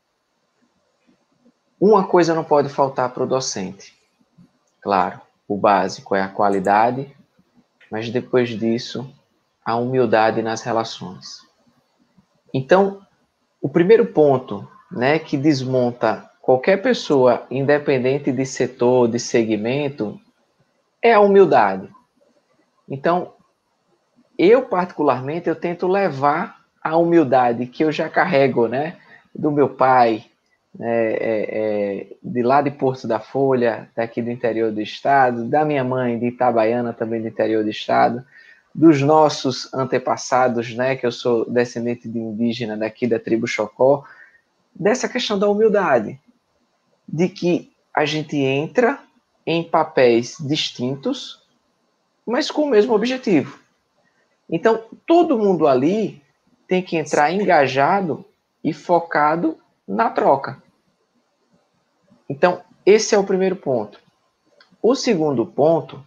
uma 1.80 2.06
coisa 2.06 2.34
não 2.34 2.42
pode 2.42 2.68
faltar 2.68 3.14
para 3.14 3.22
o 3.22 3.26
docente. 3.26 3.94
Claro, 4.80 5.20
o 5.46 5.56
básico 5.56 6.16
é 6.16 6.22
a 6.22 6.28
qualidade, 6.28 7.14
mas 7.90 8.10
depois 8.10 8.50
disso, 8.50 9.08
a 9.64 9.76
humildade 9.76 10.42
nas 10.42 10.62
relações. 10.62 11.46
Então, 12.52 13.00
o 13.62 13.68
primeiro 13.68 14.06
ponto, 14.06 14.68
né, 14.90 15.18
que 15.18 15.36
desmonta 15.36 16.28
qualquer 16.42 16.82
pessoa, 16.82 17.46
independente 17.50 18.32
de 18.32 18.44
setor, 18.44 19.06
de 19.06 19.20
segmento, 19.20 20.20
é 21.00 21.14
a 21.14 21.20
humildade. 21.20 21.88
Então, 22.90 23.32
eu 24.36 24.62
particularmente 24.62 25.48
eu 25.48 25.54
tento 25.54 25.86
levar 25.86 26.60
a 26.82 26.96
humildade 26.96 27.66
que 27.66 27.84
eu 27.84 27.92
já 27.92 28.08
carrego, 28.08 28.66
né, 28.66 28.96
do 29.34 29.52
meu 29.52 29.68
pai, 29.68 30.24
né, 30.76 31.12
é, 31.12 31.18
é, 31.20 32.06
de 32.22 32.42
lá 32.42 32.60
de 32.62 32.70
Porto 32.70 33.06
da 33.06 33.20
Folha, 33.20 33.88
daqui 33.94 34.20
do 34.20 34.30
interior 34.30 34.72
do 34.72 34.80
estado, 34.80 35.44
da 35.44 35.64
minha 35.64 35.84
mãe 35.84 36.18
de 36.18 36.26
Itabaiana, 36.26 36.92
também 36.92 37.20
do 37.20 37.28
interior 37.28 37.62
do 37.62 37.70
estado, 37.70 38.24
dos 38.74 39.02
nossos 39.02 39.72
antepassados, 39.74 40.74
né, 40.74 40.96
que 40.96 41.06
eu 41.06 41.12
sou 41.12 41.48
descendente 41.48 42.08
de 42.08 42.18
indígena 42.18 42.76
daqui 42.76 43.06
da 43.06 43.18
tribo 43.18 43.46
Chocó, 43.46 44.04
dessa 44.74 45.08
questão 45.08 45.38
da 45.38 45.48
humildade, 45.48 46.18
de 47.06 47.28
que 47.28 47.70
a 47.94 48.04
gente 48.04 48.36
entra 48.36 48.98
em 49.44 49.62
papéis 49.62 50.36
distintos, 50.40 51.39
mas 52.30 52.50
com 52.50 52.62
o 52.62 52.70
mesmo 52.70 52.94
objetivo. 52.94 53.58
Então, 54.48 54.84
todo 55.06 55.38
mundo 55.38 55.66
ali 55.66 56.22
tem 56.66 56.82
que 56.82 56.96
entrar 56.96 57.32
engajado 57.32 58.24
e 58.62 58.72
focado 58.72 59.58
na 59.86 60.10
troca. 60.10 60.62
Então, 62.28 62.62
esse 62.86 63.14
é 63.14 63.18
o 63.18 63.24
primeiro 63.24 63.56
ponto. 63.56 64.00
O 64.80 64.94
segundo 64.94 65.44
ponto, 65.44 66.04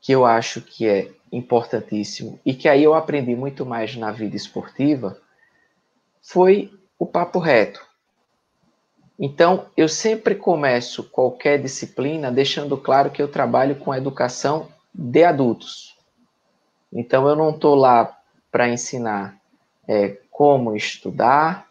que 0.00 0.12
eu 0.12 0.24
acho 0.24 0.60
que 0.60 0.88
é 0.88 1.10
importantíssimo 1.30 2.40
e 2.44 2.54
que 2.54 2.68
aí 2.68 2.82
eu 2.82 2.94
aprendi 2.94 3.36
muito 3.36 3.64
mais 3.64 3.94
na 3.94 4.10
vida 4.10 4.36
esportiva, 4.36 5.20
foi 6.22 6.72
o 6.98 7.06
papo 7.06 7.38
reto. 7.38 7.84
Então, 9.18 9.66
eu 9.76 9.88
sempre 9.88 10.34
começo 10.34 11.04
qualquer 11.04 11.60
disciplina 11.60 12.32
deixando 12.32 12.76
claro 12.76 13.10
que 13.10 13.20
eu 13.20 13.28
trabalho 13.28 13.76
com 13.76 13.94
educação 13.94 14.68
de 14.94 15.24
adultos. 15.24 15.96
Então, 16.92 17.26
eu 17.28 17.34
não 17.34 17.50
estou 17.50 17.74
lá 17.74 18.16
para 18.50 18.68
ensinar 18.68 19.36
é, 19.88 20.18
como 20.30 20.76
estudar, 20.76 21.66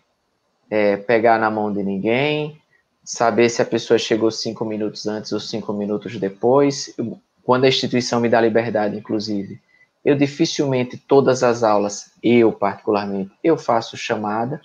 é, 0.70 0.98
pegar 0.98 1.38
na 1.40 1.52
mão 1.52 1.72
de 1.72 1.84
ninguém, 1.84 2.60
saber 3.04 3.50
se 3.50 3.62
a 3.62 3.66
pessoa 3.66 4.00
chegou 4.00 4.32
cinco 4.32 4.66
minutos 4.66 5.06
antes 5.06 5.32
ou 5.32 5.40
cinco 5.40 5.74
minutos 5.74 6.18
depois. 6.18 6.96
Quando 7.44 7.66
a 7.66 7.68
instituição 7.68 8.20
me 8.20 8.30
dá 8.30 8.40
liberdade, 8.40 8.98
inclusive, 8.98 9.60
eu 10.04 10.16
dificilmente, 10.16 10.98
todas 10.98 11.44
as 11.44 11.64
aulas, 11.64 12.12
eu 12.24 12.52
particularmente, 12.52 13.32
eu 13.44 13.58
faço 13.58 13.96
chamada, 13.96 14.62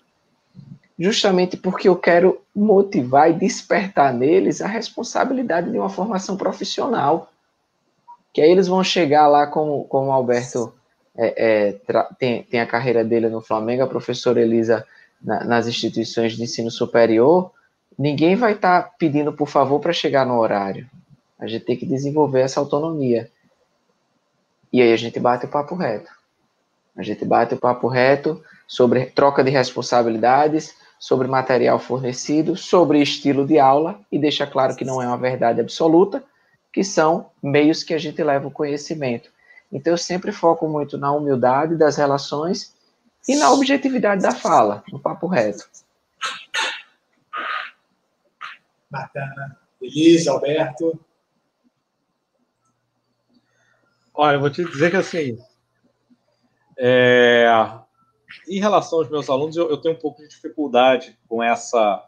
justamente 0.98 1.56
porque 1.56 1.88
eu 1.88 1.96
quero 1.96 2.40
motivar 2.54 3.30
e 3.30 3.34
despertar 3.34 4.14
neles 4.14 4.62
a 4.62 4.66
responsabilidade 4.66 5.70
de 5.70 5.78
uma 5.78 5.90
formação 5.90 6.36
profissional 6.36 7.30
que 8.36 8.42
aí 8.42 8.50
eles 8.50 8.68
vão 8.68 8.84
chegar 8.84 9.26
lá 9.28 9.46
como, 9.46 9.84
como 9.84 10.08
o 10.08 10.12
Alberto 10.12 10.74
é, 11.16 11.70
é, 11.70 11.96
tem, 12.18 12.42
tem 12.42 12.60
a 12.60 12.66
carreira 12.66 13.02
dele 13.02 13.30
no 13.30 13.40
Flamengo, 13.40 13.82
a 13.82 13.86
professora 13.86 14.42
Elisa 14.42 14.86
na, 15.22 15.42
nas 15.42 15.66
instituições 15.66 16.36
de 16.36 16.42
ensino 16.42 16.70
superior, 16.70 17.50
ninguém 17.98 18.36
vai 18.36 18.52
estar 18.52 18.82
tá 18.82 18.90
pedindo 18.98 19.32
por 19.32 19.48
favor 19.48 19.80
para 19.80 19.90
chegar 19.90 20.26
no 20.26 20.38
horário. 20.38 20.86
A 21.38 21.46
gente 21.46 21.64
tem 21.64 21.78
que 21.78 21.86
desenvolver 21.86 22.42
essa 22.42 22.60
autonomia. 22.60 23.30
E 24.70 24.82
aí 24.82 24.92
a 24.92 24.98
gente 24.98 25.18
bate 25.18 25.46
o 25.46 25.48
papo 25.48 25.74
reto. 25.74 26.10
A 26.94 27.02
gente 27.02 27.24
bate 27.24 27.54
o 27.54 27.58
papo 27.58 27.88
reto 27.88 28.44
sobre 28.68 29.06
troca 29.06 29.42
de 29.42 29.48
responsabilidades, 29.48 30.76
sobre 30.98 31.26
material 31.26 31.78
fornecido, 31.78 32.54
sobre 32.54 33.00
estilo 33.00 33.46
de 33.46 33.58
aula 33.58 33.98
e 34.12 34.18
deixa 34.18 34.46
claro 34.46 34.76
que 34.76 34.84
não 34.84 35.00
é 35.00 35.06
uma 35.06 35.16
verdade 35.16 35.58
absoluta, 35.58 36.22
que 36.76 36.84
são 36.84 37.30
meios 37.42 37.82
que 37.82 37.94
a 37.94 37.98
gente 37.98 38.22
leva 38.22 38.48
o 38.48 38.50
conhecimento. 38.50 39.30
Então, 39.72 39.94
eu 39.94 39.96
sempre 39.96 40.30
foco 40.30 40.68
muito 40.68 40.98
na 40.98 41.10
humildade 41.10 41.74
das 41.74 41.96
relações 41.96 42.76
e 43.26 43.34
na 43.34 43.50
objetividade 43.50 44.20
da 44.20 44.32
fala, 44.32 44.84
no 44.92 45.00
papo 45.00 45.26
reto. 45.26 45.66
Bacana. 48.90 49.58
Elisa, 49.80 50.32
Alberto. 50.32 51.00
Olha, 54.12 54.36
eu 54.36 54.40
vou 54.40 54.50
te 54.50 54.62
dizer 54.62 54.90
que 54.90 54.98
assim, 54.98 55.38
é, 56.76 57.48
em 58.46 58.60
relação 58.60 58.98
aos 58.98 59.08
meus 59.08 59.30
alunos, 59.30 59.56
eu, 59.56 59.70
eu, 59.70 59.78
tenho 59.78 59.94
um 59.94 59.98
pouco 59.98 60.20
de 60.20 60.28
dificuldade 60.28 61.18
com 61.26 61.42
essa 61.42 62.06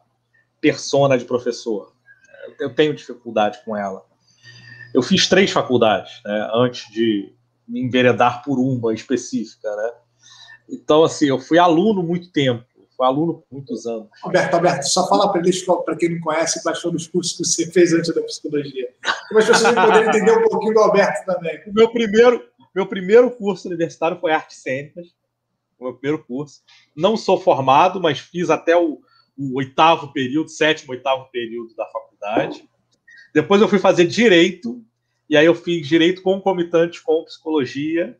persona 0.60 1.16
de 1.16 1.24
professor. 1.24 1.90
Eu 2.60 2.74
tenho 2.74 2.94
dificuldade 2.94 3.64
com 3.64 3.74
ela 3.74 4.06
eu 4.98 5.02
fiz 5.02 5.28
três 5.28 5.52
faculdades, 5.52 6.20
né, 6.24 6.50
antes 6.52 6.90
de 6.90 7.32
me 7.68 7.80
enveredar 7.80 8.42
por 8.42 8.58
uma 8.58 8.92
específica, 8.92 9.74
né? 9.76 9.92
Então, 10.68 11.04
assim, 11.04 11.26
eu 11.26 11.38
fui 11.38 11.56
aluno 11.56 12.02
muito 12.02 12.32
tempo, 12.32 12.64
fui 12.96 13.06
aluno 13.06 13.34
por 13.34 13.46
muitos 13.52 13.86
anos. 13.86 14.08
Alberto, 14.24 14.56
Alberto, 14.56 14.88
só 14.88 15.08
fala 15.08 15.30
para 15.30 15.40
eles, 15.40 15.62
para 15.62 15.96
quem 15.96 16.16
não 16.16 16.20
conhece, 16.20 16.60
quais 16.64 16.80
foram 16.80 16.96
os 16.96 17.06
cursos 17.06 17.36
que 17.36 17.44
você 17.44 17.70
fez 17.70 17.92
antes 17.92 18.12
da 18.12 18.20
psicologia. 18.22 18.88
Para 19.28 19.38
as 19.38 19.46
pessoas 19.46 19.72
poderem 19.72 20.08
entender 20.08 20.32
um 20.32 20.48
pouquinho 20.48 20.74
do 20.74 20.80
Alberto 20.80 21.24
também. 21.24 21.62
O 21.68 21.72
meu 21.72 21.92
primeiro, 21.92 22.44
meu 22.74 22.86
primeiro 22.86 23.30
curso 23.30 23.68
universitário 23.68 24.18
foi 24.18 24.32
artes 24.32 24.56
cênicas, 24.60 25.06
o 25.78 25.84
meu 25.84 25.94
primeiro 25.94 26.24
curso. 26.24 26.60
Não 26.96 27.16
sou 27.16 27.40
formado, 27.40 28.00
mas 28.00 28.18
fiz 28.18 28.50
até 28.50 28.76
o, 28.76 29.00
o 29.38 29.58
oitavo 29.58 30.12
período, 30.12 30.50
sétimo, 30.50 30.90
oitavo 30.90 31.30
período 31.30 31.72
da 31.76 31.86
faculdade. 31.86 32.68
Depois 33.32 33.60
eu 33.60 33.68
fui 33.68 33.78
fazer 33.78 34.06
direito, 34.06 34.84
e 35.28 35.36
aí 35.36 35.46
eu 35.46 35.54
fiz 35.54 35.86
direito 35.86 36.22
concomitante 36.22 37.02
com 37.02 37.24
psicologia. 37.24 38.16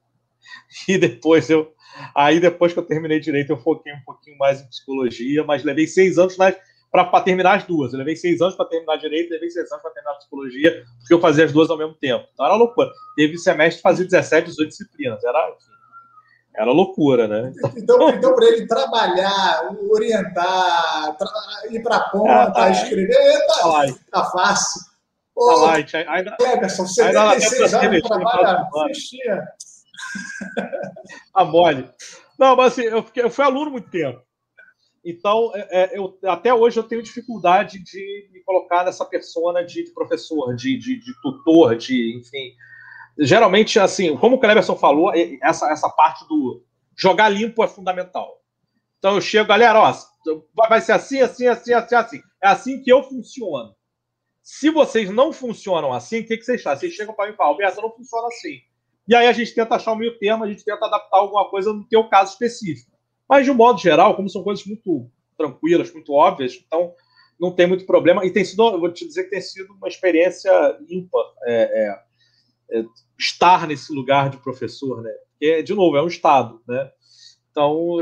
E 0.86 0.96
depois 0.96 1.50
eu. 1.50 1.72
Aí 2.14 2.38
depois 2.38 2.72
que 2.72 2.78
eu 2.78 2.84
terminei 2.84 3.18
direito, 3.18 3.50
eu 3.50 3.58
foquei 3.58 3.92
um 3.92 4.00
pouquinho 4.04 4.38
mais 4.38 4.60
em 4.60 4.68
psicologia, 4.68 5.42
mas 5.44 5.64
levei 5.64 5.86
seis 5.86 6.16
anos 6.16 6.36
para 6.36 7.20
terminar 7.22 7.56
as 7.56 7.64
duas. 7.64 7.92
Eu 7.92 7.98
levei 7.98 8.14
seis 8.14 8.40
anos 8.40 8.54
para 8.54 8.66
terminar 8.66 8.96
direito, 8.96 9.30
levei 9.30 9.50
seis 9.50 9.70
anos 9.70 9.82
para 9.82 9.90
terminar 9.90 10.14
psicologia, 10.16 10.84
porque 11.00 11.14
eu 11.14 11.20
fazia 11.20 11.44
as 11.44 11.52
duas 11.52 11.70
ao 11.70 11.76
mesmo 11.76 11.94
tempo. 11.94 12.26
Então 12.32 12.46
era 12.46 12.54
loucura. 12.54 12.90
Teve 13.16 13.36
semestre 13.38 13.82
fazer 13.82 14.04
17, 14.04 14.48
18 14.48 14.68
disciplinas. 14.68 15.24
Era, 15.24 15.54
era 16.56 16.70
loucura, 16.70 17.26
né? 17.26 17.52
Então, 17.76 18.08
então 18.10 18.34
para 18.34 18.46
ele 18.46 18.66
trabalhar, 18.66 19.76
orientar, 19.90 21.16
tra 21.16 21.30
ir 21.70 21.82
para 21.82 21.96
a 21.96 22.10
ponta, 22.10 22.68
é, 22.68 22.70
escrever, 22.70 23.46
tá, 23.46 23.86
tá 24.12 24.24
fácil. 24.30 24.88
Ô, 25.38 25.46
tá 25.46 25.54
light. 25.66 25.96
Ainda, 25.96 26.36
Cleberson, 26.36 26.84
76 26.84 27.74
anos, 27.74 28.02
trabalha, 28.02 28.68
A 31.32 31.44
mole. 31.46 31.88
Não, 32.36 32.56
mas 32.56 32.72
assim, 32.72 32.82
eu, 32.82 33.04
fiquei, 33.04 33.22
eu 33.22 33.30
fui 33.30 33.44
aluno 33.44 33.70
muito 33.70 33.88
tempo. 33.88 34.20
Então, 35.04 35.52
é, 35.54 35.68
é, 35.70 35.98
eu, 35.98 36.18
até 36.24 36.52
hoje 36.52 36.78
eu 36.78 36.82
tenho 36.82 37.02
dificuldade 37.02 37.78
de 37.78 38.28
me 38.32 38.42
colocar 38.42 38.84
nessa 38.84 39.04
persona 39.04 39.64
de, 39.64 39.84
de 39.84 39.92
professor, 39.92 40.54
de, 40.56 40.76
de, 40.76 40.98
de, 40.98 41.12
tutor, 41.22 41.76
de, 41.76 42.18
enfim. 42.18 42.52
Geralmente, 43.20 43.78
assim, 43.78 44.16
como 44.16 44.36
o 44.36 44.40
Cleberson 44.40 44.74
falou, 44.74 45.12
essa, 45.40 45.70
essa 45.70 45.88
parte 45.88 46.26
do 46.28 46.64
jogar 46.96 47.28
limpo 47.28 47.62
é 47.62 47.68
fundamental. 47.68 48.42
Então 48.98 49.14
eu 49.14 49.20
chego, 49.20 49.48
galera, 49.48 49.80
ó, 49.80 49.94
vai 50.68 50.80
ser 50.80 50.92
assim, 50.92 51.20
assim, 51.20 51.46
assim, 51.46 51.72
assim, 51.72 51.94
assim. 51.94 52.20
É 52.42 52.48
assim 52.48 52.82
que 52.82 52.90
eu 52.90 53.04
funciono. 53.04 53.77
Se 54.50 54.70
vocês 54.70 55.10
não 55.10 55.30
funcionam 55.30 55.92
assim, 55.92 56.20
o 56.20 56.26
que, 56.26 56.38
que 56.38 56.42
vocês 56.42 56.62
fazem? 56.62 56.88
Vocês 56.88 56.94
chegam 56.94 57.14
para 57.14 57.26
mim 57.26 57.34
e 57.34 57.36
falam, 57.36 57.52
Alberto, 57.52 57.82
não 57.82 57.94
funciona 57.94 58.28
assim. 58.28 58.62
E 59.06 59.14
aí 59.14 59.26
a 59.26 59.32
gente 59.32 59.54
tenta 59.54 59.74
achar 59.74 59.92
o 59.92 59.94
meio 59.94 60.18
termo, 60.18 60.42
a 60.42 60.48
gente 60.48 60.64
tenta 60.64 60.86
adaptar 60.86 61.18
alguma 61.18 61.50
coisa 61.50 61.70
no 61.70 61.86
teu 61.86 62.08
caso 62.08 62.32
específico. 62.32 62.90
Mas, 63.28 63.44
de 63.44 63.50
um 63.50 63.54
modo 63.54 63.78
geral, 63.78 64.16
como 64.16 64.26
são 64.30 64.42
coisas 64.42 64.64
muito 64.64 65.10
tranquilas, 65.36 65.92
muito 65.92 66.14
óbvias, 66.14 66.54
então 66.66 66.94
não 67.38 67.54
tem 67.54 67.66
muito 67.66 67.84
problema. 67.84 68.24
E 68.24 68.32
tem 68.32 68.42
sido, 68.42 68.66
eu 68.68 68.80
vou 68.80 68.90
te 68.90 69.06
dizer 69.06 69.24
que 69.24 69.30
tem 69.30 69.40
sido 69.42 69.70
uma 69.74 69.86
experiência 69.86 70.50
ímpar 70.88 71.26
é, 71.44 71.98
é, 72.72 72.78
é, 72.78 72.84
estar 73.18 73.66
nesse 73.66 73.92
lugar 73.92 74.30
de 74.30 74.38
professor, 74.38 75.02
né? 75.02 75.12
Porque, 75.32 75.62
de 75.62 75.74
novo, 75.74 75.94
é 75.94 76.02
um 76.02 76.08
Estado, 76.08 76.58
né? 76.66 76.90
Então, 77.50 77.98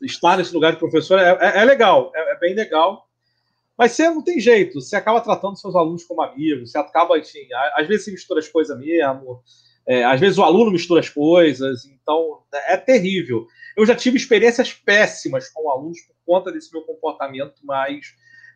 estar 0.00 0.38
nesse 0.38 0.54
lugar 0.54 0.72
de 0.72 0.78
professor 0.78 1.18
é, 1.18 1.36
é, 1.42 1.58
é 1.58 1.64
legal, 1.66 2.10
é, 2.14 2.32
é, 2.32 2.38
bem 2.38 2.54
legal. 2.54 3.06
Mas 3.80 3.92
você 3.92 4.10
não 4.10 4.22
tem 4.22 4.38
jeito, 4.38 4.78
você 4.78 4.94
acaba 4.94 5.22
tratando 5.22 5.56
seus 5.56 5.74
alunos 5.74 6.04
como 6.04 6.20
amigos, 6.20 6.70
você 6.70 6.76
acaba, 6.76 7.18
enfim, 7.18 7.48
às 7.74 7.88
vezes 7.88 8.04
você 8.04 8.10
mistura 8.10 8.38
as 8.38 8.46
coisas 8.46 8.78
mesmo, 8.78 9.42
é, 9.88 10.04
às 10.04 10.20
vezes 10.20 10.36
o 10.36 10.42
aluno 10.42 10.70
mistura 10.70 11.00
as 11.00 11.08
coisas, 11.08 11.86
então 11.86 12.42
é 12.66 12.76
terrível. 12.76 13.46
Eu 13.74 13.86
já 13.86 13.96
tive 13.96 14.18
experiências 14.18 14.70
péssimas 14.70 15.48
com 15.48 15.70
alunos 15.70 15.98
por 16.02 16.14
conta 16.26 16.52
desse 16.52 16.70
meu 16.70 16.82
comportamento 16.82 17.64
mais, 17.64 18.04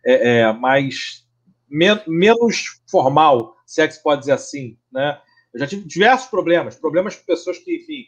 é, 0.05 0.41
é, 0.41 0.53
mais 0.53 1.27
men 1.71 1.99
menos 2.07 2.83
formal, 2.87 3.57
se 3.65 3.81
é 3.81 3.89
que 3.89 3.95
se 3.95 4.03
pode 4.03 4.21
dizer 4.21 4.33
assim, 4.33 4.77
né? 4.93 5.19
Eu 5.55 5.61
já 5.61 5.67
tive 5.67 5.87
diversos 5.87 6.29
problemas, 6.29 6.77
problemas 6.77 7.17
com 7.17 7.25
pessoas 7.25 7.57
que, 7.57 7.77
enfim, 7.77 8.05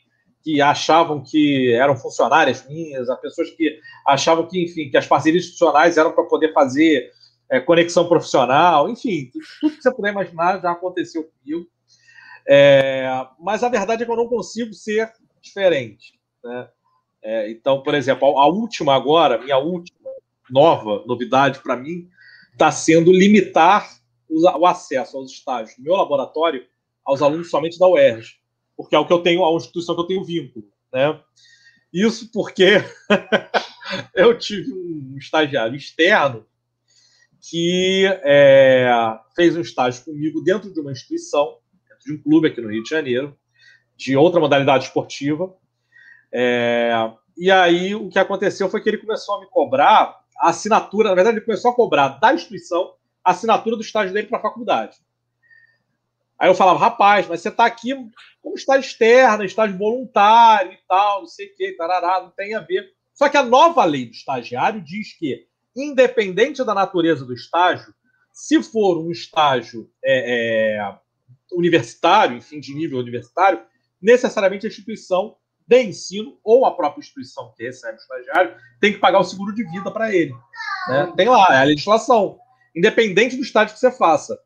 que 0.47 0.61
achavam 0.61 1.21
que 1.21 1.73
eram 1.73 1.97
funcionárias 1.97 2.65
minhas, 2.69 3.11
a 3.11 3.17
pessoas 3.17 3.51
que 3.51 3.81
achavam 4.07 4.47
que, 4.47 4.63
enfim, 4.63 4.89
que 4.89 4.97
as 4.97 5.05
parcerias 5.05 5.43
institucionais 5.43 5.97
eram 5.97 6.13
para 6.13 6.23
poder 6.23 6.53
fazer 6.53 7.11
é, 7.51 7.59
conexão 7.59 8.09
profissional, 8.09 8.89
enfim, 8.89 9.29
tudo 9.61 9.75
que 9.75 9.83
você 9.83 9.93
puder 9.93 10.13
imaginar 10.13 10.63
já 10.63 10.71
aconteceu 10.71 11.25
comigo. 11.25 11.67
É, 12.49 13.09
mas 13.41 13.65
a 13.65 13.69
verdade 13.69 14.05
é 14.05 14.07
que 14.07 14.13
eu 14.13 14.17
não 14.17 14.29
consigo 14.29 14.73
ser 14.73 15.11
diferente. 15.43 16.15
Né? 16.45 16.69
É, 17.25 17.51
então, 17.51 17.83
por 17.83 17.97
exemplo, 17.97 18.39
a, 18.39 18.47
última 18.47 18.95
agora, 18.95 19.43
minha 19.43 19.59
última 19.59 19.99
nova 20.49 21.03
novidade 21.09 21.59
para 21.59 21.77
mim, 21.77 22.09
está 22.53 22.71
sendo 22.71 23.11
limitar 23.11 23.85
o, 24.29 24.65
acesso 24.65 25.17
aos 25.17 25.33
estágios 25.33 25.77
do 25.77 25.83
meu 25.83 25.97
laboratório 25.97 26.65
aos 27.05 27.21
alunos 27.21 27.51
somente 27.51 27.81
da 27.81 27.89
UERJ, 27.89 28.39
porque 28.77 28.95
é 28.95 28.99
o 28.99 29.07
que 29.07 29.13
eu 29.13 29.23
tenho, 29.23 29.45
a 29.45 29.57
instituição 29.57 29.95
que 29.95 30.01
eu 30.03 30.07
tenho 30.07 30.25
vínculo. 30.25 30.67
Né? 30.93 31.21
Isso 31.93 32.31
porque 32.33 32.85
eu 34.15 34.39
tive 34.39 34.73
um 34.73 35.17
estagiário 35.19 35.77
externo 35.77 36.47
que 37.41 38.05
é, 38.25 38.89
fez 39.35 39.57
um 39.57 39.61
estágio 39.61 40.05
comigo 40.05 40.41
dentro 40.43 40.73
de 40.73 40.81
uma 40.81 40.93
instituição, 40.93 41.59
dentro 41.89 42.05
de 42.05 42.13
um 42.15 42.23
clube 42.23 42.49
aqui 42.49 42.61
no 42.61 42.71
Rio 42.71 42.83
de 42.83 42.89
Janeiro, 42.89 43.37
de 43.97 44.17
outra 44.17 44.41
modalidade 44.41 44.85
esportiva, 44.85 45.55
é, 46.33 46.93
e 47.37 47.51
aí 47.51 47.95
o 47.95 48.09
que 48.09 48.19
aconteceu 48.19 48.69
foi 48.69 48.83
que 48.83 48.89
ele 48.89 48.99
começou 48.99 49.37
a 49.37 49.41
me 49.41 49.47
cobrar 49.47 50.21
a 50.39 50.51
assinatura, 50.51 51.09
na 51.09 51.15
verdade, 51.15 51.39
ele 51.39 51.45
começou 51.45 51.71
a 51.71 51.75
cobrar 51.75 52.09
da 52.09 52.35
instituição 52.35 52.95
a 53.25 53.31
assinatura 53.31 53.77
do 53.77 53.83
estágio 53.83 54.13
dele 54.13 54.27
para 54.27 54.39
a 54.39 54.43
faculdade. 54.43 54.97
Aí 56.39 56.49
eu 56.49 56.55
falava, 56.55 56.79
rapaz, 56.79 57.27
mas 57.27 57.41
você 57.41 57.49
está 57.49 57.65
aqui 57.65 57.95
como 58.43 58.57
estágio 58.57 58.87
externo, 58.87 59.45
estágio 59.45 59.77
voluntário 59.77 60.73
e 60.73 60.79
tal, 60.87 61.21
não 61.21 61.27
sei 61.27 61.47
o 61.47 61.55
que, 61.55 61.73
tarará, 61.73 62.21
não 62.21 62.31
tem 62.31 62.55
a 62.55 62.61
ver. 62.61 62.93
Só 63.15 63.29
que 63.29 63.37
a 63.37 63.43
nova 63.43 63.85
lei 63.85 64.07
do 64.07 64.13
estagiário 64.13 64.81
diz 64.81 65.17
que, 65.19 65.47
independente 65.75 66.63
da 66.63 66.75
natureza 66.75 67.25
do 67.25 67.33
estágio, 67.33 67.95
se 68.33 68.63
for 68.63 68.99
um 68.99 69.11
estágio 69.11 69.91
é, 70.05 70.77
é, 70.77 70.99
universitário, 71.53 72.37
enfim, 72.37 72.61
de 72.61 72.75
nível 72.75 72.99
universitário, 72.99 73.63
necessariamente 74.01 74.67
a 74.67 74.69
instituição 74.69 75.37
de 75.67 75.83
ensino 75.83 76.39
ou 76.45 76.65
a 76.65 76.77
própria 76.77 77.01
instituição 77.01 77.53
que 77.57 77.65
recebe 77.65 77.99
o 77.99 78.01
estagiário 78.01 78.55
tem 78.81 78.93
que 78.93 78.99
pagar 78.99 79.19
o 79.19 79.25
seguro 79.25 79.55
de 79.55 79.65
vida 79.71 79.91
para 79.91 80.15
ele. 80.15 80.33
Né? 80.89 81.13
Tem 81.17 81.29
lá, 81.29 81.47
é 81.51 81.59
a 81.59 81.65
legislação. 81.65 82.39
Independente 82.75 83.37
do 83.37 83.43
estágio 83.43 83.75
que 83.75 83.81
você 83.81 83.91
faça. 83.91 84.39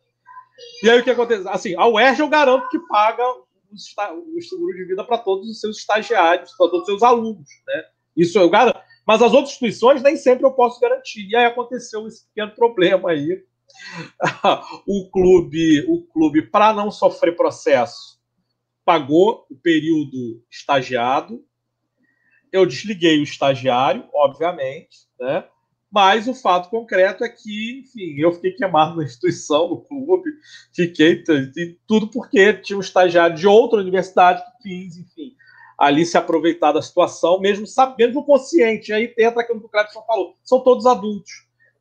E 0.83 0.91
aí 0.91 1.01
o 1.01 1.05
que 1.05 1.11
acontece? 1.11 1.49
Assim, 1.49 1.75
a 1.77 1.87
UERJ 1.87 2.21
eu 2.21 2.29
garanto 2.29 2.69
que 2.69 2.79
paga 2.89 3.25
o 3.73 4.43
seguro 4.43 4.77
de 4.77 4.85
vida 4.85 5.05
para 5.05 5.19
todos 5.19 5.49
os 5.49 5.61
seus 5.61 5.79
estagiários, 5.79 6.51
para 6.57 6.69
todos 6.69 6.81
os 6.81 6.87
seus 6.87 7.03
alunos. 7.03 7.49
Né? 7.67 7.85
Isso 8.17 8.39
eu 8.39 8.49
garanto. 8.51 8.81
Mas 9.07 9.23
as 9.23 9.33
outras 9.33 9.51
instituições 9.51 10.03
nem 10.03 10.17
sempre 10.17 10.45
eu 10.45 10.53
posso 10.53 10.81
garantir. 10.81 11.29
E 11.29 11.37
aí 11.37 11.45
aconteceu 11.45 12.07
esse 12.07 12.27
pequeno 12.27 12.55
problema 12.55 13.11
aí. 13.11 13.43
o 14.87 15.09
clube, 15.11 15.85
o 15.89 16.03
clube 16.07 16.43
para 16.43 16.73
não 16.73 16.91
sofrer 16.91 17.37
processo, 17.37 18.21
pagou 18.85 19.47
o 19.51 19.57
período 19.57 20.45
estagiado. 20.51 21.45
Eu 22.53 22.67
desliguei 22.67 23.21
o 23.21 23.25
estagiário, 23.25 24.09
obviamente, 24.13 25.07
né? 25.19 25.45
Mas 25.93 26.29
o 26.29 26.35
fato 26.35 26.71
concreto 26.71 27.25
é 27.25 27.29
que, 27.29 27.81
enfim, 27.81 28.15
eu 28.17 28.33
fiquei 28.33 28.53
queimado 28.53 28.97
na 28.97 29.05
instituição, 29.05 29.69
no 29.69 29.81
clube, 29.81 30.31
fiquei 30.73 31.25
tudo 31.87 32.09
porque 32.09 32.53
tinha 32.55 32.77
um 32.77 32.81
estagiário 32.81 33.37
de 33.37 33.47
outra 33.47 33.81
universidade 33.81 34.41
que 34.45 34.69
quis, 34.69 34.97
enfim, 34.97 35.35
ali 35.77 36.07
se 36.07 36.17
aproveitar 36.17 36.71
da 36.71 36.81
situação, 36.81 37.41
mesmo 37.41 37.67
sabendo, 37.67 38.23
consciente. 38.23 38.93
Aí 38.93 39.13
entra 39.19 39.41
aquilo 39.41 39.61
que 39.61 39.67
o 39.67 39.69
Clepson 39.69 40.03
falou: 40.07 40.37
são 40.45 40.61
todos 40.61 40.87
adultos. 40.87 41.33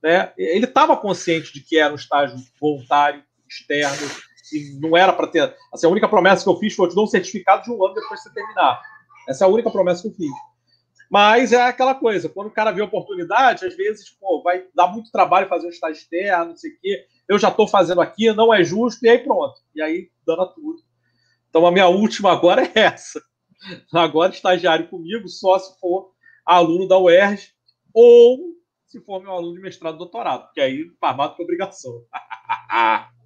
Né? 0.02 0.32
Ele 0.38 0.66
estava 0.66 0.98
consciente 0.98 1.54
de 1.54 1.62
que 1.62 1.78
era 1.78 1.92
um 1.92 1.98
estágio 1.98 2.38
voluntário, 2.60 3.24
externo, 3.48 4.10
que 4.50 4.80
não 4.82 4.98
era 4.98 5.14
para 5.14 5.28
ter. 5.28 5.56
Assim, 5.72 5.86
a 5.86 5.90
única 5.90 6.08
promessa 6.08 6.44
que 6.44 6.50
eu 6.50 6.58
fiz 6.58 6.74
foi: 6.74 6.86
eu 6.88 6.90
te 6.90 6.96
dou 6.96 7.04
um 7.04 7.08
certificado 7.08 7.64
de 7.64 7.72
um 7.72 7.86
ano 7.86 7.94
depois 7.94 8.20
de 8.20 8.24
você 8.24 8.34
terminar. 8.34 8.82
Essa 9.28 9.46
é 9.46 9.48
a 9.48 9.52
única 9.52 9.70
promessa 9.70 10.02
que 10.02 10.08
eu 10.08 10.14
fiz. 10.14 10.32
Mas 11.10 11.52
é 11.52 11.62
aquela 11.62 11.96
coisa, 11.96 12.30
quando 12.30 12.48
o 12.48 12.54
cara 12.54 12.72
vê 12.72 12.82
oportunidade, 12.82 13.66
às 13.66 13.76
vezes, 13.76 14.12
pô, 14.12 14.44
vai 14.44 14.66
dar 14.76 14.88
muito 14.88 15.12
trabalho 15.12 15.48
fazer 15.48 15.66
um 15.66 15.72
estágio 15.72 16.00
externo, 16.00 16.50
não 16.50 16.56
sei 16.56 16.72
o 16.72 16.80
quê. 16.80 17.06
Eu 17.28 17.40
já 17.40 17.50
estou 17.50 17.68
fazendo 17.68 18.00
aqui, 18.00 18.32
não 18.32 18.54
é 18.54 18.64
justo, 18.64 19.04
e 19.04 19.10
aí 19.10 19.18
pronto. 19.18 19.60
E 19.74 19.82
aí 19.82 20.12
dana 20.26 20.46
tudo. 20.46 20.84
Então 21.50 21.66
a 21.66 21.72
minha 21.72 21.88
última 21.88 22.32
agora 22.32 22.64
é 22.64 22.72
essa. 22.76 23.20
Agora 23.92 24.32
estagiário 24.32 24.88
comigo, 24.88 25.28
só 25.28 25.58
se 25.58 25.80
for 25.80 26.14
aluno 26.46 26.88
da 26.88 26.98
UERJ 26.98 27.50
ou 27.94 28.38
se 28.86 29.02
for 29.02 29.22
meu 29.22 29.32
aluno 29.32 29.56
de 29.56 29.62
mestrado 29.62 29.96
e 29.96 29.98
doutorado, 29.98 30.46
porque 30.46 30.62
aí 30.62 30.86
farmado 31.00 31.36
com 31.36 31.44
obrigação. 31.44 31.92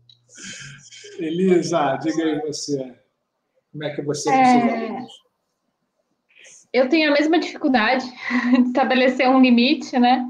Elisa, 1.20 1.98
diga 1.98 2.24
aí 2.24 2.40
você. 2.42 2.98
Como 3.72 3.84
é 3.84 3.96
que 3.96 4.02
você 4.02 4.30
é... 4.30 4.46
seus 4.46 4.74
alunos? 4.74 5.14
Eu 6.74 6.90
tenho 6.90 7.10
a 7.10 7.14
mesma 7.14 7.40
dificuldade 7.40 8.06
de 8.58 8.68
estabelecer 8.68 9.30
um 9.30 9.40
limite, 9.40 9.98
né? 10.00 10.28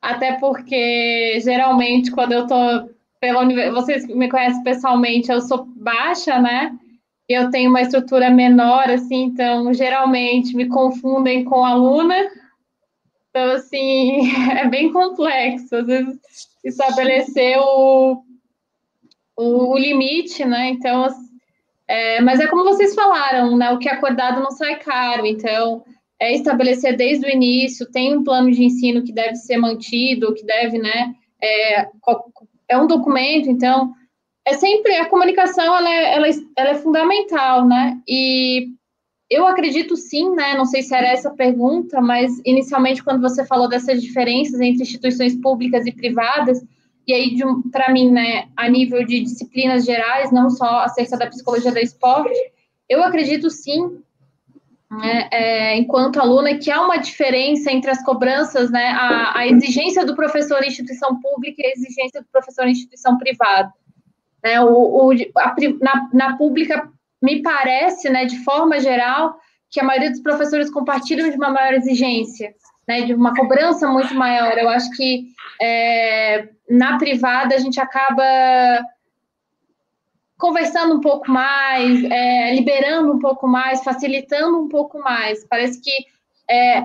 Até 0.00 0.32
porque 0.34 1.38
geralmente 1.40 2.10
quando 2.10 2.32
eu 2.32 2.46
tô 2.46 2.56
pela 3.20 3.44
vocês 3.72 4.06
me 4.06 4.28
conhecem 4.28 4.62
pessoalmente, 4.62 5.30
eu 5.30 5.40
sou 5.40 5.66
baixa, 5.76 6.40
né? 6.40 6.76
Eu 7.28 7.50
tenho 7.50 7.70
uma 7.70 7.82
estrutura 7.82 8.30
menor, 8.30 8.88
assim, 8.88 9.24
então 9.24 9.74
geralmente 9.74 10.54
me 10.56 10.68
confundem 10.68 11.44
com 11.44 11.64
aluna. 11.64 12.14
Então, 13.30 13.52
assim, 13.52 14.30
é 14.56 14.68
bem 14.68 14.92
complexo. 14.92 15.74
Às 15.76 15.86
vezes 15.86 16.18
estabelecer 16.64 17.58
o, 17.58 18.22
o, 19.36 19.72
o 19.72 19.78
limite, 19.78 20.44
né? 20.44 20.70
Então, 20.70 21.08
é, 21.88 22.20
mas 22.20 22.40
é 22.40 22.46
como 22.46 22.64
vocês 22.64 22.94
falaram, 22.94 23.56
né? 23.56 23.70
O 23.70 23.78
que 23.78 23.88
é 23.88 23.92
acordado 23.92 24.40
não 24.40 24.50
sai 24.50 24.76
caro. 24.76 25.24
Então, 25.24 25.84
é 26.18 26.34
estabelecer 26.34 26.96
desde 26.96 27.26
o 27.26 27.30
início, 27.30 27.90
tem 27.90 28.16
um 28.16 28.24
plano 28.24 28.50
de 28.50 28.64
ensino 28.64 29.02
que 29.04 29.12
deve 29.12 29.36
ser 29.36 29.56
mantido, 29.58 30.34
que 30.34 30.44
deve, 30.44 30.78
né, 30.78 31.14
é, 31.42 31.88
é 32.68 32.78
um 32.78 32.86
documento, 32.86 33.50
então, 33.50 33.92
é 34.44 34.54
sempre, 34.54 34.94
a 34.96 35.08
comunicação, 35.08 35.76
ela 35.76 35.90
é, 35.90 36.14
ela, 36.14 36.28
é, 36.28 36.32
ela 36.56 36.70
é 36.70 36.74
fundamental, 36.76 37.66
né, 37.66 38.00
e 38.08 38.68
eu 39.28 39.46
acredito 39.46 39.96
sim, 39.96 40.30
né, 40.34 40.54
não 40.54 40.64
sei 40.64 40.82
se 40.82 40.94
era 40.94 41.08
essa 41.08 41.28
a 41.28 41.34
pergunta, 41.34 42.00
mas 42.00 42.40
inicialmente 42.44 43.02
quando 43.02 43.20
você 43.20 43.44
falou 43.44 43.68
dessas 43.68 44.00
diferenças 44.00 44.60
entre 44.60 44.82
instituições 44.82 45.34
públicas 45.40 45.84
e 45.84 45.92
privadas, 45.92 46.64
e 47.06 47.12
aí, 47.12 47.36
para 47.70 47.92
mim, 47.92 48.10
né, 48.10 48.48
a 48.56 48.68
nível 48.68 49.04
de 49.06 49.20
disciplinas 49.20 49.84
gerais, 49.84 50.32
não 50.32 50.50
só 50.50 50.80
acerca 50.80 51.16
da 51.16 51.28
psicologia 51.28 51.70
do 51.70 51.78
esporte, 51.78 52.34
eu 52.88 53.02
acredito 53.02 53.48
sim 53.48 54.02
né, 54.90 55.28
é, 55.32 55.76
enquanto 55.76 56.20
aluna, 56.20 56.58
que 56.58 56.70
há 56.70 56.80
uma 56.80 56.96
diferença 56.96 57.70
entre 57.70 57.90
as 57.90 58.02
cobranças, 58.04 58.70
né, 58.70 58.88
a, 58.90 59.38
a, 59.38 59.46
exigência 59.46 60.04
do 60.04 60.14
professor 60.14 60.62
em 60.62 60.68
instituição 60.68 61.20
pública 61.20 61.60
e 61.60 61.66
a 61.66 61.72
exigência 61.72 62.20
do 62.20 62.28
professor 62.30 62.66
em 62.66 62.72
instituição 62.72 63.18
privada. 63.18 63.72
Né, 64.42 64.60
o, 64.60 65.08
o 65.08 65.12
a, 65.36 65.54
na, 65.80 66.10
na 66.12 66.36
pública, 66.36 66.88
me 67.22 67.42
parece, 67.42 68.08
né, 68.10 68.24
de 68.24 68.38
forma 68.44 68.78
geral, 68.78 69.38
que 69.70 69.80
a 69.80 69.84
maioria 69.84 70.10
dos 70.10 70.20
professores 70.20 70.70
compartilham 70.70 71.28
de 71.30 71.36
uma 71.36 71.50
maior 71.50 71.74
exigência, 71.74 72.54
né, 72.86 73.02
de 73.02 73.14
uma 73.14 73.34
cobrança 73.34 73.88
muito 73.88 74.14
maior. 74.14 74.56
Eu 74.56 74.68
acho 74.68 74.90
que 74.92 75.26
é, 75.60 76.48
na 76.68 76.98
privada 76.98 77.54
a 77.54 77.58
gente 77.58 77.80
acaba 77.80 78.24
conversando 80.38 80.94
um 80.94 81.00
pouco 81.00 81.30
mais, 81.30 82.04
é, 82.04 82.54
liberando 82.54 83.12
um 83.12 83.18
pouco 83.18 83.46
mais, 83.46 83.82
facilitando 83.82 84.58
um 84.58 84.68
pouco 84.68 84.98
mais. 84.98 85.44
Parece 85.44 85.80
que 85.80 85.92
é, 86.50 86.82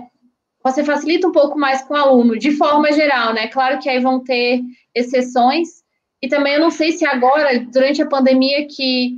você 0.64 0.84
facilita 0.84 1.28
um 1.28 1.32
pouco 1.32 1.58
mais 1.58 1.82
com 1.82 1.94
o 1.94 1.98
aluno, 1.98 2.38
de 2.38 2.52
forma 2.52 2.92
geral, 2.92 3.34
né? 3.34 3.48
Claro 3.48 3.80
que 3.80 3.90
aí 3.90 4.00
vão 4.00 4.24
ter 4.24 4.62
exceções. 4.96 5.82
E 6.22 6.28
também 6.28 6.54
eu 6.54 6.62
não 6.62 6.72
sei 6.72 6.92
se 6.92 7.06
agora, 7.06 7.60
durante 7.60 8.02
a 8.02 8.08
pandemia, 8.08 8.68
que 8.68 9.18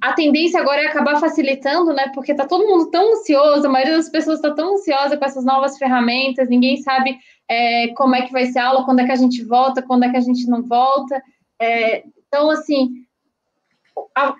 a 0.00 0.12
tendência 0.12 0.60
agora 0.60 0.82
é 0.82 0.86
acabar 0.86 1.20
facilitando, 1.20 1.92
né? 1.92 2.10
Porque 2.14 2.34
tá 2.34 2.46
todo 2.46 2.66
mundo 2.66 2.90
tão 2.90 3.12
ansioso, 3.12 3.66
a 3.66 3.70
maioria 3.70 3.96
das 3.96 4.08
pessoas 4.08 4.38
está 4.38 4.52
tão 4.54 4.74
ansiosa 4.74 5.16
com 5.16 5.24
essas 5.24 5.44
novas 5.44 5.76
ferramentas, 5.76 6.48
ninguém 6.48 6.78
sabe 6.78 7.18
é, 7.48 7.88
como 7.88 8.14
é 8.14 8.22
que 8.22 8.32
vai 8.32 8.46
ser 8.46 8.58
a 8.58 8.68
aula, 8.68 8.84
quando 8.84 9.00
é 9.00 9.06
que 9.06 9.12
a 9.12 9.16
gente 9.16 9.42
volta, 9.44 9.82
quando 9.82 10.04
é 10.04 10.10
que 10.10 10.16
a 10.16 10.20
gente 10.20 10.46
não 10.48 10.62
volta. 10.62 11.22
É, 11.60 12.04
então, 12.28 12.50
assim, 12.50 13.06
a, 14.14 14.34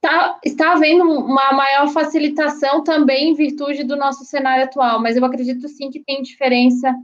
tá, 0.00 0.38
está 0.44 0.72
havendo 0.72 1.04
uma 1.04 1.52
maior 1.52 1.88
facilitação 1.88 2.84
também 2.84 3.30
em 3.30 3.34
virtude 3.34 3.82
do 3.84 3.96
nosso 3.96 4.24
cenário 4.24 4.64
atual, 4.64 5.00
mas 5.00 5.16
eu 5.16 5.24
acredito 5.24 5.68
sim 5.68 5.90
que 5.90 6.04
tem 6.04 6.22
diferença 6.22 6.94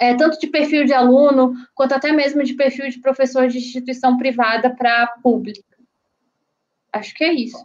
é, 0.00 0.14
tanto 0.14 0.38
de 0.38 0.46
perfil 0.46 0.84
de 0.84 0.92
aluno, 0.92 1.54
quanto 1.74 1.94
até 1.94 2.12
mesmo 2.12 2.42
de 2.42 2.54
perfil 2.54 2.88
de 2.88 3.00
professor 3.00 3.48
de 3.48 3.58
instituição 3.58 4.16
privada 4.16 4.74
para 4.74 5.06
pública. 5.22 5.62
Acho 6.92 7.14
que 7.14 7.24
é 7.24 7.32
isso. 7.32 7.64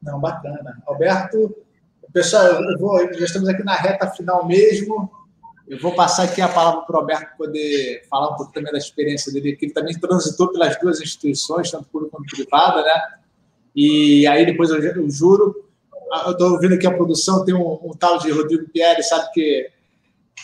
Não, 0.00 0.20
bacana. 0.20 0.82
Alberto, 0.86 1.54
pessoal, 2.12 2.60
vou, 2.78 3.12
já 3.14 3.24
estamos 3.24 3.48
aqui 3.48 3.62
na 3.62 3.74
reta 3.74 4.10
final 4.10 4.46
mesmo. 4.46 5.10
Eu 5.68 5.78
vou 5.78 5.94
passar 5.94 6.24
aqui 6.24 6.40
a 6.40 6.48
palavra 6.48 6.82
para 6.82 6.96
o 6.96 7.00
Roberto 7.00 7.36
poder 7.36 8.02
falar 8.10 8.30
um 8.30 8.36
pouco 8.36 8.52
também 8.52 8.72
da 8.72 8.78
experiência 8.78 9.32
dele, 9.32 9.56
que 9.56 9.66
ele 9.66 9.72
também 9.72 9.98
transitou 9.98 10.52
pelas 10.52 10.78
duas 10.80 11.00
instituições, 11.00 11.70
tanto 11.70 11.88
pública 11.88 12.16
quanto 12.16 12.36
privada, 12.36 12.82
né? 12.82 13.02
E 13.74 14.26
aí 14.26 14.44
depois 14.44 14.70
eu, 14.70 14.82
eu 14.82 15.10
juro, 15.10 15.54
eu 16.26 16.32
estou 16.32 16.52
ouvindo 16.52 16.74
aqui 16.74 16.86
a 16.86 16.94
produção, 16.94 17.44
tem 17.44 17.54
um, 17.54 17.78
um, 17.82 17.92
tal 17.98 18.18
de 18.18 18.30
Rodrigo 18.30 18.68
Pierre, 18.68 19.02
sabe 19.02 19.30
que 19.32 19.70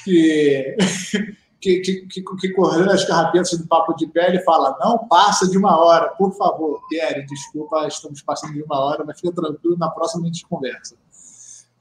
que, 0.04 0.76
que, 1.60 1.80
que, 1.80 2.06
que, 2.06 2.22
que 2.22 2.60
as 2.90 3.04
carrapetas 3.04 3.58
do 3.58 3.66
Papo 3.66 3.94
de 3.94 4.06
Pé, 4.06 4.28
ele 4.28 4.40
fala, 4.40 4.76
não 4.80 5.06
passa 5.08 5.48
de 5.48 5.58
uma 5.58 5.78
hora, 5.78 6.08
por 6.10 6.32
favor, 6.36 6.80
Pierre, 6.88 7.26
desculpa, 7.26 7.86
estamos 7.86 8.22
passando 8.22 8.54
de 8.54 8.62
uma 8.62 8.78
hora, 8.78 9.04
mas 9.04 9.20
fica 9.20 9.32
tranquilo, 9.32 9.76
na 9.76 9.90
próxima 9.90 10.22
a 10.22 10.26
gente 10.26 10.46
conversa. 10.46 10.96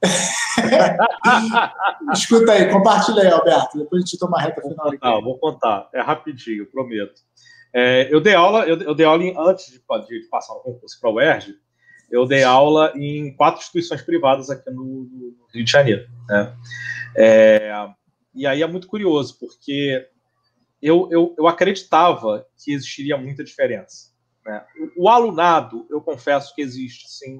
Escuta 2.12 2.52
aí, 2.52 2.70
compartilha 2.70 3.22
aí, 3.22 3.28
Alberto. 3.28 3.78
Depois 3.78 4.02
a 4.02 4.04
gente 4.04 4.18
toma 4.18 4.38
a 4.38 4.42
reta 4.42 4.62
final. 4.62 4.76
Vou 4.76 4.92
contar, 4.92 5.20
vou 5.20 5.38
contar. 5.38 5.88
É 5.92 6.00
rapidinho, 6.00 6.66
prometo. 6.66 7.22
É, 7.72 8.12
eu 8.12 8.20
dei 8.20 8.34
aula, 8.34 8.66
eu, 8.66 8.80
eu, 8.80 8.94
dei 8.94 9.04
aula 9.04 9.22
em, 9.22 9.34
antes 9.36 9.66
de, 9.66 9.78
de 9.78 10.28
passar 10.30 10.54
no 10.54 10.60
concurso 10.60 10.98
para 11.00 11.10
o 11.10 11.14
UERJ, 11.14 11.54
eu 12.10 12.26
dei 12.26 12.42
aula 12.42 12.92
em 12.96 13.34
quatro 13.34 13.60
instituições 13.60 14.02
privadas 14.02 14.48
aqui 14.48 14.70
no, 14.70 14.84
no 14.84 15.46
Rio 15.52 15.64
de 15.64 15.70
Janeiro. 15.70 16.08
Né? 16.26 16.56
É, 17.16 17.88
e 18.34 18.46
aí 18.46 18.62
é 18.62 18.66
muito 18.66 18.86
curioso, 18.86 19.36
porque 19.38 20.06
eu, 20.80 21.08
eu, 21.10 21.34
eu 21.36 21.46
acreditava 21.46 22.46
que 22.56 22.72
existiria 22.72 23.18
muita 23.18 23.44
diferença. 23.44 24.12
Né? 24.46 24.64
O, 24.96 25.04
o 25.04 25.08
alunado, 25.08 25.86
eu 25.90 26.00
confesso 26.00 26.54
que 26.54 26.62
existe, 26.62 27.10
sim, 27.10 27.38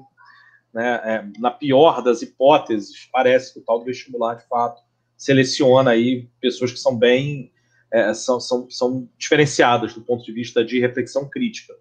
né, 0.73 1.01
é, 1.03 1.39
na 1.39 1.51
pior 1.51 2.01
das 2.01 2.21
hipóteses, 2.21 3.07
parece 3.11 3.53
que 3.53 3.59
o 3.59 3.63
tal 3.63 3.79
do 3.79 3.85
vestibular, 3.85 4.35
de 4.35 4.47
fato, 4.47 4.81
seleciona 5.17 5.91
aí 5.91 6.29
pessoas 6.39 6.71
que 6.71 6.79
são 6.79 6.95
bem, 6.95 7.51
é, 7.91 8.13
são, 8.13 8.39
são, 8.39 8.69
são 8.69 9.09
diferenciadas 9.17 9.93
do 9.93 10.01
ponto 10.01 10.23
de 10.23 10.31
vista 10.31 10.63
de 10.63 10.79
reflexão 10.79 11.29
crítica. 11.29 11.73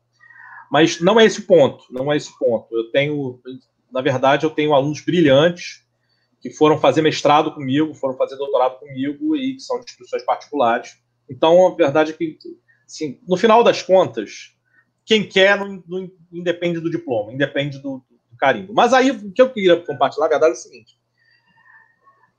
Mas 0.70 1.00
não 1.00 1.18
é 1.18 1.24
esse 1.24 1.40
o 1.40 1.46
ponto, 1.46 1.84
não 1.90 2.12
é 2.12 2.16
esse 2.16 2.30
o 2.30 2.38
ponto. 2.38 2.74
Eu 2.76 2.90
tenho, 2.90 3.40
na 3.92 4.00
verdade, 4.00 4.44
eu 4.44 4.50
tenho 4.50 4.74
alunos 4.74 5.00
brilhantes 5.00 5.86
que 6.40 6.50
foram 6.50 6.78
fazer 6.78 7.02
mestrado 7.02 7.52
comigo, 7.52 7.94
foram 7.94 8.16
fazer 8.16 8.36
doutorado 8.36 8.78
comigo 8.78 9.36
e 9.36 9.54
que 9.54 9.60
são 9.60 9.78
de 9.78 9.84
instituições 9.84 10.24
particulares. 10.24 10.98
Então, 11.28 11.66
a 11.66 11.74
verdade 11.74 12.12
é 12.12 12.14
que, 12.14 12.38
assim, 12.86 13.20
no 13.26 13.36
final 13.36 13.62
das 13.62 13.82
contas, 13.82 14.54
quem 15.04 15.26
quer 15.26 15.58
não, 15.58 15.82
não 15.86 16.10
independe 16.32 16.80
do 16.80 16.90
diploma, 16.90 17.32
independe 17.32 17.78
do, 17.78 18.04
carimbo. 18.38 18.72
Mas 18.72 18.94
aí, 18.94 19.10
o 19.10 19.32
que 19.32 19.42
eu 19.42 19.50
queria 19.50 19.76
compartilhar, 19.76 20.26
a 20.26 20.30
verdade 20.30 20.52
é 20.52 20.54
o 20.54 20.58
seguinte. 20.58 20.98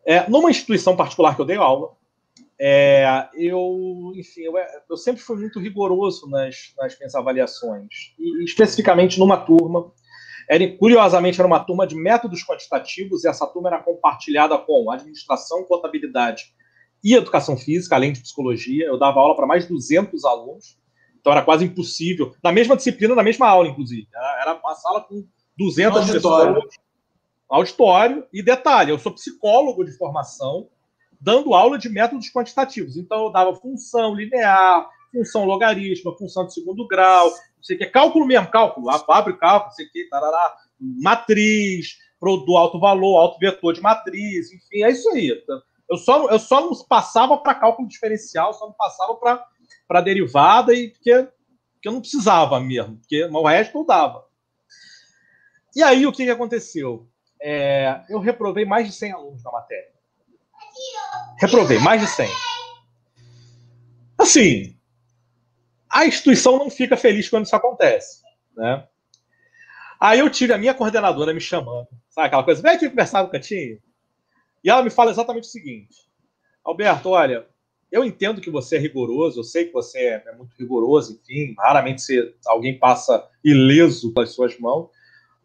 É, 0.06 0.30
numa 0.30 0.50
instituição 0.50 0.96
particular 0.96 1.36
que 1.36 1.42
eu 1.42 1.46
dei 1.46 1.58
aula, 1.58 1.92
é, 2.60 3.30
eu, 3.36 4.12
enfim, 4.16 4.42
eu, 4.42 4.54
eu, 4.90 4.98
sempre 4.98 5.22
fui 5.22 5.38
muito 5.38 5.60
rigoroso 5.60 6.28
nas, 6.28 6.74
nas 6.78 6.98
minhas 6.98 7.16
avaliações. 7.16 7.88
E, 8.18 8.44
especificamente 8.44 9.18
numa 9.20 9.38
turma, 9.38 9.92
era, 10.50 10.68
curiosamente, 10.78 11.40
era 11.40 11.48
uma 11.48 11.60
turma 11.60 11.86
de 11.86 11.96
métodos 11.96 12.44
quantitativos, 12.44 13.24
e 13.24 13.30
essa 13.30 13.48
turma 13.48 13.70
era 13.70 13.84
compartilhada 13.84 14.58
com 14.58 14.92
administração, 14.92 15.64
contabilidade 15.64 16.46
e 17.04 17.14
educação 17.14 17.56
física, 17.56 17.96
além 17.96 18.12
de 18.12 18.22
psicologia. 18.22 18.88
Eu 18.88 18.98
dava 18.98 19.20
aula 19.20 19.36
para 19.36 19.46
mais 19.48 19.64
de 19.64 19.70
200 19.70 20.26
alunos, 20.26 20.78
então 21.20 21.32
era 21.32 21.44
quase 21.44 21.64
impossível. 21.64 22.36
Na 22.44 22.52
mesma 22.52 22.76
disciplina, 22.76 23.16
na 23.16 23.24
mesma 23.24 23.48
aula, 23.48 23.68
inclusive. 23.68 24.08
Era, 24.14 24.42
era 24.42 24.54
uma 24.56 24.76
sala 24.76 25.02
com 25.02 25.24
200 25.60 26.10
auditório. 26.10 26.54
pessoas. 26.56 26.76
Auditório. 27.50 28.28
E 28.32 28.42
detalhe, 28.42 28.92
eu 28.92 28.98
sou 28.98 29.12
psicólogo 29.12 29.84
de 29.84 29.92
formação, 29.92 30.70
dando 31.20 31.54
aula 31.54 31.78
de 31.78 31.90
métodos 31.90 32.32
quantitativos. 32.32 32.96
Então, 32.96 33.26
eu 33.26 33.32
dava 33.32 33.54
função 33.56 34.16
linear, 34.16 34.88
função 35.12 35.44
logarítmica, 35.44 36.18
função 36.18 36.46
de 36.46 36.54
segundo 36.54 36.88
grau, 36.88 37.30
não 37.30 37.64
sei 37.64 37.76
o 37.76 37.80
que, 37.80 37.86
cálculo 37.88 38.26
mesmo, 38.26 38.50
cálculo, 38.50 38.90
abre 38.90 39.36
cálculo, 39.38 39.70
não 39.70 39.76
sei 39.76 39.86
o 39.86 39.92
que, 39.92 40.08
tarará, 40.10 40.56
matriz, 40.80 41.98
do 42.22 42.58
alto 42.58 42.80
valor, 42.80 43.18
alto 43.18 43.40
vetor 43.40 43.74
de 43.74 43.82
matriz, 43.82 44.52
enfim, 44.52 44.84
é 44.84 44.92
isso 44.92 45.10
aí. 45.10 45.44
Eu 45.90 45.98
só, 45.98 46.30
eu 46.30 46.40
só 46.40 46.62
não 46.62 46.72
passava 46.86 47.38
para 47.38 47.56
cálculo 47.56 47.88
diferencial, 47.88 48.54
só 48.54 48.68
não 48.68 48.74
passava 48.74 49.16
para 49.88 50.02
derivada, 50.02 50.74
e 50.74 50.90
porque, 50.90 51.28
porque 51.74 51.88
eu 51.88 51.92
não 51.92 52.02
precisava 52.02 52.60
mesmo, 52.60 52.98
porque 52.98 53.26
o 53.26 53.48
resto 53.48 53.80
eu 53.80 53.86
dava. 53.86 54.29
E 55.76 55.84
aí, 55.84 56.06
o 56.06 56.12
que, 56.12 56.26
que 56.26 56.32
aconteceu? 56.32 57.08
É, 57.42 58.02
eu 58.10 58.20
reprovei 58.20 58.66
mais 58.66 58.88
de 58.88 58.94
100 58.94 59.12
alunos 59.12 59.44
na 59.44 59.52
matéria. 59.52 59.92
Reprovei 61.40 61.80
mais 61.80 62.02
de 62.02 62.08
100. 62.08 62.30
Assim, 64.18 64.78
a 65.90 66.06
instituição 66.06 66.58
não 66.58 66.70
fica 66.70 66.98
feliz 66.98 67.30
quando 67.30 67.46
isso 67.46 67.56
acontece. 67.56 68.22
Né? 68.56 68.86
Aí 70.00 70.20
eu 70.20 70.30
tive 70.30 70.54
a 70.54 70.58
minha 70.58 70.74
coordenadora 70.74 71.34
me 71.34 71.42
chamando, 71.42 71.88
sabe 72.10 72.28
aquela 72.28 72.44
coisa, 72.44 72.62
vem 72.62 72.74
aqui 72.74 72.90
conversar 72.90 73.24
no 73.24 73.30
cantinho. 73.30 73.80
E 74.64 74.70
ela 74.70 74.84
me 74.84 74.90
fala 74.90 75.12
exatamente 75.12 75.46
o 75.46 75.52
seguinte: 75.52 76.10
Alberto, 76.64 77.10
olha, 77.10 77.48
eu 77.92 78.04
entendo 78.04 78.42
que 78.42 78.50
você 78.50 78.76
é 78.76 78.80
rigoroso, 78.80 79.40
eu 79.40 79.44
sei 79.44 79.66
que 79.66 79.74
você 79.74 80.22
é 80.26 80.36
muito 80.36 80.56
rigoroso, 80.58 81.20
enfim, 81.22 81.56
raramente 81.58 82.02
você, 82.02 82.36
alguém 82.46 82.78
passa 82.78 83.28
ileso 83.44 84.14
pelas 84.14 84.32
suas 84.32 84.58
mãos, 84.60 84.90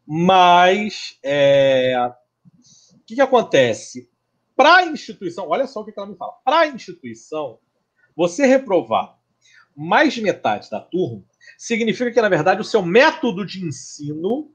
mas 0.07 1.19
é, 1.23 1.95
o 2.95 3.05
que, 3.07 3.15
que 3.15 3.21
acontece? 3.21 4.11
Para 4.57 4.77
a 4.77 4.87
instituição, 4.87 5.49
olha 5.49 5.67
só 5.67 5.81
o 5.81 5.85
que 5.85 5.93
ela 5.97 6.07
me 6.07 6.17
fala. 6.17 6.33
Para 6.45 6.61
a 6.61 6.67
instituição, 6.67 7.59
você 8.15 8.47
reprovar 8.47 9.19
mais 9.77 10.15
de 10.15 10.23
metade 10.23 10.71
da 10.71 10.81
turma 10.81 11.25
significa 11.59 12.11
que, 12.13 12.21
na 12.21 12.29
verdade, 12.29 12.61
o 12.61 12.65
seu 12.65 12.83
método 12.83 13.45
de 13.45 13.67
ensino 13.67 14.53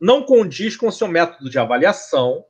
não 0.00 0.22
condiz 0.22 0.76
com 0.76 0.88
o 0.88 0.92
seu 0.92 1.08
método 1.08 1.50
de 1.50 1.58
avaliação 1.58 2.44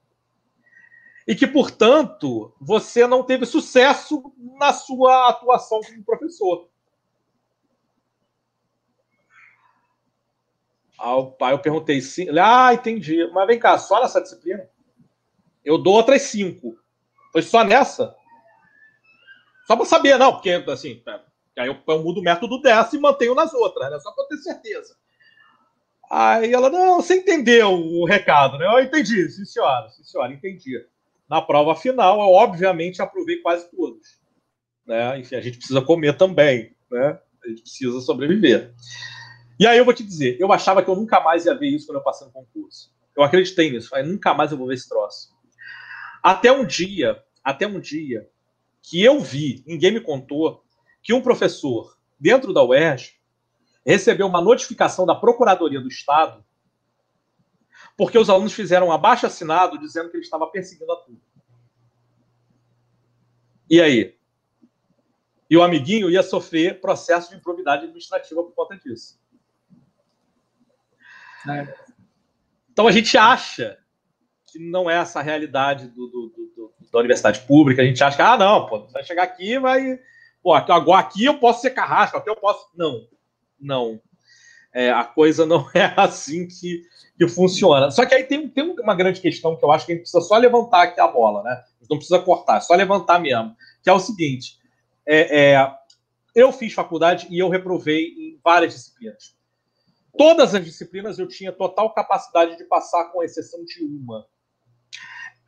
e 1.26 1.34
que, 1.34 1.46
portanto, 1.46 2.54
você 2.60 3.06
não 3.06 3.24
teve 3.24 3.44
sucesso 3.46 4.32
na 4.58 4.72
sua 4.72 5.28
atuação 5.28 5.80
como 5.80 6.04
professor. 6.04 6.68
Aí 10.98 11.52
eu 11.52 11.59
perguntei, 11.59 12.01
sim. 12.01 12.27
Ah, 12.39 12.73
entendi. 12.73 13.27
Mas 13.32 13.47
vem 13.47 13.59
cá, 13.59 13.78
só 13.78 14.01
nessa 14.01 14.20
disciplina? 14.20 14.68
Eu 15.64 15.78
dou 15.78 15.94
outras 15.94 16.23
cinco. 16.23 16.77
Foi 17.32 17.43
só 17.43 17.64
nessa? 17.64 18.14
Só 19.66 19.77
para 19.77 19.85
saber, 19.85 20.16
não, 20.16 20.32
porque 20.32 20.51
assim, 20.68 21.02
aí 21.59 21.66
eu, 21.66 21.77
eu 21.86 22.02
mudo 22.02 22.20
o 22.20 22.23
método 22.23 22.60
dessa 22.62 22.94
e 22.94 23.01
mantenho 23.01 23.35
nas 23.35 23.52
outras, 23.52 23.90
né? 23.90 23.98
Só 23.98 24.12
para 24.12 24.27
ter 24.27 24.36
certeza. 24.39 24.97
Aí 26.09 26.52
ela, 26.52 26.70
não, 26.70 27.02
você 27.02 27.16
entendeu 27.16 27.73
o 27.73 28.06
recado, 28.06 28.59
né? 28.59 28.66
Eu 28.66 28.81
entendi, 28.81 29.28
sim 29.28 29.44
senhora, 29.44 29.89
sim 29.90 30.05
senhora, 30.05 30.32
entendi. 30.32 30.86
Na 31.28 31.43
prova 31.43 31.74
final, 31.74 32.20
eu 32.20 32.28
obviamente 32.28 33.02
aprovei 33.02 33.39
quase 33.39 33.68
todos. 33.70 34.20
Né? 34.86 35.18
Enfim, 35.18 35.35
a 35.35 35.40
gente 35.40 35.59
precisa 35.59 35.82
comer 35.82 36.16
também, 36.16 36.77
né? 36.89 37.18
A 37.44 37.48
gente 37.48 37.62
precisa 37.62 38.01
sobreviver. 38.01 38.73
E 39.58 39.66
aí 39.66 39.78
eu 39.78 39.84
vou 39.84 39.94
te 39.94 40.04
dizer, 40.04 40.38
eu 40.40 40.52
achava 40.52 40.82
que 40.82 40.90
eu 40.90 40.96
nunca 40.96 41.20
mais 41.20 41.46
ia 41.46 41.54
ver 41.54 41.68
isso 41.68 41.86
quando 41.86 41.98
eu 41.98 42.04
passei 42.04 42.26
no 42.26 42.32
concurso. 42.32 42.94
Eu 43.16 43.22
acreditei 43.22 43.70
nisso, 43.70 43.88
falei, 43.88 44.04
nunca 44.04 44.34
mais 44.34 44.52
eu 44.52 44.58
vou 44.58 44.66
ver 44.66 44.74
esse 44.74 44.88
troço. 44.88 45.34
Até 46.22 46.52
um 46.52 46.66
dia, 46.66 47.22
até 47.42 47.66
um 47.66 47.80
dia 47.80 48.28
que 48.82 49.02
eu 49.02 49.20
vi, 49.20 49.64
ninguém 49.66 49.92
me 49.92 50.00
contou, 50.00 50.62
que 51.02 51.12
um 51.12 51.22
professor 51.22 51.96
dentro 52.18 52.52
da 52.52 52.62
UERJ 52.62 53.14
recebeu 53.84 54.26
uma 54.26 54.40
notificação 54.40 55.06
da 55.06 55.14
Procuradoria 55.14 55.80
do 55.80 55.88
Estado 55.88 56.44
porque 57.96 58.18
os 58.18 58.28
alunos 58.28 58.52
fizeram 58.52 58.88
um 58.88 58.92
abaixo 58.92 59.26
assinado 59.26 59.78
dizendo 59.78 60.10
que 60.10 60.16
ele 60.16 60.24
estava 60.24 60.46
perseguindo 60.46 60.92
a 60.92 60.96
turma. 60.96 61.20
E 63.68 63.80
aí? 63.80 64.16
E 65.48 65.56
o 65.56 65.62
amiguinho 65.62 66.10
ia 66.10 66.22
sofrer 66.22 66.80
processo 66.80 67.30
de 67.30 67.36
improbidade 67.36 67.84
administrativa 67.84 68.42
por 68.42 68.52
conta 68.52 68.76
disso. 68.76 69.18
Então 72.73 72.86
a 72.86 72.93
gente 72.93 73.16
acha 73.16 73.78
que 74.47 74.59
não 74.59 74.90
é 74.90 74.97
essa 74.97 75.20
a 75.20 75.23
realidade 75.23 75.89
do, 75.89 76.06
do, 76.09 76.32
do, 76.56 76.74
da 76.93 76.98
universidade 76.98 77.40
pública. 77.40 77.82
A 77.82 77.85
gente 77.85 78.02
acha 78.02 78.16
que, 78.16 78.23
ah, 78.23 78.36
não, 78.36 78.66
pô, 78.66 78.86
vai 78.89 79.05
chegar 79.05 79.23
aqui 79.23 79.59
vai. 79.59 79.98
Pô, 80.43 80.55
agora 80.55 81.01
aqui 81.01 81.24
eu 81.24 81.39
posso 81.39 81.60
ser 81.60 81.70
carrasco, 81.70 82.16
aqui 82.16 82.31
eu 82.31 82.36
posso. 82.36 82.66
Não, 82.77 83.06
não. 83.60 84.01
É, 84.73 84.90
a 84.90 85.05
coisa 85.05 85.47
não 85.47 85.66
é 85.74 85.93
assim 85.97 86.47
que, 86.47 86.82
que 87.18 87.28
funciona. 87.28 87.90
Só 87.90 88.05
que 88.05 88.14
aí 88.14 88.24
tem, 88.24 88.48
tem 88.48 88.64
uma 88.78 88.94
grande 88.94 89.20
questão 89.20 89.56
que 89.56 89.64
eu 89.64 89.73
acho 89.73 89.86
que 89.86 89.93
a 89.93 89.94
gente 89.94 90.02
precisa 90.02 90.23
só 90.23 90.36
levantar 90.36 90.82
aqui 90.82 91.01
a 91.01 91.09
bola, 91.09 91.43
né? 91.43 91.62
Não 91.89 91.98
precisa 91.98 92.18
cortar, 92.18 92.59
é 92.59 92.60
só 92.60 92.74
levantar 92.74 93.18
mesmo. 93.18 93.56
Que 93.82 93.90
é 93.90 93.93
o 93.93 94.01
seguinte: 94.01 94.59
é, 95.06 95.55
é, 95.55 95.74
eu 96.35 96.52
fiz 96.52 96.73
faculdade 96.73 97.27
e 97.31 97.39
eu 97.39 97.48
reprovei 97.48 98.09
em 98.09 98.40
várias 98.43 98.74
disciplinas. 98.74 99.35
Todas 100.16 100.55
as 100.55 100.64
disciplinas 100.64 101.18
eu 101.18 101.28
tinha 101.28 101.52
total 101.52 101.93
capacidade 101.93 102.56
de 102.56 102.64
passar, 102.64 103.12
com 103.12 103.22
exceção 103.22 103.64
de 103.64 103.84
uma. 103.84 104.26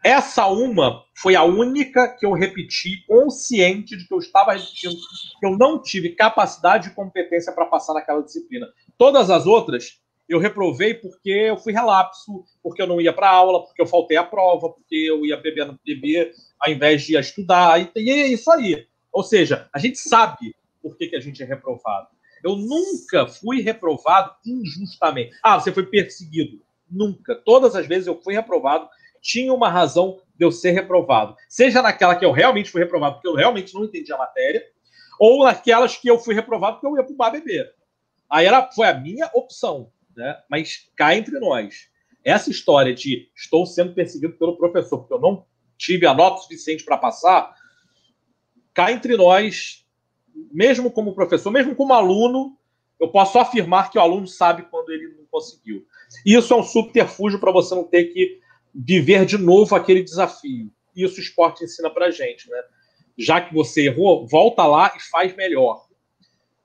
Essa 0.05 0.47
uma 0.47 1.03
foi 1.17 1.35
a 1.35 1.43
única 1.43 2.09
que 2.17 2.25
eu 2.25 2.33
repeti, 2.33 3.05
consciente 3.07 3.97
de 3.97 4.07
que 4.07 4.15
eu 4.15 4.19
estava 4.19 4.53
repetindo, 4.53 4.95
que 5.41 5.47
eu 5.47 5.57
não 5.57 5.83
tive 5.83 6.11
capacidade 6.11 6.89
e 6.89 6.95
competência 6.95 7.53
para 7.53 7.67
passar 7.67 7.95
naquela 7.95 8.23
disciplina. 8.23 8.67
Todas 8.97 9.29
as 9.29 9.47
outras 9.47 10.01
eu 10.29 10.39
reprovei 10.39 10.95
porque 10.95 11.31
eu 11.31 11.57
fui 11.57 11.73
relapso, 11.73 12.45
porque 12.63 12.83
eu 12.83 12.87
não 12.87 13.01
ia 13.01 13.13
para 13.13 13.31
aula, 13.31 13.65
porque 13.65 13.81
eu 13.81 13.87
faltei 13.87 14.17
a 14.17 14.23
prova, 14.23 14.71
porque 14.71 14.95
eu 14.95 15.25
ia 15.25 15.37
beber 15.39 15.67
no 15.67 15.79
beber 15.85 16.33
ao 16.61 16.71
invés 16.71 17.03
de 17.03 17.15
ir 17.15 17.21
estudar. 17.21 17.81
E, 17.81 17.91
e 17.97 18.11
é 18.11 18.27
isso 18.27 18.51
aí. 18.53 18.87
Ou 19.11 19.25
seja, 19.25 19.69
a 19.73 19.79
gente 19.79 19.99
sabe 19.99 20.55
por 20.83 20.97
que, 20.97 21.09
que 21.09 21.17
a 21.17 21.21
gente 21.21 21.43
é 21.43 21.47
reprovado. 21.47 22.09
Eu 22.43 22.57
nunca 22.57 23.27
fui 23.27 23.61
reprovado 23.61 24.35
injustamente. 24.45 25.37
Ah, 25.43 25.59
você 25.59 25.73
foi 25.73 25.87
perseguido. 25.87 26.61
Nunca. 26.91 27.35
Todas 27.35 27.75
as 27.75 27.87
vezes 27.87 28.07
eu 28.07 28.21
fui 28.21 28.35
reprovado, 28.35 28.89
tinha 29.21 29.53
uma 29.53 29.69
razão 29.69 30.21
de 30.37 30.45
eu 30.45 30.53
ser 30.53 30.71
reprovado. 30.71 31.37
Seja 31.49 31.83
naquela 31.83 32.15
que 32.15 32.25
eu 32.25 32.33
realmente 32.33 32.71
fui 32.71 32.81
reprovado 32.81 33.17
porque 33.17 33.29
eu 33.29 33.35
realmente 33.35 33.75
não 33.75 33.85
entendi 33.85 34.13
a 34.13 34.19
matéria, 34.19 34.65
ou 35.19 35.45
naquelas 35.45 35.97
que 35.97 36.09
eu 36.09 36.19
fui 36.19 36.35
reprovado 36.35 36.77
porque 36.77 36.87
eu 36.87 36.97
ia 36.97 37.05
para 37.05 37.29
o 37.29 37.33
beber. 37.33 37.75
Aí 38.31 38.47
era, 38.47 38.71
foi 38.73 38.87
a 38.87 38.95
minha 38.95 39.29
opção, 39.35 39.91
né? 40.17 40.39
Mas 40.49 40.91
cá 40.97 41.17
entre 41.17 41.39
nós, 41.41 41.89
essa 42.25 42.51
história 42.51 42.95
de 42.95 43.31
estou 43.35 43.67
sendo 43.67 43.95
perseguido 43.95 44.35
pelo 44.35 44.57
professor 44.57 44.99
porque 44.99 45.15
eu 45.15 45.21
não 45.21 45.45
tive 45.77 46.07
a 46.07 46.15
nota 46.15 46.43
suficiente 46.43 46.85
para 46.85 46.99
passar, 46.99 47.55
cá 48.75 48.93
entre 48.93 49.17
nós, 49.17 49.85
mesmo 50.53 50.91
como 50.91 51.15
professor, 51.15 51.51
mesmo 51.51 51.75
como 51.75 51.93
aluno, 51.93 52.57
eu 53.01 53.09
posso 53.09 53.39
afirmar 53.39 53.91
que 53.91 53.99
o 53.99 54.01
aluno 54.01 54.27
sabe 54.27 54.63
quando 54.71 54.91
ele 54.91 55.09
não 55.17 55.25
conseguiu. 55.31 55.87
Isso 56.25 56.53
é 56.53 56.57
um 56.57 56.63
subterfúgio 56.63 57.39
para 57.39 57.53
você 57.53 57.75
não 57.75 57.85
ter 57.85 58.05
que 58.07 58.41
viver 58.75 59.25
de 59.25 59.39
novo 59.39 59.75
aquele 59.75 60.03
desafio. 60.03 60.71
Isso 60.95 61.19
o 61.19 61.23
esporte 61.23 61.65
ensina 61.65 61.91
para 61.91 62.11
gente, 62.11 62.51
né? 62.51 62.61
Já 63.17 63.41
que 63.41 63.55
você 63.55 63.87
errou, 63.87 64.27
volta 64.27 64.65
lá 64.67 64.93
e 64.97 65.01
faz 65.11 65.35
melhor. 65.37 65.87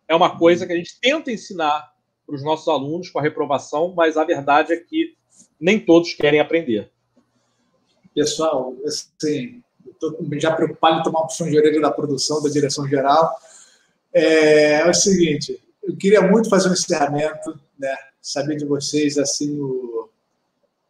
É 0.08 0.16
uma 0.16 0.38
coisa 0.38 0.66
que 0.66 0.74
a 0.74 0.76
gente 0.76 1.00
tenta 1.00 1.32
ensinar 1.32 1.92
para 2.26 2.36
os 2.36 2.44
nossos 2.44 2.68
alunos 2.68 3.10
com 3.10 3.20
a 3.20 3.22
reprovação, 3.22 3.94
mas 3.96 4.18
a 4.18 4.24
verdade 4.24 4.74
é 4.74 4.78
que 4.78 5.16
nem 5.60 5.80
todos 5.80 6.14
querem 6.14 6.40
aprender. 6.40 6.92
Pessoal, 8.14 8.76
assim, 8.86 9.64
estou 9.92 10.18
já 10.34 10.56
preocupado 10.56 11.00
em 11.00 11.04
tomar 11.04 11.20
uma 11.20 11.26
opção 11.26 11.50
de 11.50 11.58
orelha 11.58 11.82
da 11.82 11.92
produção, 11.92 12.42
da 12.42 12.50
direção 12.50 12.88
geral. 12.88 13.36
É, 14.14 14.74
é, 14.76 14.90
o 14.90 14.94
seguinte, 14.94 15.62
eu 15.82 15.96
queria 15.98 16.22
muito 16.22 16.50
fazer 16.50 16.70
um 16.70 16.74
encerramento, 16.74 17.60
né? 17.78 17.96
Saber 18.22 18.56
de 18.58 18.66
vocês, 18.66 19.18
assim, 19.18 19.60
o, 19.60 20.10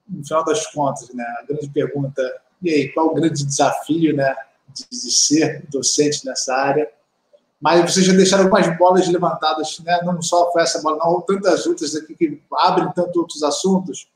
no 0.08 0.24
final 0.24 0.44
das 0.44 0.68
contas, 0.68 1.14
né? 1.14 1.24
A 1.40 1.46
grande 1.46 1.70
pergunta, 1.70 2.22
e 2.62 2.70
aí, 2.70 2.90
qual 2.90 3.08
o 3.08 3.14
grande 3.14 3.46
desafio, 3.46 4.16
né? 4.16 4.36
De, 4.68 4.88
de 4.90 5.12
ser 5.12 5.66
docente 5.70 6.26
nessa 6.26 6.54
área? 6.54 6.90
Mas 7.62 7.94
vocês 7.94 8.06
já 8.06 8.14
deixaram 8.14 8.44
algumas 8.44 8.78
bolas 8.78 9.08
levantadas, 9.08 9.80
né? 9.80 10.02
Não 10.04 10.22
só 10.22 10.52
foi 10.52 10.64
essa 10.64 10.82
bola, 10.82 10.98
não, 10.98 11.22
tantas 11.22 11.66
outras 11.66 11.96
aqui 11.96 12.14
que 12.14 12.42
abrem 12.52 12.92
tantos 12.92 13.16
outros 13.16 13.42
assuntos 13.42 14.10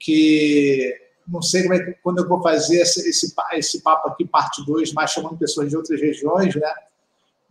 que 0.00 1.00
não 1.26 1.40
sei 1.40 1.62
como 1.62 1.74
é 1.74 1.84
que, 1.84 1.92
quando 2.02 2.18
eu 2.18 2.28
vou 2.28 2.42
fazer 2.42 2.80
esse, 2.80 3.08
esse, 3.08 3.32
esse 3.52 3.80
papo 3.80 4.08
aqui, 4.08 4.26
parte 4.26 4.64
2, 4.66 4.92
mais 4.92 5.10
chamando 5.10 5.38
pessoas 5.38 5.70
de 5.70 5.76
outras 5.76 6.00
regiões, 6.00 6.54
né? 6.54 6.74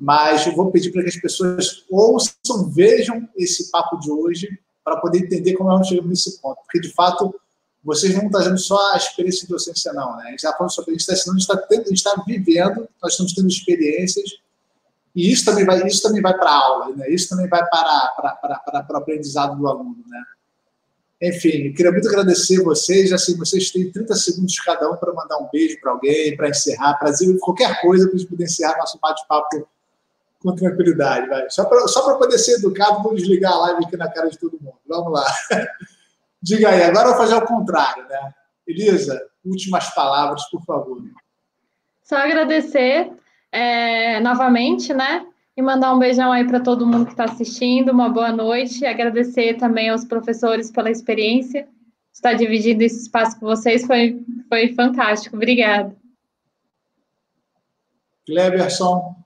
Mas 0.04 0.46
eu 0.46 0.54
vou 0.54 0.70
pedir 0.70 0.92
para 0.92 1.02
que 1.02 1.08
as 1.08 1.16
pessoas 1.16 1.86
ouçam, 1.90 2.70
vejam 2.70 3.26
esse 3.38 3.72
papo 3.72 3.98
de 4.00 4.12
hoje 4.12 4.60
para 4.84 4.98
poder 4.98 5.20
entender 5.20 5.54
como 5.54 5.70
nós 5.70 5.88
chegamos 5.88 6.10
nesse 6.10 6.42
ponto. 6.42 6.58
Porque, 6.66 6.82
de 6.82 6.94
fato, 6.94 7.34
vocês 7.82 8.12
não 8.12 8.26
estão 8.26 8.32
trazendo 8.32 8.58
só 8.58 8.92
a 8.92 8.98
experiência 8.98 9.48
de 9.48 9.54
docência, 9.54 9.94
não. 9.94 10.18
Né? 10.18 10.24
A 10.26 10.30
gente 10.32 10.40
está 10.40 10.52
falando 10.58 10.72
sobre 10.72 10.92
a 10.92 10.94
gente, 10.94 11.10
está, 11.10 11.14
a 11.14 11.74
gente 11.76 11.94
está 11.94 12.16
tá 12.16 12.24
vivendo, 12.28 12.86
nós 13.02 13.14
estamos 13.14 13.34
tendo 13.34 13.48
experiências, 13.48 14.30
e 15.16 15.32
isso 15.32 15.46
também 15.46 15.64
vai, 15.64 15.88
isso 15.88 16.02
também 16.02 16.22
vai 16.22 16.38
para 16.38 16.50
a 16.50 16.54
aula, 16.54 16.96
né? 16.98 17.10
isso 17.10 17.30
também 17.30 17.48
vai 17.48 17.66
para, 17.66 18.14
para, 18.18 18.36
para, 18.36 18.84
para, 18.84 18.96
o 18.96 19.02
aprendizado 19.02 19.58
do 19.58 19.66
aluno. 19.70 20.04
Né? 20.06 20.24
Enfim, 21.30 21.72
queria 21.72 21.94
muito 21.94 22.10
agradecer 22.10 22.62
vocês. 22.62 23.14
Assim, 23.14 23.38
vocês 23.38 23.72
têm 23.72 23.90
30 23.90 24.14
segundos 24.16 24.60
cada 24.60 24.92
um 24.92 24.98
para 24.98 25.14
mandar 25.14 25.38
um 25.38 25.48
beijo 25.50 25.80
para 25.80 25.94
alguém, 25.94 26.36
para 26.36 26.50
encerrar, 26.50 26.96
para 26.96 27.10
dizer 27.10 27.38
qualquer 27.40 27.80
coisa 27.80 28.06
para 28.06 28.16
a 28.16 28.18
gente 28.18 28.30
poder 28.30 28.44
encerrar 28.44 28.78
nosso 28.80 29.00
bate-papo 29.02 29.66
com 30.44 30.54
tranquilidade. 30.54 31.28
Vai. 31.28 31.50
Só 31.50 31.66
para 31.66 31.88
só 31.88 32.18
poder 32.18 32.38
ser 32.38 32.58
educado, 32.58 33.02
vou 33.02 33.16
desligar 33.16 33.54
a 33.54 33.60
live 33.60 33.86
aqui 33.86 33.98
na 33.98 34.12
cara 34.12 34.30
de 34.30 34.38
todo 34.38 34.60
mundo. 34.62 34.78
Vamos 34.86 35.14
lá. 35.14 35.26
Diga 36.42 36.70
aí, 36.70 36.84
agora 36.84 37.08
eu 37.08 37.12
vou 37.12 37.22
fazer 37.22 37.36
o 37.36 37.46
contrário, 37.46 38.06
né? 38.10 38.34
Elisa, 38.68 39.20
últimas 39.46 39.94
palavras, 39.96 40.44
por 40.50 40.62
favor. 40.66 41.02
Só 42.04 42.18
agradecer 42.18 43.12
é, 43.50 44.20
novamente, 44.20 44.94
né? 44.94 45.26
E 45.56 45.62
mandar 45.62 45.94
um 45.94 46.00
beijão 46.00 46.32
aí 46.32 46.46
para 46.46 46.60
todo 46.60 46.86
mundo 46.86 47.06
que 47.06 47.12
está 47.12 47.26
assistindo, 47.26 47.92
uma 47.92 48.10
boa 48.10 48.32
noite. 48.32 48.86
Agradecer 48.86 49.56
também 49.56 49.90
aos 49.90 50.04
professores 50.04 50.70
pela 50.70 50.92
experiência. 50.92 51.68
Estar 52.12 52.34
dividindo 52.34 52.84
esse 52.84 53.04
espaço 53.04 53.40
com 53.40 53.46
vocês 53.46 53.86
foi, 53.86 54.22
foi 54.50 54.74
fantástico. 54.74 55.36
Obrigada. 55.36 55.96
Cleberson. 58.26 59.23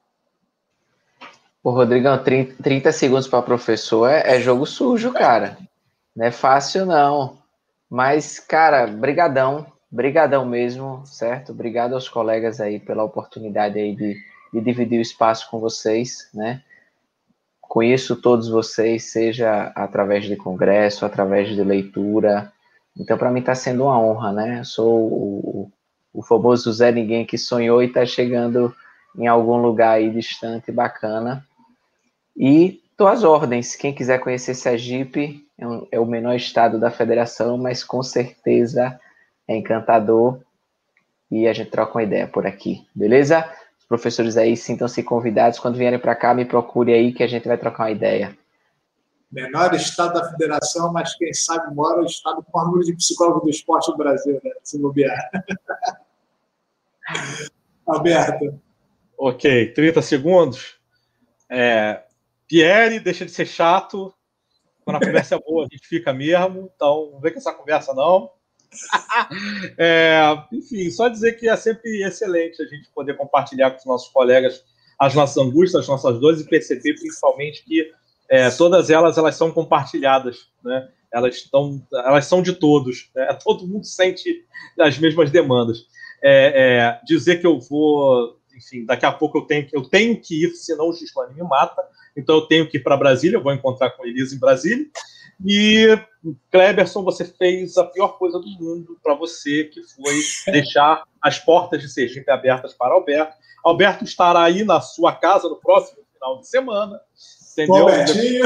Pô, 1.68 1.72
Rodrigão, 1.72 2.18
30, 2.24 2.64
30 2.64 2.94
segundos 2.94 3.28
para 3.28 3.42
professor 3.42 4.08
é, 4.08 4.38
é, 4.38 4.40
jogo 4.40 4.66
sujo, 4.66 5.12
cara. 5.12 5.58
Não 6.16 6.26
é 6.26 6.32
fácil, 6.32 6.86
não. 6.86 7.40
Mas, 7.90 8.40
cara, 8.40 8.88
brigadão. 8.88 9.66
Brigadão 9.92 10.46
mesmo, 10.46 11.06
certo? 11.06 11.52
Obrigado 11.52 11.94
aos 11.94 12.08
colegas 12.08 12.62
aí 12.62 12.80
pela 12.80 13.04
oportunidade 13.04 13.78
aí 13.78 13.94
de, 13.94 14.16
de 14.54 14.62
dividir 14.62 14.98
o 14.98 15.02
espaço 15.02 15.52
com 15.52 15.60
vocês, 15.60 16.30
né? 16.34 16.64
Conheço 17.60 18.16
todos 18.16 18.48
vocês, 18.48 19.12
seja 19.12 19.64
através 19.76 20.24
de 20.24 20.38
congresso, 20.38 21.06
através 21.06 21.50
de 21.50 21.62
leitura. 21.62 22.50
Então, 22.98 23.18
para 23.18 23.30
mim 23.30 23.42
está 23.42 23.54
sendo 23.54 23.84
uma 23.84 24.00
honra, 24.00 24.32
né? 24.32 24.64
Sou 24.64 24.88
o, 24.88 25.72
o, 26.14 26.24
famoso 26.24 26.72
Zé 26.72 26.94
Ninguém 26.94 27.26
que 27.26 27.38
sonhou 27.38 27.84
e 27.84 27.88
está 27.88 28.06
chegando 28.06 28.74
em 29.18 29.28
algum 29.28 29.58
lugar 29.58 29.96
aí 29.96 30.10
distante, 30.10 30.72
bacana. 30.72 31.46
E 32.38 32.84
tô 32.96 33.08
às 33.08 33.24
ordens. 33.24 33.76
Quem 33.76 33.94
quiser 33.94 34.20
conhecer 34.20 34.54
Sergipe, 34.54 35.44
é, 35.58 35.68
um, 35.68 35.88
é 35.92 36.00
o 36.00 36.06
menor 36.06 36.36
estado 36.36 36.80
da 36.80 36.92
federação, 36.92 37.58
mas 37.58 37.84
com 37.84 38.04
certeza 38.04 39.00
é 39.48 39.58
encantador. 39.58 40.40
E 41.32 41.48
a 41.48 41.54
gente 41.54 41.72
troca 41.72 41.98
uma 41.98 42.04
ideia 42.04 42.28
por 42.28 42.46
aqui, 42.46 42.88
beleza? 42.94 43.52
Os 43.80 43.86
professores 43.86 44.38
aí 44.38 44.56
sintam-se 44.56 45.02
convidados. 45.02 45.60
Quando 45.60 45.78
vierem 45.78 46.00
para 46.00 46.16
cá, 46.16 46.34
me 46.34 46.46
procure 46.46 46.94
aí 46.94 47.12
que 47.12 47.24
a 47.24 47.28
gente 47.28 47.48
vai 47.48 47.58
trocar 47.58 47.84
uma 47.84 47.92
ideia. 47.92 48.38
Menor 49.30 49.74
estado 49.74 50.14
da 50.14 50.30
federação, 50.30 50.94
mas 50.94 51.14
quem 51.16 51.34
sabe 51.34 51.74
mora 51.76 52.02
o 52.02 52.06
estado 52.06 52.46
com 52.50 52.60
o 52.60 52.66
número 52.66 52.86
de 52.86 52.94
psicólogo 52.96 53.42
do 53.42 53.50
esporte 53.50 53.92
no 53.92 53.98
Brasil, 53.98 54.40
né? 54.42 54.52
Se 54.64 54.80
bobear. 54.80 55.30
Alberto. 57.86 58.62
Ok, 59.18 59.74
30 59.74 60.02
segundos. 60.02 60.78
É, 61.50 62.04
Pierre 62.48 63.00
deixa 63.00 63.26
de 63.26 63.32
ser 63.32 63.46
chato. 63.46 64.14
Quando 64.84 64.98
a 64.98 65.06
conversa 65.06 65.36
é 65.36 65.40
boa, 65.40 65.66
a 65.66 65.68
gente 65.70 65.88
fica 65.88 66.14
mesmo. 66.14 66.72
Então, 66.76 67.12
não 67.12 67.20
vem 67.20 67.34
com 67.34 67.40
essa 67.40 67.54
conversa, 67.54 67.94
não. 67.94 68.32
é, 69.78 70.20
enfim, 70.52 70.90
só 70.92 71.08
dizer 71.08 71.34
que 71.34 71.50
é 71.50 71.56
sempre 71.56 72.04
excelente 72.04 72.62
a 72.62 72.66
gente 72.66 72.90
poder 72.94 73.16
compartilhar 73.16 73.72
com 73.72 73.78
os 73.78 73.86
nossos 73.86 74.10
colegas 74.10 74.64
as 75.00 75.14
nossas 75.14 75.38
angústias, 75.38 75.84
as 75.84 75.88
nossas 75.88 76.20
dores 76.20 76.42
e 76.42 76.46
perceber 76.50 76.96
principalmente 76.96 77.64
que 77.64 77.92
é, 78.30 78.50
todas 78.50 78.90
elas 78.90 79.18
elas 79.18 79.36
são 79.36 79.52
compartilhadas, 79.52 80.48
né? 80.64 80.90
Elas 81.14 81.36
estão, 81.36 81.82
elas 81.94 82.26
são 82.26 82.42
de 82.42 82.54
todos. 82.54 83.10
Né? 83.16 83.26
Todo 83.42 83.68
mundo 83.68 83.86
sente 83.86 84.46
as 84.78 84.98
mesmas 84.98 85.32
demandas. 85.32 85.86
É, 86.22 86.80
é, 86.80 87.00
dizer 87.06 87.40
que 87.40 87.48
eu 87.48 87.60
vou, 87.60 88.38
enfim, 88.56 88.86
daqui 88.86 89.06
a 89.06 89.12
pouco 89.12 89.38
eu 89.38 89.44
tenho 89.44 89.68
eu 89.72 89.84
tenho 89.84 90.20
que 90.20 90.44
ir, 90.44 90.50
senão 90.56 90.90
o 90.90 90.94
Gislane 90.94 91.36
me 91.36 91.44
mata. 91.44 91.82
Então 92.18 92.36
eu 92.36 92.42
tenho 92.42 92.68
que 92.68 92.78
ir 92.78 92.84
para 92.84 92.98
Brasília, 92.98 93.38
eu 93.38 93.44
vou 93.44 93.54
encontrar 93.54 93.92
com 93.92 94.06
Elisa 94.06 94.36
em 94.36 94.40
Brasília. 94.40 94.86
E 95.46 95.98
Kleberson, 96.52 97.04
você 97.04 97.24
fez 97.24 97.78
a 97.78 97.86
pior 97.86 98.18
coisa 98.18 98.40
do 98.40 98.48
mundo 98.48 98.98
para 99.04 99.14
você, 99.14 99.66
que 99.66 99.82
foi 99.84 100.52
deixar 100.52 101.04
as 101.22 101.38
portas 101.38 101.82
de 101.82 101.88
Sergipe 101.88 102.30
abertas 102.32 102.74
para 102.74 102.94
Alberto. 102.94 103.36
Alberto 103.64 104.04
estará 104.04 104.44
aí 104.44 104.64
na 104.64 104.82
sua 104.82 105.14
casa 105.14 105.48
no 105.48 105.58
próximo 105.58 106.00
final 106.14 106.40
de 106.40 106.48
semana, 106.48 107.00
entendeu? 107.58 107.86
Com 107.86 107.86
o 107.86 107.90
Albertinho, 107.90 108.46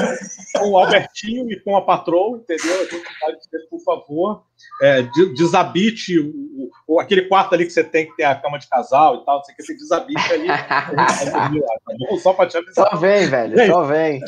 com 0.54 0.70
o 0.70 0.78
Albertinho 0.78 1.52
e 1.52 1.60
com 1.60 1.78
a 1.78 1.82
patroa, 1.82 2.38
entendeu? 2.38 2.82
A 2.82 2.84
gente 2.84 3.20
vai 3.22 3.36
dizer, 3.36 3.68
por 3.70 3.80
favor, 3.82 4.44
é, 4.82 5.04
desabite 5.36 6.18
o, 6.18 6.72
o, 6.88 7.00
aquele 7.00 7.24
quarto 7.24 7.54
ali 7.54 7.66
que 7.66 7.72
você 7.72 7.84
tem 7.84 8.06
que 8.06 8.16
ter 8.16 8.24
a 8.24 8.36
cama 8.36 8.58
de 8.58 8.68
casal 8.68 9.18
e 9.18 9.26
tal, 9.26 9.38
não 9.38 9.44
sei 9.44 9.54
o 9.54 9.58
que, 9.58 9.64
você 9.64 9.74
desabite 9.76 10.34
ali. 10.34 10.48
Só 12.22 12.34
para 12.34 12.48
te 12.48 12.58
avisar. 12.58 12.90
Só 12.90 12.98
vem, 12.98 13.28
velho, 13.28 13.68
só 13.68 13.84
vem. 13.84 14.22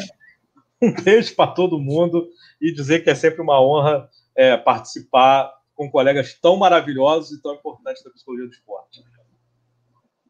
Um 0.81 0.93
beijo 0.93 1.34
para 1.35 1.51
todo 1.51 1.80
mundo 1.80 2.27
e 2.61 2.73
dizer 2.73 3.03
que 3.03 3.10
é 3.10 3.15
sempre 3.15 3.41
uma 3.41 3.61
honra 3.61 4.10
é, 4.35 4.57
participar 4.57 5.51
com 5.76 5.89
colegas 5.89 6.34
tão 6.41 6.57
maravilhosos 6.57 7.31
e 7.31 7.41
tão 7.41 7.55
importantes 7.55 8.03
da 8.03 8.11
psicologia 8.11 8.47
do 8.47 8.53
esporte. 8.53 9.01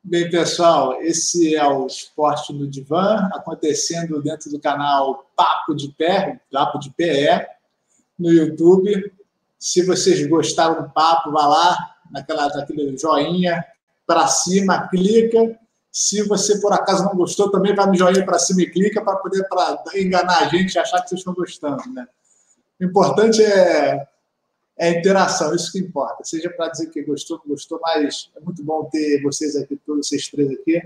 Bem, 0.06 0.30
pessoal, 0.30 1.02
esse 1.02 1.56
é 1.56 1.66
o 1.66 1.88
Esporte 1.88 2.52
no 2.52 2.68
Divã, 2.68 3.30
acontecendo 3.34 4.22
dentro 4.22 4.52
do 4.52 4.60
canal 4.60 5.32
Papo 5.34 5.74
de 5.74 5.94
Pé, 5.94 6.42
Papo 6.52 6.78
de 6.78 6.92
PE, 6.92 7.48
no 8.20 8.30
YouTube. 8.30 9.14
Se 9.58 9.82
vocês 9.86 10.28
gostaram 10.28 10.84
do 10.84 10.90
papo, 10.90 11.32
vá 11.32 11.48
lá, 11.48 11.96
naquela, 12.12 12.50
naquele 12.50 12.98
joinha 12.98 13.64
para 14.06 14.28
cima, 14.28 14.90
clica. 14.90 15.58
Se 15.90 16.22
você 16.24 16.60
por 16.60 16.74
acaso 16.74 17.06
não 17.06 17.16
gostou, 17.16 17.50
também 17.50 17.74
vai 17.74 17.86
no 17.86 17.96
joinha 17.96 18.26
para 18.26 18.40
cima 18.40 18.62
e 18.62 18.70
clica 18.70 19.02
para 19.02 19.16
poder 19.16 19.48
pra 19.48 19.80
enganar 19.96 20.40
a 20.40 20.50
gente 20.50 20.74
e 20.74 20.80
achar 20.80 21.02
que 21.02 21.08
vocês 21.08 21.20
estão 21.20 21.34
gostando. 21.34 21.82
Né? 21.94 22.06
O 22.78 22.84
importante 22.84 23.42
é 23.42 24.06
é 24.78 24.90
a 24.90 25.00
interação, 25.00 25.54
isso 25.56 25.72
que 25.72 25.80
importa. 25.80 26.24
Seja 26.24 26.50
para 26.50 26.70
dizer 26.70 26.88
que 26.88 27.04
gostou, 27.04 27.40
não 27.40 27.54
gostou, 27.54 27.80
mas 27.82 28.32
é 28.36 28.40
muito 28.40 28.64
bom 28.64 28.90
ter 28.92 29.22
vocês 29.22 29.56
aqui, 29.56 29.80
todos 29.86 30.08
vocês 30.08 30.28
três 30.28 30.52
aqui. 30.52 30.82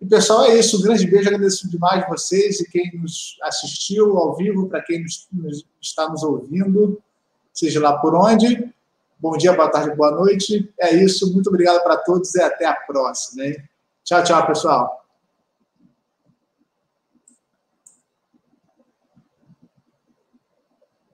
E, 0.00 0.06
pessoal, 0.06 0.44
é 0.44 0.58
isso. 0.58 0.78
Um 0.78 0.82
grande 0.82 1.06
beijo, 1.06 1.28
agradeço 1.28 1.68
demais 1.68 2.06
vocês 2.08 2.60
e 2.60 2.70
quem 2.70 2.90
nos 2.94 3.36
assistiu 3.42 4.16
ao 4.16 4.36
vivo, 4.36 4.68
para 4.68 4.82
quem 4.82 5.02
nos, 5.02 5.26
nos, 5.32 5.64
está 5.80 6.08
nos 6.08 6.22
ouvindo, 6.22 7.02
seja 7.52 7.80
lá 7.80 7.98
por 7.98 8.14
onde. 8.14 8.72
Bom 9.18 9.36
dia, 9.36 9.52
boa 9.52 9.68
tarde, 9.68 9.96
boa 9.96 10.12
noite. 10.12 10.72
É 10.78 10.94
isso. 10.94 11.32
Muito 11.32 11.48
obrigado 11.48 11.82
para 11.82 11.96
todos 11.96 12.32
e 12.36 12.40
até 12.40 12.66
a 12.66 12.74
próxima. 12.74 13.44
Hein? 13.44 13.56
Tchau, 14.04 14.22
tchau, 14.22 14.46
pessoal. 14.46 15.07